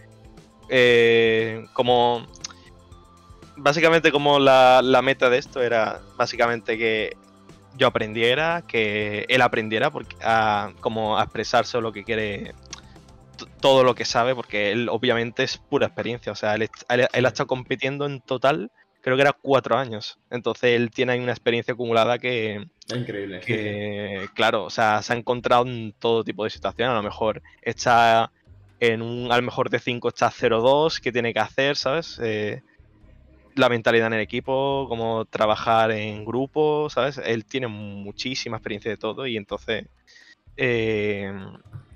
como... 1.73 2.27
Básicamente 3.61 4.11
como 4.11 4.39
la, 4.39 5.01
meta 5.03 5.29
de 5.29 5.37
esto 5.37 5.61
era 5.61 5.99
básicamente 6.15 6.77
que 6.77 7.17
yo 7.77 7.87
aprendiera, 7.87 8.63
que 8.65 9.25
él 9.27 9.41
aprendiera 9.41 9.91
porque 9.91 10.15
a, 10.21 10.71
como 10.79 11.17
a 11.17 11.23
expresarse 11.23 11.81
lo 11.81 11.91
que 11.91 12.05
quiere 12.05 12.53
todo 13.59 13.83
lo 13.83 13.95
que 13.95 14.05
sabe, 14.05 14.35
porque 14.35 14.71
él 14.71 14.89
obviamente 14.89 15.43
es 15.43 15.57
pura 15.57 15.87
experiencia. 15.87 16.31
O 16.31 16.35
sea, 16.35 16.55
él, 16.55 16.69
ha 16.89 17.27
estado 17.27 17.47
compitiendo 17.47 18.05
en 18.05 18.21
total, 18.21 18.71
creo 19.01 19.15
que 19.15 19.21
era 19.21 19.33
cuatro 19.33 19.77
años. 19.77 20.19
Entonces 20.29 20.75
él 20.75 20.91
tiene 20.91 21.13
ahí 21.13 21.19
una 21.19 21.31
experiencia 21.31 21.73
acumulada 21.73 22.17
que. 22.19 22.67
Increíble. 22.93 23.41
Que, 23.41 24.27
claro, 24.33 24.65
o 24.65 24.69
sea, 24.69 25.01
se 25.01 25.13
ha 25.13 25.15
encontrado 25.15 25.65
en 25.65 25.93
todo 25.97 26.23
tipo 26.23 26.43
de 26.43 26.49
situaciones. 26.49 26.91
A 26.91 26.97
lo 26.97 27.03
mejor 27.03 27.41
está 27.61 28.31
en 28.79 29.01
un. 29.01 29.31
A 29.31 29.37
lo 29.37 29.43
mejor 29.43 29.69
de 29.69 29.79
5 29.79 30.07
está 30.09 30.29
0-2, 30.29 30.99
¿qué 30.99 31.11
tiene 31.11 31.33
que 31.33 31.39
hacer, 31.39 31.75
sabes? 31.75 32.19
Eh, 32.23 32.61
la 33.55 33.69
mentalidad 33.69 34.07
en 34.07 34.13
el 34.13 34.21
equipo, 34.21 34.85
cómo 34.87 35.25
trabajar 35.25 35.91
en 35.91 36.25
grupo, 36.25 36.89
¿sabes? 36.89 37.19
Él 37.23 37.45
tiene 37.45 37.67
muchísima 37.67 38.57
experiencia 38.57 38.91
de 38.91 38.97
todo 38.97 39.27
y 39.27 39.37
entonces. 39.37 39.85
Eh, 40.57 41.31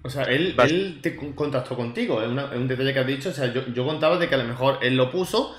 o 0.04 0.10
sea, 0.10 0.24
él, 0.24 1.00
te 1.02 1.16
contactó 1.16 1.76
contigo, 1.76 2.22
es, 2.22 2.28
un 2.28 2.68
detalle 2.68 2.94
que 2.94 3.00
has 3.00 3.08
dicho. 3.08 3.30
O 3.30 3.34
sea, 3.34 3.54
yo, 3.54 3.86
contaba 3.86 4.18
de 4.18 4.28
que 4.28 4.36
a 4.36 4.40
lo 4.40 4.44
mejor 4.46 4.80
él 4.82 4.96
lo 4.96 5.12
puso 5.12 5.56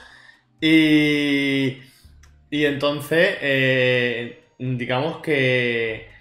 y. 0.60 1.78
Y 2.50 2.66
entonces, 2.66 3.38
eh, 3.40 4.44
digamos 4.58 5.18
que. 5.18 6.13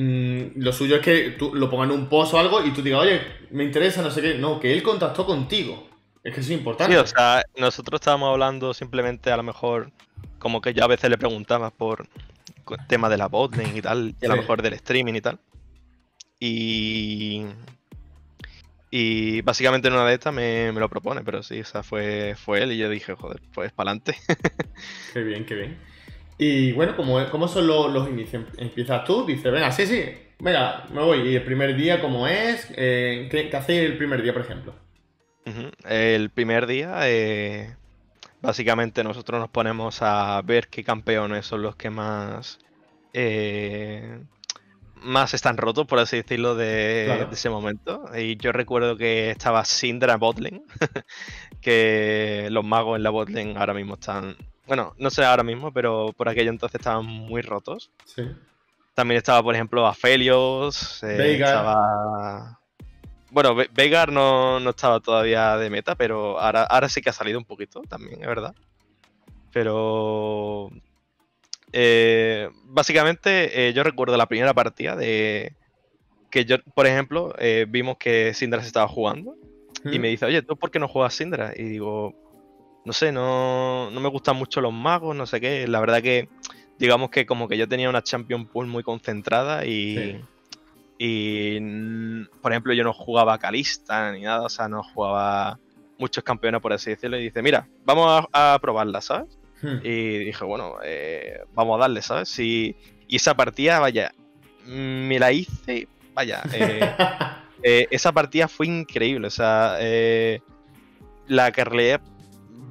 Mm, 0.00 0.62
lo 0.62 0.72
suyo 0.72 0.96
es 0.96 1.02
que 1.02 1.30
tú 1.32 1.54
lo 1.54 1.68
pongas 1.68 1.90
en 1.90 1.94
un 1.94 2.08
post 2.08 2.32
o 2.32 2.38
algo 2.38 2.64
y 2.64 2.72
tú 2.72 2.80
digas, 2.80 3.02
oye, 3.02 3.20
me 3.50 3.64
interesa, 3.64 4.00
no 4.00 4.10
sé 4.10 4.22
qué. 4.22 4.34
No, 4.34 4.58
que 4.58 4.72
él 4.72 4.82
contactó 4.82 5.26
contigo. 5.26 5.90
Es 6.24 6.32
que 6.32 6.40
eso 6.40 6.52
es 6.54 6.58
importante. 6.58 6.94
Sí, 6.94 6.98
o 6.98 7.06
sea, 7.06 7.44
nosotros 7.58 8.00
estábamos 8.00 8.30
hablando 8.30 8.72
simplemente 8.72 9.30
a 9.30 9.36
lo 9.36 9.42
mejor, 9.42 9.92
como 10.38 10.62
que 10.62 10.72
yo 10.72 10.84
a 10.84 10.86
veces 10.86 11.10
le 11.10 11.18
preguntaba 11.18 11.70
por 11.70 12.08
tema 12.88 13.10
de 13.10 13.18
la 13.18 13.26
botlane 13.26 13.76
y 13.76 13.82
tal, 13.82 14.14
y 14.18 14.24
a 14.24 14.28
lo 14.28 14.36
mejor 14.36 14.62
del 14.62 14.72
streaming 14.74 15.14
y 15.14 15.20
tal. 15.20 15.38
Y. 16.38 17.44
Y 18.90 19.42
básicamente 19.42 19.88
en 19.88 19.94
una 19.94 20.06
de 20.06 20.14
estas 20.14 20.32
me, 20.32 20.72
lo 20.72 20.88
propone, 20.88 21.22
pero 21.22 21.42
sí, 21.42 21.60
o 21.60 21.64
sea, 21.64 21.82
fue, 21.82 22.34
fue 22.36 22.62
él 22.62 22.72
y 22.72 22.78
yo 22.78 22.88
dije, 22.88 23.14
joder, 23.14 23.40
pues 23.52 23.70
para 23.70 23.90
adelante. 23.90 24.16
qué 25.12 25.22
bien, 25.22 25.44
qué 25.44 25.54
bien. 25.54 25.89
Y 26.42 26.72
bueno, 26.72 26.96
¿cómo, 26.96 27.48
son 27.48 27.66
los, 27.66 28.08
inicios? 28.08 28.44
Empiezas 28.56 29.04
tú, 29.04 29.26
dices, 29.26 29.52
venga, 29.52 29.70
sí, 29.72 29.84
sí, 29.84 30.02
venga, 30.38 30.86
me 30.90 31.02
voy. 31.02 31.28
¿Y 31.28 31.36
el 31.36 31.42
primer 31.42 31.76
día 31.76 32.00
cómo 32.00 32.26
es? 32.26 32.66
Eh, 32.76 33.28
¿qué, 33.30 33.50
¿qué, 33.50 33.56
hacéis 33.58 33.82
el 33.82 33.98
primer 33.98 34.22
día, 34.22 34.32
por 34.32 34.40
ejemplo? 34.40 34.74
El 35.86 36.30
primer 36.30 36.66
día, 36.66 37.00
eh, 37.02 37.76
básicamente 38.40 39.04
nosotros 39.04 39.38
nos 39.38 39.50
ponemos 39.50 40.00
a 40.00 40.40
ver 40.40 40.68
qué 40.68 40.82
campeones 40.82 41.44
son 41.44 41.60
los 41.60 41.76
que 41.76 41.90
más 41.90 42.58
eh, 43.12 44.20
más 45.02 45.34
están 45.34 45.56
rotos, 45.56 45.86
por 45.86 45.98
así 45.98 46.16
decirlo, 46.16 46.54
de, 46.54 47.26
ese 47.32 47.50
momento. 47.50 48.04
Y 48.16 48.36
yo 48.36 48.52
recuerdo 48.52 48.96
que 48.96 49.30
estaba 49.30 49.64
Syndra 49.64 50.16
Botlane, 50.16 50.62
que 51.60 52.48
los 52.50 52.64
magos 52.64 52.96
en 52.96 53.02
la 53.02 53.10
Botlane 53.10 53.54
ahora 53.56 53.74
mismo 53.74 53.94
están. 53.94 54.36
Bueno, 54.70 54.94
no 54.98 55.10
sé 55.10 55.24
ahora 55.24 55.42
mismo, 55.42 55.72
pero 55.72 56.14
por 56.16 56.28
aquello 56.28 56.48
entonces 56.48 56.78
estaban 56.78 57.04
muy 57.04 57.42
rotos. 57.42 57.90
Sí. 58.04 58.22
También 58.94 59.18
estaba, 59.18 59.42
por 59.42 59.52
ejemplo, 59.52 59.84
Aphelios. 59.84 61.02
Eh, 61.02 61.34
estaba. 61.34 62.60
Bueno, 63.32 63.56
Veigar 63.72 64.12
no, 64.12 64.60
no, 64.60 64.70
estaba 64.70 65.00
todavía 65.00 65.56
de 65.56 65.70
meta, 65.70 65.96
pero 65.96 66.38
ahora, 66.38 66.62
ahora 66.62 66.88
sí 66.88 67.00
que 67.00 67.10
ha 67.10 67.12
salido 67.12 67.36
un 67.36 67.44
poquito 67.44 67.82
también, 67.82 68.22
es 68.22 68.28
verdad. 68.28 68.54
Pero 69.52 70.70
eh, 71.72 72.48
básicamente, 72.62 73.66
eh, 73.66 73.72
yo 73.72 73.82
recuerdo 73.82 74.16
la 74.16 74.26
primera 74.26 74.54
partida 74.54 74.94
de 74.94 75.52
que 76.30 76.44
yo, 76.44 76.62
por 76.76 76.86
ejemplo, 76.86 77.34
eh, 77.40 77.66
vimos 77.68 77.96
que 77.96 78.34
Syndra 78.34 78.60
se 78.60 78.68
estaba 78.68 78.86
jugando 78.86 79.34
y 79.84 79.98
me 79.98 80.06
dice, 80.06 80.26
oye, 80.26 80.42
¿tú 80.42 80.56
por 80.56 80.70
qué 80.70 80.78
no 80.78 80.86
juegas 80.86 81.14
Syndra? 81.14 81.54
Y 81.56 81.64
digo, 81.64 82.29
no 82.84 82.92
sé, 82.92 83.12
no, 83.12 83.90
no 83.90 84.00
me 84.00 84.08
gustan 84.08 84.36
mucho 84.36 84.60
los 84.60 84.72
magos, 84.72 85.14
no 85.14 85.26
sé 85.26 85.40
qué. 85.40 85.66
La 85.68 85.80
verdad 85.80 86.02
que, 86.02 86.28
digamos 86.78 87.10
que 87.10 87.26
como 87.26 87.48
que 87.48 87.58
yo 87.58 87.68
tenía 87.68 87.88
una 87.90 88.02
Champion 88.02 88.46
Pool 88.46 88.66
muy 88.66 88.82
concentrada 88.82 89.64
y... 89.66 90.20
Y, 91.02 91.58
por 92.42 92.52
ejemplo, 92.52 92.74
yo 92.74 92.84
no 92.84 92.92
jugaba 92.92 93.38
Calista 93.38 94.12
ni 94.12 94.20
nada, 94.20 94.42
o 94.42 94.50
sea, 94.50 94.68
no 94.68 94.82
jugaba 94.82 95.58
muchos 95.98 96.22
campeones, 96.22 96.60
por 96.60 96.74
así 96.74 96.90
decirlo. 96.90 97.18
Y 97.18 97.22
dice, 97.22 97.40
mira, 97.40 97.66
vamos 97.86 98.26
a 98.30 98.58
probarla, 98.60 99.00
¿sabes? 99.00 99.38
Hmm. 99.62 99.78
Y 99.82 100.18
dije, 100.18 100.44
bueno, 100.44 100.74
eh, 100.84 101.40
vamos 101.54 101.76
a 101.76 101.80
darle, 101.80 102.02
¿sabes? 102.02 102.38
Y, 102.38 102.76
esa 103.08 103.34
partida, 103.34 103.80
vaya, 103.80 104.12
me 104.66 105.18
la 105.18 105.32
hice, 105.32 105.88
vaya, 106.12 106.42
eh, 106.52 106.94
eh, 107.62 107.88
esa 107.90 108.12
partida 108.12 108.46
fue 108.46 108.66
increíble, 108.66 109.26
o 109.26 109.30
sea, 109.30 109.78
la 111.26 111.50
carrera 111.50 112.02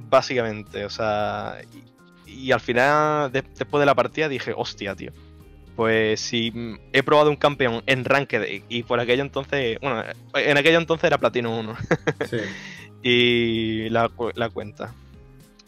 básicamente, 0.09 0.85
o 0.85 0.89
sea, 0.89 1.57
y, 2.25 2.51
al 2.51 2.59
final, 2.59 3.31
después 3.31 3.79
de 3.79 3.85
la 3.85 3.95
partida 3.95 4.29
dije, 4.29 4.53
hostia, 4.55 4.95
tío. 4.95 5.11
pues 5.75 6.19
si 6.19 6.53
he 6.93 7.03
probado 7.03 7.29
un 7.29 7.35
campeón 7.35 7.83
en 7.85 8.05
Ranked 8.05 8.63
y 8.67 8.83
por 8.83 8.99
aquello 8.99 9.23
entonces, 9.23 9.79
bueno, 9.81 10.03
en 10.33 10.57
aquello 10.57 10.77
entonces 10.77 11.05
era 11.05 11.17
Platino 11.17 11.57
1. 11.57 11.77
sí. 12.29 12.37
y 13.03 13.89
la, 13.89 14.09
la 14.35 14.49
cuenta. 14.49 14.93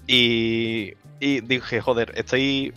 Y, 0.08 0.94
y 1.20 1.42
dije, 1.42 1.82
joder, 1.82 2.14
estoy 2.16 2.74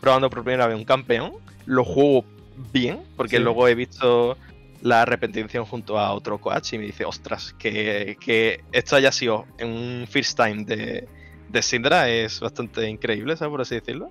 probando 0.00 0.30
por 0.30 0.42
primera 0.42 0.66
vez 0.66 0.76
un 0.76 0.84
campeón, 0.84 1.32
lo 1.66 1.84
juego 1.84 2.24
bien, 2.72 3.00
porque 3.16 3.38
luego 3.38 3.68
he 3.68 3.74
visto 3.74 4.36
la 4.82 5.04
repetición 5.04 5.64
junto 5.64 5.98
a 5.98 6.12
otro 6.12 6.40
coach 6.40 6.74
y 6.74 6.78
me 6.78 6.86
dice, 6.86 7.04
ostras, 7.04 7.54
que, 7.58 8.16
que 8.20 8.64
esto 8.72 8.96
haya 8.96 9.12
sido 9.12 9.46
en 9.58 9.68
un 9.68 10.06
first 10.08 10.36
time 10.36 10.64
de, 10.64 11.08
de 11.48 11.62
Syndra 11.62 12.08
es 12.08 12.40
bastante 12.40 12.88
increíble, 12.88 13.36
¿sabes? 13.36 13.50
Por 13.52 13.60
así 13.60 13.76
decirlo. 13.76 14.10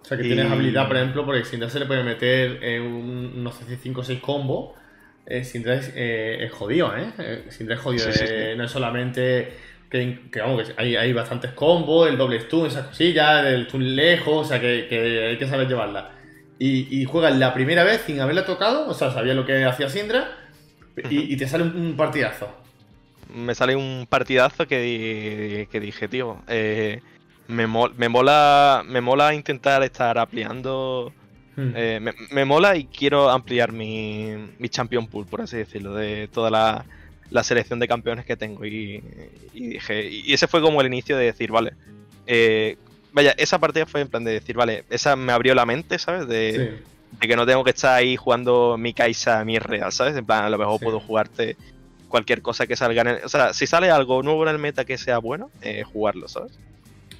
O 0.00 0.04
sea, 0.04 0.16
que 0.16 0.22
tienes 0.22 0.50
habilidad, 0.50 0.86
por 0.86 0.96
ejemplo, 0.96 1.26
porque 1.26 1.44
Syndra 1.44 1.68
se 1.68 1.78
le 1.78 1.86
puede 1.86 2.02
meter 2.04 2.64
en 2.64 2.82
un, 2.82 3.44
no 3.44 3.52
sé 3.52 3.64
si 3.66 3.76
5 3.76 4.00
o 4.00 4.04
6 4.04 4.20
combos. 4.20 4.74
Eh, 5.26 5.44
Syndra 5.44 5.74
es, 5.74 5.92
eh, 5.94 6.44
es, 6.44 6.52
jodido, 6.52 6.96
¿eh? 6.96 7.12
eh 7.18 7.44
Syndra 7.50 7.74
es 7.74 7.80
jodido. 7.82 8.06
Eh, 8.08 8.54
no 8.56 8.64
es 8.64 8.70
solamente 8.70 9.52
que, 9.90 10.30
que 10.32 10.40
vamos, 10.40 10.70
que 10.70 10.74
hay, 10.78 10.96
hay, 10.96 11.12
bastantes 11.12 11.50
combos, 11.50 12.08
el 12.08 12.16
doble 12.16 12.40
stun, 12.40 12.68
esas 12.68 12.86
cosillas, 12.86 13.44
el 13.44 13.66
stun 13.66 13.94
lejos, 13.94 14.46
o 14.46 14.48
sea, 14.48 14.58
que, 14.58 14.86
que 14.88 15.26
hay 15.26 15.36
que 15.36 15.46
saber 15.46 15.68
llevarla 15.68 16.17
y, 16.58 17.00
y, 17.00 17.04
juegas 17.04 17.36
la 17.36 17.54
primera 17.54 17.84
vez 17.84 18.02
sin 18.06 18.20
haberla 18.20 18.44
tocado, 18.44 18.88
o 18.88 18.94
sea, 18.94 19.12
sabía 19.12 19.34
lo 19.34 19.46
que 19.46 19.64
hacía 19.64 19.88
Sindra, 19.88 20.36
y, 21.10 21.36
te 21.36 21.46
sale 21.46 21.64
un, 21.64 21.96
partidazo. 21.96 22.48
Me 23.32 23.54
sale 23.54 23.76
un 23.76 24.06
partidazo 24.08 24.66
que, 24.66 25.68
que 25.70 25.80
dije, 25.80 26.08
tío, 26.08 26.42
eh, 26.48 27.00
me, 27.46 27.66
mola, 27.66 28.82
me 28.86 29.00
mola 29.00 29.34
intentar 29.34 29.82
estar 29.82 30.18
ampliando. 30.18 31.12
Hmm. 31.56 31.72
Eh, 31.74 32.00
me, 32.30 32.44
mola 32.44 32.76
y 32.76 32.84
quiero 32.84 33.30
ampliar 33.30 33.72
mi, 33.72 34.34
mi 34.58 34.68
champion 34.68 35.06
pool, 35.06 35.26
por 35.26 35.40
así 35.42 35.56
decirlo, 35.56 35.94
de 35.94 36.28
toda 36.28 36.50
la, 36.50 36.84
la 37.30 37.42
selección 37.42 37.78
de 37.78 37.88
campeones 37.88 38.24
que 38.24 38.36
tengo. 38.36 38.64
Y, 38.64 39.02
y, 39.52 39.66
dije, 39.68 40.08
y 40.08 40.32
ese 40.32 40.46
fue 40.46 40.60
como 40.60 40.80
el 40.80 40.86
inicio 40.86 41.16
de 41.16 41.26
decir, 41.26 41.50
vale, 41.50 41.74
eh, 42.26 42.76
Vaya, 43.12 43.34
esa 43.36 43.58
partida 43.58 43.86
fue 43.86 44.00
en 44.00 44.08
plan 44.08 44.24
de 44.24 44.32
decir, 44.32 44.56
vale, 44.56 44.84
esa 44.90 45.16
me 45.16 45.32
abrió 45.32 45.54
la 45.54 45.66
mente, 45.66 45.98
¿sabes? 45.98 46.28
De, 46.28 46.78
que 47.20 47.36
no 47.36 47.46
tengo 47.46 47.64
que 47.64 47.70
estar 47.70 47.94
ahí 47.94 48.16
jugando 48.16 48.76
mi 48.78 48.92
Kaisa, 48.92 49.44
mi 49.44 49.58
real, 49.58 49.92
¿sabes? 49.92 50.16
En 50.16 50.24
plan, 50.24 50.44
a 50.44 50.50
lo 50.50 50.58
mejor 50.58 50.80
puedo 50.80 51.00
jugarte 51.00 51.56
cualquier 52.08 52.42
cosa 52.42 52.66
que 52.66 52.76
salga 52.76 53.02
en 53.02 53.08
el, 53.08 53.24
O 53.24 53.28
sea, 53.28 53.52
si 53.52 53.66
sale 53.66 53.90
algo 53.90 54.22
nuevo 54.22 54.42
en 54.44 54.50
el 54.50 54.58
meta 54.58 54.84
que 54.84 54.98
sea 54.98 55.18
bueno, 55.18 55.50
eh, 55.62 55.84
jugarlo, 55.84 56.28
¿sabes? 56.28 56.52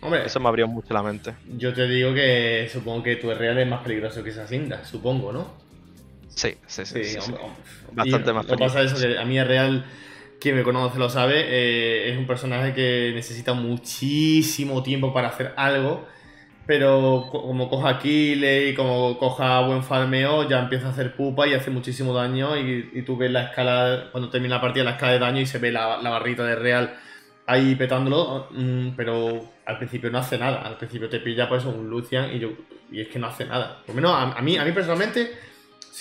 Hombre, 0.01 0.27
eso 0.27 0.39
me 0.39 0.49
abrió 0.49 0.69
mucho 0.69 0.95
la 0.95 1.03
mente. 1.03 1.35
Yo 1.57 1.75
te 1.75 1.89
digo 1.89 2.15
que 2.15 2.69
supongo 2.73 3.03
que 3.03 3.17
tu 3.17 3.33
real 3.35 3.59
es 3.59 3.67
más 3.67 3.83
peligroso 3.83 4.23
que 4.23 4.31
esa 4.31 4.47
cinta, 4.47 4.85
supongo, 4.85 5.33
¿no? 5.33 5.53
Sí, 6.29 6.55
sí, 6.69 6.85
sí. 6.87 7.17
Bastante 7.93 8.33
más 8.33 8.47
peligroso. 8.47 8.51
Lo 8.53 8.57
que 8.57 8.57
pasa 8.57 8.83
es 8.83 8.93
eso, 8.93 9.01
que 9.01 9.19
a 9.19 9.25
mí 9.25 9.43
real 9.43 9.85
quien 10.41 10.57
me 10.57 10.63
conoce 10.63 10.99
lo 10.99 11.11
sabe, 11.11 11.45
eh, 11.47 12.11
es 12.11 12.19
un 12.19 12.27
personaje 12.27 12.73
que 12.75 13.13
necesita 13.15 13.55
muchísimo 13.55 14.83
tiempo 14.83 15.13
para 15.13 15.29
hacer 15.29 15.53
algo, 15.57 16.07
pero 16.67 17.27
como 17.31 17.69
coja 17.69 17.99
kill 17.99 18.45
y 18.45 18.75
como 18.75 19.19
coja 19.19 19.61
buen 19.61 19.83
farmeo, 19.83 20.49
ya 20.49 20.61
empieza 20.61 20.89
a 20.89 20.91
hacer 20.91 21.17
pupa 21.17 21.47
y 21.47 21.55
hace 21.55 21.71
muchísimo 21.71 22.13
daño 22.15 22.57
y, 22.57 23.03
tú 23.07 23.17
ves 23.17 23.31
la 23.31 23.45
escala, 23.45 24.09
cuando 24.13 24.31
termina 24.31 24.57
la 24.57 24.61
partida, 24.61 24.85
la 24.85 24.93
escala 24.93 25.13
de 25.13 25.19
daño 25.19 25.41
y 25.41 25.47
se 25.47 25.59
ve 25.59 25.73
la, 25.73 25.97
barrita 25.97 26.45
de 26.45 26.57
Real 26.57 26.95
ahí 27.47 27.75
petándolo, 27.75 28.49
mm, 28.51 28.91
pero 28.97 29.43
al 29.65 29.79
principio 29.79 30.11
no 30.11 30.19
hace 30.19 30.37
nada, 30.39 30.61
al 30.61 30.77
principio 30.77 31.09
te 31.09 31.21
pilla 31.21 31.49
pues 31.49 31.65
un 31.65 31.89
Lucian 31.89 32.35
y, 32.35 32.39
yo, 32.39 32.51
y 32.93 33.01
es 33.01 33.09
que 33.09 33.19
no 33.19 33.29
hace 33.29 33.47
nada. 33.47 33.83
Por 33.87 33.95
lo 33.95 34.03
menos 34.03 34.13
a, 34.15 34.41
mí, 34.43 34.59
a 34.59 34.65
mí 34.65 34.73
personalmente, 34.73 35.33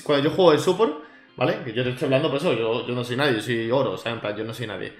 cuando 0.04 0.26
yo 0.26 0.36
juego 0.36 0.52
el 0.52 0.60
support, 0.60 1.07
¿Vale? 1.38 1.60
Que 1.64 1.72
yo 1.72 1.84
te 1.84 1.92
estoy 1.92 2.06
hablando 2.08 2.30
por 2.30 2.40
eso, 2.40 2.52
yo, 2.54 2.88
yo 2.88 2.96
no 2.96 3.04
soy 3.04 3.16
nadie, 3.16 3.36
yo 3.36 3.42
soy 3.42 3.70
oro, 3.70 3.92
o 3.92 3.98
sea, 3.98 4.12
en 4.12 4.20
plan, 4.20 4.36
yo 4.36 4.44
no 4.44 4.56
soy 4.56 4.66
nadie. 4.66 4.94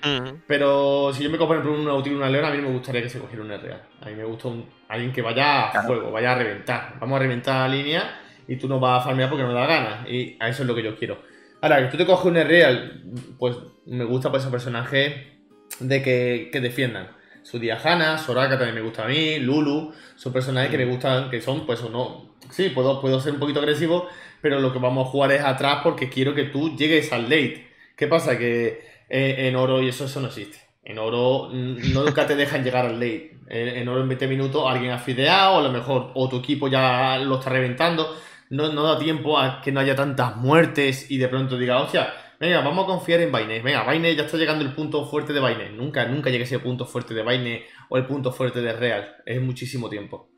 Pero 0.46 1.12
si 1.12 1.24
yo 1.24 1.32
me 1.32 1.38
cojo, 1.38 1.48
por 1.48 1.58
ejemplo, 1.58 1.76
un 1.76 1.86
Nautil 1.86 2.14
una 2.14 2.30
Leona, 2.30 2.50
a 2.50 2.52
mí 2.52 2.60
me 2.60 2.72
gustaría 2.72 3.02
que 3.02 3.10
se 3.10 3.20
cogiera 3.20 3.44
un 3.44 3.50
real. 3.50 3.82
A 4.02 4.06
mí 4.06 4.16
me 4.16 4.24
gusta 4.24 4.50
alguien 4.88 5.12
que 5.12 5.24
vaya 5.24 5.70
a 5.70 5.84
fuego, 5.84 6.12
vaya 6.12 6.34
a 6.34 6.36
reventar. 6.36 6.96
Vamos 7.00 7.16
a 7.16 7.20
reventar 7.24 7.68
la 7.68 7.76
línea 7.76 8.22
y 8.48 8.56
tú 8.56 8.68
no 8.68 8.80
vas 8.80 9.02
a 9.02 9.06
farmear 9.06 9.30
porque 9.30 9.44
no 9.44 9.52
da 9.52 9.66
ganas. 9.66 10.08
Y 10.08 10.38
a 10.40 10.48
eso 10.48 10.62
es 10.62 10.68
lo 10.68 10.76
que 10.76 10.84
yo 10.84 10.96
quiero. 10.96 11.18
Ahora, 11.60 11.82
que 11.82 11.88
tú 11.88 11.98
te 11.98 12.06
coges 12.06 12.26
un 12.26 12.36
real, 12.36 13.04
pues 13.40 13.58
me 13.88 14.04
gusta 14.04 14.30
por 14.30 14.40
ese 14.40 14.50
personaje 14.50 15.40
de 15.80 16.04
que, 16.04 16.50
que 16.52 16.62
defiendan. 16.62 17.17
Su 17.50 17.60
Diajana, 17.60 18.18
Soraka 18.18 18.58
también 18.58 18.76
me 18.76 18.82
gusta 18.82 19.06
a 19.06 19.08
mí, 19.08 19.40
Lulu, 19.40 19.94
son 20.18 20.34
personajes 20.34 20.70
que 20.70 20.78
me 20.78 20.84
gustan, 20.84 21.30
que 21.30 21.40
son, 21.40 21.66
pues, 21.66 21.82
o 21.82 21.90
no. 21.90 22.36
Sí, 22.50 22.72
puedo, 22.72 23.00
puedo 23.00 23.22
ser 23.22 23.32
un 23.32 23.40
poquito 23.40 23.60
agresivo, 23.60 24.10
pero 24.42 24.60
lo 24.60 24.74
que 24.74 24.80
vamos 24.80 25.08
a 25.08 25.12
jugar 25.12 25.32
es 25.32 25.42
atrás 25.42 25.80
porque 25.82 26.10
quiero 26.10 26.36
que 26.36 26.44
tú 26.44 26.76
llegues 26.76 27.14
al 27.14 27.24
late. 27.24 27.70
¿Qué 27.96 28.08
pasa? 28.08 28.38
Que 28.38 28.82
eh, 29.08 29.48
en 29.48 29.56
oro 29.56 29.82
y 29.82 29.88
eso, 29.88 30.04
eso 30.04 30.20
no 30.20 30.28
existe. 30.28 30.58
En 30.84 31.00
oro 31.00 31.48
nunca 31.54 32.28
te 32.28 32.36
dejan 32.36 32.66
llegar 32.66 32.86
al 32.86 33.00
late. 33.00 33.38
En, 33.48 33.88
oro 33.88 34.02
en 34.02 34.10
20 34.10 34.28
minutos 34.28 34.66
alguien 34.68 34.92
ha 34.92 35.00
fideado, 35.00 35.56
o 35.56 35.60
a 35.60 35.64
lo 35.64 35.72
mejor, 35.72 36.12
o 36.16 36.28
tu 36.28 36.40
equipo 36.40 36.68
ya 36.68 37.18
lo 37.18 37.40
está 37.40 37.50
reventando. 37.50 38.14
No, 38.50 38.74
no 38.74 38.84
da 38.84 39.00
tiempo 39.00 39.40
a 39.40 39.62
que 39.62 39.72
no 39.72 39.80
haya 39.80 39.96
tantas 39.96 40.36
muertes 40.36 41.10
y 41.10 41.18
de 41.18 41.30
pronto 41.30 41.58
diga, 41.58 41.80
hostia, 41.80 42.14
venga, 42.40 42.62
vamos 42.62 42.84
a 42.86 42.88
confiar 42.88 43.22
en 43.22 43.32
Baine. 43.32 43.62
Venga, 43.62 43.84
Baine 43.84 44.16
ya 44.16 44.24
está 44.24 44.38
llegando 44.38 44.64
el 44.64 44.74
punto 44.74 45.06
fuerte 45.06 45.34
de 45.34 45.40
Baine. 45.40 45.70
Nunca, 45.70 46.06
nunca 46.06 46.30
llega 46.30 46.44
ese 46.44 46.60
punto 46.60 46.86
fuerte 46.86 47.14
de 47.14 47.24
Baine 47.24 47.66
o 47.90 47.98
el 47.98 48.06
punto 48.06 48.32
fuerte 48.32 48.62
de 48.62 48.74
Real. 48.74 49.16
Es 49.26 49.42
muchísimo 49.42 49.90
tiempo. 49.90 50.30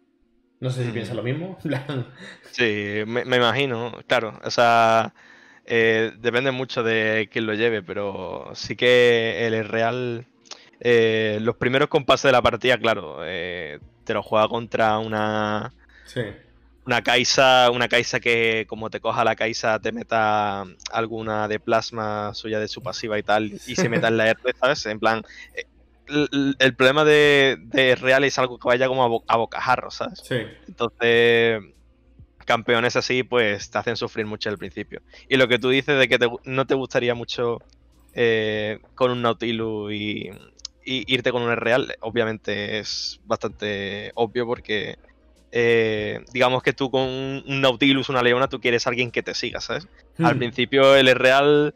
No 0.59 0.69
sé 0.71 0.85
si 0.85 0.91
piensa 0.91 1.13
lo 1.13 1.23
mismo. 1.23 1.57
sí, 2.51 3.03
me, 3.07 3.21
imagino, 3.21 3.93
claro. 4.07 4.37
O 4.43 4.51
sea, 4.51 5.13
eh, 5.65 6.11
depende 6.19 6.51
mucho 6.51 6.83
de 6.83 7.29
quién 7.31 7.45
lo 7.45 7.53
lleve, 7.53 7.81
pero 7.81 8.51
sí 8.53 8.75
que 8.75 9.47
el 9.47 9.65
real. 9.65 10.25
Eh, 10.81 11.39
los 11.41 11.55
primeros 11.55 11.89
compases 11.89 12.23
de 12.23 12.31
la 12.33 12.41
partida, 12.41 12.77
claro, 12.77 13.19
eh, 13.23 13.79
te 14.03 14.13
lo 14.13 14.21
juega 14.21 14.47
contra 14.49 14.97
una. 14.97 15.71
Sí. 16.05 16.21
Una 16.89 17.03
Kaisa, 17.03 17.69
una 17.69 17.87
Kaisa 17.87 18.19
que 18.19 18.65
como 18.67 18.89
te 18.89 18.99
coja 18.99 19.23
la 19.23 19.35
Kaisa 19.35 19.77
te 19.77 19.91
meta 19.91 20.65
alguna 20.91 21.47
de 21.47 21.59
plasma 21.59 22.33
suya 22.33 22.59
de 22.59 22.67
su 22.67 22.81
pasiva 22.81 23.19
y 23.19 23.21
tal 23.21 23.53
y 23.67 23.75
se 23.75 23.89
meta 23.89 24.07
en 24.07 24.17
la 24.17 24.29
R, 24.29 24.39
¿sabes? 24.59 24.87
En 24.87 24.99
plan, 24.99 25.21
el, 26.07 26.75
problema 26.75 27.05
de, 27.05 27.95
Real 28.01 28.23
es 28.23 28.39
algo 28.39 28.57
que 28.57 28.67
vaya 28.67 28.87
como 28.87 29.23
a, 29.27 29.37
bocajarro, 29.37 29.91
¿sabes? 29.91 30.19
Sí. 30.27 30.37
Entonces, 30.67 31.61
campeones 32.43 32.95
así, 32.95 33.21
pues 33.21 33.69
te 33.69 33.77
hacen 33.77 33.95
sufrir 33.95 34.25
mucho 34.25 34.49
al 34.49 34.57
principio. 34.57 35.03
Y 35.27 35.37
lo 35.37 35.47
que 35.47 35.59
tú 35.59 35.69
dices 35.69 35.95
de 35.99 36.07
que 36.07 36.17
no 36.45 36.65
te 36.65 36.73
gustaría 36.73 37.13
mucho 37.13 37.59
eh, 38.15 38.79
con 38.95 39.11
un 39.11 39.21
Nautilus 39.21 39.93
y, 39.93 40.31
irte 40.83 41.31
con 41.31 41.43
un 41.43 41.55
Real, 41.55 41.95
obviamente 41.99 42.79
es 42.79 43.19
bastante 43.25 44.11
obvio 44.15 44.47
porque. 44.47 44.97
Eh, 45.51 46.23
digamos 46.31 46.61
que 46.61 46.73
tú 46.73 46.91
con 46.91 47.01
un 47.01 47.61
Nautilus, 47.61 48.09
una 48.09 48.21
Leona, 48.21 48.47
tú 48.47 48.59
quieres 48.59 48.85
alguien 48.85 49.11
que 49.11 49.23
te 49.23 49.33
siga, 49.33 49.59
¿sabes? 49.61 49.87
Al 50.19 50.35
hmm. 50.35 50.39
principio 50.39 50.95
el 50.95 51.13
Real 51.15 51.73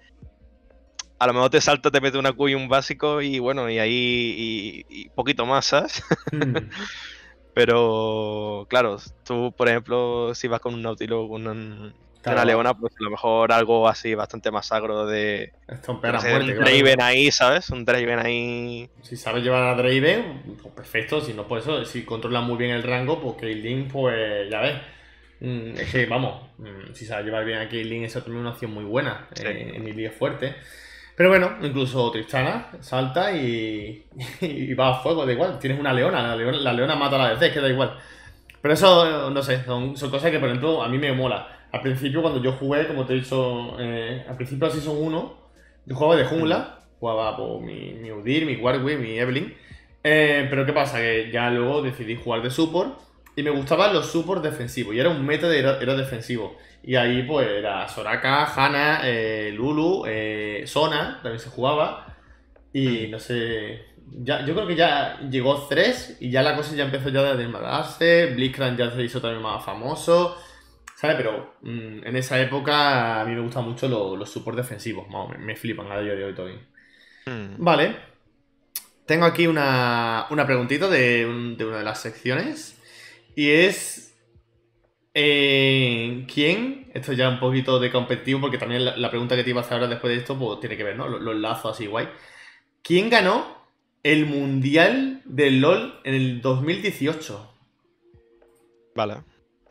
a 1.20 1.28
lo 1.28 1.34
mejor 1.34 1.50
te 1.50 1.62
salta, 1.62 1.90
te 1.90 2.02
mete 2.02 2.18
una 2.18 2.34
Q 2.34 2.50
y 2.50 2.56
un 2.56 2.68
básico 2.68 3.22
y 3.22 3.40
bueno, 3.40 3.70
y 3.70 3.80
ahí 3.80 4.86
y, 4.90 5.10
poquito 5.10 5.46
más, 5.46 5.66
¿sabes? 5.66 6.04
Hmm. 6.32 6.70
Pero 7.54 8.66
claro, 8.70 8.98
tú, 9.24 9.54
por 9.56 9.70
ejemplo, 9.70 10.34
si 10.34 10.48
vas 10.48 10.60
con 10.60 10.74
un 10.74 10.82
Nautilus, 10.82 11.30
con 12.24 12.34
una 12.34 12.46
Leona, 12.46 12.74
pues 12.74 12.94
a 13.00 13.04
lo 13.04 13.10
mejor 13.10 13.52
algo 13.52 13.88
así 13.88 14.16
bastante 14.16 14.52
más 14.52 14.72
agro 14.72 15.06
de. 15.06 15.54
un 15.88 16.02
Draven 16.02 17.02
ahí, 17.02 17.32
¿sabes? 17.32 17.70
Un 17.70 17.86
Draven 17.86 18.20
ahí. 18.20 18.90
Si 19.02 19.18
sabes 19.18 19.44
llevar 19.44 19.64
a 19.64 19.76
Draven, 19.76 20.58
pues 20.62 20.74
perfecto. 20.74 21.22
Si 21.22 21.34
no, 21.34 21.48
pues 21.48 21.64
eso, 21.64 21.84
si 21.86 22.04
controlas 22.04 22.44
muy 22.44 22.58
bien 22.58 22.72
el 22.72 22.84
rango, 22.84 23.22
pues 23.22 23.36
Caitlyn, 23.40 23.88
pues 23.88 24.50
ya 24.50 24.62
ves. 24.62 24.78
Mm, 25.42 25.78
es 25.78 25.92
que, 25.92 26.06
vamos, 26.06 26.50
mm, 26.58 26.94
si 26.94 27.06
sabes 27.06 27.26
llevar 27.26 27.44
bien 27.46 27.60
a 27.60 27.68
Caitlyn, 27.68 28.06
eso 28.06 28.22
también 28.22 28.38
es 28.38 28.42
una 28.42 28.52
opción 28.52 28.74
muy 28.74 28.86
buena. 28.86 29.28
Eh, 29.36 29.74
en 29.76 29.88
el 29.88 29.96
día 29.96 30.12
fuerte. 30.12 30.56
Pero 31.16 31.30
bueno, 31.30 31.58
incluso 31.62 32.10
Tristana 32.12 32.70
salta 32.80 33.32
y, 33.36 34.06
y, 34.42 34.74
va 34.74 34.90
a 34.90 35.02
fuego, 35.02 35.26
da 35.26 35.32
igual. 35.32 35.60
Tienes 35.60 35.80
una 35.80 35.94
leona, 35.94 36.24
la 36.24 36.36
leona, 36.36 36.58
la 36.58 36.74
leona 36.74 36.96
mata 36.96 37.16
a 37.18 37.20
la 37.20 37.34
vez, 37.34 37.54
que 37.54 37.60
da 37.60 37.70
igual. 37.70 37.98
Pero 38.62 38.74
eso, 38.74 39.30
no 39.30 39.44
sé, 39.44 39.64
son, 39.66 39.94
cosas 39.94 40.32
que, 40.32 40.40
por 40.40 40.48
ejemplo, 40.48 40.82
a 40.82 40.88
mí 40.88 40.98
me 40.98 41.12
mola. 41.12 41.63
Al 41.74 41.82
principio, 41.82 42.22
cuando 42.22 42.40
yo 42.40 42.52
jugué, 42.52 42.88
como 42.88 43.04
te 43.04 43.14
he 43.14 43.16
dicho, 43.16 43.76
eh, 43.80 44.24
al 44.30 44.36
principio 44.36 44.68
así 44.68 44.80
son 44.80 44.96
uno, 44.96 45.34
yo 45.88 45.96
jugaba 45.96 46.16
de 46.16 46.26
jungla, 46.26 46.82
jugaba 47.00 47.36
por 47.36 47.62
mi, 47.62 47.94
mi 47.94 48.12
Udir, 48.12 48.46
mi 48.46 48.56
Warwick, 48.58 49.00
mi 49.00 49.18
Evelyn. 49.18 49.52
Eh, 50.04 50.46
pero 50.52 50.68
¿qué 50.68 50.74
pasa? 50.74 51.00
Que 51.00 51.32
ya 51.34 51.50
luego 51.50 51.82
decidí 51.82 52.16
jugar 52.16 52.44
de 52.44 52.52
support 52.52 53.00
y 53.36 53.42
me 53.42 53.50
gustaban 53.50 53.92
los 53.92 54.06
supports 54.06 54.44
defensivos. 54.44 54.94
Y 54.94 55.00
era 55.00 55.10
un 55.10 55.26
meta 55.26 55.50
de 55.50 55.60
era 55.60 55.96
defensivo. 55.96 56.56
Y 56.84 56.96
ahí 56.96 57.24
pues 57.24 57.48
era 57.50 57.90
Soraka, 57.90 58.46
Hana, 58.54 59.02
eh, 59.06 59.52
Lulu, 59.52 60.04
Sona, 60.68 61.22
también 61.24 61.40
se 61.40 61.50
jugaba. 61.50 62.06
Y 62.72 63.08
no 63.08 63.18
sé, 63.18 63.82
ya, 64.12 64.46
yo 64.46 64.54
creo 64.54 64.68
que 64.68 64.76
ya 64.76 65.20
llegó 65.28 65.66
3 65.68 66.18
y 66.20 66.30
ya 66.30 66.44
la 66.44 66.56
cosa 66.56 66.76
ya 66.76 66.84
empezó 66.84 67.10
ya 67.10 67.22
a 67.22 67.36
desmadrarse. 67.36 68.28
Blitzcrank 68.28 68.78
ya 68.78 68.92
se 68.92 69.04
hizo 69.04 69.20
también 69.20 69.42
más 69.42 69.66
famoso. 69.66 70.38
¿Sabes? 71.04 71.18
Pero 71.18 71.56
mm, 71.64 72.08
en 72.08 72.18
esa 72.18 72.42
época 72.42 73.22
a 73.22 73.26
mí 73.26 73.34
me 73.36 73.42
gustan 73.42 73.66
mucho 73.66 73.90
los, 73.90 74.18
los 74.20 74.32
supports 74.32 74.58
defensivos, 74.58 75.08
Vamos, 75.12 75.32
me, 75.32 75.40
me 75.40 75.58
flipan 75.58 75.92
a 75.92 76.00
día 76.02 76.16
de 76.16 76.26
hoy 76.26 76.36
todavía. 76.36 76.60
Hmm. 77.26 77.56
Vale. 77.58 77.96
Tengo 79.06 79.26
aquí 79.26 79.48
una, 79.48 80.28
una 80.30 80.46
preguntita 80.46 80.88
de, 80.90 81.26
un- 81.26 81.58
de 81.58 81.66
una 81.66 81.78
de 81.80 81.84
las 81.84 82.02
secciones. 82.02 82.78
Y 83.36 83.52
es. 83.52 84.16
eh, 85.14 86.26
¿Quién? 86.34 86.92
Esto 86.94 87.14
ya 87.14 87.30
un 87.30 87.40
poquito 87.40 87.80
de 87.80 87.92
competitivo, 87.92 88.42
porque 88.42 88.58
también 88.58 88.86
la, 88.86 88.98
la 88.98 89.10
pregunta 89.10 89.36
que 89.36 89.44
te 89.44 89.50
iba 89.52 89.62
a 89.62 89.64
hacer 89.64 89.76
ahora 89.76 89.88
después 89.88 90.14
de 90.14 90.20
esto, 90.20 90.38
pues 90.38 90.60
tiene 90.60 90.78
que 90.78 90.84
ver, 90.86 90.96
¿no? 90.98 91.08
Los, 91.08 91.22
los 91.22 91.36
lazos 91.36 91.74
así 91.76 91.88
guay. 91.88 92.10
¿Quién 92.84 93.10
ganó 93.10 93.58
el 94.04 94.26
Mundial 94.28 95.22
del 95.26 95.62
LOL 95.62 96.00
en 96.06 96.16
el 96.16 96.42
2018? 96.42 97.52
Vale. 98.96 99.24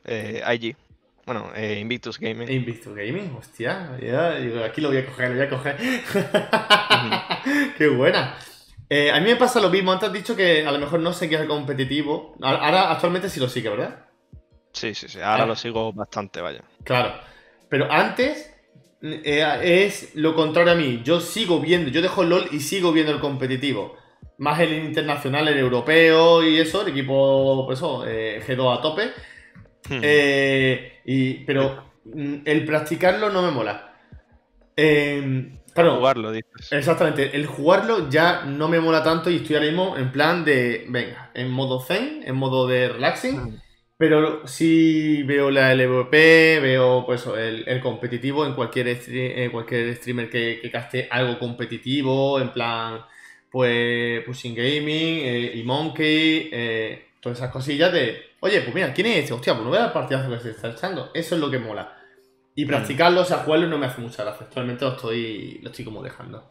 Eh, 0.04 0.42
IG. 0.54 0.76
Bueno, 1.24 1.50
eh, 1.54 1.78
Invictus 1.80 2.18
Gaming. 2.18 2.50
Invictus 2.50 2.94
Gaming, 2.94 3.34
hostia. 3.38 3.96
ya, 4.02 4.34
digo, 4.36 4.64
aquí 4.64 4.80
lo 4.80 4.88
voy 4.88 4.98
a 4.98 5.06
coger, 5.06 5.30
lo 5.30 5.36
voy 5.36 5.46
a 5.46 5.50
coger. 5.50 5.76
Qué 7.78 7.88
buena. 7.88 8.36
Eh, 8.88 9.10
a 9.10 9.20
mí 9.20 9.30
me 9.30 9.36
pasa 9.36 9.60
lo 9.60 9.70
mismo. 9.70 9.92
Antes 9.92 10.08
has 10.08 10.12
dicho 10.12 10.36
que 10.36 10.66
a 10.66 10.72
lo 10.72 10.78
mejor 10.78 11.00
no 11.00 11.12
seguías 11.12 11.40
el 11.42 11.48
competitivo. 11.48 12.34
Ahora, 12.42 12.90
actualmente 12.90 13.28
sí 13.28 13.40
lo 13.40 13.48
sigue, 13.48 13.68
¿verdad? 13.70 14.06
Sí, 14.72 14.94
sí, 14.94 15.08
sí. 15.08 15.20
Ahora 15.20 15.44
Ah. 15.44 15.46
lo 15.46 15.56
sigo 15.56 15.92
bastante, 15.92 16.40
vaya. 16.40 16.62
Claro. 16.84 17.14
Pero 17.68 17.90
antes 17.90 18.50
eh, 19.02 19.84
es 19.86 20.14
lo 20.14 20.34
contrario 20.34 20.72
a 20.72 20.76
mí. 20.76 21.00
Yo 21.04 21.20
sigo 21.20 21.60
viendo, 21.60 21.90
yo 21.90 22.02
dejo 22.02 22.22
el 22.22 22.30
LOL 22.30 22.48
y 22.52 22.60
sigo 22.60 22.92
viendo 22.92 23.12
el 23.12 23.20
competitivo. 23.20 23.96
Más 24.38 24.60
el 24.60 24.72
internacional, 24.74 25.48
el 25.48 25.58
europeo 25.58 26.42
y 26.42 26.58
eso, 26.58 26.82
el 26.82 26.88
equipo, 26.88 27.64
pues 27.66 27.78
eso, 27.78 28.04
eh, 28.06 28.42
G2 28.46 28.78
a 28.78 28.82
tope. 28.82 29.10
Hmm. 29.88 29.98
Eh, 30.02 31.00
y, 31.04 31.34
pero 31.44 31.84
mm, 32.04 32.34
el 32.44 32.64
practicarlo 32.64 33.30
no 33.30 33.42
me 33.42 33.50
mola. 33.50 33.94
Eh, 34.76 35.52
claro, 35.74 35.96
Jugarlo, 35.96 36.32
dices. 36.32 36.72
exactamente. 36.72 37.36
El 37.36 37.46
jugarlo 37.46 38.08
ya 38.08 38.44
no 38.44 38.68
me 38.68 38.80
mola 38.80 39.02
tanto 39.02 39.30
y 39.30 39.36
estoy 39.36 39.56
ahora 39.56 39.66
mismo 39.68 39.96
en 39.96 40.12
plan 40.12 40.44
de, 40.44 40.86
venga, 40.88 41.30
en 41.34 41.50
modo 41.50 41.80
zen, 41.80 42.22
en 42.24 42.36
modo 42.36 42.66
de 42.66 42.88
relaxing. 42.88 43.36
Hmm. 43.40 43.60
Pero 43.98 44.48
sí 44.48 45.22
veo 45.22 45.50
la 45.50 45.72
LVP, 45.74 46.58
veo 46.60 47.04
pues 47.06 47.24
el, 47.26 47.62
el 47.68 47.80
competitivo 47.80 48.44
en 48.44 48.54
cualquier, 48.54 48.88
stre- 48.88 49.32
eh, 49.36 49.48
cualquier 49.52 49.94
streamer 49.94 50.28
que, 50.28 50.58
que 50.60 50.70
caste 50.72 51.06
algo 51.08 51.38
competitivo, 51.38 52.40
en 52.40 52.48
plan, 52.52 53.00
pues 53.48 54.24
Pushing 54.24 54.56
Gaming 54.56 55.20
eh, 55.22 55.52
y 55.54 55.62
Monkey, 55.62 56.48
eh, 56.52 57.04
todas 57.22 57.38
esas 57.38 57.52
cosillas 57.52 57.92
de, 57.92 58.22
oye, 58.40 58.62
pues 58.62 58.74
mira, 58.74 58.94
¿quién 58.94 59.08
es 59.08 59.18
este? 59.20 59.34
Hostia, 59.34 59.54
pues 59.54 59.64
no 59.64 59.70
voy 59.70 59.78
a 59.78 59.82
dar 59.84 59.94
partidazo 59.94 60.30
que 60.30 60.40
se 60.40 60.50
está 60.52 60.70
echando. 60.70 61.10
Eso 61.14 61.36
es 61.36 61.40
lo 61.40 61.50
que 61.50 61.60
mola. 61.60 61.96
Y 62.56 62.66
practicarlo, 62.66 63.22
o 63.22 63.26
sea, 63.26 63.38
jugarlo 63.38 63.68
no 63.68 63.78
me 63.78 63.86
hace 63.86 64.02
mucha 64.02 64.24
gracia. 64.24 64.46
Actualmente 64.46 64.84
lo 64.86 64.92
estoy, 64.92 65.60
lo 65.62 65.70
estoy 65.70 65.84
como 65.86 66.02
dejando. 66.02 66.50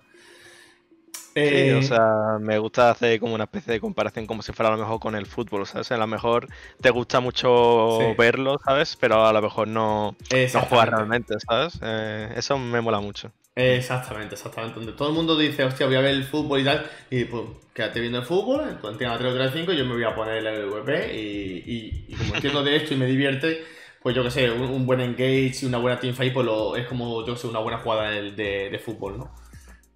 Sí, 1.44 1.70
Eh, 1.70 1.72
o 1.72 1.82
sea, 1.82 2.38
me 2.40 2.58
gusta 2.60 2.92
hacer 2.92 3.20
como 3.20 3.34
una 3.36 3.46
especie 3.46 3.74
de 3.74 3.80
comparación 3.82 4.28
como 4.28 4.42
si 4.44 4.54
fuera 4.54 4.70
a 4.70 4.76
lo 4.76 4.82
mejor 4.84 5.00
con 5.00 5.16
el 5.16 5.26
fútbol, 5.26 5.66
¿sabes? 5.66 5.92
A 5.92 5.98
lo 5.98 6.06
mejor 6.08 6.48
te 6.82 6.90
gusta 6.92 7.20
mucho 7.20 8.16
Sí. 8.16 8.16
verlo, 8.16 8.58
¿sabes? 8.64 8.96
Pero 8.98 9.26
a 9.26 9.34
lo 9.34 9.42
mejor 9.42 9.68
no, 9.68 10.16
no 10.54 10.62
jugar 10.62 10.90
realmente, 10.92 11.36
¿sabes? 11.48 11.80
Eh, 11.82 12.34
eso 12.36 12.58
me 12.58 12.82
mola 12.82 13.00
mucho. 13.00 13.32
Exactamente, 13.56 14.36
exactamente. 14.36 14.80
Donde 14.80 14.94
todo 14.94 15.10
el 15.10 15.14
mundo 15.16 15.38
dice, 15.38 15.64
hostia, 15.66 15.86
voy 15.86 15.96
a 15.96 16.02
ver 16.02 16.12
el 16.16 16.24
fútbol 16.24 16.62
y 16.62 16.64
tal. 16.64 16.90
Y 17.10 17.26
pues, 17.26 17.44
quédate 17.74 18.00
viendo 18.00 18.20
el 18.20 18.26
fútbol, 18.26 18.78
tú 18.82 18.88
entiendes 18.88 19.20
3 19.20 19.34
3 19.34 19.52
5 19.54 19.74
yo 19.74 19.86
me 19.86 19.94
voy 19.94 20.04
a 20.04 20.16
poner 20.16 20.38
el 20.38 20.48
LVP. 20.48 21.14
Y, 21.20 21.64
y, 21.66 22.06
y 22.08 22.16
como 22.16 22.36
entiendo 22.36 22.64
de 22.64 22.76
esto 22.78 22.94
y 22.94 22.98
me 22.98 23.06
divierte, 23.06 23.64
pues 24.02 24.16
yo 24.16 24.24
que 24.24 24.32
sé, 24.32 24.50
un, 24.52 24.62
un 24.62 24.86
buen 24.86 25.02
engage 25.02 25.60
y 25.64 25.66
una 25.66 25.80
buena 25.80 26.00
teamfight, 26.00 26.34
pues 26.34 26.46
lo, 26.46 26.76
es 26.78 26.88
como, 26.88 27.26
yo 27.26 27.34
que 27.34 27.40
sé, 27.42 27.48
una 27.48 27.60
buena 27.60 27.80
jugada 27.80 28.10
de, 28.12 28.32
de- 28.32 28.70
de 28.70 28.80
fútbol, 28.80 29.18
¿no? 29.18 29.36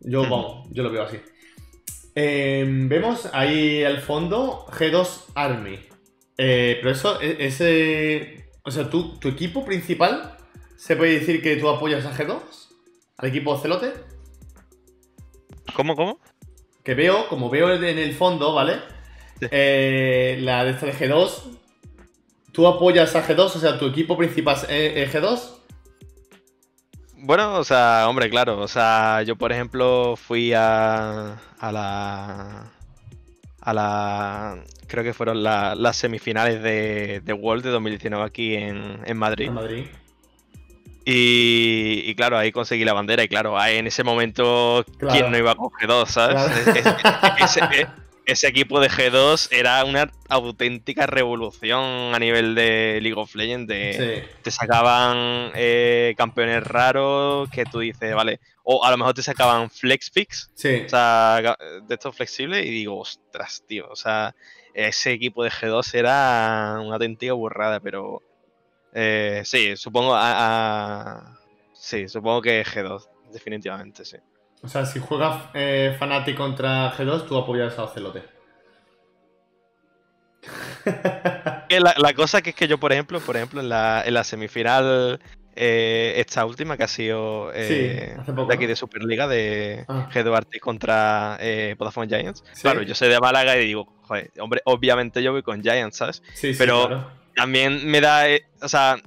Yo, 0.02 0.22
vamos, 0.24 0.68
yo 0.72 0.84
lo 0.84 0.92
veo 0.92 1.04
así. 1.04 1.18
Em, 2.16 2.88
vemos 2.90 3.30
ahí 3.34 3.84
al 3.84 4.00
fondo 4.00 4.66
G2 4.72 5.26
Army. 5.36 5.80
Eh, 6.38 6.78
pero 6.82 6.92
eso, 6.92 7.22
e- 7.22 7.38
ese. 7.46 8.50
O 8.64 8.72
sea, 8.72 8.90
¿tú, 8.90 9.18
tu 9.20 9.28
equipo 9.30 9.66
principal, 9.66 10.38
¿se 10.78 10.96
puede 10.96 11.20
decir 11.20 11.42
que 11.42 11.56
tú 11.58 11.70
apoyas 11.70 12.06
a 12.06 12.14
G2? 12.14 12.65
¿Al 13.18 13.30
equipo 13.30 13.58
Celote? 13.58 13.94
¿Cómo, 15.76 15.96
cómo? 15.96 16.20
Que 16.84 16.94
veo, 16.96 17.28
como 17.28 17.50
veo 17.50 17.74
en 17.74 17.84
el 17.98 18.14
fondo, 18.14 18.54
¿vale? 18.54 18.80
Sí. 19.40 19.48
Eh, 19.52 20.38
la 20.42 20.64
de 20.64 20.72
esta 20.72 20.86
de 20.86 20.94
G2. 20.94 21.58
¿Tú 22.52 22.68
apoyas 22.68 23.16
a 23.16 23.26
G2? 23.28 23.40
O 23.40 23.50
sea, 23.60 23.78
tu 23.80 23.88
equipo 23.88 24.16
principal 24.18 24.56
es 24.70 25.10
es 25.10 25.14
G2. 25.14 25.52
Bueno, 27.18 27.56
o 27.56 27.64
sea, 27.64 28.06
hombre, 28.08 28.30
claro. 28.30 28.60
O 28.60 28.68
sea, 28.68 29.24
yo 29.24 29.36
por 29.36 29.52
ejemplo 29.52 30.16
fui 30.16 30.54
a, 30.54 31.38
a 31.60 31.72
la. 31.72 32.72
A 33.62 33.74
la. 33.74 34.64
Creo 34.88 35.04
que 35.04 35.14
fueron 35.14 35.42
la- 35.42 35.74
las 35.76 35.98
semifinales 35.98 36.62
de, 36.62 37.22
de 37.22 37.34
World 37.34 37.64
de 37.64 37.72
2019 37.72 38.24
aquí 38.24 38.54
en, 38.56 39.00
en 39.04 39.18
Madrid. 39.18 39.48
En 39.48 39.54
Madrid. 39.56 39.86
Y, 41.06 42.02
y 42.06 42.16
claro, 42.16 42.38
ahí 42.38 42.52
conseguí 42.52 42.84
la 42.84 42.94
bandera. 42.94 43.24
Y 43.24 43.28
claro, 43.28 43.58
ahí 43.60 43.78
en 43.78 43.88
ese 43.88 44.04
momento, 44.04 44.84
Claro. 44.98 45.14
¿quién 45.14 45.32
no 45.32 45.38
iba 45.38 45.52
a 45.52 45.56
con 45.56 45.70
G2, 45.70 46.08
sabes? 46.08 46.36
Claro. 46.82 47.36
Ese, 47.46 47.60
e- 47.60 47.88
ese 48.26 48.48
equipo 48.48 48.80
de 48.80 48.90
G2 48.90 49.50
era 49.52 49.84
una 49.86 50.10
auténtica 50.30 51.06
revolución 51.06 51.84
a 52.16 52.18
nivel 52.18 52.56
de 52.56 52.98
League 53.02 53.20
of 53.20 53.36
Legends. 53.36 53.68
de- 53.68 54.24
Sí. 54.26 54.38
Te 54.42 54.50
sacaban 54.50 55.52
eh, 55.54 56.16
campeones 56.18 56.64
raros 56.64 57.48
que 57.52 57.66
tú 57.66 57.80
dices, 57.82 58.16
vale. 58.16 58.40
O 58.64 58.84
a 58.84 58.90
lo 58.90 58.98
mejor 58.98 59.14
te 59.14 59.22
sacaban 59.22 59.70
flex 59.70 60.10
picks, 60.10 60.50
Sí. 60.56 60.82
o 60.88 60.90
sea, 60.90 61.56
de 61.88 61.94
estos 61.94 62.16
flexibles. 62.16 62.66
Y 62.66 62.70
digo, 62.72 62.98
ostras, 63.00 63.62
tío. 63.68 63.88
O 63.92 63.96
sea, 63.96 64.34
ese 64.74 65.12
equipo 65.12 65.44
de 65.44 65.52
G2 65.52 65.94
era 65.94 66.78
una 66.82 66.96
auténtica 66.96 67.34
burrada, 67.34 67.80
pero. 67.80 68.24
Eh, 68.96 69.42
sí, 69.46 69.78
supongo. 69.78 70.16
A, 70.16 70.22
a- 71.20 71.38
sí, 71.74 72.08
supongo 72.10 72.42
que 72.42 72.64
G2, 72.66 73.08
definitivamente, 73.32 74.04
sí. 74.06 74.18
O 74.64 74.68
sea, 74.68 74.86
si 74.86 75.00
juegas 75.00 75.50
eh, 75.54 75.96
Fnatic 76.00 76.36
contra 76.36 76.92
G2, 76.94 77.28
tú 77.28 77.38
apoyas 77.38 77.78
a 77.78 77.84
Ocelote. 77.84 78.24
Que 81.70 81.80
La, 81.80 81.96
la 81.98 82.14
cosa 82.14 82.42
que 82.42 82.52
es 82.52 82.56
que 82.56 82.68
yo, 82.68 82.78
por 82.80 82.92
ejemplo, 82.94 83.20
por 83.20 83.36
ejemplo, 83.36 83.60
en 83.62 83.70
la, 83.70 84.04
en 84.06 84.14
la 84.14 84.24
semifinal, 84.24 85.20
eh, 85.56 86.14
esta 86.18 86.46
última 86.46 86.78
que 86.78 86.84
ha 86.84 86.88
sido 86.88 87.52
eh, 87.54 88.14
Sí, 88.16 88.20
hace 88.20 88.34
poco, 88.34 88.48
de 88.50 88.54
aquí 88.56 88.64
¿no? 88.66 88.70
de 88.70 88.76
Superliga 88.76 89.28
de 89.28 89.86
Ah. 89.88 90.10
G2 90.14 90.36
Artis 90.36 90.62
contra 90.62 91.38
eh, 91.40 91.76
Vodafone 91.78 92.08
Giants. 92.08 92.44
Sí. 92.54 92.62
Claro, 92.62 92.82
yo 92.84 92.94
soy 92.96 93.10
de 93.10 93.20
Málaga 93.20 93.58
y 93.58 93.66
digo, 93.68 93.86
joder, 94.04 94.32
hombre, 94.40 94.62
obviamente 94.66 95.22
yo 95.24 95.32
voy 95.32 95.44
con 95.44 95.62
Giants, 95.62 95.98
¿sabes? 95.98 96.22
Sí, 96.34 96.54
sí, 96.54 96.56
Pero- 96.60 96.88
claro. 96.88 97.25
También 97.36 97.86
me 97.86 98.02
da, 98.02 98.30
eh, 98.30 98.44
o 98.62 98.68
sea, 98.68 98.98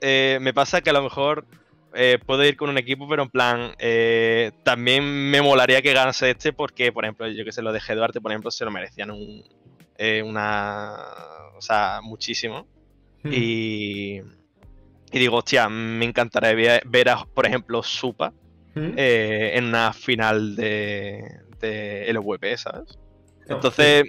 eh, 0.00 0.38
me 0.40 0.54
pasa 0.54 0.80
que 0.80 0.90
a 0.90 0.92
lo 0.92 1.02
mejor 1.02 1.44
eh, 1.94 2.18
puedo 2.24 2.44
ir 2.44 2.56
con 2.56 2.70
un 2.70 2.78
equipo, 2.78 3.08
pero 3.08 3.22
en 3.22 3.30
plan, 3.30 3.72
eh, 3.78 4.52
también 4.62 5.04
me 5.30 5.40
molaría 5.42 5.82
que 5.82 5.92
ganase 5.92 6.30
este 6.30 6.52
porque, 6.52 6.92
por 6.92 7.04
ejemplo, 7.04 7.28
yo 7.28 7.44
que 7.44 7.52
sé, 7.52 7.62
lo 7.62 7.72
de 7.72 7.80
G2 7.80 8.02
Artis, 8.02 8.22
por 8.22 8.32
ejemplo, 8.32 8.50
se 8.50 8.64
lo 8.64 8.70
merecían 8.70 9.10
un, 9.10 9.44
eh, 9.96 10.22
una, 10.22 10.94
o 11.56 11.60
sea, 11.60 12.00
muchísimo. 12.02 12.66
Hmm. 13.22 13.32
Y, 13.32 14.20
y 15.12 15.18
digo, 15.18 15.36
hostia, 15.36 15.68
me 15.68 16.04
encantaría 16.04 16.80
ver, 16.84 17.08
a, 17.08 17.24
por 17.24 17.46
ejemplo, 17.46 17.82
Supa 17.82 18.32
Hmm. 18.76 18.92
eh, 18.94 19.52
en 19.54 19.64
una 19.64 19.94
final 19.94 20.54
de, 20.54 21.24
de 21.60 22.12
LVP, 22.12 22.58
¿sabes? 22.58 22.98
No, 23.48 23.56
Entonces, 23.56 24.04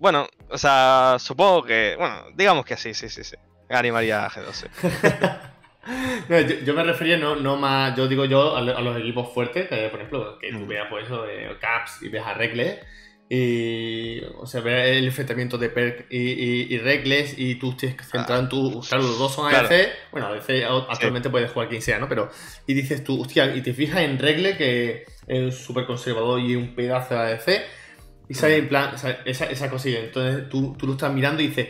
bueno, 0.00 0.26
o 0.48 0.58
sea, 0.58 1.16
supongo 1.20 1.62
que, 1.62 1.94
bueno, 1.96 2.24
digamos 2.34 2.64
que 2.64 2.76
sí, 2.76 2.92
sí, 2.94 3.08
sí, 3.08 3.22
sí. 3.22 3.36
Animaría 3.68 4.24
a 4.26 4.30
G2. 4.30 4.52
sí. 4.52 4.66
No, 6.28 6.38
yo, 6.40 6.56
yo 6.64 6.74
me 6.74 6.84
refería 6.84 7.16
no, 7.16 7.36
no 7.36 7.56
más, 7.56 7.96
yo 7.96 8.06
digo 8.06 8.24
yo 8.26 8.54
a, 8.54 8.60
lo- 8.60 8.76
a 8.76 8.80
los 8.82 8.98
equipos 8.98 9.32
fuertes, 9.32 9.66
que, 9.68 9.88
por 9.88 9.98
ejemplo, 10.00 10.38
que 10.38 10.50
tú 10.52 10.58
Mm. 10.58 10.68
veas 10.68 10.86
pues 10.90 11.06
eso 11.06 11.22
de 11.22 11.56
Caps 11.58 12.02
y 12.02 12.08
ves 12.08 12.22
a 12.24 12.34
Regles 12.34 12.78
y 13.30 14.20
o 14.38 14.46
sea, 14.46 14.60
ves 14.60 14.98
el 14.98 15.04
enfrentamiento 15.06 15.56
de 15.56 15.70
Perk 15.70 16.06
y, 16.10 16.18
y, 16.18 16.66
y 16.74 16.78
Regles 16.78 17.34
y 17.38 17.54
tú 17.54 17.74
tienes 17.76 17.96
que 17.96 18.04
centrar 18.04 18.40
en 18.40 18.48
tu, 18.48 18.80
claro, 18.88 19.04
los 19.04 19.18
dos 19.18 19.34
son 19.34 19.48
Claro. 19.48 19.68
ADC, 19.68 19.88
bueno, 20.12 20.26
ADC 20.28 20.64
actualmente 20.88 21.30
puedes 21.30 21.50
jugar 21.50 21.68
quien 21.68 21.80
sea, 21.80 21.98
¿no? 21.98 22.08
Pero, 22.08 22.28
y 22.66 22.74
dices 22.74 23.02
tú, 23.02 23.20
hostia, 23.22 23.54
y 23.56 23.62
te 23.62 23.72
fijas 23.72 24.00
en 24.02 24.18
Regle 24.18 24.56
que 24.56 25.04
es 25.28 25.56
súper 25.56 25.86
conservador 25.86 26.40
y 26.40 26.56
un 26.56 26.74
pedazo 26.74 27.14
de 27.14 27.20
ADC 27.20 27.62
y 28.30 28.34
sale 28.34 28.58
en 28.58 28.68
plan, 28.68 28.94
esa, 29.24 29.46
esa 29.46 29.68
cosilla, 29.68 29.98
entonces 29.98 30.48
tú, 30.48 30.76
tú 30.78 30.86
lo 30.86 30.92
estás 30.92 31.12
mirando 31.12 31.42
y 31.42 31.48
dices, 31.48 31.68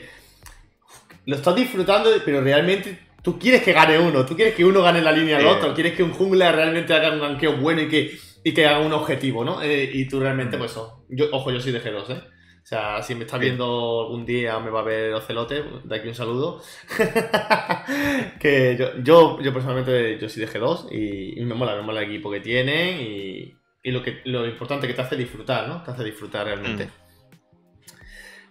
lo 1.24 1.36
estás 1.36 1.56
disfrutando, 1.56 2.10
pero 2.22 2.42
realmente 2.42 2.98
tú 3.22 3.38
quieres 3.38 3.62
que 3.62 3.72
gane 3.72 3.98
uno, 3.98 4.26
tú 4.26 4.36
quieres 4.36 4.54
que 4.54 4.62
uno 4.62 4.82
gane 4.82 5.00
la 5.00 5.10
línea 5.10 5.38
al 5.38 5.46
otro, 5.46 5.72
quieres 5.72 5.94
que 5.94 6.02
un 6.02 6.12
jungla 6.12 6.52
realmente 6.52 6.92
haga 6.92 7.12
un 7.12 7.20
ganqueo 7.20 7.56
bueno 7.56 7.80
y 7.80 7.88
que, 7.88 8.14
y 8.44 8.52
que 8.52 8.66
haga 8.66 8.80
un 8.80 8.92
objetivo, 8.92 9.42
¿no? 9.42 9.62
Eh, 9.62 9.88
y 9.90 10.06
tú 10.06 10.20
realmente, 10.20 10.58
pues 10.58 10.72
eso. 10.72 11.06
Yo, 11.08 11.28
ojo, 11.32 11.50
yo 11.50 11.60
soy 11.60 11.72
de 11.72 11.82
G2, 11.82 12.10
¿eh? 12.10 12.22
O 12.62 12.66
sea, 12.66 13.02
si 13.02 13.14
me 13.14 13.24
está 13.24 13.38
viendo 13.38 14.02
algún 14.02 14.26
día 14.26 14.58
o 14.58 14.60
me 14.60 14.70
va 14.70 14.80
a 14.80 14.84
ver 14.84 15.14
Ocelote, 15.14 15.64
de 15.82 15.96
aquí 15.96 16.08
un 16.08 16.14
saludo. 16.14 16.62
que 18.38 18.76
yo, 18.78 18.98
yo, 19.02 19.40
yo, 19.40 19.52
personalmente 19.54 20.18
yo 20.20 20.28
soy 20.28 20.44
de 20.44 20.52
G2 20.52 20.92
y, 20.92 21.42
me 21.42 21.54
mola, 21.54 21.74
me 21.74 21.82
mola 21.82 22.02
el 22.02 22.10
equipo 22.10 22.30
que 22.30 22.40
tienen 22.40 23.00
y, 23.00 23.59
y, 23.82 23.90
lo, 23.90 24.02
que, 24.02 24.20
lo 24.24 24.46
importante 24.46 24.86
que 24.86 24.94
te 24.94 25.02
hace 25.02 25.16
disfrutar, 25.16 25.68
¿no? 25.68 25.82
Te 25.82 25.90
hace 25.90 26.04
disfrutar 26.04 26.46
realmente. 26.46 26.88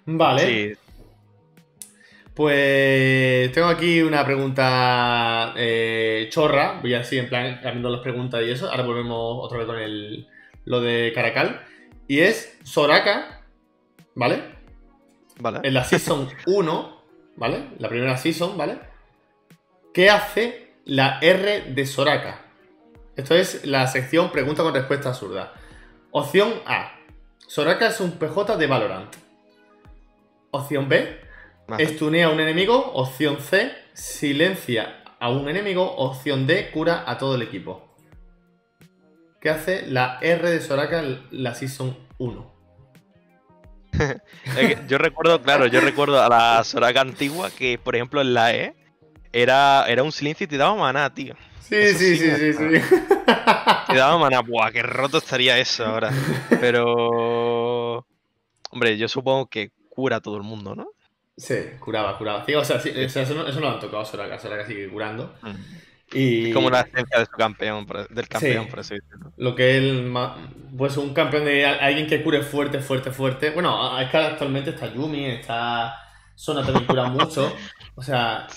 Mm. 0.05 0.17
Vale. 0.17 0.41
Sí. 0.45 0.79
Pues 2.33 3.51
tengo 3.51 3.67
aquí 3.67 4.01
una 4.01 4.25
pregunta 4.25 5.53
eh, 5.57 6.27
chorra, 6.31 6.79
voy 6.81 6.93
así 6.93 7.17
en 7.17 7.27
plan 7.27 7.55
cambiando 7.55 7.89
las 7.89 7.99
preguntas 7.99 8.41
y 8.43 8.51
eso. 8.51 8.71
Ahora 8.71 8.83
volvemos 8.83 9.43
otra 9.43 9.57
vez 9.57 9.67
con 9.67 9.77
el, 9.77 10.27
lo 10.63 10.79
de 10.79 11.11
Caracal. 11.13 11.65
Y 12.07 12.19
es 12.21 12.57
Soraka, 12.63 13.43
¿vale? 14.15 14.41
Vale. 15.39 15.59
En 15.63 15.73
la 15.73 15.83
Season 15.83 16.29
1, 16.45 17.03
¿vale? 17.35 17.71
La 17.77 17.89
primera 17.89 18.15
Season, 18.15 18.57
¿vale? 18.57 18.79
¿Qué 19.93 20.09
hace 20.09 20.75
la 20.85 21.19
R 21.21 21.73
de 21.73 21.85
Soraka? 21.85 22.48
Esto 23.15 23.35
es 23.35 23.65
la 23.65 23.87
sección 23.87 24.31
pregunta 24.31 24.63
con 24.63 24.73
respuesta 24.73 25.09
absurda. 25.09 25.53
Opción 26.11 26.53
A. 26.65 26.91
Soraka 27.47 27.87
es 27.87 27.99
un 27.99 28.11
PJ 28.13 28.57
de 28.57 28.67
Valorant. 28.67 29.15
Opción 30.51 30.87
B. 30.89 31.19
Estunea 31.77 32.27
a 32.27 32.29
un 32.29 32.39
enemigo. 32.39 32.91
Opción 32.93 33.39
C. 33.39 33.71
Silencia 33.93 35.03
a 35.19 35.29
un 35.29 35.49
enemigo. 35.49 35.95
Opción 35.97 36.47
D. 36.47 36.71
Cura 36.71 37.03
a 37.05 37.17
todo 37.17 37.35
el 37.35 37.41
equipo. 37.41 37.89
¿Qué 39.41 39.49
hace 39.49 39.87
la 39.87 40.19
R 40.21 40.49
de 40.49 40.61
Soraka 40.61 40.99
en 40.99 41.21
la 41.31 41.55
Season 41.55 41.97
1? 42.17 42.59
yo 44.87 44.97
recuerdo, 44.97 45.41
claro, 45.41 45.67
yo 45.67 45.81
recuerdo 45.81 46.21
a 46.21 46.29
la 46.29 46.63
Soraka 46.63 47.01
antigua 47.01 47.49
que, 47.51 47.77
por 47.77 47.95
ejemplo, 47.95 48.21
en 48.21 48.33
la 48.33 48.53
E 48.53 48.75
era, 49.31 49.85
era 49.87 50.03
un 50.03 50.11
silencio 50.11 50.45
y 50.45 50.47
te 50.47 50.57
daba 50.57 50.75
maná, 50.75 51.13
tío. 51.13 51.35
Sí, 51.61 51.93
sí, 51.93 52.15
sí, 52.17 52.31
sí, 52.31 52.53
sí, 52.53 52.81
Te 53.87 53.95
daba 53.95 54.17
maná, 54.17 54.41
buah, 54.41 54.71
qué 54.71 54.81
roto 54.83 55.19
estaría 55.19 55.57
eso 55.57 55.85
ahora. 55.85 56.11
Pero. 56.61 58.05
Hombre, 58.71 58.97
yo 58.97 59.07
supongo 59.07 59.47
que 59.47 59.71
cura 59.89 60.17
a 60.17 60.21
todo 60.21 60.37
el 60.37 60.43
mundo, 60.43 60.75
¿no? 60.75 60.87
Sí, 61.35 61.55
curaba, 61.79 62.17
curaba. 62.17 62.43
o 62.57 62.65
sea, 62.65 62.77
eso, 62.77 63.33
no, 63.33 63.47
eso, 63.47 63.59
no, 63.59 63.67
lo 63.67 63.69
han 63.69 63.79
tocado 63.79 64.03
Soraka, 64.03 64.37
Soraka 64.37 64.67
sigue 64.67 64.89
curando. 64.89 65.33
Mm. 65.41 65.55
Y... 66.11 66.47
Es 66.47 66.53
como 66.53 66.69
la 66.69 66.81
esencia 66.81 67.19
de 67.19 67.25
su 67.25 67.31
campeón, 67.31 67.87
del 68.09 68.27
campeón, 68.27 68.67
por 68.67 68.79
así 68.79 68.95
decirlo. 68.95 69.31
Lo 69.37 69.55
que 69.55 69.77
él, 69.77 70.13
pues 70.77 70.97
un 70.97 71.13
campeón 71.13 71.45
de 71.45 71.65
alguien 71.65 72.07
que 72.07 72.23
cure 72.23 72.41
fuerte, 72.41 72.79
fuerte, 72.79 73.11
fuerte. 73.11 73.51
Bueno, 73.51 73.97
es 73.99 74.09
que 74.09 74.17
actualmente 74.17 74.71
está 74.71 74.91
Yumi, 74.91 75.25
está 75.25 75.95
Sona 76.35 76.63
también 76.63 76.85
cura 76.85 77.03
mucho. 77.09 77.55
O 77.95 78.01
sea, 78.01 78.47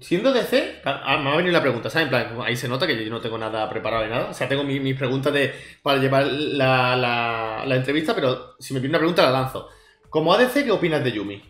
siendo 0.00 0.32
DC, 0.32 0.82
ah, 0.84 1.18
me 1.22 1.30
ha 1.30 1.36
venido 1.36 1.52
la 1.52 1.60
pregunta, 1.60 1.90
¿sabes? 1.90 2.06
En 2.06 2.10
plan, 2.10 2.38
ahí 2.44 2.56
se 2.56 2.68
nota 2.68 2.86
que 2.86 3.04
yo 3.04 3.10
no 3.10 3.20
tengo 3.20 3.38
nada 3.38 3.68
preparado 3.68 4.02
de 4.02 4.08
nada. 4.08 4.30
O 4.30 4.34
sea, 4.34 4.48
tengo 4.48 4.64
mis 4.64 4.96
preguntas 4.96 5.32
de, 5.32 5.54
para 5.82 5.98
llevar 5.98 6.26
la, 6.26 6.96
la, 6.96 7.64
la 7.66 7.76
entrevista, 7.76 8.14
pero 8.14 8.56
si 8.58 8.74
me 8.74 8.80
pide 8.80 8.90
una 8.90 8.98
pregunta 8.98 9.22
la 9.22 9.30
lanzo. 9.30 9.68
Como 10.08 10.32
ADC, 10.34 10.64
¿qué 10.64 10.70
opinas 10.70 11.04
de 11.04 11.12
Yumi? 11.12 11.42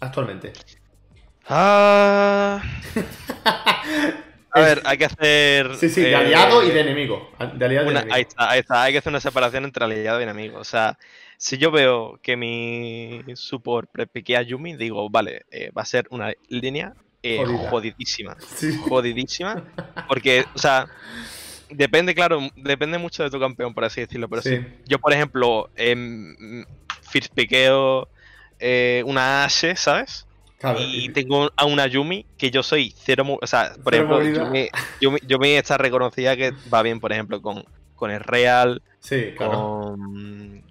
Actualmente. 0.00 0.52
Ah. 1.48 2.62
A 4.54 4.60
ver, 4.60 4.82
hay 4.84 4.98
que 4.98 5.06
hacer. 5.06 5.74
Sí, 5.76 5.88
sí, 5.88 6.02
de 6.02 6.14
aliado 6.14 6.62
y 6.62 6.70
de 6.70 6.80
enemigo. 6.80 7.30
De 7.54 7.64
aliado 7.64 7.90
y 7.90 7.94
de 7.94 8.00
enemigo. 8.00 8.14
Ahí 8.14 8.22
está, 8.22 8.50
ahí 8.50 8.60
está. 8.60 8.82
Hay 8.82 8.92
que 8.92 8.98
hacer 8.98 9.10
una 9.10 9.20
separación 9.20 9.64
entre 9.64 9.84
aliado 9.84 10.20
y 10.20 10.24
enemigo. 10.24 10.58
O 10.58 10.64
sea, 10.64 10.98
si 11.38 11.56
yo 11.56 11.70
veo 11.70 12.20
que 12.22 12.36
mi 12.36 13.22
support 13.34 13.90
prepiquea 13.90 14.40
a 14.40 14.42
Yumi, 14.42 14.76
digo, 14.76 15.08
vale, 15.08 15.46
eh, 15.50 15.70
va 15.70 15.82
a 15.82 15.86
ser 15.86 16.06
una 16.10 16.34
línea 16.48 16.94
eh, 17.22 17.44
jodidísima. 17.70 18.36
Jodidísima. 18.88 19.62
Porque, 20.08 20.44
o 20.54 20.58
sea, 20.58 20.86
depende, 21.70 22.14
claro, 22.14 22.40
depende 22.56 22.98
mucho 22.98 23.22
de 23.22 23.30
tu 23.30 23.38
campeón, 23.38 23.74
por 23.74 23.84
así 23.84 24.00
decirlo. 24.00 24.28
Pero 24.28 24.42
sí. 24.42 24.60
yo, 24.86 24.98
por 24.98 25.12
ejemplo, 25.12 25.70
eh, 25.76 26.64
first 27.02 27.32
piqueo 27.34 28.08
eh, 28.58 29.02
una 29.06 29.44
Ashe, 29.44 29.74
¿sabes? 29.76 30.26
y, 30.78 31.08
tengo 31.08 31.50
a 31.56 31.64
una 31.64 31.88
Yumi 31.88 32.24
que 32.38 32.50
yo 32.50 32.62
soy 32.62 32.94
cero. 32.96 33.38
O 33.40 33.46
sea, 33.46 33.72
por 33.82 33.94
ejemplo, 33.94 34.20
Yumi, 35.00 35.50
está 35.50 35.76
reconocida 35.76 36.36
que 36.36 36.52
va 36.72 36.82
bien, 36.82 37.00
por 37.00 37.12
ejemplo, 37.12 37.42
con, 37.42 37.64
con 37.96 38.12
el 38.12 38.20
Real. 38.20 38.80
Sí, 39.00 39.32
claro. 39.36 39.96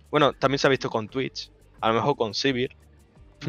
bueno, 0.10 0.32
también 0.32 0.60
se 0.60 0.68
ha 0.68 0.70
visto 0.70 0.90
con 0.90 1.10
Twitch. 1.10 1.52
A 1.82 1.90
lo 1.90 1.96
mejor 1.96 2.16
con 2.16 2.34
Sivir. 2.34 2.76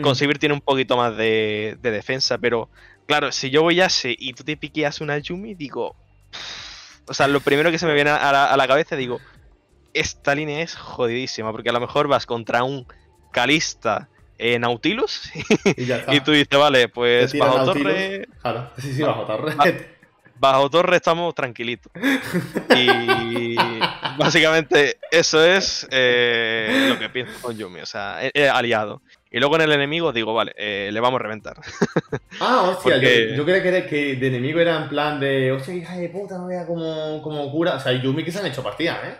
Con 0.03 0.13
hmm. 0.13 0.17
Sivir 0.17 0.39
tiene 0.39 0.55
un 0.55 0.61
poquito 0.61 0.97
más 0.97 1.17
de, 1.17 1.79
defensa, 1.81 2.39
pero 2.39 2.69
claro, 3.07 3.33
si 3.33 3.51
yo 3.51 3.63
voy 3.63 3.81
a 3.81 3.89
y 4.05 4.33
tú 4.33 4.45
te 4.45 4.57
piqueas 4.57 5.01
una 5.01 5.19
Yumi, 5.19 5.55
digo. 5.55 5.97
O 7.07 7.15
sea, 7.15 7.29
lo 7.29 7.41
primero 7.41 7.71
que 7.71 7.79
se 7.79 7.87
me 7.87 7.95
viene 7.95 8.11
a 8.11 8.33
la, 8.33 8.53
a 8.53 8.57
la 8.57 8.69
cabeza, 8.69 8.97
digo. 8.97 9.21
Esta 9.95 10.35
línea 10.35 10.63
es 10.63 10.75
jodidísima, 10.75 11.53
porque 11.53 11.69
a 11.69 11.73
lo 11.73 11.81
mejor 11.81 12.09
vas 12.09 12.25
contra 12.25 12.65
un 12.65 12.87
Calista 13.31 14.09
eh, 14.45 14.59
Nautilus 14.59 15.31
y, 16.09 16.21
tú 16.21 16.33
dices, 16.33 16.59
vale, 16.59 16.89
pues 16.89 17.33
bajo 17.39 17.65
torre. 17.65 18.27
sí, 18.79 18.93
sí, 18.93 19.03
bajo 19.03 19.25
torre. 19.25 19.55
Bajo 20.35 20.71
torre 20.71 20.97
estamos 20.97 21.35
tranquilitos. 21.35 21.93
Y 22.75 23.55
básicamente 24.19 24.99
eso 25.11 25.45
es 25.45 25.87
eh, 25.91 26.87
lo 26.89 26.99
que 26.99 27.09
pienso 27.09 27.33
con 27.41 27.57
Yumi, 27.57 27.81
o 27.81 27.87
sea, 27.87 28.19
aliado. 28.53 29.03
Y 29.33 29.41
luego 29.41 29.57
en 29.57 29.63
el 29.63 29.73
enemigo 29.73 30.13
digo, 30.13 30.35
vale, 30.35 30.53
eh, 30.57 30.91
le 30.93 31.01
vamos 31.01 31.19
a 31.19 31.23
reventar. 31.23 31.57
Ah, 32.41 32.63
hostia, 32.63 32.97
yo, 32.97 33.45
creo 33.45 33.63
que, 33.63 33.87
que 33.87 34.17
de 34.17 34.27
enemigo 34.27 34.59
era 34.59 34.83
en 34.83 34.89
plan 34.89 35.21
de, 35.21 35.53
hostia, 35.53 35.75
hija 35.75 35.97
de 35.97 36.09
puta, 36.09 36.39
no 36.39 36.47
vea 36.47 36.67
como, 36.67 37.23
como 37.23 37.51
cura. 37.53 37.77
O 37.77 37.81
sea, 37.81 37.93
Yumi 37.93 38.25
que 38.25 38.33
se 38.33 38.41
han 38.41 38.47
hecho 38.47 38.63
partidas, 38.63 38.99
¿eh? 39.05 39.17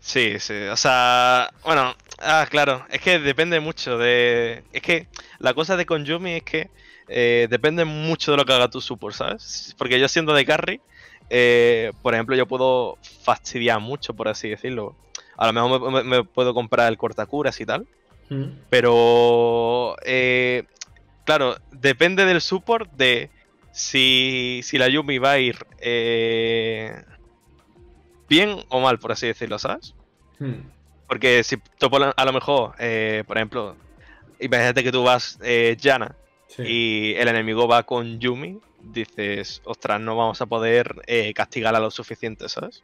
Sí, 0.00 0.38
sí, 0.38 0.54
o 0.70 0.76
sea, 0.76 1.50
bueno, 1.64 1.94
ah, 2.18 2.46
claro, 2.48 2.86
es 2.90 3.00
que 3.00 3.18
depende 3.18 3.60
mucho 3.60 3.98
de... 3.98 4.62
Es 4.72 4.82
que 4.82 5.08
la 5.38 5.54
cosa 5.54 5.76
de 5.76 5.86
con 5.86 6.04
Yumi 6.04 6.34
es 6.34 6.42
que 6.42 6.70
eh, 7.08 7.46
depende 7.50 7.84
mucho 7.84 8.30
de 8.30 8.36
lo 8.38 8.44
que 8.44 8.52
haga 8.52 8.68
tu 8.68 8.80
support, 8.80 9.14
¿sabes? 9.14 9.74
Porque 9.76 9.98
yo 9.98 10.08
siendo 10.08 10.34
de 10.34 10.44
carry, 10.44 10.80
eh, 11.28 11.92
por 12.02 12.14
ejemplo, 12.14 12.36
yo 12.36 12.46
puedo 12.46 12.98
fastidiar 13.22 13.80
mucho, 13.80 14.14
por 14.14 14.28
así 14.28 14.48
decirlo. 14.48 14.94
A 15.36 15.50
lo 15.50 15.52
mejor 15.52 16.04
me, 16.04 16.24
puedo 16.24 16.54
comprar 16.54 16.88
el 16.88 16.98
cortacuras 16.98 17.60
y 17.60 17.66
tal. 17.66 17.86
Mm. 18.30 18.44
Pero, 18.70 19.96
eh, 20.04 20.64
claro, 21.24 21.56
depende 21.70 22.24
del 22.24 22.40
support 22.40 22.90
de 22.92 23.30
si, 23.72 24.60
si 24.62 24.78
la 24.78 24.88
Yumi 24.88 25.18
va 25.18 25.32
a 25.32 25.38
ir 25.38 25.56
bien 28.28 28.56
o 28.68 28.80
mal, 28.80 28.98
por 28.98 29.12
así 29.12 29.26
decirlo, 29.26 29.58
¿sabes? 29.58 29.94
Hmm. 30.38 30.70
Porque 31.06 31.42
si 31.44 31.56
a 32.16 32.24
lo 32.24 32.32
mejor, 32.32 32.74
eh, 32.78 33.24
por 33.26 33.36
ejemplo, 33.36 33.76
imagínate 34.40 34.82
que 34.82 34.92
tú 34.92 35.02
vas 35.02 35.38
eh, 35.42 35.76
Yana 35.78 36.16
y 36.58 37.14
el 37.14 37.28
enemigo 37.28 37.68
va 37.68 37.82
con 37.82 38.20
Yumi, 38.20 38.60
dices, 38.80 39.60
ostras, 39.64 40.00
no 40.00 40.16
vamos 40.16 40.40
a 40.40 40.46
poder 40.46 41.02
eh, 41.06 41.32
castigarla 41.34 41.80
lo 41.80 41.90
suficiente, 41.90 42.48
¿sabes? 42.48 42.82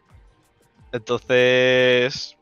Entonces, 0.93 2.37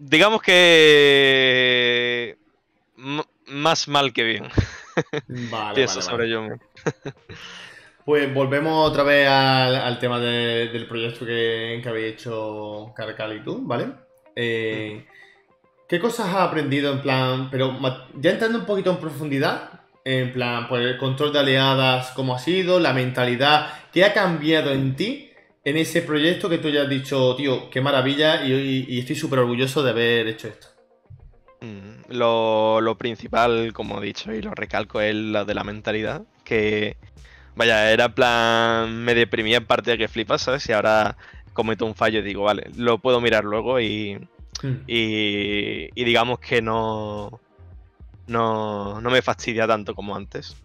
digamos 0.00 0.42
que 0.42 2.38
más 3.46 3.86
mal 3.88 4.12
que 4.12 4.24
bien. 4.24 4.48
Vale, 5.28 5.74
Pienso 5.74 6.00
sobre 6.02 6.30
Yumi. 6.30 6.56
Pues 8.04 8.32
volvemos 8.32 8.88
otra 8.88 9.02
vez 9.04 9.28
al, 9.28 9.98
tema 9.98 10.18
del 10.18 10.88
proyecto 10.88 11.26
que, 11.26 11.80
que 11.82 11.88
habéis 11.88 12.14
hecho 12.14 12.92
Carcal 12.96 13.36
y 13.36 13.44
tú, 13.44 13.60
¿vale? 13.62 13.92
Eh, 14.34 15.06
¿Qué 15.86 16.00
cosas 16.00 16.28
has 16.28 16.48
aprendido 16.48 16.92
en 16.92 17.02
plan, 17.02 17.50
pero 17.50 17.78
ya 18.14 18.30
entrando 18.30 18.58
un 18.60 18.66
poquito 18.66 18.90
en 18.90 18.98
profundidad, 18.98 19.80
en 20.04 20.32
plan, 20.32 20.66
pues 20.68 20.84
el 20.84 20.96
control 20.96 21.32
de 21.32 21.40
aliadas, 21.40 22.12
cómo 22.12 22.34
ha 22.34 22.38
sido, 22.38 22.80
la 22.80 22.92
mentalidad, 22.92 23.72
qué 23.92 24.04
ha 24.04 24.14
cambiado 24.14 24.72
en 24.72 24.96
ti 24.96 25.29
en 25.64 25.76
ese 25.76 26.02
proyecto 26.02 26.48
que 26.48 26.58
tú 26.58 26.68
ya 26.68 26.82
has 26.82 26.88
dicho, 26.88 27.34
tío, 27.36 27.70
qué 27.70 27.80
maravilla 27.80 28.44
y, 28.44 28.98
estoy 28.98 29.16
súper 29.16 29.40
orgulloso 29.40 29.82
de 29.82 29.90
haber 29.90 30.26
hecho 30.28 30.48
esto? 30.48 30.68
Mm, 31.60 32.12
lo, 32.12 32.80
lo, 32.80 32.96
principal, 32.96 33.72
como 33.72 34.02
he 34.02 34.06
dicho 34.06 34.32
y 34.32 34.40
lo 34.40 34.52
recalco, 34.52 35.00
es 35.00 35.14
lo 35.14 35.44
de 35.44 35.54
la 35.54 35.64
mentalidad, 35.64 36.22
que 36.44 36.96
Vaya, 37.60 37.92
era 37.92 38.14
plan. 38.14 39.04
Me 39.04 39.14
deprimía 39.14 39.58
en 39.58 39.66
parte 39.66 39.90
de 39.90 39.98
que 39.98 40.08
flipas, 40.08 40.42
¿sabes? 40.42 40.68
Y 40.68 40.72
ahora 40.72 41.16
cometo 41.52 41.84
un 41.84 41.94
fallo 41.94 42.20
y 42.20 42.22
digo, 42.22 42.44
vale, 42.44 42.70
lo 42.76 42.98
puedo 42.98 43.20
mirar 43.20 43.44
luego 43.44 43.80
y. 43.80 44.16
Hmm. 44.62 44.84
Y, 44.86 45.88
y, 45.94 46.04
digamos 46.04 46.38
que 46.38 46.62
no, 46.62 47.40
no. 48.26 49.00
No 49.00 49.10
me 49.10 49.22
fastidia 49.22 49.66
tanto 49.66 49.94
como 49.94 50.16
antes. 50.16 50.56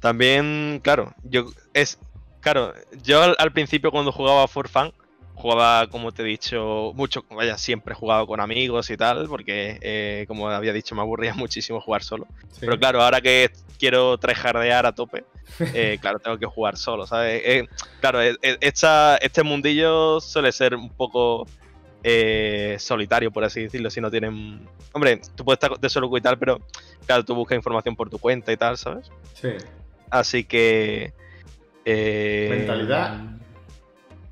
También, 0.00 0.80
claro, 0.82 1.14
yo. 1.22 1.46
Es. 1.72 1.98
Claro, 2.44 2.74
yo 3.02 3.22
al, 3.22 3.52
principio 3.52 3.90
cuando 3.90 4.12
jugaba 4.12 4.46
For 4.46 4.68
Fun. 4.68 4.92
jugaba, 5.32 5.86
como 5.86 6.12
te 6.12 6.22
he 6.22 6.26
dicho, 6.26 6.92
mucho, 6.94 7.24
vaya, 7.30 7.56
siempre 7.56 7.92
he 7.94 7.96
jugado 7.96 8.26
con 8.26 8.38
amigos 8.38 8.90
y 8.90 8.98
tal, 8.98 9.26
porque, 9.28 9.78
eh, 9.80 10.26
como 10.28 10.50
había 10.50 10.74
dicho, 10.74 10.94
me 10.94 11.00
aburría 11.00 11.32
muchísimo 11.34 11.80
jugar 11.80 12.02
solo. 12.04 12.26
Sí. 12.50 12.60
Pero 12.60 12.78
claro, 12.78 13.02
ahora 13.02 13.22
que 13.22 13.50
quiero 13.78 14.18
tryhardear 14.18 14.84
a 14.84 14.92
tope, 14.94 15.24
eh, 15.72 15.96
claro, 16.02 16.18
tengo 16.18 16.36
que 16.38 16.44
jugar 16.44 16.76
solo, 16.76 17.06
¿sabes? 17.06 17.40
Eh, 17.46 17.66
claro, 18.00 18.20
eh, 18.22 18.36
eh, 18.42 18.58
esta- 18.60 19.16
este 19.16 19.42
mundillo 19.42 20.20
suele 20.20 20.52
ser 20.52 20.74
un 20.74 20.90
poco 20.90 21.46
eh, 22.02 22.76
solitario, 22.78 23.30
por 23.30 23.42
así 23.44 23.62
decirlo, 23.62 23.88
si 23.88 24.02
no 24.02 24.10
tienen... 24.10 24.68
Hombre, 24.92 25.22
tú 25.34 25.46
puedes 25.46 25.56
estar 25.56 25.80
de 25.80 25.88
solo 25.88 26.14
y 26.14 26.20
tal, 26.20 26.38
pero 26.38 26.60
claro, 27.06 27.24
tú 27.24 27.34
buscas 27.34 27.56
información 27.56 27.96
por 27.96 28.10
tu 28.10 28.18
cuenta 28.18 28.52
y 28.52 28.58
tal, 28.58 28.76
¿sabes? 28.76 29.10
Sí. 29.32 29.48
Así 30.10 30.44
que... 30.44 31.14
eh, 31.84 32.48
Mentalidad. 32.50 33.14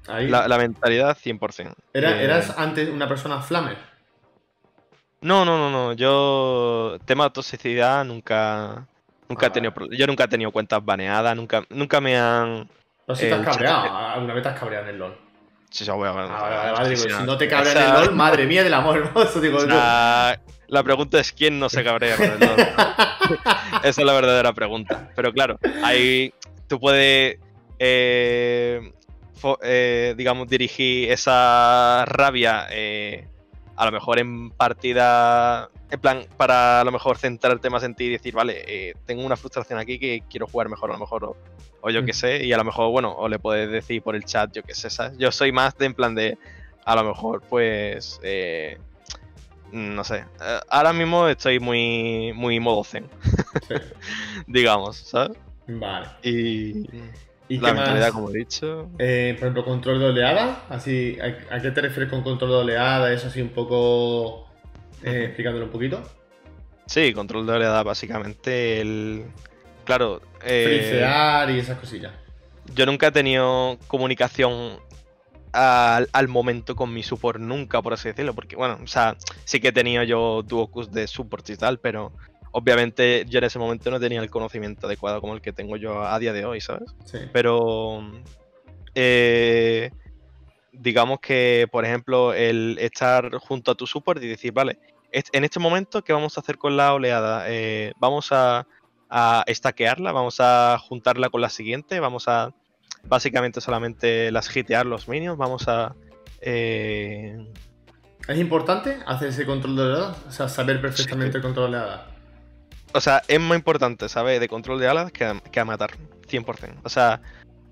Ahí. 0.09 0.29
La, 0.29 0.49
la 0.49 0.59
mentalidad 0.59 1.17
100%. 1.17 1.75
Era- 1.93 2.21
Eh, 2.21 2.25
¿Eras 2.25 2.55
antes 2.59 2.89
una 2.89 3.07
persona 3.09 3.41
flamer? 3.41 3.77
No, 5.21 5.45
no, 5.45 5.57
no, 5.59 5.71
no. 5.71 5.93
Yo, 5.93 6.99
tema 7.05 7.25
de 7.25 7.31
toxicidad, 7.31 8.05
nunca, 8.05 8.87
nunca 9.29 9.47
Ah, 9.47 9.49
he 9.49 9.51
tenido, 9.53 9.73
vale. 9.73 9.89
pro- 9.89 9.97
yo 9.97 10.07
nunca 10.07 10.25
he 10.25 10.29
tenido 10.29 10.51
cuentas 10.51 10.85
baneadas, 10.85 11.37
nunca, 11.37 11.63
nunca 11.71 12.01
me 12.01 12.17
han. 12.19 12.69
¿O 13.07 13.15
si 13.15 13.23
te 13.23 13.29
Eh, 13.29 13.33
has 13.35 13.39
un 13.39 13.45
cabreado? 13.45 13.83
chat- 13.87 14.15
¿Alguna 14.15 14.35
vez 14.35 14.43
te 14.43 14.49
has 14.49 14.59
cabreado 14.59 14.85
en 14.89 14.91
el 14.95 14.99
LoL? 14.99 15.17
Sí, 15.71 15.85
ya 15.85 15.93
voy 15.95 16.09
a 16.09 16.11
Ah, 16.11 16.15
vale, 16.15 16.27
vale, 16.57 16.73
vale. 16.73 16.89
digo, 16.91 17.03
sí, 17.03 17.11
si 17.17 17.23
no 17.25 17.39
te 17.39 17.49
cabreas 17.49 17.77
en 17.77 17.83
el 17.83 17.93
LoL, 17.93 18.13
madre 18.15 18.47
mía 18.47 18.65
del 18.65 18.75
amor, 18.75 19.11
¿no? 19.15 19.23
Eso 19.23 19.41
digo, 19.41 19.65
La, 19.65 20.39
la 20.67 20.83
pregunta 20.83 21.21
es 21.21 21.33
quién 21.33 21.59
no 21.61 21.69
se 21.69 21.85
cabrea 21.85 22.17
con 22.17 22.27
el 22.27 22.41
LoL. 22.41 22.57
Esa 23.85 24.01
es 24.03 24.05
la 24.07 24.13
verdadera 24.13 24.53
pregunta. 24.53 25.09
Pero 25.15 25.33
claro, 25.33 25.59
ahí 25.85 26.35
tú 26.73 26.81
puedes, 26.81 27.37
eh, 27.79 28.93
eh, 29.63 30.15
digamos, 30.17 30.49
dirigir 30.49 31.13
esa 31.13 32.07
rabia 32.07 32.67
eh, 32.71 33.29
a 33.77 33.85
lo 33.85 33.93
mejor 33.93 34.19
en 34.19 34.49
partida, 34.49 35.69
en 35.91 36.01
plan, 36.01 36.25
para 36.39 36.81
a 36.81 36.85
lo 36.85 36.91
mejor 36.91 37.19
centrarte 37.19 37.69
más 37.69 37.83
en 37.83 37.95
ti 37.95 38.05
y 38.05 38.09
decir, 38.09 38.33
vale, 38.33 38.95
tengo 39.05 39.23
una 39.23 39.37
frustración 39.37 39.79
aquí 39.79 39.99
que 39.99 40.23
quiero 40.31 40.47
jugar 40.47 40.71
mejor, 40.71 40.89
a 40.89 40.95
lo 40.95 41.01
mejor, 41.01 41.25
o, 41.25 41.37
o 41.83 41.91
yo 41.91 42.07
qué 42.07 42.13
Mm. 42.13 42.15
sé, 42.15 42.47
y 42.47 42.55
a 42.55 42.57
lo 42.57 42.65
mejor, 42.65 42.91
bueno, 42.91 43.13
o 43.13 43.29
le 43.29 43.39
puedes 43.39 43.71
decir 43.71 44.01
por 44.01 44.17
el 44.17 44.25
chat, 44.25 44.51
yo 44.55 44.63
qué 44.63 44.75
sé, 44.75 44.89
¿sabes? 44.89 45.19
Yo 45.19 45.31
soy 45.31 45.53
más 45.53 45.77
de 45.77 45.85
en 45.85 45.93
plan 45.93 46.15
de, 46.15 46.39
a 46.87 46.97
lo 46.97 47.05
mejor, 47.05 47.43
pues, 47.51 48.19
no 49.73 50.05
sé, 50.05 50.25
ahora 50.71 50.95
mismo 50.95 51.29
estoy 51.29 51.61
muy, 51.61 52.33
muy 52.35 52.61
modo 52.61 52.83
zen, 52.83 53.11
digamos, 54.47 54.97
¿sabes? 54.97 55.37
Vale. 55.67 56.07
Y 56.23 56.87
¿Y 57.49 57.59
la 57.59 57.75
mentalidad, 57.75 58.13
como 58.13 58.31
he 58.31 58.39
dicho. 58.39 58.89
Eh, 58.99 59.35
por 59.39 59.45
ejemplo, 59.49 59.65
control 59.65 59.99
de 59.99 60.07
oleada. 60.07 60.65
Así, 60.69 61.19
¿a, 61.21 61.55
a 61.57 61.61
qué 61.61 61.71
te 61.71 61.81
refieres 61.83 62.09
con 62.09 62.23
control 62.23 62.51
de 62.51 62.57
oleada? 62.57 63.13
Eso 63.13 63.27
así 63.29 63.41
un 63.43 63.51
poco. 63.51 64.49
eh, 65.03 65.25
explicándolo 65.27 65.67
un 65.67 65.73
poquito. 65.73 66.03
Sí, 66.87 67.13
control 67.13 67.47
de 67.47 67.53
oleada, 67.53 67.83
básicamente. 67.83 68.81
El... 68.81 69.25
Claro, 69.85 70.23
eh, 70.45 71.05
y 71.49 71.59
esas 71.59 71.79
cosillas. 71.79 72.13
yo 72.75 72.87
nunca 72.87 73.09
he 73.09 73.13
tenido 73.13 73.77
comunicación 73.89 74.79
al, 75.53 76.09
al 76.13 76.29
momento 76.29 76.77
con 76.77 76.95
mi 76.95 77.03
support, 77.03 77.41
nunca, 77.41 77.83
por 77.83 77.93
así 77.93 78.09
decirlo. 78.09 78.33
Porque, 78.35 78.55
bueno, 78.57 78.79
o 78.83 78.87
sea, 78.87 79.17
sí 79.45 79.61
que 79.61 79.69
he 79.69 79.73
tenido 79.73 80.05
yo 80.05 80.43
duocus 80.43 80.91
de 80.93 81.07
support 81.09 81.51
y 81.51 81.57
tal, 81.57 81.81
pero 81.81 82.13
obviamente 82.53 83.25
yo 83.29 83.39
en 83.39 83.45
ese 83.45 83.59
momento 83.59 83.91
no 83.91 83.99
tenía 83.99 84.21
el 84.21 84.31
conocimiento 84.31 84.87
adecuado 84.87 85.21
como 85.21 85.35
el 85.35 85.41
que 85.41 85.53
tengo 85.53 85.77
yo 85.77 86.03
a 86.03 86.19
día 86.19 86.33
de 86.33 86.45
hoy, 86.45 86.61
¿sabes? 86.61 86.95
Sí. 87.05 87.19
Pero 87.33 88.03
eh, 88.95 89.91
digamos 90.73 91.21
que, 91.21 91.67
por 91.71 91.85
ejemplo, 91.85 92.33
el 92.35 92.79
estar 92.81 93.35
junto 93.37 93.73
a 93.73 93.75
tu 93.75 93.87
support 93.87 94.23
y 94.23 94.29
decir, 94.29 94.53
vale, 94.53 94.79
en 95.11 95.45
este 95.45 95.59
momento, 95.61 96.03
¿qué 96.03 96.13
vamos 96.13 96.37
a 96.37 96.41
hacer 96.41 96.57
con 96.57 96.77
la 96.77 96.95
oleada? 96.95 97.45
Eh, 97.49 97.93
vamos 97.99 98.29
a, 98.33 98.67
a 99.11 99.45
stackearla, 99.49 100.13
vamos 100.13 100.37
a 100.41 100.79
juntarla 100.79 101.29
con 101.29 101.41
la 101.43 101.51
siguiente, 101.51 102.01
vamos 102.01 102.29
a 102.29 102.55
básicamente 103.05 103.61
solamente 103.61 104.31
las 104.33 104.55
hitear 104.57 104.87
los 104.87 105.09
minions, 105.09 105.37
vamos 105.37 105.69
a... 105.69 105.95
eh, 106.41 107.37
¿Es 108.29 108.39
importante 108.39 108.99
hacer 109.07 109.29
ese 109.29 109.45
control 109.45 109.77
de 109.77 109.83
oleada? 109.83 110.17
O 110.29 110.31
sea, 110.31 110.49
saber 110.49 110.81
perfectamente 110.81 111.33
Sí. 111.33 111.37
el 111.39 111.43
control 111.43 111.73
de 111.73 111.77
oleada. 111.79 112.07
O 112.95 113.01
sea, 113.01 113.23
es 113.29 113.41
más 113.41 113.57
importante 113.57 114.09
saber 114.09 114.39
de 114.41 114.49
control 114.49 114.79
de 114.81 114.89
alas 114.89 115.13
que 115.13 115.25
a, 115.25 115.41
que 115.41 115.61
a 115.61 115.65
matar, 115.65 115.91
100%. 116.29 116.81
O 116.85 116.89
sea, 116.89 117.21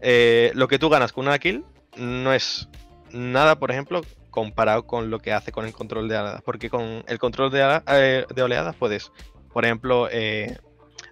eh, 0.01 0.51
lo 0.55 0.67
que 0.69 0.79
tú 0.79 0.89
ganas 0.89 1.13
con 1.13 1.27
una 1.27 1.39
kill 1.39 1.65
no 1.97 2.33
es 2.33 2.69
nada, 3.13 3.59
por 3.59 3.71
ejemplo, 3.71 4.03
comparado 4.31 4.87
con 4.87 5.11
lo 5.11 5.19
que 5.19 5.33
hace 5.33 5.53
con 5.53 5.67
el 5.67 5.73
control 5.73 6.09
de 6.09 6.17
alas. 6.17 6.43
Porque 6.43 6.71
con 6.71 7.05
el 7.07 7.19
control 7.19 7.51
de, 7.51 7.63
ala- 7.63 7.83
eh, 7.89 8.25
de 8.35 8.43
oleadas 8.43 8.77
puedes, 8.77 9.13
por 9.53 9.65
ejemplo, 9.65 10.09
eh, 10.11 10.57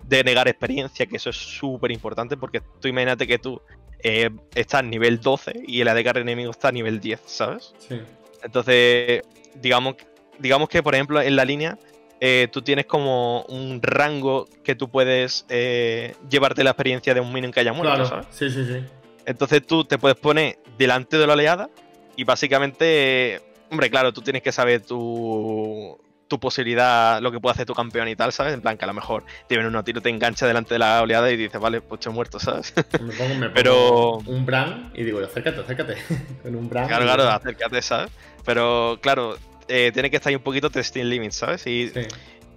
denegar 0.04 0.48
experiencia, 0.48 1.06
que 1.06 1.16
eso 1.16 1.30
es 1.30 1.36
súper 1.36 1.90
importante, 1.90 2.36
porque 2.36 2.62
tú 2.80 2.88
imagínate 2.88 3.26
que 3.26 3.38
tú 3.38 3.60
eh, 4.02 4.30
estás 4.54 4.84
nivel 4.84 5.20
12 5.20 5.64
y 5.66 5.80
el 5.80 5.88
ADK 5.88 6.16
enemigo 6.18 6.50
está 6.52 6.68
a 6.68 6.72
nivel 6.72 7.00
10, 7.00 7.20
¿sabes? 7.26 7.74
Sí. 7.88 8.00
Entonces, 8.42 9.22
digamos, 9.56 9.96
digamos 10.38 10.68
que, 10.68 10.82
por 10.82 10.94
ejemplo, 10.94 11.20
en 11.20 11.34
la 11.34 11.44
línea, 11.44 11.76
eh, 12.20 12.48
tú 12.52 12.62
tienes 12.62 12.86
como 12.86 13.42
un 13.44 13.80
rango 13.82 14.48
que 14.64 14.74
tú 14.74 14.88
puedes 14.88 15.44
eh, 15.48 16.14
llevarte 16.28 16.64
la 16.64 16.70
experiencia 16.70 17.14
de 17.14 17.20
un 17.20 17.32
minion 17.32 17.52
que 17.52 17.60
haya 17.60 17.72
muerto, 17.72 17.94
Claro. 17.94 18.08
¿sabes? 18.08 18.26
Sí, 18.30 18.50
sí, 18.50 18.64
sí. 18.66 18.84
Entonces 19.26 19.66
tú 19.66 19.84
te 19.84 19.98
puedes 19.98 20.16
poner 20.18 20.58
delante 20.78 21.18
de 21.18 21.26
la 21.26 21.34
oleada 21.34 21.68
y 22.16 22.24
básicamente, 22.24 23.34
eh, 23.36 23.40
hombre, 23.70 23.90
claro, 23.90 24.12
tú 24.12 24.22
tienes 24.22 24.42
que 24.42 24.50
saber 24.52 24.80
tu, 24.82 25.98
tu 26.26 26.40
posibilidad, 26.40 27.20
lo 27.20 27.30
que 27.30 27.38
puede 27.38 27.52
hacer 27.52 27.66
tu 27.66 27.74
campeón 27.74 28.08
y 28.08 28.16
tal, 28.16 28.32
¿sabes? 28.32 28.54
En 28.54 28.60
plan, 28.62 28.76
que 28.76 28.84
a 28.84 28.88
lo 28.88 28.94
mejor 28.94 29.24
te 29.46 29.54
viene 29.56 29.68
un 29.76 29.84
tiro, 29.84 30.00
te 30.00 30.08
engancha 30.08 30.46
delante 30.46 30.74
de 30.74 30.78
la 30.80 31.02
oleada 31.02 31.30
y 31.30 31.36
dices, 31.36 31.60
vale, 31.60 31.80
pues 31.80 32.00
estoy 32.00 32.12
muerto, 32.14 32.40
¿sabes? 32.40 32.72
Me 33.00 33.12
pongo, 33.12 33.34
me 33.34 33.48
pongo 33.48 33.50
Pero- 33.54 34.12
un 34.26 34.44
brand 34.46 34.96
y 34.96 35.04
digo, 35.04 35.20
acércate, 35.20 35.60
acércate. 35.60 35.96
Con 36.42 36.54
un 36.56 36.68
brand. 36.68 36.88
Claro, 36.88 37.04
claro, 37.04 37.28
acércate, 37.28 37.82
¿sabes? 37.82 38.10
Pero 38.44 38.98
claro, 39.02 39.36
eh, 39.68 39.90
tiene 39.92 40.10
que 40.10 40.16
estar 40.16 40.30
ahí 40.30 40.36
un 40.36 40.42
poquito 40.42 40.70
testing 40.70 41.04
limits, 41.04 41.36
¿sabes? 41.36 41.66
Y, 41.66 41.88
Sí. 41.90 42.00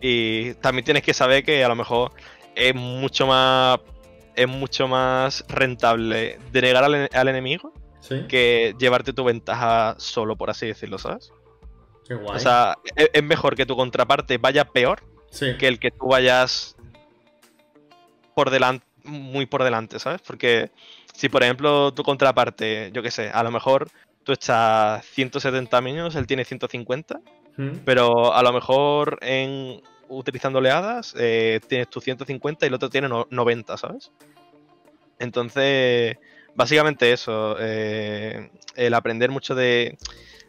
y 0.02 0.54
también 0.56 0.86
tienes 0.86 1.04
que 1.04 1.14
saber 1.14 1.44
que 1.44 1.64
a 1.64 1.68
lo 1.68 1.76
mejor 1.76 2.12
es 2.56 2.74
mucho 2.76 3.28
más 3.28 3.80
es 4.36 4.48
mucho 4.48 4.88
más 4.88 5.44
rentable 5.50 6.40
denegar 6.52 6.84
al, 6.86 7.10
al 7.14 7.28
enemigo 7.28 7.74
Sí. 8.00 8.26
que 8.28 8.74
llevarte 8.80 9.14
tu 9.14 9.24
ventaja 9.24 9.94
solo, 10.00 10.36
por 10.38 10.50
así 10.50 10.66
decirlo, 10.68 10.98
¿sabes? 10.98 11.32
Qué 12.08 12.16
guay. 12.16 12.38
O 12.38 12.40
sea, 12.40 12.78
es, 12.96 13.10
es 13.14 13.24
mejor 13.24 13.56
que 13.56 13.66
tu 13.66 13.76
contraparte 13.76 14.38
vaya 14.40 14.66
peor 14.66 15.04
sí. 15.30 15.56
que 15.60 15.68
el 15.68 15.80
que 15.80 15.92
tú 15.92 16.08
vayas 16.08 16.76
por 18.34 18.50
delante, 18.50 18.86
muy 19.04 19.46
por 19.46 19.64
delante, 19.64 20.00
¿sabes? 20.00 20.22
Porque 20.26 20.72
si 21.14 21.30
por 21.30 21.44
ejemplo 21.44 21.94
tu 21.94 22.04
contraparte, 22.04 22.90
yo 22.94 23.04
qué 23.04 23.12
sé, 23.12 23.30
a 23.30 23.44
lo 23.44 23.52
mejor 23.52 23.90
tú 24.24 24.32
estás 24.34 25.06
170 25.06 25.82
minions, 25.82 26.16
él 26.16 26.28
tiene 26.28 26.46
150, 26.46 27.20
Mm. 27.58 27.80
pero 27.84 28.34
a 28.34 28.42
lo 28.44 28.54
mejor 28.54 29.18
en 29.22 29.82
utilizando 30.08 30.60
oleadas 30.60 31.14
eh, 31.18 31.60
tienes 31.68 31.90
tu 31.90 32.00
150 32.00 32.66
y 32.66 32.70
el 32.70 32.74
otro 32.74 32.90
tiene 32.90 33.10
no- 33.10 33.28
90, 33.30 33.78
¿sabes? 33.78 34.12
Entonces, 35.20 36.18
básicamente 36.56 37.12
eso, 37.12 37.56
eh, 37.60 38.50
el 38.76 38.94
aprender 38.94 39.30
mucho 39.32 39.56
de... 39.56 39.98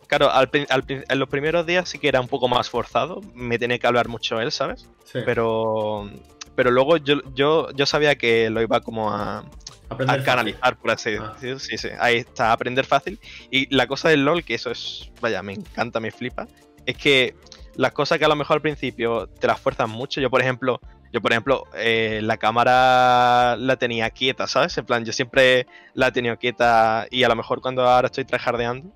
Claro, 0.07 0.31
al 0.31 0.51
al 0.69 0.85
en 0.89 1.19
los 1.19 1.29
primeros 1.29 1.65
días 1.67 1.89
sí 1.89 1.99
que 1.99 2.09
era 2.09 2.21
un 2.21 2.29
poco 2.29 2.47
más 2.49 2.69
forzado, 2.69 3.21
me 3.35 3.59
tenía 3.59 3.79
que 3.79 3.87
hablar 3.87 4.09
mucho 4.09 4.41
él, 4.41 4.53
¿sabes? 4.53 4.89
Sí. 5.05 5.21
Pero, 5.25 6.11
pero 6.55 6.71
luego 6.71 6.99
yo, 6.99 7.17
yo, 7.35 7.71
yo 7.73 7.87
sabía 7.87 8.17
que 8.17 8.51
lo 8.51 8.61
iba 8.61 8.81
como 8.81 9.11
a, 9.13 9.45
Aprender 9.93 10.21
a 10.21 10.25
canalizar, 10.25 10.77
por 10.77 10.91
así 10.91 11.11
Ah. 11.19 11.33
decirlo. 11.35 11.59
Sí, 11.59 11.79
sí, 11.79 11.89
ahí 11.99 12.17
está, 12.19 12.53
aprender 12.53 12.85
fácil. 12.85 13.19
Y 13.51 13.73
la 13.75 13.87
cosa 13.87 14.09
del 14.09 14.25
LOL, 14.25 14.45
que 14.45 14.55
eso 14.55 14.71
es, 14.71 15.11
vaya, 15.21 15.43
me 15.43 15.53
encanta, 15.55 16.01
me 16.01 16.11
flipa, 16.11 16.47
es 16.87 16.97
que 16.97 17.35
las 17.77 17.93
cosas 17.93 18.19
que 18.19 18.25
a 18.25 18.29
lo 18.29 18.37
mejor 18.37 18.57
al 18.57 18.63
principio 18.63 19.27
te 19.29 19.47
las 19.47 19.59
fuerzan 19.61 19.89
mucho, 19.91 20.21
yo 20.21 20.29
por 20.31 20.41
ejemplo, 20.43 20.81
yo 21.13 21.21
por 21.21 21.33
ejemplo, 21.33 21.67
eh, 21.75 22.21
la 22.23 22.37
cámara 22.39 23.57
la 23.57 23.77
tenía 23.77 24.11
quieta, 24.11 24.47
¿sabes? 24.47 24.77
En 24.79 24.85
plan, 24.87 25.05
yo 25.05 25.13
siempre 25.13 25.67
la 25.95 26.09
he 26.09 26.13
tenido 26.13 26.37
quieta 26.39 27.07
y 27.11 27.23
a 27.25 27.29
lo 27.29 27.37
mejor 27.37 27.61
cuando 27.61 27.87
ahora 27.89 28.07
estoy 28.07 28.25
tryhardeando, 28.25 28.91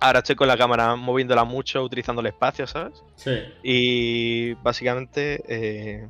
ahora 0.00 0.18
estoy 0.20 0.36
con 0.36 0.46
la 0.48 0.56
cámara 0.56 0.94
moviéndola 0.96 1.44
mucho, 1.44 1.82
utilizando 1.82 2.20
el 2.20 2.26
espacio, 2.28 2.66
¿sabes? 2.66 3.02
Sí. 3.16 3.36
Y 3.62 4.54
básicamente... 4.54 5.42
eh, 5.48 6.08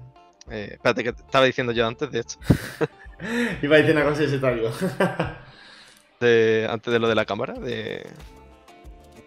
eh, 0.51 0.69
espérate, 0.73 1.03
que 1.05 1.11
estaba 1.11 1.45
diciendo 1.45 1.73
yo 1.75 1.87
antes 1.87 2.11
de 2.11 2.21
esto. 2.21 2.39
Iba 3.63 3.77
a 3.77 3.79
decir 3.79 3.95
una 3.97 4.05
cosa 4.05 4.23
y 4.25 4.29
se 4.29 4.39
te 4.39 4.47
de- 6.21 6.67
antes 6.71 6.93
de 6.93 6.99
lo 6.99 7.09
de 7.09 7.15
la 7.15 7.25
cámara, 7.25 7.55
de, 7.55 8.07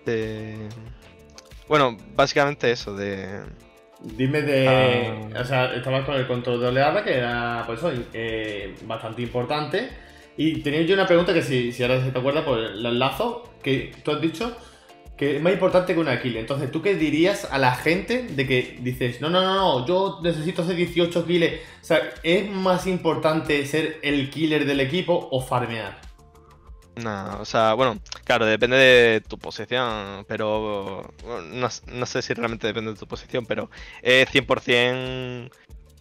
de- 0.06 0.70
Bueno, 1.68 1.98
básicamente 2.16 2.72
eso, 2.72 2.96
de... 2.96 3.42
Dime 4.04 4.42
de. 4.42 4.68
Ah. 5.36 5.42
O 5.42 5.46
sea, 5.46 5.76
estabas 5.76 6.06
con 6.06 6.16
el 6.16 6.26
control 6.26 6.60
de 6.60 6.68
oleada, 6.68 7.04
que 7.04 7.18
era, 7.18 7.64
pues, 7.68 7.84
hoy, 7.84 8.04
eh, 8.14 8.76
bastante 8.86 9.22
importante. 9.22 9.90
Y 10.38 10.62
tenía 10.64 10.82
yo 10.82 10.96
una 10.96 11.06
pregunta 11.06 11.34
que 11.34 11.44
si, 11.44 11.72
si 11.72 11.84
ahora 11.84 12.04
se 12.04 12.12
te 12.12 12.18
acuerda, 12.18 12.44
pues 12.44 12.72
la 12.72 12.90
enlazo, 12.90 13.54
que 13.62 13.92
tú 14.04 14.12
has 14.12 14.22
dicho 14.22 14.58
que 15.22 15.36
es 15.36 15.42
más 15.44 15.54
importante 15.54 15.94
que 15.94 16.00
una 16.00 16.20
kill. 16.20 16.36
Entonces, 16.38 16.72
¿tú 16.72 16.82
qué 16.82 16.96
dirías 16.96 17.48
a 17.52 17.60
la 17.60 17.76
gente 17.76 18.24
de 18.24 18.48
que 18.48 18.80
dices, 18.82 19.22
no, 19.22 19.30
no, 19.30 19.40
no, 19.40 19.54
no, 19.54 19.86
yo 19.86 20.20
necesito 20.24 20.64
hacer 20.64 20.76
18 20.76 21.28
kills? 21.28 21.60
O 21.80 21.86
sea, 21.86 22.00
¿es 22.24 22.50
más 22.50 22.88
importante 22.88 23.64
ser 23.68 24.00
el 24.02 24.32
killer 24.32 24.66
del 24.66 24.80
equipo 24.80 25.30
o 25.32 25.40
farmear? 25.40 26.02
No, 26.96 27.38
o 27.40 27.46
sea, 27.46 27.76
bueno, 27.76 28.00
claro, 28.24 28.48
depende 28.48 28.78
de 28.78 29.22
tu 29.22 29.38
posición, 29.38 30.26
pero 30.28 31.14
no, 31.52 31.70
no, 31.86 32.06
sé 32.08 32.22
si 32.24 32.34
realmente 32.34 32.66
depende 32.66 32.94
de 32.94 32.98
tu 32.98 33.06
posición, 33.06 33.46
pero 33.46 33.70
es 34.02 34.28
100% 34.28 35.52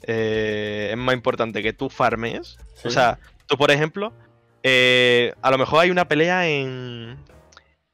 eh, 0.05 0.89
es 0.93 0.97
más 0.97 1.14
importante 1.14 1.62
que 1.62 1.75
tú 1.75 1.91
farmes. 1.91 2.57
O 2.87 2.89
sea, 2.89 3.18
tú, 3.47 3.59
por 3.59 3.71
ejemplo, 3.71 4.14
eh, 4.62 5.35
a 5.43 5.51
lo 5.51 5.59
mejor 5.59 5.81
hay 5.81 5.91
una 5.91 6.09
pelea 6.09 6.49
en, 6.49 7.18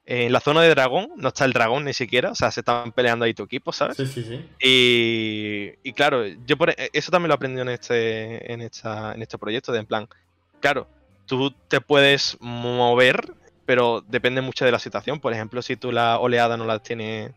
en 0.09 0.33
la 0.33 0.39
zona 0.39 0.63
de 0.63 0.71
dragón, 0.71 1.09
no 1.17 1.29
está 1.29 1.45
el 1.45 1.53
dragón 1.53 1.85
ni 1.85 1.93
siquiera, 1.93 2.31
o 2.31 2.35
sea, 2.37 2.53
se 2.53 2.61
están 2.61 2.93
peleando 2.93 3.25
ahí 3.25 3.35
tu 3.35 3.43
equipo, 3.43 3.73
¿sabes? 3.73 3.97
Sí, 3.97 4.07
sí, 4.07 4.23
sí. 4.23 4.49
Y, 4.61 5.89
y 5.89 5.93
claro, 5.93 6.25
yo 6.47 6.57
por, 6.57 6.71
e, 6.71 6.91
eso 6.93 7.11
también 7.11 7.29
lo 7.29 7.35
aprendí 7.35 7.61
en 7.61 7.69
este, 7.69 8.53
en, 8.53 8.63
esta, 8.63 9.15
en 9.15 9.23
este 9.23 9.37
proyecto, 9.37 9.73
de 9.73 9.81
en 9.81 9.87
plan, 9.87 10.09
claro, 10.61 10.87
tú 11.27 11.51
te 11.51 11.81
puedes 11.81 12.37
mover, 12.41 13.35
pero 13.65 14.05
depende 14.07 14.43
mucho 14.43 14.65
de 14.65 14.71
la 14.71 14.79
situación. 14.79 15.19
Por 15.19 15.33
ejemplo, 15.33 15.61
si 15.61 15.77
tú 15.77 15.91
la 15.91 16.21
oleada 16.21 16.57
no 16.57 16.67
la 16.67 16.79
tienes, 16.79 17.33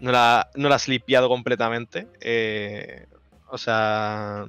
no 0.00 0.10
la, 0.10 0.48
no 0.54 0.70
la 0.70 0.76
has 0.76 0.88
limpiado 0.88 1.28
completamente, 1.28 2.06
eh, 2.22 3.08
o 3.50 3.58
sea, 3.58 4.46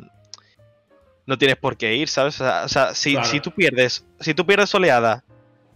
no 1.26 1.38
tienes 1.38 1.58
por 1.58 1.76
qué 1.76 1.98
ir, 1.98 2.08
¿sabes? 2.08 2.40
O 2.40 2.70
sea, 2.70 2.96
si, 2.96 3.18
si 3.26 3.42
tú 3.42 3.52
pierdes, 3.52 4.06
si 4.22 4.34
tú 4.34 4.46
pierdes 4.46 4.74
oleada, 4.74 5.26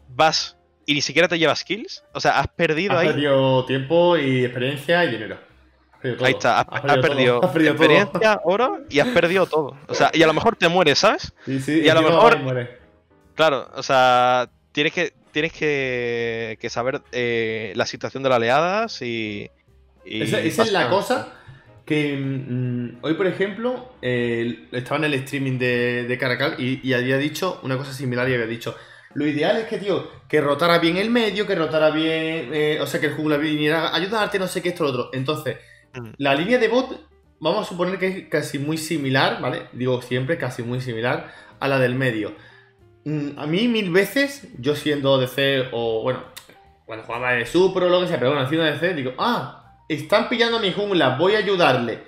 vas 0.08 0.56
y 0.86 0.94
ni 0.94 1.02
siquiera 1.02 1.28
te 1.28 1.38
llevas 1.40 1.64
kills. 1.64 2.04
O 2.14 2.20
sea, 2.20 2.40
has 2.40 2.48
perdido 2.48 2.94
has 2.94 3.00
ahí. 3.00 3.08
perdido 3.08 3.66
tiempo 3.66 4.18
y 4.18 4.46
experiencia 4.46 5.04
y 5.06 5.12
dinero. 5.12 5.38
Ahí 6.22 6.34
está, 6.34 6.60
has, 6.62 6.98
perdido, 7.00 7.42
experiencia, 7.44 8.40
oro 8.44 8.82
y 8.90 9.00
has 9.00 9.08
perdido 9.08 9.48
todo. 9.48 9.76
O 9.88 9.96
sea, 9.96 10.12
y 10.14 10.22
a 10.22 10.28
lo 10.28 10.34
mejor 10.34 10.56
te 10.56 10.68
mueres, 10.68 11.00
¿sabes? 11.00 11.34
Sí, 11.46 11.60
sí, 11.60 11.82
y 11.84 11.90
a 11.90 11.96
lo 11.96 12.04
mejor. 12.04 12.70
Claro, 13.34 13.70
o 13.76 13.84
sea, 13.84 14.50
tienes 14.72 14.94
que, 14.94 15.14
tienes 15.32 15.52
que, 15.52 16.58
que 16.62 16.70
saber 16.70 17.02
eh, 17.12 17.74
la 17.76 17.86
situación 17.86 18.24
de 18.24 18.30
las 18.30 18.38
oleadas 18.38 19.02
y. 19.02 19.50
esa, 20.06 20.40
es 20.40 20.72
la 20.72 20.90
cosa 20.90 21.34
que 21.86 22.16
mm, 22.18 23.00
hoy, 23.02 23.14
por 23.16 23.28
ejemplo, 23.28 23.92
estaba 24.02 24.98
en 24.98 25.06
el 25.06 25.14
streaming 25.16 25.58
de, 25.58 26.04
de 26.04 26.18
Caracal 26.18 26.56
y, 26.60 26.88
y 26.88 26.94
había 26.94 27.18
dicho 27.18 27.60
una 27.64 27.78
cosa 27.78 27.94
similar 27.94 28.30
y 28.30 28.34
había 28.34 28.48
dicho 28.48 28.76
lo 29.16 29.26
ideal 29.26 29.58
es 29.58 29.66
que, 29.66 29.78
tío, 29.78 30.08
que 30.28 30.42
rotara 30.42 30.78
bien 30.78 30.98
el 30.98 31.10
medio, 31.10 31.48
que 31.48 31.56
rotara 31.56 31.90
bien, 31.90 32.50
eh, 32.54 32.80
o 32.82 32.86
sea, 32.86 33.00
que 33.00 33.08
el 33.08 33.14
jungla 33.14 33.38
viniera 33.38 33.88
a 33.88 33.96
ayudarte, 33.96 34.38
no 34.38 34.48
sé 34.48 34.62
qué, 34.62 34.70
esto, 34.70 34.84
lo 34.84 34.90
otro. 34.90 35.10
Entonces, 35.14 35.58
mm. 35.94 36.10
la 36.18 36.36
línea 36.36 36.58
de 36.58 36.68
bot, 36.68 37.00
vamos 37.40 37.66
a 37.66 37.70
suponer 37.70 37.98
que 37.98 38.08
es 38.08 38.28
casi 38.28 38.60
muy 38.60 38.78
similar, 38.78 39.42
¿vale? 39.42 39.68
Digo 39.72 40.02
siempre 40.02 40.38
casi 40.38 40.64
muy 40.64 40.82
similar 40.82 41.32
a 41.60 41.68
la 41.68 41.80
del 41.80 41.96
medio. 41.96 42.36
Mm, 43.06 43.40
a 43.40 43.48
mí 43.48 43.70
mil 43.70 43.90
veces, 43.90 44.50
yo 44.60 44.76
siendo 44.76 45.18
DC 45.18 45.70
o, 45.72 46.04
bueno, 46.04 46.24
cuando 46.86 47.06
jugaba 47.06 47.32
de 47.32 47.46
Super 47.46 47.84
o 47.84 47.90
lo 47.90 48.02
que 48.02 48.08
sea, 48.08 48.20
pero 48.20 48.32
bueno, 48.32 48.46
haciendo 48.46 48.66
DC, 48.66 48.96
digo, 48.96 49.14
ah, 49.18 49.80
están 49.88 50.28
pillando 50.28 50.60
mi 50.60 50.74
jungla, 50.74 51.16
voy 51.18 51.36
a 51.36 51.40
ayudarle. 51.40 52.04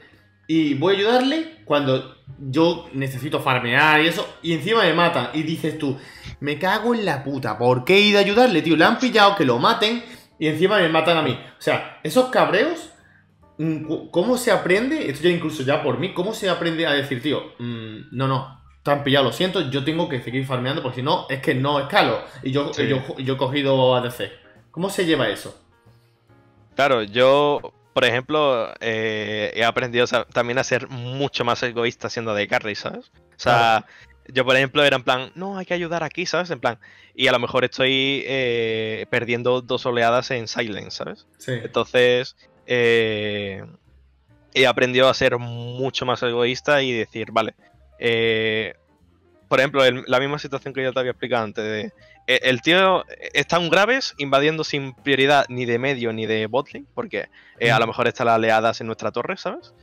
Y 0.47 0.75
voy 0.75 0.95
a 0.95 0.97
ayudarle 0.97 1.57
cuando 1.65 2.15
yo 2.39 2.89
necesito 2.93 3.41
farmear 3.41 4.01
y 4.01 4.07
eso, 4.07 4.27
y 4.41 4.53
encima 4.53 4.83
me 4.83 4.93
matan. 4.93 5.29
Y 5.33 5.43
dices 5.43 5.77
tú, 5.77 5.97
me 6.39 6.57
cago 6.57 6.95
en 6.95 7.05
la 7.05 7.23
puta, 7.23 7.57
¿por 7.57 7.83
qué 7.83 7.95
he 7.95 8.01
ido 8.01 8.17
a 8.17 8.21
ayudarle, 8.21 8.61
tío? 8.61 8.77
Le 8.77 8.85
han 8.85 8.97
pillado 8.97 9.35
que 9.35 9.45
lo 9.45 9.59
maten 9.59 10.03
y 10.39 10.47
encima 10.47 10.77
me 10.77 10.87
matan 10.87 11.17
a 11.17 11.21
mí. 11.21 11.31
O 11.31 11.61
sea, 11.61 11.99
esos 12.03 12.29
cabreos, 12.29 12.89
mm, 13.57 14.09
¿cómo 14.09 14.37
se 14.37 14.51
aprende? 14.51 15.09
Esto 15.09 15.25
ya 15.25 15.31
incluso 15.31 15.63
ya 15.63 15.83
por 15.83 15.99
mí, 15.99 16.13
¿cómo 16.13 16.33
se 16.33 16.49
aprende 16.49 16.87
a 16.87 16.93
decir, 16.93 17.21
tío, 17.21 17.53
mm, 17.59 18.09
no, 18.11 18.27
no, 18.27 18.61
te 18.83 18.91
han 18.91 19.03
pillado, 19.03 19.25
lo 19.25 19.33
siento, 19.33 19.69
yo 19.69 19.83
tengo 19.83 20.07
que 20.07 20.21
seguir 20.21 20.45
farmeando 20.45 20.81
porque 20.81 20.97
si 20.97 21.01
no, 21.01 21.25
es 21.29 21.41
que 21.41 21.53
no 21.55 21.79
escalo. 21.79 22.21
Y 22.41 22.51
yo, 22.51 22.71
yo, 22.71 23.17
yo 23.17 23.33
he 23.33 23.37
cogido 23.37 23.95
ADC. 23.95 24.31
¿Cómo 24.71 24.89
se 24.89 25.05
lleva 25.05 25.27
eso? 25.27 25.59
Claro, 26.75 27.01
yo 27.01 27.73
por 27.97 28.05
ejemplo, 28.05 28.71
eh, 28.79 29.51
he 29.55 29.63
aprendido 29.63 30.05
también 30.31 30.59
a 30.59 30.63
ser 30.63 30.87
mucho 30.87 31.43
más 31.43 31.63
egoísta 31.63 32.11
siendo 32.11 32.35
de 32.35 32.47
carry, 32.47 32.75
¿sabes? 32.75 33.11
O 33.15 33.39
sea, 33.39 33.87
yo 34.27 34.45
por 34.45 34.55
ejemplo 34.55 34.83
era 34.83 34.97
en 34.97 35.03
plan, 35.03 35.31
no, 35.33 35.57
hay 35.57 35.65
que 35.65 35.73
ayudar 35.73 36.03
aquí, 36.03 36.27
¿sabes? 36.27 36.51
En 36.51 36.59
plan, 36.59 36.77
y 37.15 37.25
a 37.25 37.31
lo 37.31 37.39
mejor 37.39 37.65
estoy 37.65 38.23
eh, 38.27 39.07
perdiendo 39.09 39.63
dos 39.63 39.87
oleadas 39.87 40.29
en 40.29 40.47
silence, 40.47 40.91
¿sabes? 40.91 41.25
Sí. 41.39 41.53
Entonces, 41.53 42.37
eh, 42.67 43.65
he 44.53 44.67
aprendido 44.67 45.09
a 45.09 45.13
ser 45.15 45.39
mucho 45.39 46.05
más 46.05 46.21
egoísta 46.21 46.83
y 46.83 46.91
decir, 46.91 47.31
vale, 47.31 47.55
por 49.47 49.59
ejemplo, 49.59 49.81
la 50.07 50.19
misma 50.19 50.39
situación 50.39 50.73
que 50.73 50.83
yo 50.83 50.93
te 50.93 50.99
había 50.99 51.11
explicado 51.11 51.43
antes 51.43 51.63
de 51.63 51.91
eh, 52.27 52.41
el 52.43 52.61
tío 52.61 53.05
está 53.33 53.57
un 53.57 53.69
graves 53.69 54.13
invadiendo 54.17 54.65
sin 54.65 54.93
prioridad 54.93 55.45
ni 55.47 55.65
de 55.65 55.79
medio 55.79 56.11
ni 56.11 56.25
de 56.25 56.45
botlane, 56.45 56.85
porque 56.93 57.29
eh, 57.57 57.71
a 57.71 57.79
lo 57.79 57.87
mejor 57.87 58.07
está 58.07 58.25
la 58.25 58.35
oleadas 58.35 58.81
en 58.81 58.87
nuestra 58.87 59.11
torre, 59.11 59.37
¿sabes? 59.37 59.73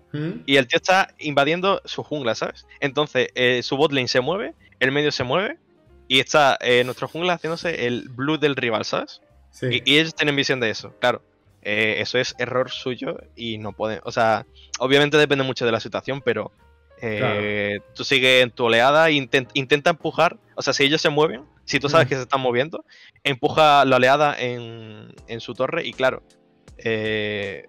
Y 0.47 0.57
el 0.59 0.69
tío 0.69 0.77
está 0.77 1.09
invadiendo 1.19 1.83
su 1.85 2.05
jungla, 2.05 2.37
¿sabes? 2.37 2.67
Entonces 2.79 3.31
eh, 3.35 3.63
su 3.65 3.77
botlane 3.77 4.07
se 4.07 4.21
mueve, 4.21 4.55
el 4.79 4.93
medio 4.93 5.11
se 5.11 5.25
mueve 5.25 5.59
y 6.07 6.21
está 6.21 6.57
nuestro 6.85 7.09
jungla 7.09 7.33
haciéndose 7.33 7.87
el 7.87 8.11
blue 8.11 8.39
del 8.39 8.55
rival, 8.55 8.85
¿sabes? 8.85 9.23
Sí. 9.51 9.83
Y, 9.85 9.99
ellos 9.99 10.15
tienen 10.15 10.37
visión 10.37 10.61
de 10.61 10.71
eso, 10.71 10.95
claro. 11.01 11.23
eso 11.63 12.19
es 12.19 12.37
error 12.39 12.71
suyo 12.71 13.17
y 13.35 13.59
no 13.59 13.73
pueden. 13.73 14.01
O 14.05 14.13
sea, 14.13 14.47
obviamente 14.79 15.17
depende 15.17 15.45
mucho 15.45 15.65
de 15.65 15.73
la 15.73 15.81
situación, 15.81 16.21
pero 16.21 16.53
tú 17.95 18.05
sigues 18.05 18.43
en 18.43 18.51
tu 18.51 18.65
oleada 18.65 19.09
e 19.09 19.13
intenta 19.13 19.91
empujar. 19.91 20.39
O 20.55 20.63
sea, 20.63 20.73
si 20.73 20.85
ellos 20.85 21.01
se 21.01 21.11
mueven, 21.11 21.45
si 21.65 21.81
tú 21.81 21.89
sabes 21.89 22.09
que 22.09 22.15
se 22.15 22.23
están 22.23 22.41
moviendo, 22.41 22.85
empuja 23.23 23.85
la 23.85 23.97
oleada 23.97 24.37
en, 24.39 25.15
su 25.39 25.55
torre 25.55 25.87
y 25.87 25.93
claro, 25.93 26.23
eh, 26.79 27.67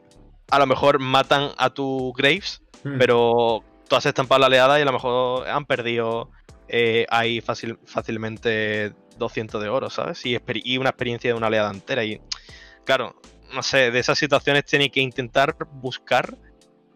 a 0.50 0.60
lo 0.60 0.68
mejor 0.68 1.00
matan 1.00 1.52
a 1.58 1.70
tu 1.70 2.14
Graves, 2.14 2.62
pero 3.00 3.64
tú 3.90 3.96
has 3.96 4.06
estampado 4.06 4.40
la 4.40 4.48
oleada 4.48 4.78
y 4.78 4.84
a 4.84 4.86
lo 4.86 4.94
mejor 4.94 5.48
han 5.48 5.66
perdido 5.66 6.30
eh, 6.68 7.06
ahí 7.10 7.42
fácilmente 7.42 8.94
200 9.18 9.62
de 9.62 9.70
oro, 9.70 9.90
¿sabes? 9.90 10.24
Y, 10.26 10.78
una 10.78 10.90
experiencia 10.90 11.32
de 11.32 11.34
una 11.34 11.48
oleada 11.48 11.72
entera. 11.72 12.04
Y 12.04 12.22
claro, 12.84 13.16
no 13.54 13.64
sé, 13.64 13.92
de 13.92 14.00
esas 14.00 14.20
situaciones 14.20 14.66
tienes 14.66 14.92
que 14.92 15.00
intentar 15.00 15.56
buscar 15.72 16.38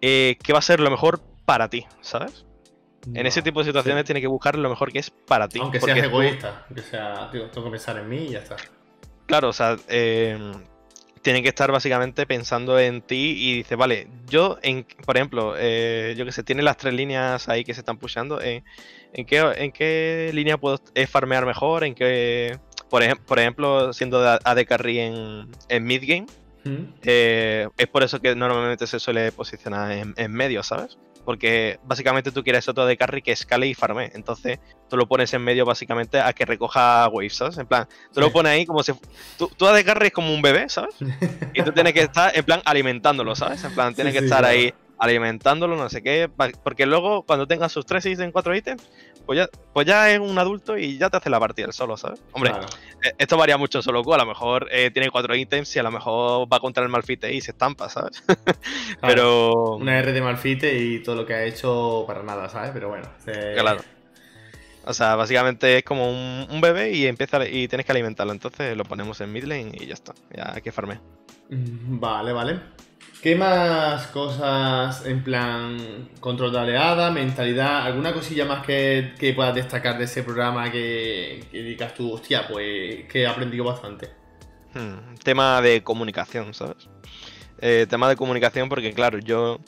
eh, 0.02 0.38
qué 0.44 0.54
va 0.54 0.60
a 0.60 0.64
ser 0.64 0.80
lo 0.80 0.92
mejor 0.92 1.22
para 1.50 1.68
ti, 1.68 1.84
¿sabes? 2.02 2.46
En 3.12 3.26
ese 3.26 3.42
tipo 3.42 3.62
de 3.62 3.66
situaciones 3.66 4.06
tiene 4.06 4.22
que 4.22 4.28
buscar 4.28 4.56
lo 4.56 4.70
mejor 4.70 4.92
que 4.92 5.00
es 5.00 5.10
para 5.10 5.48
ti. 5.48 5.58
Aunque 5.60 5.80
seas 5.80 5.98
egoísta, 5.98 6.66
aunque 6.68 6.84
sea, 6.84 7.28
tengo 7.32 7.64
que 7.64 7.72
pensar 7.72 7.98
en 7.98 8.08
mí 8.08 8.26
y 8.26 8.30
ya 8.34 8.40
está. 8.40 8.56
Claro, 9.26 9.50
o 9.50 9.54
sea, 9.54 9.76
eh, 9.88 10.38
tienen 11.24 11.42
que 11.42 11.50
estar 11.50 11.72
básicamente 11.72 12.28
pensando 12.28 12.78
en 12.78 13.02
ti 13.02 13.34
y 13.36 13.56
dice, 13.56 13.76
vale, 13.76 14.08
yo, 14.28 14.60
en, 14.62 14.86
por 15.04 15.18
ejemplo, 15.18 15.56
eh, 15.58 16.14
yo 16.16 16.24
que 16.24 16.32
sé, 16.32 16.44
tiene 16.44 16.62
las 16.62 16.78
tres 16.78 16.94
líneas 16.94 17.50
ahí 17.50 17.64
que 17.64 17.74
se 17.74 17.80
están 17.80 17.98
pushando, 17.98 18.40
eh, 18.40 18.64
¿en, 19.14 19.26
qué, 19.26 19.40
¿en 19.58 19.72
qué 19.72 20.30
línea 20.36 20.60
puedo 20.60 20.80
farmear 21.08 21.48
mejor? 21.48 21.84
¿En 21.84 21.96
qué, 21.96 22.60
por, 22.92 23.02
por 23.22 23.40
ejemplo, 23.40 23.92
siendo 23.92 24.22
AD 24.22 24.66
Carry 24.68 25.00
en, 25.00 25.48
en 25.68 25.84
midgame? 25.84 26.28
es 26.64 27.88
por 27.88 28.04
eso 28.04 28.20
que 28.20 28.36
normalmente 28.36 28.86
se 28.86 29.00
suele 29.00 29.32
posicionar 29.32 29.92
en, 29.94 30.14
en 30.16 30.32
medio, 30.32 30.62
¿sabes? 30.62 31.00
Porque 31.30 31.80
básicamente 31.84 32.32
tú 32.32 32.44
quieres 32.44 32.68
otro 32.70 32.88
de 32.88 32.98
carry 32.98 33.22
que 33.22 33.32
escale 33.32 33.68
y 33.68 33.76
farme. 33.76 34.10
Entonces 34.16 34.58
tú 34.90 34.98
lo 34.98 35.08
pones 35.08 35.32
en 35.36 35.44
medio 35.44 35.64
básicamente 35.64 36.20
a 36.20 36.34
que 36.34 36.44
recoja 36.44 37.08
waves, 37.08 37.36
¿sabes? 37.36 37.60
En 37.60 37.68
plan, 37.68 37.88
tú 38.12 38.20
lo 38.20 38.32
pones 38.32 38.52
ahí 38.52 38.66
como 38.66 38.82
si... 38.82 38.94
Tú, 39.38 39.48
tú 39.56 39.68
de 39.68 39.86
carry 39.86 40.08
es 40.08 40.12
como 40.12 40.34
un 40.34 40.42
bebé, 40.42 40.68
¿sabes? 40.70 40.96
Y 41.54 41.62
tú 41.62 41.72
tienes 41.72 41.94
que 41.94 42.02
estar 42.02 42.36
en 42.36 42.44
plan 42.44 42.64
alimentándolo, 42.66 43.36
¿sabes? 43.36 43.64
En 43.64 43.76
plan, 43.76 43.94
tienes 43.94 44.14
que 44.14 44.26
estar 44.26 44.44
ahí 44.44 44.74
alimentándolo, 44.98 45.76
no 45.76 45.88
sé 45.88 46.02
qué, 46.02 46.32
porque 46.64 46.88
luego 46.88 47.22
cuando 47.22 47.46
tengas 47.46 47.72
sus 47.72 47.86
3 47.86 48.08
ítems, 48.08 48.34
4 48.34 48.56
ítems, 48.56 48.90
pues 49.30 49.38
ya, 49.38 49.50
pues 49.74 49.86
ya 49.86 50.10
es 50.10 50.20
un 50.20 50.40
adulto 50.40 50.76
y 50.76 50.98
ya 50.98 51.12
te 51.12 51.18
hace 51.18 51.30
la 51.30 51.40
partida 51.40 51.68
el 51.68 51.74
solo, 51.74 51.98
¿sabes? 51.98 52.20
Hombre, 52.32 52.52
eh, 53.04 53.14
esto 53.20 53.38
varía 53.38 53.60
mucho 53.60 53.78
en 53.78 53.84
solo 53.84 54.04
Q, 54.04 54.16
a 54.16 54.18
lo 54.18 54.26
mejor 54.26 54.68
eh, 54.72 54.90
tiene 54.90 55.12
4 55.12 55.36
ítems 55.36 55.76
y 55.76 55.78
a 55.78 55.84
lo 55.84 55.92
mejor 55.92 56.52
va 56.52 56.60
contra 56.60 56.82
el 56.82 56.90
Malfite 56.90 57.32
y 57.32 57.40
se 57.40 57.52
estampa, 57.52 57.90
¿sabes? 57.90 58.24
Pero... 59.02 59.76
Una 59.76 60.00
R 60.00 60.14
de 60.14 60.22
Malfite 60.24 60.80
y 60.80 61.04
todo 61.04 61.16
lo 61.16 61.28
que 61.28 61.36
ha 61.36 61.44
hecho 61.44 62.06
para 62.08 62.24
nada, 62.24 62.50
¿sabes? 62.50 62.72
Pero 62.74 62.90
bueno. 62.90 63.08
Claro. 63.24 63.82
O 64.86 64.94
sea, 64.96 65.14
básicamente 65.14 65.78
es 65.78 65.84
como 65.84 66.10
un, 66.10 66.60
bebé 66.60 66.94
y 66.94 67.06
empieza 67.06 67.48
y 67.48 67.68
tienes 67.68 67.86
que 67.86 67.92
alimentarlo. 67.92 68.34
Entonces 68.34 68.76
lo 68.76 68.84
ponemos 68.84 69.22
en 69.22 69.32
mid 69.32 69.44
lane 69.44 69.74
y 69.80 69.86
ya 69.86 69.94
está. 69.94 70.16
Ya 70.36 70.54
hay 70.56 70.64
que 70.64 70.72
farmear. 70.72 71.02
Mm, 71.52 72.00
vale, 72.00 72.34
vale. 72.34 72.60
¿Qué 73.22 73.36
más 73.36 74.08
cosas 74.08 75.06
en 75.06 75.22
plan 75.24 76.10
control 76.22 76.54
de 76.54 76.58
oleada, 76.60 77.12
mentalidad, 77.12 77.82
alguna 77.82 78.14
cosilla 78.14 78.46
más 78.46 78.66
que, 78.66 79.14
que 79.20 79.34
puedas 79.34 79.54
destacar 79.54 79.98
de 79.98 80.06
ese 80.06 80.24
programa 80.24 80.72
que, 80.72 81.44
que 81.52 81.62
digas 81.62 81.94
tú, 81.94 82.14
hostia, 82.14 82.48
pues 82.48 83.06
que 83.10 83.24
he 83.24 83.28
aprendido 83.28 83.66
bastante? 83.66 84.10
Hmm, 84.74 85.16
tema 85.22 85.62
de 85.62 85.84
comunicación, 85.84 86.54
¿sabes? 86.54 86.88
Eh, 87.60 87.88
tema 87.90 88.08
de 88.08 88.16
comunicación 88.16 88.70
porque, 88.70 88.94
claro, 88.94 89.20
yo 89.20 89.60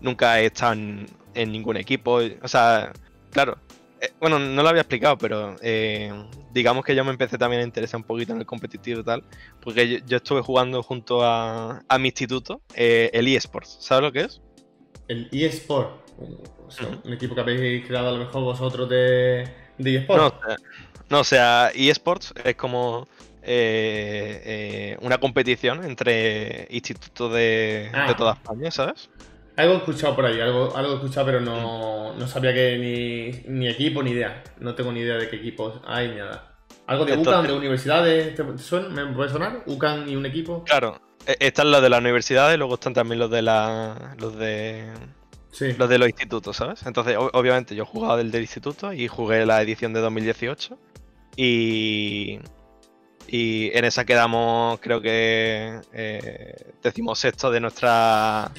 nunca 0.00 0.40
he 0.40 0.46
estado 0.46 0.74
en, 0.74 1.06
en 1.34 1.50
ningún 1.50 1.78
equipo. 1.78 2.20
O 2.42 2.48
sea, 2.48 2.92
claro, 3.32 3.58
eh, 4.00 4.12
bueno, 4.18 4.38
no 4.38 4.62
lo 4.62 4.68
había 4.68 4.82
explicado, 4.82 5.18
pero 5.18 5.56
eh, 5.62 6.12
digamos 6.52 6.84
que 6.84 6.94
yo 6.94 7.04
me 7.04 7.10
empecé 7.10 7.36
también 7.38 7.62
a 7.62 7.64
interesar 7.64 7.98
un 7.98 8.04
poquito 8.04 8.32
en 8.32 8.38
el 8.38 8.46
competitivo 8.46 9.00
y 9.00 9.04
tal, 9.04 9.24
porque 9.60 9.88
yo, 9.88 9.98
yo 10.06 10.16
estuve 10.16 10.40
jugando 10.42 10.82
junto 10.82 11.24
a, 11.24 11.82
a 11.86 11.98
mi 11.98 12.08
instituto 12.08 12.60
eh, 12.74 13.10
el 13.12 13.28
eSports. 13.28 13.78
¿Sabes 13.80 14.02
lo 14.02 14.12
que 14.12 14.20
es? 14.20 14.40
El 15.08 15.28
eSport, 15.32 15.90
o 16.66 16.70
sea, 16.70 16.86
un 17.04 17.12
equipo 17.12 17.34
que 17.34 17.40
habéis 17.40 17.86
creado 17.86 18.08
a 18.10 18.12
lo 18.12 18.18
mejor 18.18 18.42
vosotros 18.42 18.88
de, 18.88 19.48
de 19.78 19.96
eSport. 19.96 20.20
No, 20.20 20.26
o 20.28 20.30
sea, 20.46 20.56
no, 21.08 21.20
o 21.20 21.24
sea, 21.24 21.70
eSports 21.74 22.32
es 22.44 22.54
como 22.54 23.08
eh, 23.42 24.42
eh, 24.44 24.96
una 25.00 25.18
competición 25.18 25.84
entre 25.84 26.66
institutos 26.70 27.32
de, 27.32 27.90
Ah. 27.92 28.08
de 28.08 28.14
toda 28.14 28.34
España, 28.34 28.70
¿sabes? 28.70 29.10
Algo 29.60 29.74
he 29.74 29.76
escuchado 29.78 30.16
por 30.16 30.24
ahí, 30.26 30.40
algo, 30.40 30.74
algo 30.76 30.92
he 30.92 30.96
escuchado, 30.96 31.26
pero 31.26 31.40
no, 31.40 32.14
no 32.14 32.26
sabía 32.28 32.52
que 32.54 32.78
ni, 32.78 33.52
ni 33.52 33.68
equipo 33.68 34.02
ni 34.02 34.10
idea. 34.12 34.42
No 34.58 34.74
tengo 34.74 34.92
ni 34.92 35.00
idea 35.00 35.16
de 35.16 35.28
qué 35.28 35.36
equipos 35.36 35.80
hay 35.86 36.08
ni 36.08 36.16
nada. 36.16 36.56
Algo 36.86 37.04
de 37.04 37.12
Entonces- 37.14 37.34
UCAN, 37.40 37.46
de 37.46 37.52
universidades, 37.58 38.34
¿te 38.34 38.58
suena? 38.58 38.88
¿me 39.06 39.12
puede 39.14 39.30
sonar? 39.30 39.62
UCAN 39.66 40.08
y 40.08 40.16
un 40.16 40.26
equipo. 40.26 40.64
Claro, 40.64 41.00
e- 41.26 41.36
están 41.40 41.70
los 41.70 41.82
de 41.82 41.88
las 41.88 42.00
universidades 42.00 42.58
luego 42.58 42.74
están 42.74 42.94
también 42.94 43.18
los 43.20 43.30
de 43.30 43.42
la, 43.42 44.16
los 44.18 44.36
de 44.36 44.88
Sí. 45.52 45.72
los 45.76 45.88
de 45.88 45.98
los 45.98 46.08
institutos, 46.08 46.56
¿sabes? 46.56 46.84
Entonces, 46.86 47.16
obviamente, 47.18 47.74
yo 47.74 47.84
jugaba 47.84 48.16
del 48.16 48.30
del 48.30 48.42
instituto 48.42 48.92
y 48.92 49.08
jugué 49.08 49.44
la 49.46 49.60
edición 49.62 49.92
de 49.92 50.00
2018. 50.00 50.78
Y. 51.36 52.38
Y 53.28 53.70
en 53.76 53.84
esa 53.84 54.04
quedamos, 54.04 54.80
creo 54.80 55.00
que. 55.00 55.80
Eh, 55.92 56.72
decimosexto 56.82 57.50
de 57.50 57.60
nuestra. 57.60 58.50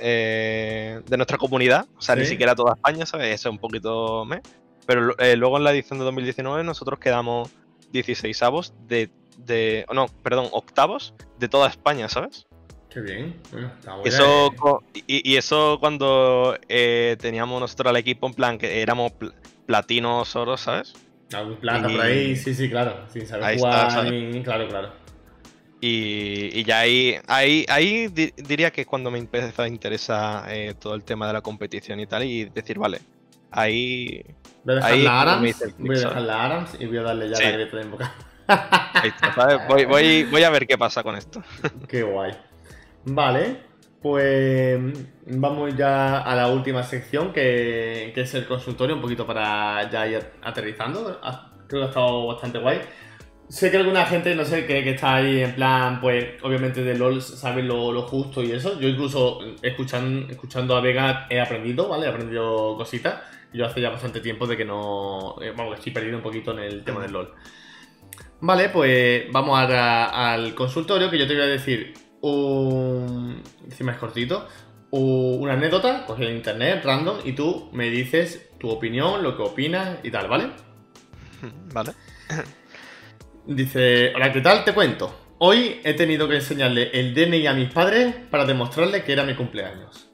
Eh, 0.00 1.00
de 1.06 1.16
nuestra 1.16 1.38
comunidad. 1.38 1.86
O 1.96 2.02
sea, 2.02 2.14
ni 2.16 2.24
siquiera 2.26 2.54
toda 2.54 2.74
España, 2.74 3.06
¿sabes? 3.06 3.34
Eso 3.34 3.48
es 3.48 3.52
un 3.52 3.58
poquito. 3.58 4.24
me. 4.24 4.40
Pero 4.86 5.16
eh, 5.18 5.36
luego 5.36 5.56
en 5.56 5.64
la 5.64 5.72
edición 5.72 5.98
de 5.98 6.04
2019 6.04 6.62
nosotros 6.64 6.98
quedamos 6.98 7.50
16 7.92 8.42
avos 8.42 8.74
de. 8.86 9.10
de 9.38 9.86
no, 9.92 10.06
perdón, 10.22 10.48
octavos 10.52 11.14
de 11.38 11.48
toda 11.48 11.68
España, 11.68 12.08
¿sabes? 12.08 12.46
Qué 12.90 13.00
bien. 13.00 13.34
Bueno, 13.50 13.72
Eso, 14.04 14.52
eh. 14.94 15.02
y, 15.06 15.32
y 15.32 15.36
eso 15.36 15.78
cuando 15.80 16.56
eh, 16.68 17.16
teníamos 17.20 17.60
nosotros 17.60 17.90
al 17.90 17.96
equipo 17.96 18.26
en 18.28 18.34
plan 18.34 18.56
que 18.58 18.82
éramos 18.82 19.10
pl- 19.12 19.32
platinos 19.66 20.36
oro, 20.36 20.56
¿sabes? 20.56 20.92
Algún 21.32 21.56
plata 21.56 21.90
y- 21.90 21.96
por 21.96 22.04
ahí, 22.04 22.36
sí, 22.36 22.54
sí, 22.54 22.70
claro. 22.70 23.04
Sin 23.12 23.26
saber 23.26 23.44
Ahí 23.46 23.58
jugar 23.58 23.88
está, 23.88 23.90
¿sabes? 23.90 24.12
ni- 24.12 24.42
Claro, 24.44 24.68
claro. 24.68 24.92
Y, 25.86 26.60
y 26.60 26.64
ya 26.64 26.80
ahí, 26.80 27.16
ahí, 27.26 27.66
ahí 27.68 28.08
di- 28.08 28.32
diría 28.36 28.70
que 28.70 28.82
es 28.82 28.86
cuando 28.86 29.10
me 29.10 29.18
empezó 29.18 29.62
a 29.62 29.68
interesar 29.68 30.44
eh, 30.50 30.74
todo 30.80 30.94
el 30.94 31.04
tema 31.04 31.26
de 31.26 31.34
la 31.34 31.42
competición 31.42 32.00
y 32.00 32.06
tal, 32.06 32.22
y 32.24 32.44
decir, 32.46 32.78
vale, 32.78 33.00
ahí, 33.50 34.22
Voy 34.64 34.74
a 34.74 34.76
dejar 34.76 34.92
Ahí 34.92 35.02
la 35.02 35.20
Arams, 35.20 35.74
voy 35.78 35.96
a 35.96 36.00
dejar 36.00 36.12
¿sabes? 36.12 36.26
la 36.26 36.44
Arams 36.44 36.76
y 36.80 36.86
voy 36.86 36.96
a 36.98 37.02
darle 37.02 37.28
ya 37.28 37.36
Sí. 37.36 37.42
la 37.42 37.50
grieta 37.50 37.76
de 37.76 37.82
invocar. 37.84 38.10
ahí 38.48 39.08
está, 39.10 39.32
¿sabes? 39.32 39.58
Voy, 39.68 39.84
voy, 39.84 40.24
voy 40.24 40.42
a 40.42 40.50
ver 40.50 40.66
qué 40.66 40.78
pasa 40.78 41.02
con 41.02 41.16
esto. 41.16 41.42
Qué 41.88 42.02
guay. 42.02 42.32
Vale, 43.04 43.58
pues 44.00 44.80
vamos 45.26 45.76
ya 45.76 46.20
a 46.20 46.34
la 46.34 46.48
última 46.48 46.82
sección 46.82 47.32
que, 47.32 48.12
que 48.14 48.22
es 48.22 48.34
el 48.34 48.46
consultorio, 48.46 48.94
un 48.96 49.02
poquito 49.02 49.26
para 49.26 49.90
ya 49.90 50.06
ir 50.06 50.22
aterrizando. 50.42 51.20
Ah, 51.22 51.50
Creo 51.66 51.80
que 51.82 51.86
ha 51.86 51.88
estado 51.88 52.26
bastante 52.26 52.58
guay. 52.58 52.80
Sé 53.48 53.70
que 53.70 53.76
alguna 53.76 54.06
gente, 54.06 54.34
no 54.34 54.44
sé, 54.44 54.66
que 54.66 54.90
está 54.90 55.16
ahí 55.16 55.42
en 55.42 55.54
plan, 55.54 56.00
pues 56.00 56.42
obviamente 56.42 56.82
de 56.82 56.96
LOL 56.96 57.22
saben 57.22 57.68
lo, 57.68 57.92
lo 57.92 58.02
justo 58.02 58.42
y 58.42 58.50
eso. 58.52 58.80
Yo 58.80 58.88
incluso 58.88 59.40
escuchan, 59.62 60.26
escuchando 60.30 60.76
a 60.76 60.80
Vega 60.80 61.26
he 61.30 61.40
aprendido, 61.40 61.88
¿vale? 61.88 62.06
He 62.06 62.08
aprendido 62.08 62.76
cositas. 62.76 63.20
Yo 63.52 63.64
hace 63.66 63.80
ya 63.80 63.90
bastante 63.90 64.20
tiempo 64.20 64.46
de 64.46 64.56
que 64.56 64.64
no... 64.64 65.36
eh, 65.40 65.52
vamos, 65.56 65.74
que 65.74 65.78
estoy 65.78 65.92
perdido 65.92 66.16
un 66.16 66.22
poquito 66.22 66.50
en 66.52 66.58
el 66.58 66.82
tema 66.82 67.02
del 67.02 67.12
LOL. 67.12 67.34
Vale, 68.40 68.70
pues 68.70 69.30
vamos 69.30 69.58
ahora 69.58 70.32
al 70.32 70.54
consultorio 70.54 71.08
que 71.08 71.18
yo 71.18 71.26
te 71.26 71.34
voy 71.34 71.42
a 71.44 71.46
decir 71.46 71.94
un... 72.22 73.40
Encima 73.64 73.92
es 73.92 73.98
cortito. 73.98 74.48
Una 74.90 75.54
anécdota, 75.54 76.06
cogida 76.06 76.28
en 76.28 76.36
internet, 76.36 76.84
random, 76.84 77.18
y 77.24 77.32
tú 77.32 77.68
me 77.72 77.90
dices 77.90 78.50
tu 78.58 78.70
opinión, 78.70 79.22
lo 79.22 79.36
que 79.36 79.42
opinas 79.42 79.98
y 80.02 80.10
tal, 80.10 80.28
¿vale? 80.28 80.50
Vale. 81.72 81.92
Dice, 83.46 84.12
hola, 84.14 84.32
¿qué 84.32 84.40
tal? 84.40 84.64
Te 84.64 84.72
cuento. 84.72 85.34
Hoy 85.38 85.80
he 85.84 85.92
tenido 85.92 86.26
que 86.26 86.36
enseñarle 86.36 86.90
el 86.98 87.12
DNI 87.14 87.46
a 87.46 87.52
mis 87.52 87.70
padres 87.70 88.14
para 88.30 88.46
demostrarles 88.46 89.04
que 89.04 89.12
era 89.12 89.24
mi 89.24 89.34
cumpleaños. 89.34 90.08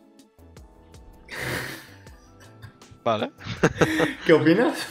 Vale. 3.04 3.30
¿Qué 4.26 4.32
opinas? 4.32 4.84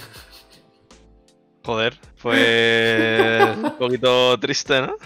Joder, 1.66 1.98
pues 2.22 3.58
un 3.58 3.78
poquito 3.78 4.40
triste, 4.40 4.82
¿no? 4.82 4.96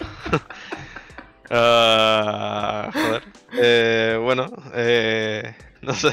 Ah, 1.55 2.89
joder. 2.91 3.23
Eh, 3.61 4.17
bueno, 4.19 4.47
eh, 4.73 5.55
no 5.81 5.93
sé. 5.93 6.09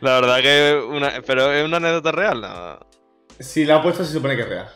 La 0.00 0.20
verdad 0.20 0.40
que 0.40 0.80
una, 0.88 1.20
pero 1.26 1.52
es 1.52 1.64
una 1.64 1.78
anécdota 1.78 2.12
real. 2.12 2.40
¿no? 2.40 2.78
Si 3.40 3.64
la 3.64 3.76
ha 3.76 3.82
puesto 3.82 4.04
se 4.04 4.12
supone 4.12 4.36
que 4.36 4.42
es 4.42 4.48
real. 4.48 4.68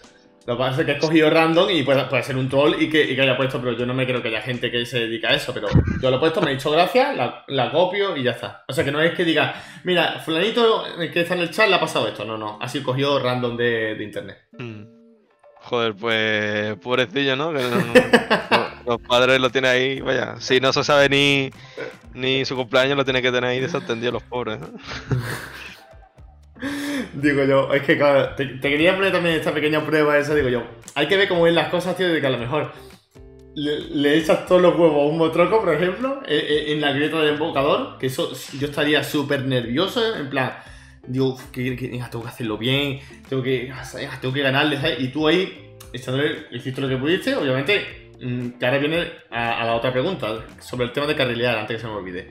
Lo 0.47 0.57
que 0.57 0.59
pasa 0.59 0.81
es 0.81 0.87
que 0.87 0.93
he 0.93 0.95
escogido 0.97 1.31
random 1.31 1.71
y 1.71 1.83
puede, 1.85 2.03
puede 2.07 2.23
ser 2.25 2.37
un 2.37 2.49
troll 2.49 2.75
y 2.81 2.91
que, 2.91 3.01
y 3.05 3.15
que 3.15 3.23
haya 3.23 3.37
puesto, 3.37 3.61
pero 3.61 3.77
yo 3.79 3.87
no 3.87 3.95
me 3.95 4.05
creo 4.07 4.21
que 4.21 4.29
haya 4.29 4.41
gente 4.43 4.71
que 4.73 4.85
se 4.85 4.99
dedica 5.01 5.29
a 5.29 5.35
eso. 5.35 5.55
Pero 5.55 5.69
yo 6.01 6.11
lo 6.11 6.17
he 6.17 6.21
puesto, 6.21 6.41
me 6.41 6.51
he 6.51 6.55
dicho 6.55 6.71
gracias, 6.71 7.17
la, 7.17 7.45
la 7.47 7.71
copio 7.71 8.17
y 8.17 8.25
ya 8.25 8.33
está. 8.33 8.65
O 8.69 8.73
sea 8.73 8.83
que 8.85 8.91
no 8.91 9.01
es 9.01 9.13
que 9.15 9.25
diga, 9.25 9.55
mira, 9.85 10.19
fulanito 10.25 10.85
que 11.13 11.21
está 11.21 11.35
en 11.35 11.43
el 11.43 11.51
chat 11.51 11.69
le 11.69 11.77
ha 11.77 11.81
pasado 11.81 12.09
esto. 12.09 12.25
No, 12.25 12.37
no, 12.37 12.59
así 12.61 12.83
cogido 12.83 13.21
random 13.23 13.57
de, 13.57 13.95
de 13.95 14.03
internet. 14.05 14.39
Mm. 14.59 14.83
Joder, 15.65 15.95
pues 15.95 16.77
pobrecillo, 16.79 17.37
¿no? 17.37 17.53
Que 17.53 17.63
no- 17.63 17.71
no- 17.77 18.69
los 18.87 19.01
padres 19.03 19.41
lo 19.41 19.49
tienen 19.51 19.71
ahí, 19.71 20.01
vaya, 20.01 20.35
si 20.41 20.59
no 20.59 20.73
se 20.73 20.83
sabe 20.83 21.09
ni, 21.09 21.51
ni 22.15 22.45
su 22.45 22.57
cumpleaños 22.57 22.97
lo 22.97 23.05
tiene 23.05 23.23
que 23.23 23.31
tener 23.31 23.49
ahí 23.49 23.61
desatendido 23.61 24.11
los 24.11 24.25
pobres, 24.25 24.59
¿no? 24.59 24.67
Digo 27.15 27.45
yo, 27.45 27.73
es 27.75 27.83
que 27.83 27.97
claro, 27.97 28.35
te, 28.37 28.47
te 28.47 28.71
quería 28.71 28.95
poner 28.95 29.13
también 29.13 29.37
esta 29.37 29.53
pequeña 29.53 29.85
prueba 29.85 30.19
esa, 30.19 30.35
digo 30.35 30.49
yo. 30.49 30.63
Hay 30.95 31.09
que 31.09 31.17
ver 31.17 31.29
cómo 31.29 31.43
ven 31.43 31.55
las 31.55 31.69
cosas, 31.69 31.97
tío, 31.97 32.09
de 32.13 32.21
que 32.21 32.27
a 32.27 32.31
lo 32.31 32.39
mejor 32.39 32.73
le, 33.55 33.81
le 33.91 34.17
echas 34.19 34.47
todos 34.47 34.63
los 34.63 34.75
huevos 34.79 34.95
a 35.03 35.07
un 35.11 35.19
motroco, 35.19 35.61
por 35.61 35.75
ejemplo, 35.75 36.23
eh, 36.27 36.47
eh, 36.49 36.73
en 36.73 36.81
la 36.81 36.93
grieta 36.93 37.21
del 37.21 37.35
embocador, 37.35 37.99
que 37.99 38.07
eso 38.07 38.33
yo 38.59 38.69
estaría 38.69 39.03
súper 39.05 39.45
nervioso, 39.45 40.17
en 40.17 40.31
plan, 40.31 40.53
digo, 41.07 41.37
que, 41.53 41.77
que- 41.77 41.89
tengo 41.89 42.23
que 42.23 42.29
hacerlo 42.31 42.57
bien, 42.59 43.01
tengo 43.29 43.43
que, 43.43 43.71
ah, 43.75 44.19
tengo 44.21 44.33
que 44.33 44.43
ganarle, 44.43 44.77
¿sabes? 44.77 45.01
Y 45.01 45.09
tú 45.09 45.27
ahí, 45.29 45.75
echándole, 45.93 46.47
hiciste 46.53 46.81
lo 46.81 46.89
que 46.89 46.97
pudiste, 46.97 47.35
obviamente, 47.35 48.13
mm, 48.21 48.51
que 48.59 48.65
ahora 48.67 48.79
viene 48.79 49.05
a, 49.31 49.61
a 49.63 49.67
la 49.67 49.75
otra 49.75 49.93
pregunta, 49.93 50.45
sobre 50.61 50.87
el 50.87 50.93
tema 50.93 51.07
de 51.07 51.17
carrilear, 51.17 51.59
antes 51.59 51.77
que 51.77 51.81
se 51.83 51.89
me 51.89 51.95
olvide. 51.95 52.31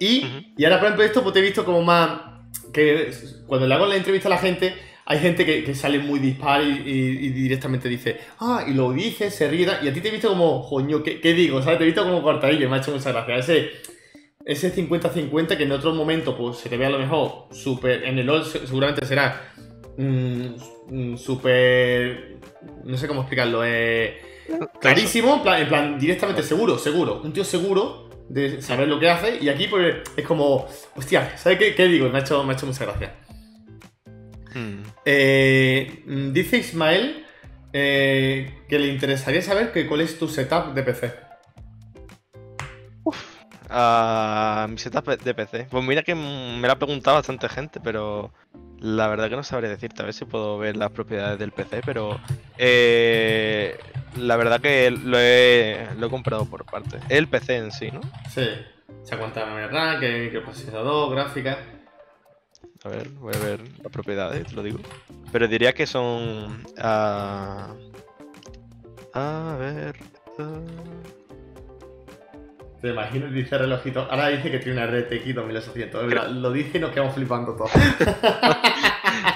Y, 0.00 0.54
y 0.56 0.64
ahora, 0.64 0.78
por 0.78 0.86
ejemplo, 0.86 1.04
esto 1.04 1.22
pues 1.22 1.32
te 1.34 1.40
he 1.40 1.42
visto 1.42 1.64
como 1.64 1.82
más 1.82 2.33
que 2.72 3.10
cuando 3.46 3.66
le 3.66 3.74
hago 3.74 3.86
la 3.86 3.96
entrevista 3.96 4.28
a 4.28 4.30
la 4.30 4.38
gente, 4.38 4.74
hay 5.06 5.18
gente 5.18 5.44
que, 5.44 5.64
que 5.64 5.74
sale 5.74 5.98
muy 5.98 6.18
dispar 6.18 6.62
y, 6.62 6.66
y- 6.70 7.26
y 7.26 7.28
directamente 7.30 7.88
dice, 7.88 8.18
ah, 8.40 8.64
y 8.66 8.72
lo 8.72 8.92
dice, 8.92 9.30
se 9.30 9.48
ríe, 9.48 9.68
y 9.82 9.88
a 9.88 9.92
ti 9.92 10.00
te 10.00 10.08
he 10.08 10.10
visto 10.10 10.28
como, 10.30 10.66
coño, 10.68 11.02
¿qué, 11.02 11.20
qué 11.20 11.34
digo? 11.34 11.60
¿Sabes? 11.62 11.78
Te 11.78 11.84
he 11.84 11.86
visto 11.86 12.02
como 12.04 12.22
cortadillo, 12.22 12.68
me 12.70 12.76
ha 12.76 12.78
hecho 12.80 12.90
mucha 12.92 13.12
gracia. 13.12 13.36
Ese, 13.36 13.70
ese 14.46 14.74
50-50 14.74 15.56
que 15.56 15.64
en 15.64 15.72
otro 15.72 15.92
momento, 15.94 16.36
pues 16.36 16.56
se 16.58 16.68
te 16.68 16.76
ve 16.76 16.86
a 16.86 16.90
lo 16.90 16.98
mejor 16.98 17.48
súper, 17.52 18.04
en 18.04 18.18
el 18.18 18.26
LOL 18.26 18.44
se- 18.44 18.66
seguramente 18.66 19.04
será 19.06 19.52
mm, 19.96 20.46
mm, 20.90 21.16
súper, 21.18 22.38
no 22.84 22.96
sé 22.96 23.06
cómo 23.06 23.20
explicarlo, 23.20 23.62
eh, 23.64 24.18
clarísimo, 24.80 25.36
en 25.36 25.42
plan, 25.42 25.62
en 25.62 25.68
plan, 25.68 25.98
directamente 25.98 26.42
seguro, 26.42 26.78
seguro, 26.78 27.20
un 27.24 27.32
tío 27.32 27.44
seguro 27.44 28.03
de 28.28 28.62
saber 28.62 28.88
lo 28.88 28.98
que 28.98 29.10
hace 29.10 29.38
y 29.40 29.48
aquí 29.48 29.66
pues 29.66 29.96
es 30.16 30.26
como, 30.26 30.66
hostia, 30.96 31.36
¿sabes 31.36 31.58
qué, 31.58 31.74
qué 31.74 31.86
digo? 31.86 32.08
Me 32.08 32.18
ha, 32.18 32.20
hecho, 32.20 32.42
me 32.44 32.52
ha 32.52 32.56
hecho 32.56 32.66
mucha 32.66 32.84
gracia. 32.84 33.14
Mm. 34.54 34.82
Eh, 35.04 36.04
dice 36.32 36.58
Ismael 36.58 37.24
eh, 37.72 38.62
que 38.68 38.78
le 38.78 38.86
interesaría 38.88 39.42
saber 39.42 39.72
que 39.72 39.86
cuál 39.86 40.00
es 40.00 40.18
tu 40.18 40.28
setup 40.28 40.74
de 40.74 40.82
PC. 40.82 41.12
Ah, 43.68 44.68
mi 44.70 44.78
setup 44.78 45.08
de 45.08 45.34
PC. 45.34 45.66
Pues 45.70 45.84
mira 45.84 46.02
que 46.02 46.14
me 46.14 46.60
lo 46.60 46.72
ha 46.72 46.78
preguntado 46.78 47.16
bastante 47.16 47.48
gente, 47.48 47.80
pero 47.80 48.32
La 48.80 49.08
verdad 49.08 49.30
que 49.30 49.36
no 49.36 49.42
sabré 49.42 49.68
decirte, 49.68 50.02
a 50.02 50.04
ver 50.04 50.14
si 50.14 50.24
puedo 50.24 50.58
ver 50.58 50.76
las 50.76 50.90
propiedades 50.90 51.38
del 51.38 51.52
PC, 51.52 51.80
pero 51.84 52.20
eh, 52.58 53.78
la 54.16 54.36
verdad 54.36 54.60
que 54.60 54.90
lo 54.90 55.18
he, 55.18 55.88
lo 55.98 56.06
he 56.06 56.10
comprado 56.10 56.44
por 56.44 56.64
parte. 56.64 56.98
El 57.08 57.28
PC 57.28 57.56
en 57.56 57.72
sí, 57.72 57.90
¿no? 57.90 58.00
Sí. 58.30 58.46
Se 59.02 59.16
cuenta 59.16 59.44
memoria 59.44 59.68
RAM, 59.68 60.00
que 60.00 60.24
microprocesador, 60.24 61.14
gráfica. 61.14 61.58
A 62.84 62.88
ver, 62.88 63.08
voy 63.10 63.34
a 63.34 63.38
ver 63.38 63.60
las 63.82 63.90
propiedades, 63.90 64.46
te 64.46 64.52
lo 64.54 64.62
digo. 64.62 64.78
Pero 65.32 65.48
diría 65.48 65.72
que 65.72 65.86
son... 65.86 66.62
ah, 66.78 67.74
a 69.14 69.56
ver... 69.58 69.96
ah, 70.38 70.60
Te 72.84 72.90
imagino, 72.90 73.28
dice 73.30 73.56
relojito. 73.56 74.00
Ahora 74.10 74.28
dice 74.28 74.50
que 74.50 74.58
tiene 74.58 74.82
una 74.84 74.86
RTX 74.86 75.34
2800. 75.34 76.02
Es 76.02 76.06
verdad, 76.10 76.28
Lo 76.28 76.52
dice 76.52 76.76
y 76.76 76.80
nos 76.82 76.90
quedamos 76.90 77.14
flipando 77.14 77.54
todos. 77.56 77.70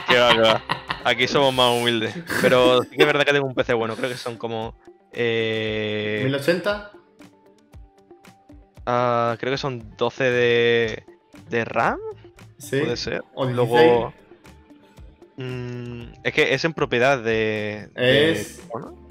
que 0.06 0.18
va, 0.18 0.32
que 0.34 0.40
va. 0.42 0.62
Aquí 1.02 1.26
somos 1.26 1.54
más 1.54 1.72
humildes. 1.72 2.14
Pero 2.42 2.82
sí 2.82 2.90
que 2.90 3.00
es 3.04 3.06
verdad 3.06 3.24
que 3.24 3.32
tengo 3.32 3.46
un 3.46 3.54
PC 3.54 3.72
bueno, 3.72 3.96
creo 3.96 4.10
que 4.10 4.18
son 4.18 4.36
como... 4.36 4.74
Eh, 5.12 6.20
1080. 6.24 6.90
ah, 8.84 9.34
creo 9.40 9.50
que 9.52 9.56
son 9.56 9.96
12 9.96 10.24
de, 10.24 11.04
de 11.48 11.64
RAM, 11.64 11.98
Sí. 12.58 12.80
puede 12.80 12.98
ser. 12.98 13.22
O 13.32 13.46
16. 13.46 13.56
Luego... 13.56 14.12
mm, 15.38 16.02
es 16.22 16.32
que 16.34 16.52
es 16.52 16.62
en 16.66 16.74
propiedad 16.74 17.16
de... 17.18 17.88
de- 17.94 18.32
Es- 18.32 18.60
¿no? 18.74 19.07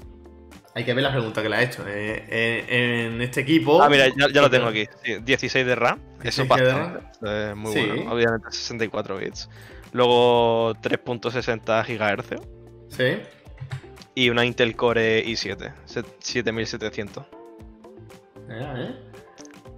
Hay 0.78 0.84
que 0.84 0.94
ver 0.94 1.02
la 1.02 1.10
pregunta 1.10 1.42
que 1.42 1.48
le 1.48 1.56
ha 1.56 1.62
hecho. 1.62 1.84
Eh, 1.88 2.64
en, 2.68 3.14
en 3.14 3.20
este 3.22 3.40
equipo. 3.40 3.82
Ah, 3.82 3.88
mira, 3.88 4.06
ya, 4.08 4.28
ya 4.32 4.40
lo 4.42 4.48
tengo 4.48 4.68
aquí. 4.68 4.86
sí, 5.02 5.16
16 5.24 5.66
de 5.66 5.74
RAM. 5.74 5.98
Eso 6.22 6.42
16 6.42 6.42
es 6.42 6.48
bastante. 6.48 7.48
es 7.50 7.56
muy 7.56 7.72
Sí. 7.72 7.84
bueno. 7.86 8.12
Obviamente 8.12 8.46
64 8.52 9.16
bits. 9.18 9.50
Luego 9.92 10.74
3.60 10.76 11.84
GHz. 11.84 12.40
Sí. 12.96 13.18
Y 14.14 14.30
una 14.30 14.44
Intel 14.44 14.76
Core 14.76 15.24
i7. 15.26 15.72
se- 15.84 16.04
7700. 16.20 17.24
Mira, 18.46 18.82
¿eh? 18.82 18.94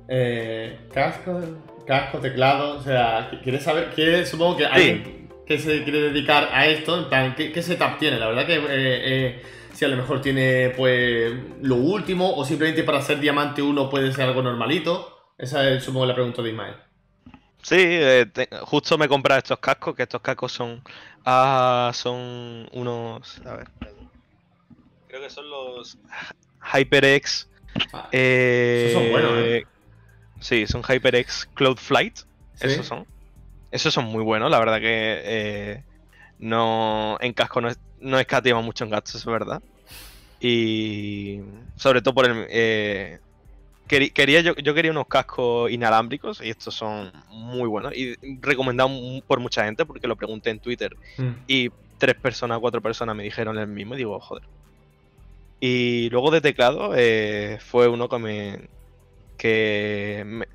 Eh, 0.09 0.79
casco, 0.93 1.41
casco, 1.87 2.19
teclado. 2.19 2.77
O 2.79 2.83
sea, 2.83 3.31
¿quieres 3.43 3.63
saber? 3.63 3.91
¿Quieres, 3.95 4.29
supongo 4.29 4.59
que 4.59 4.67
alguien 4.67 5.29
que 5.47 5.59
se 5.59 5.83
quiere 5.83 6.01
dedicar 6.13 6.49
a 6.53 6.67
esto, 6.67 6.97
en 6.99 7.09
plan, 7.09 7.35
¿qué, 7.37 7.53
qué 7.53 7.63
setup 7.63 7.99
tiene? 7.99 8.19
La 8.19 8.27
verdad 8.29 8.47
que. 8.47 8.55
eh, 8.57 8.61
eh, 8.69 9.43
si 9.81 9.87
a 9.87 9.89
lo 9.89 9.97
mejor 9.97 10.21
tiene, 10.21 10.75
pues, 10.77 11.33
lo 11.63 11.77
último, 11.77 12.35
o 12.37 12.45
simplemente 12.45 12.83
para 12.85 13.01
ser 13.01 13.19
diamante 13.19 13.63
1 13.63 13.89
puede 13.89 14.13
ser 14.13 14.27
algo 14.27 14.43
normalito. 14.43 15.33
Esa 15.39 15.67
es, 15.71 15.83
supongo, 15.83 16.05
la 16.05 16.13
pregunta 16.15 16.43
de 16.43 16.51
Ismael. 16.51 16.75
Sí, 17.63 17.77
eh, 17.79 18.27
te- 18.31 18.47
justo 18.61 18.99
me 18.99 19.07
he 19.07 19.09
comprado 19.09 19.39
estos 19.39 19.59
cascos, 19.59 19.95
que 19.97 20.03
estos 20.03 20.21
cascos 20.21 20.53
son. 20.53 20.83
Ah, 21.25 21.93
son 21.95 22.69
unos. 22.73 23.41
A 23.47 23.57
ver. 23.57 23.69
Creo 25.09 25.23
que 25.23 25.31
son 25.31 25.49
los 25.49 25.97
HyperX. 26.75 27.49
Ah, 27.95 28.11
Eh, 28.13 28.85
Esos 28.89 29.01
son 29.01 29.11
buenos, 29.11 29.33
¿eh? 29.39 29.65
Sí, 30.41 30.67
son 30.67 30.83
HyperX 30.83 31.49
Cloud 31.55 31.79
Flight. 31.79 32.19
¿sí? 32.19 32.27
Esos 32.67 32.85
son. 32.87 33.07
Esos 33.71 33.95
son 33.95 34.05
muy 34.05 34.23
buenos, 34.23 34.51
la 34.51 34.59
verdad 34.59 34.79
que 34.79 35.23
eh, 35.25 35.85
no 36.39 37.17
en 37.23 37.33
casco 37.33 37.63
no, 37.63 37.69
es- 37.69 37.79
no 38.01 38.19
escatima 38.19 38.61
mucho 38.61 38.85
en 38.85 38.91
gastos, 38.91 39.17
es 39.17 39.25
verdad. 39.27 39.63
Y 40.41 41.41
sobre 41.77 42.01
todo 42.03 42.15
por 42.15 42.27
el 42.27 42.47
eh, 42.49 43.19
quería 43.87 44.41
yo, 44.41 44.55
yo 44.57 44.73
quería 44.75 44.91
unos 44.91 45.07
cascos 45.09 45.71
inalámbricos 45.71 46.41
y 46.43 46.49
estos 46.49 46.75
son 46.75 47.13
muy 47.29 47.69
buenos 47.69 47.93
y 47.95 48.15
recomendados 48.41 48.93
por 49.27 49.41
mucha 49.41 49.65
gente 49.65 49.85
porque 49.85 50.07
lo 50.07 50.17
pregunté 50.17 50.51
en 50.51 50.61
Twitter 50.61 50.97
Mm. 51.19 51.29
y 51.47 51.69
tres 51.99 52.15
personas, 52.15 52.59
cuatro 52.61 52.81
personas 52.81 53.15
me 53.17 53.25
dijeron 53.25 53.59
el 53.59 53.67
mismo 53.67 53.95
y 53.95 53.99
digo, 53.99 54.19
joder. 54.21 54.45
Y 55.61 56.09
luego 56.11 56.31
de 56.31 56.41
teclado 56.41 56.93
eh, 56.97 57.59
fue 57.61 57.89
uno 57.89 58.09
que 58.09 58.19
me. 58.19 58.69
que 59.37 60.23
me- 60.27 60.47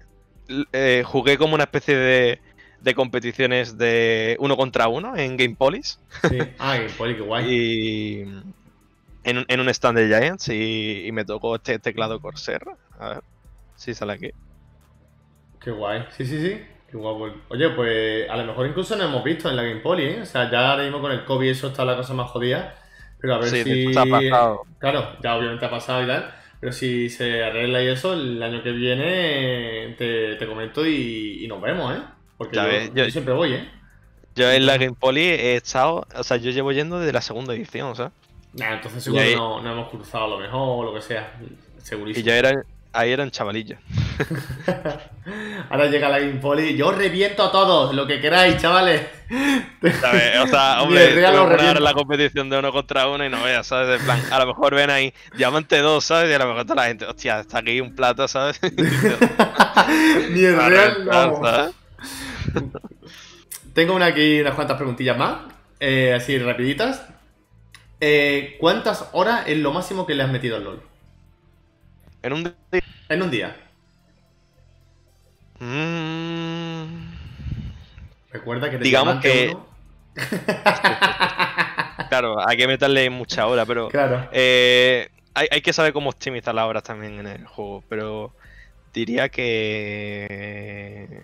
eh, 0.73 1.03
jugué 1.05 1.38
como 1.38 1.55
una 1.55 1.63
especie 1.65 1.95
de, 1.95 2.39
de 2.86 2.95
competiciones 2.95 3.78
de 3.78 4.38
uno 4.40 4.57
contra 4.57 4.88
uno 4.88 5.18
en 5.18 5.38
Game 5.38 5.56
Police 5.57 5.98
Sí. 6.28 6.52
Ay, 6.57 6.90
poli, 6.98 7.16
qué 7.16 7.22
guay. 7.22 7.45
y 7.45 8.22
en, 9.24 9.38
un- 9.40 9.45
en 9.48 9.60
un 9.60 9.70
stand 9.70 9.98
de 9.98 10.07
Giants 10.07 10.49
y, 10.49 11.07
y 11.07 11.12
me 11.12 11.26
tocó 11.26 11.56
este 11.56 11.80
teclado 11.80 12.20
Corsair. 12.22 12.62
A 12.99 13.10
ver 13.10 13.24
si 13.76 13.94
sale 13.94 14.14
aquí. 14.14 14.32
Qué 15.60 15.72
guay. 15.72 16.06
Sí, 16.12 16.26
sí, 16.26 16.40
sí. 16.41 16.62
Qué 16.88 16.98
guapo. 16.98 17.28
Oye, 17.49 17.70
pues 17.72 18.30
a 18.30 18.38
lo 18.38 18.45
mejor 18.45 18.68
incluso 18.68 18.95
nos 18.95 19.07
hemos 19.07 19.24
visto 19.24 19.49
en 19.49 19.56
la 19.56 19.64
Game 19.64 19.82
Poly, 19.82 20.03
¿eh? 20.03 20.22
O 20.22 20.26
sea, 20.26 20.49
ya 20.52 20.72
ahora 20.72 20.84
mismo 20.84 21.02
con 21.02 21.12
el 21.12 21.26
COVID 21.26 21.49
eso 21.49 21.68
está 21.68 21.84
la 21.86 21.95
cosa 21.98 22.14
más 22.14 22.30
jodida. 22.30 22.76
Pero 23.20 23.36
a 23.36 23.40
ver 23.40 23.56
Sí, 23.64 23.64
si. 23.64 23.98
ha 23.98 24.06
pasado. 24.06 24.66
Claro, 24.80 25.18
ya 25.22 25.36
obviamente 25.36 25.66
ha 25.66 25.70
pasado 25.70 26.03
y 26.03 26.07
tal. 26.07 26.34
Pero 26.60 26.72
si 26.72 27.10
se 27.10 27.44
arregla 27.44 27.82
y 27.84 27.88
eso, 27.88 28.14
el 28.14 28.41
año 28.41 28.62
que 28.64 28.72
viene 28.72 29.95
te, 29.98 30.36
te 30.36 30.48
comento 30.48 30.86
y, 30.86 31.44
y 31.44 31.48
nos 31.48 31.62
vemos, 31.62 31.95
¿eh? 31.98 32.02
Porque 32.38 32.56
Ya 32.56 32.64
yo, 32.64 32.70
ves, 32.70 32.91
yo- 32.94 33.06
yo 33.06 33.12
siempre 33.12 33.34
voy, 33.34 33.53
¿eh? 33.53 33.70
Yo 34.36 34.52
en 34.52 34.66
la 34.66 34.78
Game 34.78 34.95
Poly 34.99 35.22
he 35.22 35.56
estado, 35.56 36.06
o 36.14 36.24
sea, 36.24 36.36
yo 36.38 36.52
llevo 36.52 36.72
yendo 36.74 36.99
desde 36.99 37.14
la 37.14 37.22
segunda 37.22 37.53
edición, 37.53 37.88
o 37.90 37.95
sea. 37.95 38.12
Nah, 38.53 38.74
entonces 38.74 39.03
seguro 39.03 39.22
ahí- 39.24 39.36
no, 39.36 39.62
no 39.62 39.72
hemos 39.72 39.90
cruzado 39.90 40.26
a 40.26 40.28
lo 40.28 40.38
mejor 40.40 40.86
o 40.86 40.91
lo 40.91 40.94
que 40.94 41.02
sea. 41.02 41.34
Y 41.41 41.82
Segurísimo. 41.82 42.26
yo 42.26 42.34
era, 42.34 42.53
ahí 42.91 43.12
eran 43.12 43.32
chavalillos. 43.32 43.80
Ahora 45.70 45.86
llega 45.88 46.10
la 46.10 46.20
Game 46.20 46.36
Poly. 46.40 46.76
Yo 46.76 46.91
reviento 46.91 47.44
a 47.44 47.52
todos, 47.52 47.94
lo 47.95 48.06
que 48.06 48.20
queráis, 48.20 48.57
chavales. 48.62 49.02
¿Sabes? 50.02 50.40
O 50.40 50.48
sea, 50.48 50.82
hombre, 50.84 51.10
revienta. 51.16 51.80
la 51.80 51.94
competición 51.94 52.49
de 52.49 52.60
uno 52.60 52.72
contra 52.72 53.07
uno 53.07 53.26
y 53.26 53.30
no 53.30 53.41
veas, 53.44 53.66
¿sabes? 53.68 53.99
En 53.99 54.06
plan, 54.06 54.22
a 54.32 54.40
lo 54.40 54.48
mejor 54.48 54.76
ven 54.76 54.90
ahí 54.90 55.14
Diamante 55.38 55.80
2, 55.80 56.03
¿sabes? 56.03 56.30
Y 56.30 56.34
a 56.34 56.40
lo 56.40 56.48
mejor 56.48 56.64
toda 56.64 56.76
la 56.84 56.88
gente, 56.88 57.06
hostia, 57.06 57.40
está 57.40 57.60
aquí 57.60 57.80
un 57.82 57.95
plato, 57.95 58.28
¿sabes? 58.28 58.60
Ni 60.32 60.44
el 60.44 60.57
real. 60.57 61.07
¿sabes? 61.41 61.76
Tengo 63.73 63.95
una 63.95 64.05
aquí 64.07 64.39
unas 64.41 64.53
cuantas 64.55 64.77
preguntillas 64.77 65.17
más, 65.17 65.38
eh, 65.80 66.13
así 66.13 66.38
rapiditas. 66.39 67.05
Eh, 67.99 68.57
¿Cuántas 68.59 69.09
horas 69.13 69.43
es 69.47 69.57
lo 69.57 69.72
máximo 69.73 70.05
que 70.05 70.15
le 70.15 70.23
has 70.23 70.31
metido 70.31 70.55
al 70.57 70.63
LOL? 70.63 70.81
En 72.23 72.34
un 72.34 72.43
día. 72.43 72.53
En 73.09 73.22
un 73.22 73.31
día. 73.31 73.55
Mm, 75.59 76.85
Recuerda 78.31 78.69
que 78.69 78.76
eres 78.76 78.84
Digamos 78.85 79.22
que- 79.22 79.51
uno. 79.51 79.65
claro, 82.09 82.47
hay 82.47 82.57
que 82.57 82.67
meterle 82.67 83.09
mucha 83.09 83.47
hora, 83.47 83.65
pero 83.65 83.89
Claro. 83.89 84.27
eh, 84.31 85.09
hay, 85.34 85.47
hay 85.51 85.61
que 85.61 85.73
saber 85.73 85.93
cómo 85.93 86.09
optimizar 86.09 86.53
las 86.55 86.65
horas 86.65 86.84
también 86.84 87.19
en 87.19 87.27
el 87.27 87.45
juego. 87.45 87.84
Pero 87.89 88.34
diría 88.93 89.30
que. 89.30 91.22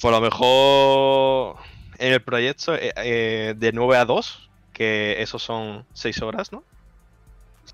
Por 0.00 0.12
lo 0.12 0.20
mejor 0.20 1.56
en 1.98 2.12
el 2.12 2.22
proyecto 2.22 2.74
eh, 2.74 2.92
eh, 2.96 3.54
de 3.56 3.72
9 3.72 3.96
a 3.96 4.04
2, 4.04 4.48
que 4.72 5.20
esos 5.20 5.42
son 5.42 5.84
6 5.92 6.22
horas, 6.22 6.52
¿no? 6.52 6.64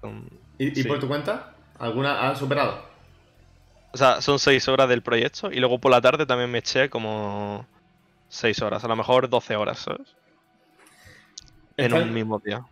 Son- 0.00 0.28
¿Y, 0.58 0.82
por 0.84 0.98
tu 0.98 1.06
cuenta? 1.08 1.54
¿Alguna 1.78 2.28
has 2.30 2.38
superado? 2.38 2.82
O 3.92 3.96
sea, 3.96 4.20
son 4.20 4.38
6 4.38 4.66
horas 4.68 4.88
del 4.88 5.02
proyecto 5.02 5.50
y 5.52 5.56
luego 5.60 5.78
por 5.78 5.90
la 5.90 6.00
tarde 6.00 6.26
también 6.26 6.50
me 6.50 6.58
eché 6.58 6.90
como 6.90 7.66
6 8.28 8.60
horas, 8.62 8.82
a 8.84 8.88
lo 8.88 8.96
mejor 8.96 9.28
12 9.28 9.54
horas, 9.56 9.78
¿sabes? 9.78 10.14
En 11.76 11.86
Están- 11.86 12.02
un 12.08 12.14
mismo 12.14 12.40
día. 12.44 12.64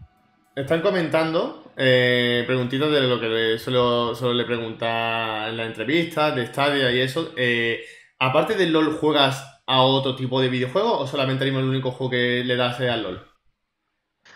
Están 0.56 0.82
comentando 0.82 1.72
eh, 1.76 2.44
preguntitas 2.46 2.90
de 2.90 3.00
lo 3.02 3.18
que 3.20 3.58
suelo, 3.58 4.14
suelo 4.14 4.34
le 4.34 4.44
preguntar 4.44 5.48
en 5.48 5.56
las 5.56 5.66
entrevistas, 5.66 6.34
de 6.36 6.46
Stadia 6.46 6.92
y 6.92 7.00
eso. 7.00 7.32
Eh, 7.36 7.84
aparte 8.18 8.54
del 8.54 8.72
LOL, 8.72 8.96
¿juegas 8.98 9.62
a 9.66 9.82
otro 9.82 10.14
tipo 10.16 10.40
de 10.40 10.48
videojuego 10.48 10.98
o 10.98 11.06
solamente 11.06 11.46
el 11.46 11.54
único 11.56 11.90
juego 11.90 12.10
que 12.10 12.42
le 12.44 12.56
das 12.56 12.80
es 12.80 12.90
al 12.90 13.02
LOL? 13.02 13.34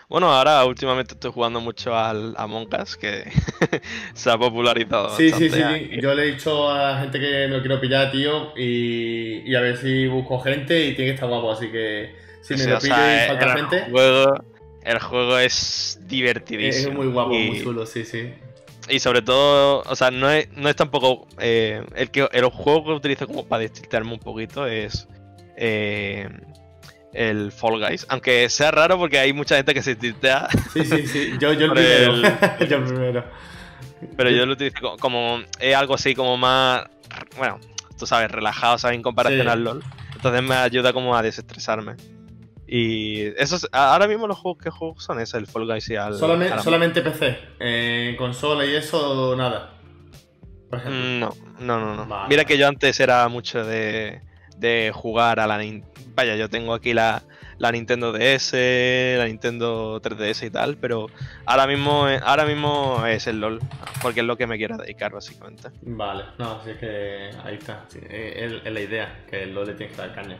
Bueno, 0.07 0.31
ahora 0.31 0.65
últimamente 0.65 1.13
estoy 1.13 1.31
jugando 1.31 1.61
mucho 1.61 1.95
al 1.95 2.33
Among 2.37 2.67
Us, 2.81 2.97
que 2.97 3.25
se 4.13 4.31
ha 4.31 4.37
popularizado 4.37 5.15
Sí, 5.15 5.31
sí, 5.31 5.49
sí. 5.49 5.61
Yo 6.01 6.13
le 6.15 6.23
he 6.23 6.31
dicho 6.31 6.69
a 6.69 6.93
la 6.93 6.99
gente 7.01 7.19
que 7.19 7.47
me 7.47 7.59
quiero 7.59 7.79
pillar, 7.79 8.11
tío, 8.11 8.53
y, 8.57 9.41
y 9.49 9.55
a 9.55 9.61
ver 9.61 9.77
si 9.77 10.07
busco 10.07 10.39
gente 10.39 10.87
y 10.87 10.95
tiene 10.95 11.11
que 11.11 11.15
estar 11.15 11.29
guapo, 11.29 11.51
así 11.51 11.71
que 11.71 12.15
si 12.41 12.55
me 12.55 12.65
lo 12.65 12.79
pillo 12.79 12.95
sea, 12.95 13.15
y 13.15 13.19
falta 13.19 13.45
el 13.45 13.51
gente, 13.51 13.87
Juego, 13.89 14.43
el 14.83 14.99
juego 14.99 15.37
es 15.37 15.99
es 15.99 16.07
divertidísimo. 16.07 16.95
muy 16.95 17.07
guapo, 17.07 17.39
y, 17.39 17.43
muy 17.43 17.61
chulo, 17.61 17.85
sí, 17.85 18.03
sí. 18.03 18.33
Y 18.89 18.99
sobre 18.99 19.21
todo, 19.21 19.83
o 19.85 19.95
sea, 19.95 20.11
no 20.11 20.29
es, 20.29 20.49
no 20.55 20.67
es 20.69 20.75
tampoco. 20.75 21.27
eh, 21.39 21.83
el, 21.95 22.09
que, 22.11 22.27
el 22.31 22.45
juego 22.45 22.85
que 22.85 22.91
utilizo 22.91 23.27
como 23.27 23.47
para 23.47 23.61
destiltarme 23.61 24.13
un 24.13 24.19
poquito 24.19 24.65
es. 24.67 25.07
eh, 25.57 26.29
el 27.13 27.51
Fall 27.51 27.79
Guys. 27.79 28.05
Aunque 28.09 28.47
sea 28.49 28.69
raro 28.71 28.97
porque 28.99 29.17
hay 29.17 29.33
mucha 29.33 29.55
gente 29.55 29.73
que 29.73 29.81
se 29.81 29.95
tiltea, 29.95 30.47
Sí, 30.73 30.85
sí, 30.85 31.07
sí. 31.07 31.31
Yo, 31.39 31.53
yo 31.53 31.65
el 31.65 31.71
primero. 31.73 32.13
el- 32.59 32.67
yo 32.69 32.83
primero. 32.85 33.23
pero 34.15 34.29
yo 34.29 34.45
lo 34.45 34.53
utilizo 34.53 34.75
co- 34.79 34.97
como. 34.97 35.39
Es 35.59 35.75
algo 35.75 35.95
así 35.95 36.13
como 36.13 36.37
más. 36.37 36.83
Bueno, 37.37 37.59
tú 37.97 38.05
sabes, 38.05 38.29
relajado, 38.29 38.77
¿sabes? 38.77 38.95
En 38.95 39.01
comparación 39.01 39.41
Sí. 39.41 39.47
al 39.47 39.63
LOL. 39.63 39.83
Entonces 40.15 40.43
me 40.43 40.53
ayuda 40.55 40.93
como 40.93 41.15
a 41.15 41.23
desestresarme. 41.23 41.95
Y 42.71 43.21
eso 43.41 43.55
es- 43.55 43.67
a- 43.71 43.93
ahora 43.93 44.07
mismo 44.07 44.27
los 44.27 44.37
juegos 44.37 44.61
que 44.63 44.69
juego 44.69 44.99
son 44.99 45.19
esos, 45.19 45.35
el 45.39 45.47
Fall 45.47 45.65
Guys 45.65 45.89
y 45.89 45.95
al... 45.95 46.13
Solamente, 46.15 46.53
al- 46.53 46.61
solamente 46.61 47.01
PC. 47.01 47.37
En 47.59 48.15
consola 48.15 48.63
y 48.65 48.75
eso, 48.75 49.35
nada. 49.35 49.73
Por 50.69 50.79
ejemplo. 50.79 50.99
Mm, 51.01 51.19
No, 51.65 51.79
no, 51.79 51.79
no, 51.79 51.95
no. 51.95 52.05
Vale, 52.05 52.27
Mira 52.29 52.45
que 52.45 52.57
yo 52.57 52.67
antes 52.67 52.99
era 52.99 53.27
mucho 53.27 53.65
de, 53.65 54.21
de 54.57 54.91
jugar 54.93 55.39
a 55.39 55.47
la 55.47 55.57
Nin- 55.61 55.83
Vaya, 56.13 56.35
yo 56.35 56.47
tengo 56.49 56.73
aquí 56.75 56.93
la, 56.93 57.23
la 57.57 57.71
Nintendo 57.71 58.11
DS, 58.11 58.53
la 59.17 59.25
Nintendo 59.25 59.99
3DS 60.01 60.45
y 60.45 60.49
tal, 60.51 60.77
pero 60.77 61.07
ahora 61.45 61.65
mismo, 61.65 62.07
eh, 62.09 62.19
ahora 62.23 62.45
mismo 62.45 63.03
es 63.07 63.25
el 63.27 63.39
LOL, 63.39 63.59
porque 64.01 64.19
es 64.19 64.25
lo 64.25 64.37
que 64.37 64.45
me 64.47 64.57
quiero 64.57 64.77
dedicar 64.77 65.11
básicamente. 65.13 65.69
Vale, 65.81 66.25
no, 66.37 66.61
sí 66.63 66.71
es 66.71 66.77
que 66.77 67.29
ahí 67.43 67.55
está. 67.55 67.85
sí, 67.87 67.99
eh, 68.03 68.33
es, 68.61 68.65
es 68.67 68.71
la 68.73 68.79
idea, 68.81 69.23
que 69.29 69.43
el 69.43 69.55
LOL 69.55 69.67
le 69.67 69.73
tienes 69.75 69.95
que 69.95 70.01
dar 70.01 70.13
caña. 70.13 70.37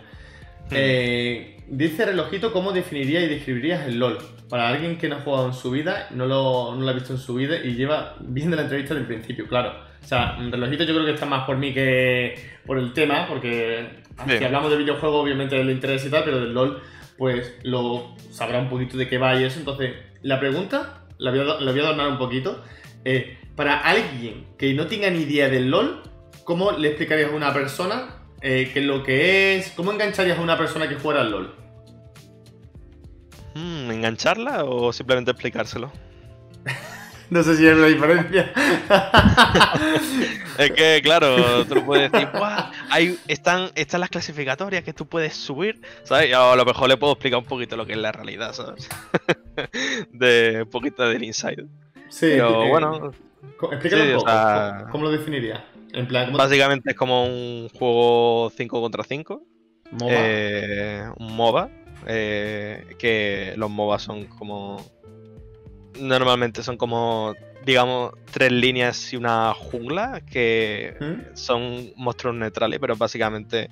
Eh, 0.71 1.57
dice 1.67 2.05
Relojito, 2.05 2.51
¿cómo 2.51 2.71
definirías 2.71 3.23
y 3.23 3.27
describirías 3.27 3.87
el 3.87 3.99
LOL? 3.99 4.17
Para 4.49 4.69
alguien 4.69 4.97
que 4.97 5.07
no 5.07 5.17
ha 5.17 5.21
jugado 5.21 5.47
en 5.47 5.53
su 5.53 5.71
vida, 5.71 6.07
no 6.11 6.25
lo, 6.25 6.75
no 6.75 6.81
lo 6.81 6.89
ha 6.89 6.93
visto 6.93 7.13
en 7.13 7.19
su 7.19 7.35
vida 7.35 7.57
y 7.63 7.75
lleva 7.75 8.15
viendo 8.19 8.55
la 8.55 8.63
entrevista 8.63 8.93
desde 8.93 9.07
el 9.07 9.13
principio, 9.15 9.47
claro. 9.47 9.73
O 10.01 10.07
sea, 10.07 10.37
Relojito 10.37 10.83
yo 10.83 10.93
creo 10.93 11.05
que 11.05 11.13
está 11.13 11.25
más 11.25 11.45
por 11.45 11.57
mí 11.57 11.73
que 11.73 12.35
por 12.65 12.77
el 12.79 12.93
tema, 12.93 13.27
porque 13.27 13.87
si 14.27 14.43
hablamos 14.43 14.71
de 14.71 14.77
videojuegos 14.77 15.23
obviamente 15.23 15.61
le 15.63 15.71
interesa 15.71 16.07
y 16.07 16.11
tal, 16.11 16.23
pero 16.23 16.39
del 16.39 16.53
LOL 16.53 16.81
pues 17.17 17.55
lo 17.63 18.15
sabrá 18.31 18.59
un 18.59 18.69
poquito 18.69 18.97
de 18.97 19.07
qué 19.07 19.17
va 19.17 19.39
y 19.39 19.43
eso. 19.43 19.59
Entonces, 19.59 19.93
la 20.21 20.39
pregunta, 20.39 21.05
la 21.17 21.31
voy 21.31 21.41
a, 21.41 21.43
la 21.43 21.71
voy 21.71 21.79
a 21.79 21.83
adornar 21.83 22.07
un 22.07 22.17
poquito. 22.17 22.63
eh, 23.05 23.37
para 23.55 23.77
alguien 23.79 24.45
que 24.57 24.73
no 24.73 24.87
tenga 24.87 25.09
ni 25.09 25.23
idea 25.23 25.49
del 25.49 25.69
LOL, 25.69 26.01
¿cómo 26.45 26.71
le 26.71 26.87
explicarías 26.87 27.29
a 27.29 27.35
una 27.35 27.53
persona 27.53 28.18
eh, 28.41 28.69
qué 28.73 28.79
es 28.79 28.85
lo 28.85 29.03
que 29.03 29.57
es? 29.57 29.71
¿Cómo 29.71 29.91
engancharías 29.91 30.37
a 30.37 30.41
una 30.41 30.57
persona 30.57 30.87
que 30.87 30.95
juega 30.95 31.21
al 31.21 31.31
LOL? 31.31 31.55
Mm, 33.55 33.91
¿Engancharla 33.91 34.63
o 34.65 34.93
simplemente 34.93 35.31
explicárselo? 35.31 35.91
No 37.31 37.43
sé 37.43 37.55
si 37.57 37.67
hay 37.67 37.73
una 37.75 37.85
diferencia. 37.85 38.51
Es 40.57 40.71
que, 40.71 40.99
claro, 41.03 41.63
tú 41.67 41.75
lo 41.75 41.85
puedes 41.85 42.11
decir, 42.11 42.27
"Buah, 42.33 42.71
Hay, 42.89 43.19
están, 43.27 43.69
están 43.75 44.01
las 44.01 44.09
clasificatorias 44.09 44.83
que 44.83 44.93
tú 44.93 45.05
puedes 45.07 45.35
subir, 45.35 45.79
¿sabes? 46.03 46.29
Y 46.29 46.33
a 46.33 46.55
lo 46.55 46.65
mejor 46.65 46.89
le 46.89 46.97
puedo 46.97 47.13
explicar 47.13 47.37
un 47.39 47.45
poquito 47.45 47.77
lo 47.77 47.85
que 47.85 47.93
es 47.93 47.99
la 47.99 48.11
realidad, 48.11 48.53
¿sabes? 48.53 48.89
de 50.11 50.63
un 50.63 50.69
poquito 50.71 51.07
del 51.07 51.23
inside. 51.23 51.65
sí, 52.09 52.25
Pero 52.31 52.63
eh, 52.63 52.69
bueno, 52.69 53.11
Explícalo 53.73 54.03
sí, 54.03 54.09
un 54.09 54.15
o 54.15 54.19
poco. 54.19 54.31
sea- 54.31 54.75
¿Cómo, 54.79 54.91
cómo 54.91 55.03
lo 55.05 55.11
definirías? 55.11 55.61
En 55.99 56.07
plan, 56.07 56.25
¿cómo 56.27 56.37
básicamente 56.37 56.91
es 56.91 56.95
como 56.95 57.25
un 57.25 57.69
juego 57.69 58.51
5 58.55 58.81
contra 58.81 59.03
5, 59.03 59.43
MOBA? 59.91 60.11
eh, 60.11 61.03
un 61.17 61.35
MOBA, 61.35 61.69
eh, 62.07 62.95
que 62.97 63.53
los 63.57 63.69
MOBA 63.69 63.99
son 63.99 64.25
como... 64.25 64.83
Normalmente 65.99 66.63
son 66.63 66.77
como, 66.77 67.35
digamos, 67.65 68.13
tres 68.31 68.51
líneas 68.51 69.11
y 69.11 69.17
una 69.17 69.53
jungla, 69.53 70.21
que 70.21 70.95
¿Mm? 71.01 71.35
son 71.35 71.91
monstruos 71.97 72.35
neutrales, 72.35 72.79
pero 72.79 72.95
básicamente 72.95 73.69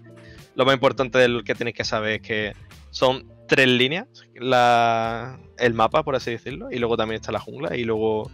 lo 0.56 0.66
más 0.66 0.74
importante 0.74 1.20
del 1.20 1.44
que 1.45 1.56
tienes 1.56 1.76
que 1.76 1.86
saber 1.86 2.14
es 2.14 2.22
que 2.22 2.54
son 2.90 3.32
tres 3.48 3.68
líneas, 3.68 4.08
la, 4.36 5.40
el 5.58 5.74
mapa, 5.74 6.04
por 6.04 6.16
así 6.16 6.32
decirlo, 6.32 6.72
y 6.72 6.80
luego 6.80 6.98
también 6.98 7.22
está 7.22 7.32
la 7.32 7.40
jungla, 7.40 7.78
y 7.78 7.86
luego 7.86 8.30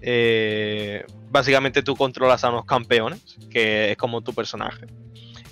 eh, 0.00 1.04
básicamente 1.30 1.82
tú 1.82 1.96
controlas 1.96 2.44
a 2.44 2.50
unos 2.50 2.64
campeones, 2.64 3.36
que 3.50 3.92
es 3.92 3.96
como 3.96 4.22
tu 4.22 4.32
personaje. 4.32 4.86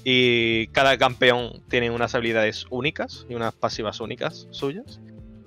Y 0.04 0.66
cada 0.68 0.98
campeón 0.98 1.62
tiene 1.68 1.90
unas 1.90 2.14
habilidades 2.14 2.66
únicas 2.70 3.26
y 3.28 3.34
unas 3.34 3.54
pasivas 3.54 4.00
únicas 4.00 4.46
suyas. 4.50 5.00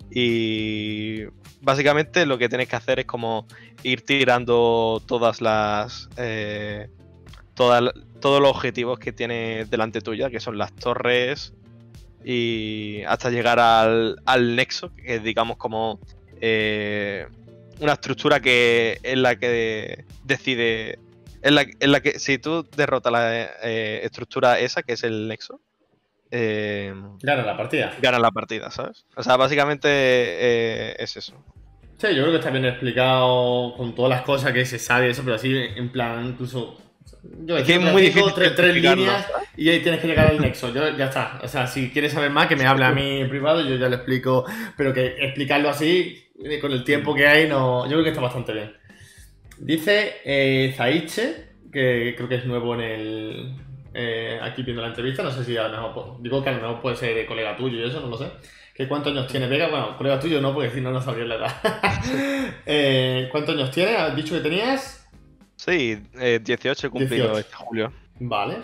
Y 0.09 1.25
básicamente 1.61 2.25
lo 2.25 2.37
que 2.37 2.49
tienes 2.49 2.67
que 2.67 2.75
hacer 2.75 2.99
es 2.99 3.05
como 3.05 3.45
ir 3.83 4.01
tirando 4.01 5.01
todas 5.05 5.41
las. 5.41 6.09
eh, 6.17 6.89
todos 7.53 8.41
los 8.41 8.49
objetivos 8.51 8.99
que 8.99 9.11
tiene 9.11 9.65
delante 9.65 10.01
tuya, 10.01 10.29
que 10.29 10.39
son 10.39 10.57
las 10.57 10.73
torres. 10.73 11.53
Y 12.23 13.03
hasta 13.03 13.29
llegar 13.29 13.59
al, 13.59 14.21
al 14.25 14.55
nexo, 14.55 14.91
que 14.95 15.19
digamos 15.19 15.57
como 15.57 15.99
eh, 16.41 17.27
una 17.79 17.93
estructura 17.93 18.39
que 18.39 18.99
es 19.03 19.17
la 19.17 19.35
que 19.35 20.05
decide. 20.23 20.99
Es 21.41 21.51
la, 21.51 21.61
es 21.61 21.87
la 21.87 21.99
que. 22.01 22.19
Si 22.19 22.37
tú 22.37 22.65
derrotas 22.75 23.11
la 23.11 23.43
eh, 23.63 24.01
estructura 24.03 24.59
esa, 24.59 24.83
que 24.83 24.93
es 24.93 25.03
el 25.03 25.27
nexo. 25.27 25.59
eh, 26.31 26.93
Gana 27.21 27.43
la 27.43 27.55
partida. 27.55 27.93
ganas 28.01 28.19
la 28.21 28.31
partida, 28.31 28.71
¿sabes? 28.71 29.05
O 29.15 29.23
sea, 29.23 29.37
básicamente 29.37 29.87
eh, 29.89 30.95
es 30.99 31.15
eso. 31.17 31.33
Sí, 31.99 32.07
yo 32.09 32.21
creo 32.23 32.31
que 32.31 32.37
está 32.37 32.51
bien 32.51 32.65
explicado 32.65 33.73
con 33.75 33.95
todas 33.95 34.09
las 34.09 34.21
cosas 34.21 34.53
que 34.53 34.65
se 34.65 34.77
sabe 34.77 35.07
y 35.07 35.11
eso, 35.11 35.23
pero 35.23 35.35
así 35.35 35.51
en 35.75 35.89
plan, 35.91 36.25
incluso. 36.27 36.77
Yo 37.45 37.57
Es 37.57 37.63
que 37.63 37.75
es 37.75 37.81
muy 37.81 38.01
difícil 38.03 38.31
tres, 38.35 38.75
líneas 38.75 39.25
y 39.57 39.69
ahí 39.69 39.79
tienes 39.81 39.99
que 39.99 40.07
llegar 40.07 40.27
al 40.27 40.39
nexo. 40.39 40.71
Yo, 40.73 40.95
ya 40.95 41.05
está. 41.05 41.39
O 41.43 41.47
sea, 41.47 41.65
si 41.67 41.89
quieres 41.89 42.13
saber 42.13 42.29
más, 42.29 42.47
que 42.47 42.55
me 42.55 42.65
hable 42.65 42.85
a 42.85 42.91
mí 42.91 43.21
en 43.21 43.29
privado, 43.29 43.61
yo 43.61 43.75
ya 43.75 43.89
le 43.89 43.95
explico. 43.95 44.45
Pero 44.77 44.93
que 44.93 45.15
explicarlo 45.19 45.69
así, 45.69 46.26
con 46.61 46.71
el 46.71 46.83
tiempo 46.83 47.13
que 47.15 47.27
hay, 47.27 47.47
no. 47.47 47.85
Yo 47.85 47.91
creo 47.91 48.03
que 48.03 48.09
está 48.09 48.21
bastante 48.21 48.53
bien. 48.53 48.73
Dice 49.59 50.17
eh, 50.23 50.73
Zaiche, 50.75 51.47
que 51.71 52.13
creo 52.15 52.29
que 52.29 52.35
es 52.35 52.45
nuevo 52.45 52.75
en 52.75 52.81
el. 52.81 53.55
eh, 53.93 54.39
aquí 54.41 54.61
viendo 54.63 54.81
la 54.81 54.89
entrevista, 54.89 55.23
no 55.23 55.31
sé 55.31 55.43
si 55.43 55.57
a 55.57 55.67
lo 55.67 55.87
mejor. 55.87 56.21
Digo 56.21 56.43
que 56.43 56.49
a 56.49 56.53
lo 56.53 56.61
mejor 56.61 56.81
puede 56.81 56.95
ser 56.95 57.25
colega 57.25 57.55
tuyo 57.55 57.79
y 57.79 57.89
eso, 57.89 57.99
no 58.01 58.07
lo 58.07 58.17
sé. 58.17 58.27
¿Que 58.75 58.87
¿Cuántos 58.87 59.11
años 59.11 59.25
tiene 59.27 59.47
Vega? 59.47 59.69
Bueno, 59.69 59.97
colega 59.97 60.19
tuyo 60.19 60.39
no, 60.39 60.53
porque 60.53 60.69
si 60.69 60.81
no, 60.81 60.91
no 60.91 61.01
sabría 61.01 61.25
la 61.25 61.35
edad. 61.35 61.55
Eh, 62.69 63.27
¿Cuántos 63.31 63.55
años 63.55 63.71
tiene? 63.71 63.95
¿Has 63.95 64.15
dicho 64.15 64.35
que 64.35 64.41
tenías? 64.41 65.07
Sí, 65.55 65.97
eh, 66.19 66.39
18 66.43 66.87
he 66.87 66.89
cumplido 66.89 67.23
18. 67.29 67.39
este 67.39 67.55
julio. 67.55 67.91
Vale. 68.19 68.57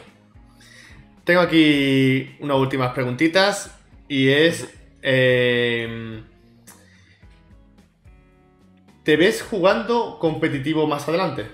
Tengo 1.24 1.41
aquí 1.41 2.36
unas 2.41 2.58
últimas 2.58 2.91
preguntitas 2.94 3.76
y 4.08 4.28
es... 4.30 4.70
eh, 5.02 6.22
¿Te 9.03 9.17
ves 9.17 9.41
jugando 9.41 10.17
competitivo 10.19 10.88
más 10.88 11.07
adelante? 11.07 11.47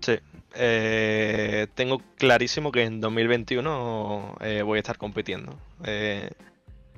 Sí. 0.00 0.18
Eh, 0.56 1.66
tengo 1.74 2.00
clarísimo 2.16 2.70
que 2.72 2.84
en 2.84 3.00
2021 3.00 4.36
eh, 4.40 4.62
voy 4.62 4.76
a 4.78 4.80
estar 4.80 4.98
compitiendo. 4.98 5.56
Eh, 5.84 6.30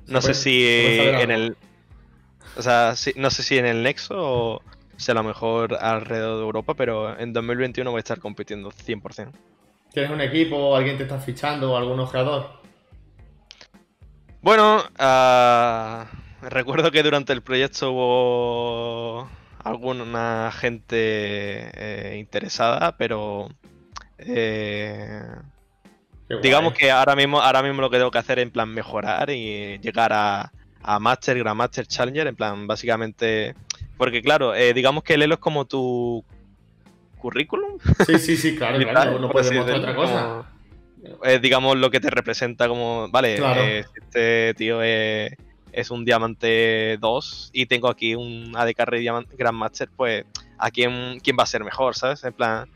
no 0.07 0.21
sé 0.21 0.33
si 0.33 0.65
en 0.65 1.31
el. 1.31 1.57
O 2.55 2.61
sea, 2.61 2.95
si- 2.95 3.13
no 3.15 3.29
sé 3.29 3.43
si 3.43 3.57
en 3.57 3.65
el 3.65 3.83
Nexo 3.83 4.15
o 4.17 4.61
si 4.97 5.11
a 5.11 5.13
lo 5.13 5.23
mejor 5.23 5.75
alrededor 5.79 6.37
de 6.37 6.43
Europa, 6.43 6.73
pero 6.73 7.17
en 7.19 7.33
2021 7.33 7.91
voy 7.91 7.99
a 7.99 7.99
estar 7.99 8.19
compitiendo 8.19 8.71
100%. 8.71 9.31
¿Tienes 9.93 10.11
un 10.11 10.21
equipo? 10.21 10.75
¿Alguien 10.75 10.97
te 10.97 11.03
está 11.03 11.19
fichando? 11.19 11.73
o 11.73 11.77
¿Algún 11.77 11.99
ojeador? 11.99 12.57
Bueno, 14.41 14.83
ah, 14.97 16.05
recuerdo 16.49 16.91
que 16.91 17.03
durante 17.03 17.33
el 17.33 17.41
proyecto 17.41 17.91
hubo 17.91 19.29
alguna 19.63 20.51
gente 20.53 20.95
eh, 21.73 22.17
interesada, 22.19 22.95
pero 22.97 23.49
eh, 24.17 25.21
digamos 26.41 26.73
que 26.73 26.89
ahora 26.91 27.15
mismo, 27.15 27.41
ahora 27.41 27.61
mismo 27.63 27.81
lo 27.81 27.89
que 27.89 27.97
tengo 27.97 28.11
que 28.11 28.17
hacer 28.19 28.39
es 28.39 28.43
en 28.43 28.51
plan 28.51 28.69
mejorar 28.69 29.29
y 29.29 29.77
llegar 29.79 30.13
a, 30.13 30.51
a 30.83 30.99
Master, 30.99 31.37
Grandmaster, 31.39 31.85
Challenger, 31.85 32.27
en 32.27 32.35
plan 32.35 32.67
básicamente, 32.67 33.55
porque 33.97 34.21
claro, 34.21 34.55
eh, 34.55 34.73
digamos 34.73 35.03
que 35.03 35.15
el 35.15 35.23
Elo 35.23 35.35
es 35.35 35.39
como 35.39 35.65
tu 35.65 36.23
currículum, 37.17 37.77
Sí, 38.05 38.19
sí, 38.19 38.37
sí, 38.37 38.55
claro, 38.55 38.77
claro. 38.89 39.19
No, 39.19 39.29
puedes 39.29 39.49
demostrar 39.49 39.79
otra 39.79 39.95
cosa. 39.95 40.21
como- 40.21 40.57
es, 41.23 41.41
digamos 41.41 41.77
lo 41.77 41.91
que 41.91 41.99
te 41.99 42.09
representa 42.09 42.67
como, 42.67 43.07
vale, 43.09 43.37
Claro. 43.37 43.61
este 43.63 44.53
tío 44.55 44.81
es, 44.81 45.31
es 45.77 45.91
un 45.91 46.03
diamante 46.05 46.97
2 46.99 47.51
y 47.53 47.67
tengo 47.67 47.87
aquí 47.87 48.15
un 48.15 48.51
AD 48.55 48.73
Carry 48.75 49.07
Grandmaster, 49.37 49.87
pues 49.95 50.25
a 50.57 50.71
quién, 50.71 51.19
quién 51.19 51.37
va 51.37 51.43
a 51.43 51.45
ser 51.45 51.63
mejor, 51.63 51.95
¿sabes? 51.95 52.23
En 52.23 52.33
plan, 52.33 52.67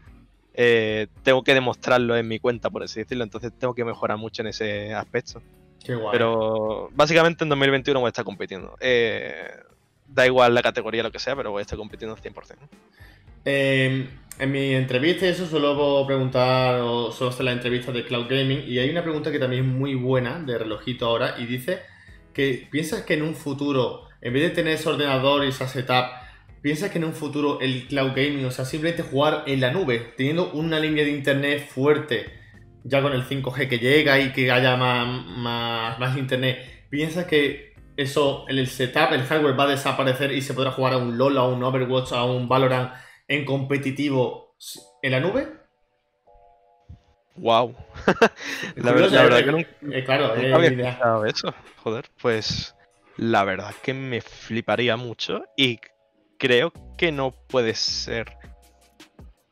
eh, 0.54 1.08
tengo 1.24 1.44
que 1.44 1.56
demostrarlo 1.56 2.16
en 2.16 2.28
mi 2.28 2.38
cuenta, 2.38 2.70
por 2.70 2.84
así 2.84 3.00
decirlo, 3.00 3.24
entonces 3.24 3.52
tengo 3.58 3.74
que 3.74 3.84
mejorar 3.84 4.20
mucho 4.20 4.44
en 4.44 4.50
ese 4.50 4.94
aspecto. 4.94 5.42
Qué 5.84 5.96
guay. 5.96 6.12
Pero 6.12 6.90
básicamente 6.94 7.44
en 7.44 7.50
2021 7.50 8.00
voy 8.00 8.08
a 8.08 8.10
estar 8.10 8.24
compitiendo. 8.24 8.78
Eh, 8.80 9.50
da 10.08 10.28
igual 10.28 10.54
la 10.54 10.62
categoría, 10.62 11.02
lo 11.02 11.12
que 11.12 11.18
sea, 11.18 11.36
pero 11.36 11.50
voy 11.50 11.62
a 11.62 11.64
estar 11.64 11.80
compitiendo 11.80 12.16
100%. 12.16 12.56
Eh, 13.46 14.10
en 14.38 14.52
mi 14.52 14.76
entrevista, 14.76 15.26
eso 15.26 15.48
suelo 15.48 16.06
preguntar, 16.06 16.82
o 16.82 17.12
suelo 17.12 17.32
hacer 17.32 17.46
la 17.46 17.54
entrevista 17.54 17.92
de 17.92 18.06
Cloud 18.06 18.28
Gaming, 18.30 18.64
y 18.68 18.78
hay 18.78 18.92
una 18.92 19.02
pregunta 19.02 19.32
que 19.32 19.40
también 19.40 19.66
es 19.66 19.72
muy 19.72 19.96
buena, 19.96 20.40
de 20.40 20.60
relojito 20.60 21.08
ahora, 21.08 21.34
y 21.40 21.48
dice 21.48 21.80
que 22.34 22.68
piensas 22.72 23.04
que 23.04 23.16
en 23.16 23.24
un 23.24 23.36
futuro, 23.36 24.08
en 24.22 24.34
vez 24.34 24.44
de 24.44 24.50
tener 24.52 24.74
ese 24.74 24.90
ordenador 24.90 25.44
y 25.44 25.50
esa 25.50 25.68
setup, 25.68 26.06
piensas 26.62 26.92
que 26.92 26.98
en 26.98 27.06
un 27.06 27.14
futuro 27.14 27.60
el 27.62 27.88
Cloud 27.88 28.12
Gaming, 28.16 28.46
o 28.46 28.52
sea, 28.52 28.66
simplemente 28.66 29.04
jugar 29.04 29.44
en 29.48 29.62
la 29.62 29.72
nube, 29.72 30.14
teniendo 30.18 30.52
una 30.54 30.80
línea 30.80 31.04
de 31.04 31.12
internet 31.12 31.68
fuerte, 31.68 32.26
ya 32.84 33.02
con 33.02 33.14
el 33.14 33.24
5G 33.24 33.68
que 33.68 33.80
llega 33.80 34.20
y 34.20 34.32
que 34.32 34.52
haya 34.52 34.76
más, 34.76 35.26
más, 35.38 36.00
más 36.00 36.18
internet, 36.18 36.86
¿piensas 36.90 37.26
que 37.26 37.74
eso, 37.98 38.46
el 38.48 38.68
setup, 38.68 39.12
el 39.12 39.24
hardware 39.24 39.60
va 39.60 39.66
a 39.66 39.72
desaparecer 39.72 40.32
y 40.32 40.42
se 40.42 40.54
podrá 40.54 40.72
jugar 40.72 40.94
a 40.94 40.98
un 40.98 41.18
LOL, 41.18 41.38
a 41.38 41.48
un 41.48 41.64
Overwatch, 41.64 42.14
a 42.14 42.24
un 42.24 42.48
Valorant 42.48 42.94
en 43.28 43.46
competitivo 43.46 44.56
en 45.02 45.12
la 45.12 45.20
nube? 45.20 45.61
Wow. 47.38 47.76
la, 48.76 48.92
verdad, 48.92 49.44
que 49.44 49.52
nunca, 49.52 49.70
claro, 50.06 50.34
había 50.34 50.98
eso. 51.28 51.54
Joder, 51.78 52.06
pues 52.22 52.76
la 53.18 53.44
verdad 53.44 53.74
que 53.82 53.94
me 53.94 54.22
fliparía 54.22 54.98
mucho 54.98 55.44
y 55.56 55.80
creo 56.38 56.74
que 56.98 57.12
no 57.12 57.32
puede 57.32 57.76
ser 57.76 58.38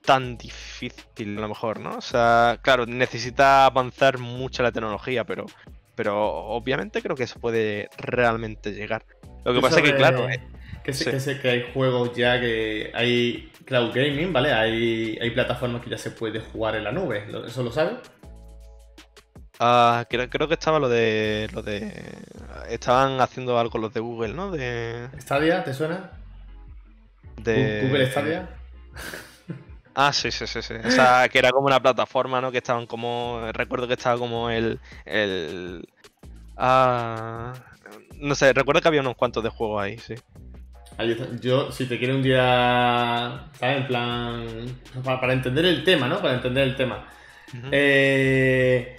tan 0.04 0.38
difícil 0.38 1.38
a 1.38 1.42
lo 1.42 1.50
mejor, 1.50 1.80
¿no? 1.80 1.98
O 1.98 2.02
sea, 2.02 2.60
claro, 2.64 2.86
necesita 2.86 3.66
avanzar 3.66 4.18
mucho 4.18 4.64
la 4.64 4.72
tecnología, 4.72 5.24
pero, 5.24 5.46
pero 5.96 6.18
obviamente 6.18 7.02
creo 7.02 7.16
que 7.16 7.28
se 7.28 7.38
puede 7.38 7.90
realmente 7.98 8.72
llegar. 8.72 9.06
Lo 9.46 9.54
que 9.54 9.62
pasa 9.62 9.80
es 9.80 9.84
que, 9.84 9.96
claro... 9.96 10.28
Eh, 10.30 10.40
que, 10.84 10.94
sé, 10.94 11.40
que, 11.40 11.50
hay 11.50 11.72
juegos 11.74 12.16
ya 12.16 12.40
que 12.40 12.92
hay 12.96 13.52
cloud 13.70 13.94
gaming, 13.94 14.34
¿vale? 14.34 14.52
Hay, 14.52 15.18
hay 15.22 15.30
plataformas 15.30 15.82
que 15.84 15.92
ya 15.92 15.98
se 15.98 16.12
puede 16.12 16.40
jugar 16.40 16.76
en 16.76 16.84
la 16.84 16.92
nube, 16.92 17.26
¿eso 17.48 17.64
lo 17.64 17.72
sabes? 17.72 18.00
Ah, 19.60 20.06
creo, 20.10 20.48
que 20.48 20.54
estaba 20.54 20.80
lo 20.80 20.90
de, 20.90 21.50
lo 21.54 21.62
de... 21.62 21.94
Estaban 22.70 23.22
haciendo 23.22 23.60
algo 23.60 23.78
los 23.78 23.94
de 23.94 24.00
Google, 24.00 24.34
¿no? 24.34 24.52
De... 24.52 25.10
¿Stadia? 25.20 25.64
¿Te 25.64 25.74
suena? 25.74 26.12
De... 27.44 27.84
¿Google 27.84 28.10
Stadia? 28.10 28.50
Ah, 29.94 30.14
sí, 30.14 30.32
sí, 30.32 30.48
sí, 30.48 30.62
sí. 30.62 30.74
O 30.74 30.92
sea, 30.92 31.28
que 31.30 31.40
era 31.40 31.52
como 31.52 31.68
una 31.68 31.82
plataforma, 31.82 32.40
¿no? 32.40 32.52
Que 32.52 32.60
estaban 32.60 32.86
como. 32.86 33.42
Recuerdo 33.52 33.86
que 33.86 33.96
estaba 33.96 34.18
como 34.18 34.50
el. 34.50 34.80
el. 35.04 35.86
Ah. 36.56 37.54
No 38.16 38.34
sé, 38.36 38.54
recuerdo 38.54 38.82
que 38.82 38.88
había 38.88 39.02
unos 39.02 39.16
cuantos 39.16 39.44
de 39.44 39.50
juegos 39.50 39.84
ahí, 39.84 39.98
sí. 39.98 40.16
Yo, 41.42 41.72
si 41.72 41.86
te 41.86 41.98
quiero 41.98 42.16
un 42.16 42.24
día. 42.24 43.50
¿Sabes? 43.54 43.78
En 43.78 43.88
plan. 43.88 44.46
Para, 45.04 45.34
entender 45.34 45.66
el 45.66 45.84
tema, 45.84 46.08
¿no? 46.08 46.22
Para 46.22 46.36
entender 46.36 46.68
el 46.68 46.76
tema. 46.76 47.08
eh. 47.72 48.96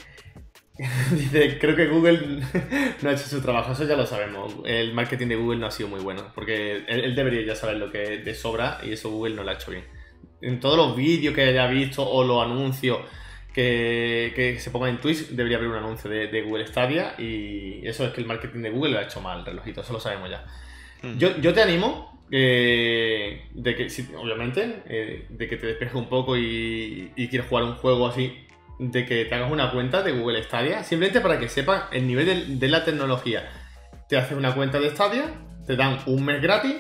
Dice, 1.13 1.59
creo 1.59 1.77
que 1.77 1.89
Google 1.89 2.41
no 3.03 3.11
ha 3.11 3.13
hecho 3.13 3.25
su 3.25 3.43
trabajo, 3.43 3.73
eso 3.73 3.85
ya 3.85 3.97
lo 3.97 4.07
sabemos. 4.07 4.55
El 4.65 4.95
marketing 4.95 5.27
de 5.27 5.37
Google 5.37 5.59
no 5.59 5.67
ha 5.67 5.71
sido 5.71 5.91
muy 5.91 6.01
bueno, 6.01 6.33
porque 6.35 6.77
él, 6.89 7.05
él 7.05 7.15
debería 7.15 7.45
ya 7.45 7.55
saber 7.55 7.77
lo 7.77 7.91
que 7.91 8.19
de 8.19 8.35
sobra 8.35 8.79
y 8.83 8.93
eso 8.93 9.11
Google 9.11 9.35
no 9.35 9.43
lo 9.43 9.51
ha 9.51 9.55
hecho 9.55 9.73
bien 9.73 9.85
en 10.43 10.61
todos 10.61 10.77
los 10.77 10.97
vídeos 10.97 11.35
que 11.35 11.43
haya 11.43 11.67
visto 11.67 12.09
o 12.09 12.25
los 12.25 12.43
anuncios 12.45 12.99
que, 13.53 14.57
se 14.59 14.71
pongan 14.71 14.91
en 14.91 15.01
Twitch, 15.01 15.29
debería 15.31 15.59
haber 15.59 15.69
un 15.69 15.77
anuncio 15.77 16.09
de, 16.09 16.43
Google 16.43 16.67
Stadia 16.67 17.15
y 17.19 17.87
eso 17.87 18.07
es 18.07 18.13
que 18.13 18.21
el 18.21 18.27
marketing 18.27 18.63
de 18.63 18.71
Google 18.71 18.93
lo 18.93 18.99
ha 18.99 19.03
hecho 19.03 19.21
mal, 19.21 19.45
relojito, 19.45 19.81
eso 19.81 19.93
lo 19.93 20.01
sabemos 20.01 20.31
ya. 20.31 20.47
Hmm. 21.03 21.19
Yo, 21.19 21.55
te 21.55 21.63
animo 21.63 22.27
eh, 22.31 23.49
de 23.53 23.77
que, 23.77 23.89
obviamente, 24.17 24.83
eh, 24.87 25.27
de 25.29 25.49
que 25.49 25.57
te 25.57 25.67
despejes 25.67 25.95
un 25.95 26.09
poco 26.09 26.37
y, 26.37 27.13
y 27.17 27.29
quieres 27.29 27.49
jugar 27.49 27.65
un 27.65 27.75
juego 27.75 28.07
así, 28.07 28.47
de 28.79 29.05
que 29.05 29.25
te 29.25 29.35
hagas 29.35 29.51
una 29.51 29.73
cuenta 29.73 30.03
de 30.03 30.13
Google 30.13 30.43
Stadia, 30.43 30.85
simplemente 30.85 31.21
para 31.21 31.39
que 31.39 31.49
sepas 31.49 31.85
el 31.93 32.07
nivel 32.07 32.27
de, 32.27 32.57
de 32.57 32.69
la 32.69 32.85
tecnología. 32.85 33.49
Te 34.09 34.17
haces 34.17 34.37
una 34.37 34.55
cuenta 34.55 34.81
de 34.81 34.91
Stadia, 34.91 35.35
te 35.67 35.77
dan 35.77 35.99
un 36.07 36.25
mes 36.25 36.41
gratis 36.43 36.77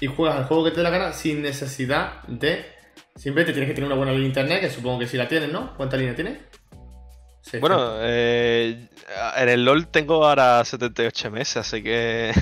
y 0.00 0.06
juegas 0.06 0.38
el 0.38 0.44
juego 0.44 0.64
que 0.64 0.70
te 0.70 0.76
dé 0.78 0.82
la 0.82 0.90
gana 0.90 1.12
sin 1.12 1.42
necesidad 1.42 2.22
de 2.26 2.78
Simplemente 3.18 3.52
tienes 3.52 3.68
que 3.68 3.74
tener 3.74 3.88
una 3.88 3.96
buena 3.96 4.12
línea 4.12 4.22
de 4.22 4.28
internet, 4.28 4.60
que 4.60 4.70
supongo 4.70 5.00
que 5.00 5.08
sí 5.08 5.16
la 5.16 5.26
tienes, 5.26 5.50
¿no? 5.50 5.76
¿Cuánta 5.76 5.96
línea 5.96 6.14
tienes? 6.14 6.38
Bueno, 7.60 7.94
eh, 8.00 8.88
en 9.36 9.48
el 9.48 9.64
LOL 9.64 9.88
tengo 9.88 10.26
ahora 10.26 10.64
78 10.64 11.30
meses, 11.30 11.56
así 11.58 11.82
que 11.82 12.32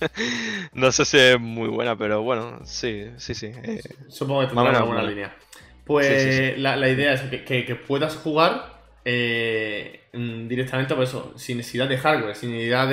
no 0.72 0.92
sé 0.92 1.04
si 1.04 1.18
es 1.18 1.40
muy 1.40 1.68
buena, 1.68 1.96
pero 1.96 2.22
bueno, 2.22 2.60
sí, 2.64 3.10
sí, 3.16 3.34
sí. 3.34 3.46
Eh, 3.62 3.82
supongo 4.08 4.42
que 4.42 4.46
tendrá 4.48 4.70
una 4.70 4.82
buena 4.82 5.02
línea. 5.02 5.36
Pues 5.84 6.58
La, 6.58 6.88
idea 6.88 7.12
es 7.12 7.22
que, 7.22 7.76
puedas 7.76 8.16
jugar 8.16 8.80
eh, 9.04 10.08
mm, 10.12 10.48
directamente, 10.48 10.94
por 10.94 11.04
eso, 11.04 11.32
sin 11.36 11.58
necesidad 11.58 11.88
de 11.88 11.96
hardware, 11.96 12.34
sin 12.34 12.50
necesidad 12.50 12.88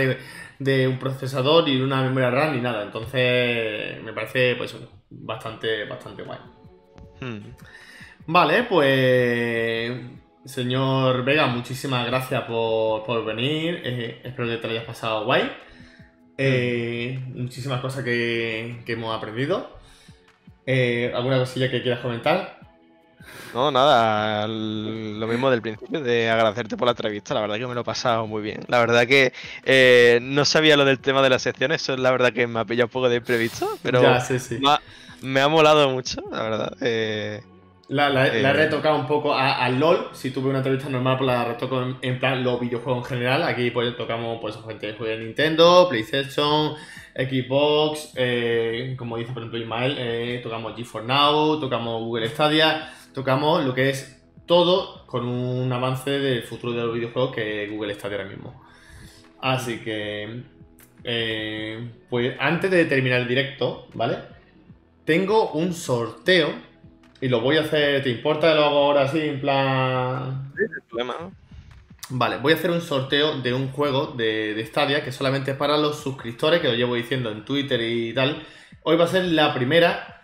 de, 0.60 0.88
un 0.88 1.00
procesador 1.00 1.68
y 1.68 1.82
una 1.82 2.04
memoria 2.04 2.30
RAM 2.30 2.56
ni 2.56 2.62
nada. 2.62 2.84
Entonces, 2.84 4.02
me 4.04 4.14
parece 4.14 4.56
pues 4.56 4.76
bastante, 5.10 5.86
bastante 5.86 6.22
guay. 6.22 6.40
Hmm. 7.20 7.40
Vale, 8.28 8.64
pues. 8.64 9.92
Señor 10.46 11.24
Vega, 11.24 11.48
muchísimas 11.48 12.06
gracias 12.06 12.44
por, 12.44 13.26
venir. 13.26 13.82
Eh, 13.84 14.22
espero 14.24 14.48
que 14.48 14.58
te 14.58 14.68
lo 14.68 14.74
hayas 14.74 14.86
pasado 14.86 15.26
guay. 15.26 15.52
Eh, 16.38 17.20
muchísimas 17.34 17.82
cosas 17.82 18.04
que, 18.04 18.84
hemos 18.88 19.16
aprendido. 19.16 19.78
Eh, 20.66 21.12
¿Alguna 21.16 21.40
cosilla 21.40 21.70
que 21.70 21.82
quieras 21.82 22.02
comentar? 22.02 22.60
No, 23.54 23.72
nada, 23.72 24.48
lo 24.48 25.28
mismo 25.28 25.50
del 25.50 25.62
principio, 25.62 26.02
de 26.02 26.30
agradecerte 26.30 26.76
por 26.76 26.88
la 26.88 26.92
entrevista, 26.92 27.34
la 27.34 27.42
verdad 27.42 27.58
que 27.58 27.68
me 27.68 27.76
lo 27.76 27.82
he 27.82 27.86
pasado 27.86 28.28
muy 28.28 28.42
bien. 28.42 28.66
La 28.68 28.80
verdad 28.80 29.08
que 29.08 30.20
no 30.22 30.44
sabía 30.44 30.76
lo 30.76 30.86
del 30.86 31.00
tema 31.00 31.22
de 31.22 31.30
las 31.30 31.44
secciones, 31.44 31.82
eso 31.82 31.94
es 31.94 32.00
la 32.00 32.12
verdad 32.12 32.34
que 32.34 32.48
me 32.48 32.60
ha 32.60 32.66
pillado 32.66 32.88
un 32.88 32.92
poco 32.92 33.10
de 33.10 33.18
imprevisto, 33.18 33.78
pero 33.82 34.02
ya, 34.02 34.20
sí, 34.20 34.40
sí 34.40 34.60
me 35.24 35.42
ha 35.42 35.48
molado 35.48 35.90
mucho, 35.90 36.22
la 36.32 36.44
verdad. 36.44 36.78
Eh, 36.82 37.42
la, 37.94 38.28
he 38.28 38.42
eh, 38.42 38.54
retocado 38.54 38.98
un 38.98 39.08
poco 39.08 39.36
al 39.36 39.80
LOL. 39.80 40.10
Si 40.14 40.32
tuve 40.32 40.50
una 40.50 40.60
entrevista 40.60 40.90
normal, 40.90 41.18
pues 41.18 41.28
la 41.28 41.46
retoco 41.46 41.98
en, 42.02 42.20
plan 42.20 42.44
los 42.44 42.60
videojuegos 42.60 43.04
en 43.04 43.18
general. 43.18 43.44
Aquí 43.44 43.72
pues 43.72 43.96
tocamos 43.96 44.40
pues 44.42 44.58
gente 44.68 44.88
que 44.88 44.94
juega 44.94 45.16
Nintendo, 45.16 45.88
PlayStation, 45.90 46.76
Xbox, 47.16 48.14
eh, 48.16 48.96
como 48.98 49.18
dice 49.18 49.32
por 49.32 49.44
ejemplo 49.44 49.60
Ismael, 49.60 50.42
tocamos 50.42 50.76
G4 50.76 51.04
Now, 51.06 51.60
tocamos 51.60 52.02
Google 52.04 52.30
Stadia, 52.30 52.92
tocamos 53.14 53.64
lo 53.64 53.74
que 53.74 53.90
es 53.90 54.22
todo 54.46 55.06
con 55.06 55.26
un 55.26 55.72
avance 55.72 56.12
del 56.12 56.44
futuro 56.44 56.74
de 56.74 56.84
los 56.84 56.94
videojuegos 56.94 57.36
que 57.36 57.68
Google 57.68 57.94
Stadia 57.94 58.18
ahora 58.18 58.30
mismo. 58.30 58.64
Así 59.42 59.80
que, 59.80 60.44
pues 62.10 62.36
antes 62.40 62.72
de 62.72 62.86
terminar 62.86 63.22
el 63.22 63.28
directo, 63.28 63.88
¿vale? 63.94 64.34
tengo 65.06 65.52
un 65.52 65.74
sorteo 65.74 66.54
y 67.24 67.30
lo 67.30 67.40
voy 67.40 67.56
a 67.56 67.62
hacer. 67.62 68.04
¿Te 68.04 68.10
importa 68.10 68.50
que 68.50 68.56
lo 68.56 68.66
hago 68.66 68.78
ahora 68.80 69.04
así 69.04 69.22
en 69.22 69.40
plan.? 69.40 70.52
Sí, 70.58 70.64
problema. 70.90 71.32
Vale, 72.10 72.38
voy 72.38 72.52
a 72.52 72.56
hacer 72.58 72.70
un 72.70 72.82
sorteo 72.82 73.40
de 73.40 73.54
un 73.54 73.70
juego 73.70 74.08
de, 74.08 74.54
de 74.54 74.66
Stadia 74.66 75.06
que 75.06 75.14
solamente 75.14 75.52
es 75.52 75.58
para 75.58 75.78
los 75.78 76.02
suscriptores, 76.02 76.60
que 76.60 76.68
lo 76.68 76.74
llevo 76.74 76.96
diciendo 76.96 77.32
en 77.32 77.46
Twitter 77.46 77.80
y 77.82 78.14
tal. 78.14 78.44
Hoy 78.84 78.98
va 78.98 79.06
a 79.06 79.08
ser 79.08 79.24
la 79.24 79.54
primera. 79.54 80.22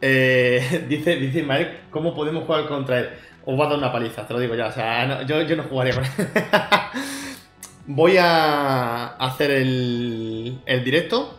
Eh, 0.00 0.86
dice, 0.88 1.16
dice 1.16 1.40
Ismael, 1.40 1.80
¿cómo 1.90 2.14
podemos 2.14 2.44
jugar 2.44 2.68
contra 2.68 3.00
él? 3.00 3.08
Os 3.44 3.58
va 3.58 3.66
a 3.66 3.70
dar 3.70 3.78
una 3.78 3.90
paliza, 3.90 4.24
te 4.24 4.32
lo 4.32 4.38
digo 4.38 4.54
ya. 4.54 4.68
O 4.68 4.72
sea, 4.72 5.26
yo, 5.26 5.42
yo, 5.42 5.56
no 5.56 5.64
jugaría 5.64 5.94
con 5.94 6.04
él. 6.04 6.10
voy 7.88 8.16
a 8.16 9.06
hacer 9.16 9.50
el, 9.50 10.60
el 10.66 10.84
directo 10.84 11.36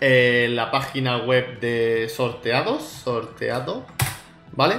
en 0.00 0.56
la 0.56 0.70
página 0.70 1.18
web 1.18 1.60
de 1.60 2.08
sorteados, 2.08 2.82
sorteado, 2.82 3.84
¿vale? 4.52 4.76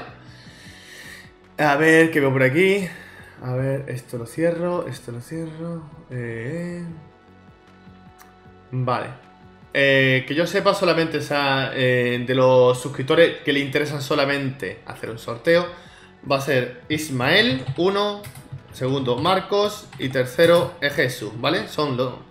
A 1.58 1.76
ver, 1.76 2.12
¿qué 2.12 2.20
veo 2.20 2.32
por 2.32 2.44
aquí? 2.44 2.88
A 3.44 3.54
ver, 3.54 3.86
esto 3.88 4.18
lo 4.18 4.26
cierro, 4.26 4.88
esto 4.88 5.12
lo 5.12 5.22
cierro. 5.22 5.84
Eh. 6.10 6.84
Vale. 8.72 9.08
Eh, 9.74 10.26
que 10.28 10.36
yo 10.36 10.48
sepa 10.48 10.74
solamente, 10.74 11.20
o 11.20 11.22
sea, 11.22 11.72
eh, 11.74 12.24
de 12.26 12.36
los 12.36 12.82
suscriptores 12.82 13.38
que 13.44 13.54
le 13.54 13.60
interesan 13.60 14.02
solamente 14.02 14.80
hacer 14.86 15.10
un 15.10 15.20
sorteo, 15.20 15.66
va 16.30 16.38
a 16.38 16.42
ser 16.42 16.82
Ismael, 16.90 17.64
uno, 17.78 18.22
segundo 18.74 19.18
Marcos 19.18 19.88
y 19.98 20.10
tercero 20.10 20.74
es 20.82 20.94
Jesús, 20.94 21.32
¿vale? 21.40 21.68
Son 21.68 21.96
dos 21.96 22.31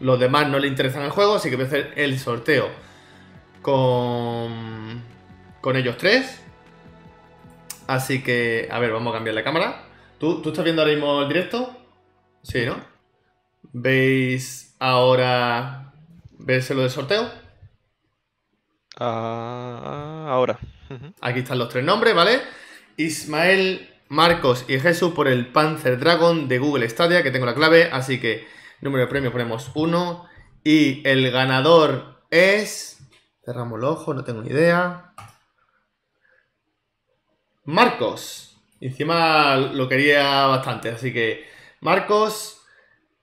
los 0.00 0.20
demás 0.20 0.48
no 0.48 0.58
le 0.58 0.68
interesan 0.68 1.02
el 1.02 1.10
juego, 1.10 1.34
así 1.34 1.50
que 1.50 1.56
voy 1.56 1.64
a 1.64 1.68
hacer 1.68 1.92
el 1.96 2.18
sorteo 2.18 2.68
con, 3.62 5.02
con 5.60 5.76
ellos 5.76 5.96
tres. 5.96 6.40
Así 7.86 8.22
que, 8.22 8.68
a 8.70 8.78
ver, 8.78 8.92
vamos 8.92 9.12
a 9.12 9.16
cambiar 9.16 9.34
la 9.34 9.44
cámara. 9.44 9.84
¿Tú, 10.18 10.42
¿Tú 10.42 10.50
estás 10.50 10.64
viendo 10.64 10.82
ahora 10.82 10.94
mismo 10.94 11.22
el 11.22 11.28
directo? 11.28 11.74
Sí, 12.42 12.66
¿no? 12.66 12.76
¿Veis 13.72 14.76
ahora... 14.78 15.92
¿Ves 16.38 16.70
lo 16.70 16.82
de 16.82 16.90
sorteo? 16.90 17.30
Ah, 18.98 20.26
ahora. 20.28 20.58
Aquí 21.20 21.40
están 21.40 21.58
los 21.58 21.68
tres 21.68 21.84
nombres, 21.84 22.14
¿vale? 22.14 22.40
Ismael, 22.96 23.88
Marcos 24.08 24.64
y 24.68 24.78
Jesús 24.80 25.12
por 25.12 25.28
el 25.28 25.48
Panzer 25.48 25.98
Dragon 25.98 26.48
de 26.48 26.58
Google 26.58 26.88
Stadia, 26.88 27.22
que 27.22 27.30
tengo 27.30 27.46
la 27.46 27.54
clave, 27.54 27.90
así 27.92 28.20
que 28.20 28.46
Número 28.80 29.04
de 29.04 29.10
premio 29.10 29.32
ponemos 29.32 29.70
1. 29.74 30.28
Y 30.64 31.06
el 31.08 31.30
ganador 31.30 32.22
es... 32.30 33.00
Cerramos 33.44 33.78
el 33.78 33.84
ojo, 33.84 34.12
no 34.14 34.24
tengo 34.24 34.42
ni 34.42 34.50
idea. 34.50 35.14
Marcos. 37.64 38.56
Encima 38.80 39.56
lo 39.56 39.88
quería 39.88 40.46
bastante, 40.46 40.90
así 40.90 41.12
que 41.12 41.48
Marcos, 41.80 42.62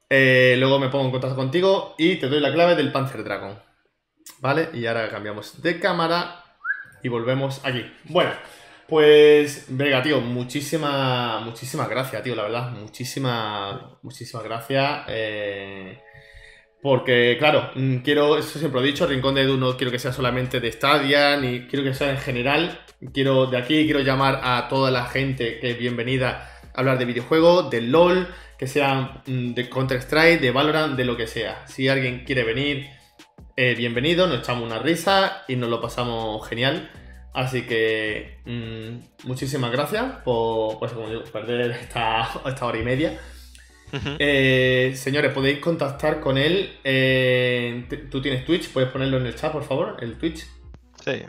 eh, 0.09 0.55
luego 0.59 0.79
me 0.79 0.89
pongo 0.89 1.05
en 1.05 1.11
contacto 1.11 1.35
contigo 1.35 1.95
y 1.97 2.17
te 2.17 2.27
doy 2.27 2.39
la 2.41 2.51
clave 2.53 2.75
del 2.75 2.91
Panzer 2.91 3.23
Dragon. 3.23 3.57
¿Vale? 4.39 4.69
Y 4.73 4.85
ahora 4.85 5.09
cambiamos 5.09 5.61
de 5.61 5.79
cámara 5.79 6.43
y 7.03 7.07
volvemos 7.09 7.63
aquí. 7.63 7.85
Bueno, 8.05 8.31
pues 8.87 9.65
venga, 9.69 10.01
tío, 10.01 10.21
muchísimas, 10.21 11.43
muchísimas 11.43 11.89
gracias, 11.89 12.21
tío, 12.23 12.35
la 12.35 12.43
verdad, 12.43 12.71
muchísimas, 12.71 13.81
muchísimas 14.03 14.43
gracias. 14.43 15.05
Eh, 15.07 15.99
porque, 16.81 17.35
claro, 17.39 17.71
mm, 17.73 17.97
quiero, 17.97 18.37
eso 18.37 18.59
siempre 18.59 18.79
lo 18.79 18.85
he 18.85 18.91
dicho, 18.91 19.07
Rincón 19.07 19.33
de 19.33 19.41
Edu 19.41 19.57
no 19.57 19.75
quiero 19.75 19.91
que 19.91 19.97
sea 19.97 20.13
solamente 20.13 20.59
de 20.59 20.71
Stadia, 20.71 21.35
ni 21.37 21.61
quiero 21.61 21.83
que 21.83 21.95
sea 21.95 22.11
en 22.11 22.19
general. 22.19 22.79
Quiero, 23.11 23.47
de 23.47 23.57
aquí 23.57 23.85
quiero 23.85 24.01
llamar 24.01 24.41
a 24.43 24.67
toda 24.69 24.91
la 24.91 25.05
gente 25.05 25.59
que 25.59 25.71
es 25.71 25.79
bienvenida 25.79 26.51
a 26.75 26.79
hablar 26.79 26.99
de 26.99 27.05
videojuegos, 27.05 27.71
de 27.71 27.81
LOL, 27.81 28.27
que 28.59 28.67
sean 28.67 29.23
mm, 29.25 29.53
de 29.55 29.67
Counter-Strike, 29.67 30.39
de 30.39 30.51
Valorant, 30.51 30.95
de 30.95 31.05
lo 31.05 31.17
que 31.17 31.25
sea. 31.25 31.65
Si 31.67 31.87
alguien 31.89 32.23
quiere 32.23 32.43
venir, 32.43 32.87
eh, 33.57 33.73
bienvenido, 33.75 34.27
nos 34.27 34.39
echamos 34.39 34.63
una 34.63 34.77
risa 34.77 35.43
y 35.47 35.55
nos 35.55 35.69
lo 35.69 35.81
pasamos 35.81 36.47
genial. 36.47 36.91
Así 37.35 37.63
que 37.63 38.39
mm, 38.45 39.27
muchísimas 39.27 39.71
gracias 39.71 40.03
por, 40.23 40.79
pues, 40.79 40.93
perder 41.31 41.71
esta, 41.71 42.29
esta 42.45 42.65
hora 42.65 42.79
y 42.79 42.83
media. 42.83 43.19
Eh, 44.19 44.93
señores, 44.95 45.33
podéis 45.33 45.59
contactar 45.59 46.19
con 46.19 46.37
él. 46.37 46.77
Eh, 46.83 47.87
tú 48.09 48.21
tienes 48.21 48.45
Twitch, 48.45 48.69
puedes 48.69 48.89
ponerlo 48.89 49.17
en 49.17 49.25
el 49.25 49.35
chat, 49.35 49.51
por 49.51 49.63
favor, 49.63 49.97
el 50.01 50.17
Twitch. 50.17 50.45
Sí. 51.03 51.23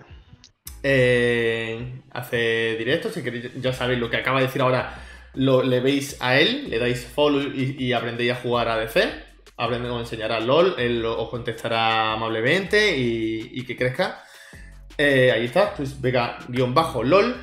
Eh, 0.82 2.02
hace 2.12 2.76
directos, 2.76 3.12
si 3.12 3.22
queréis, 3.22 3.50
ya 3.60 3.72
sabéis 3.72 3.98
lo 3.98 4.08
que 4.08 4.16
acaba 4.16 4.38
de 4.38 4.46
decir 4.46 4.62
ahora, 4.62 5.02
lo, 5.34 5.62
le 5.62 5.80
veis 5.80 6.16
a 6.20 6.38
él, 6.38 6.70
le 6.70 6.78
dais 6.78 7.04
follow 7.04 7.40
y, 7.40 7.92
aprendéis 7.92 8.32
a 8.32 8.36
jugar 8.36 8.68
a 8.68 8.78
DC. 8.78 9.26
Aprendéis 9.56 9.94
a 9.94 9.98
enseñar 9.98 10.32
a 10.32 10.40
LOL, 10.40 10.74
él 10.78 11.04
os 11.04 11.28
contestará 11.30 12.12
amablemente 12.12 12.96
y, 12.96 13.64
que 13.64 13.76
crezca. 13.76 14.22
Ahí 14.98 15.44
está, 15.44 15.74
pues 15.74 16.00
Vega-LOL. 16.00 17.36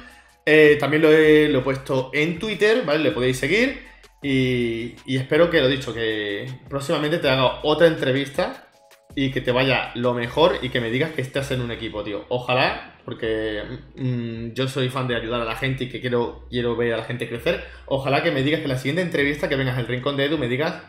también 0.80 1.02
lo 1.02 1.12
he, 1.12 1.50
lo 1.50 1.60
he 1.60 1.62
puesto 1.62 2.12
en 2.14 2.40
Twitter, 2.40 2.84
¿vale? 2.86 3.04
Le 3.04 3.12
podéis 3.12 3.38
seguir. 3.38 3.94
Y, 4.24 4.96
espero 5.06 5.50
que 5.50 5.60
lo 5.60 5.68
dicho, 5.68 5.94
que 5.94 6.48
próximamente 6.70 7.18
te 7.20 7.30
haga 7.30 7.60
otra 7.64 7.88
entrevista 7.88 8.70
y 9.16 9.32
que 9.32 9.42
te 9.42 9.52
vaya 9.52 9.92
lo 9.96 10.14
mejor 10.14 10.58
y 10.62 10.70
que 10.70 10.80
me 10.80 10.90
digas 10.90 11.12
que 11.12 11.22
estás 11.22 11.52
en 11.52 11.62
un 11.62 11.72
equipo, 11.72 12.04
tío. 12.04 12.26
Ojalá, 12.30 12.96
porque 13.04 13.64
mm, 13.96 14.54
yo 14.54 14.68
soy 14.70 14.90
fan 14.90 15.08
de 15.08 15.18
ayudar 15.18 15.42
a 15.42 15.46
la 15.46 15.58
gente 15.58 15.84
y 15.84 15.90
que 15.90 16.00
quiero, 16.00 16.48
quiero 16.50 16.76
ver 16.78 16.94
a 16.94 16.98
la 16.98 17.04
gente 17.04 17.28
crecer. 17.28 17.66
Ojalá 17.86 18.24
que 18.24 18.32
me 18.32 18.44
digas 18.44 18.62
que 18.62 18.70
la 18.70 18.78
siguiente 18.78 19.02
entrevista 19.02 19.50
que 19.50 19.58
vengas 19.58 19.78
al 19.78 19.88
Rincón 19.88 20.16
de 20.16 20.26
Edu 20.26 20.38
me 20.38 20.48
digas 20.48 20.82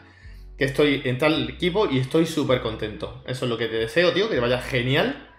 que 0.57 0.65
estoy 0.65 1.03
en 1.05 1.19
tal 1.19 1.51
equipo 1.51 1.89
y 1.91 1.99
estoy 1.99 2.27
súper 2.27 2.61
contento. 2.61 3.25
Eso 3.27 3.47
es 3.47 3.51
lo 3.51 3.59
que 3.59 3.67
te 3.67 3.77
deseo, 3.77 4.13
tío, 4.13 4.29
que 4.29 4.37
te 4.37 4.41
vaya 4.41 4.61
genial. 4.61 5.34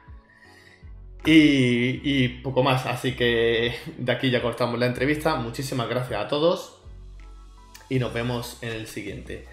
Y, 1.26 2.28
poco 2.44 2.64
más, 2.64 2.86
así 2.86 3.16
que 3.16 3.76
de 3.98 4.12
aquí 4.12 4.30
ya 4.30 4.42
cortamos 4.42 4.80
la 4.80 4.86
entrevista. 4.86 5.36
Muchísimas 5.36 5.90
gracias 5.90 6.24
a 6.24 6.28
todos 6.28 6.78
y 7.90 8.00
nos 8.00 8.14
vemos 8.14 8.58
en 8.62 8.74
el 8.74 8.88
siguiente. 8.88 9.46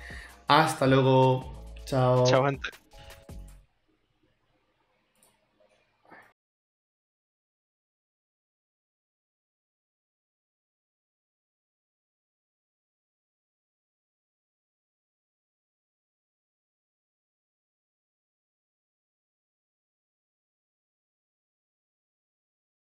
Hasta 0.49 0.87
luego. 0.87 1.75
Chao. 1.85 2.25
Chao, 2.27 2.45
gente. 2.47 2.82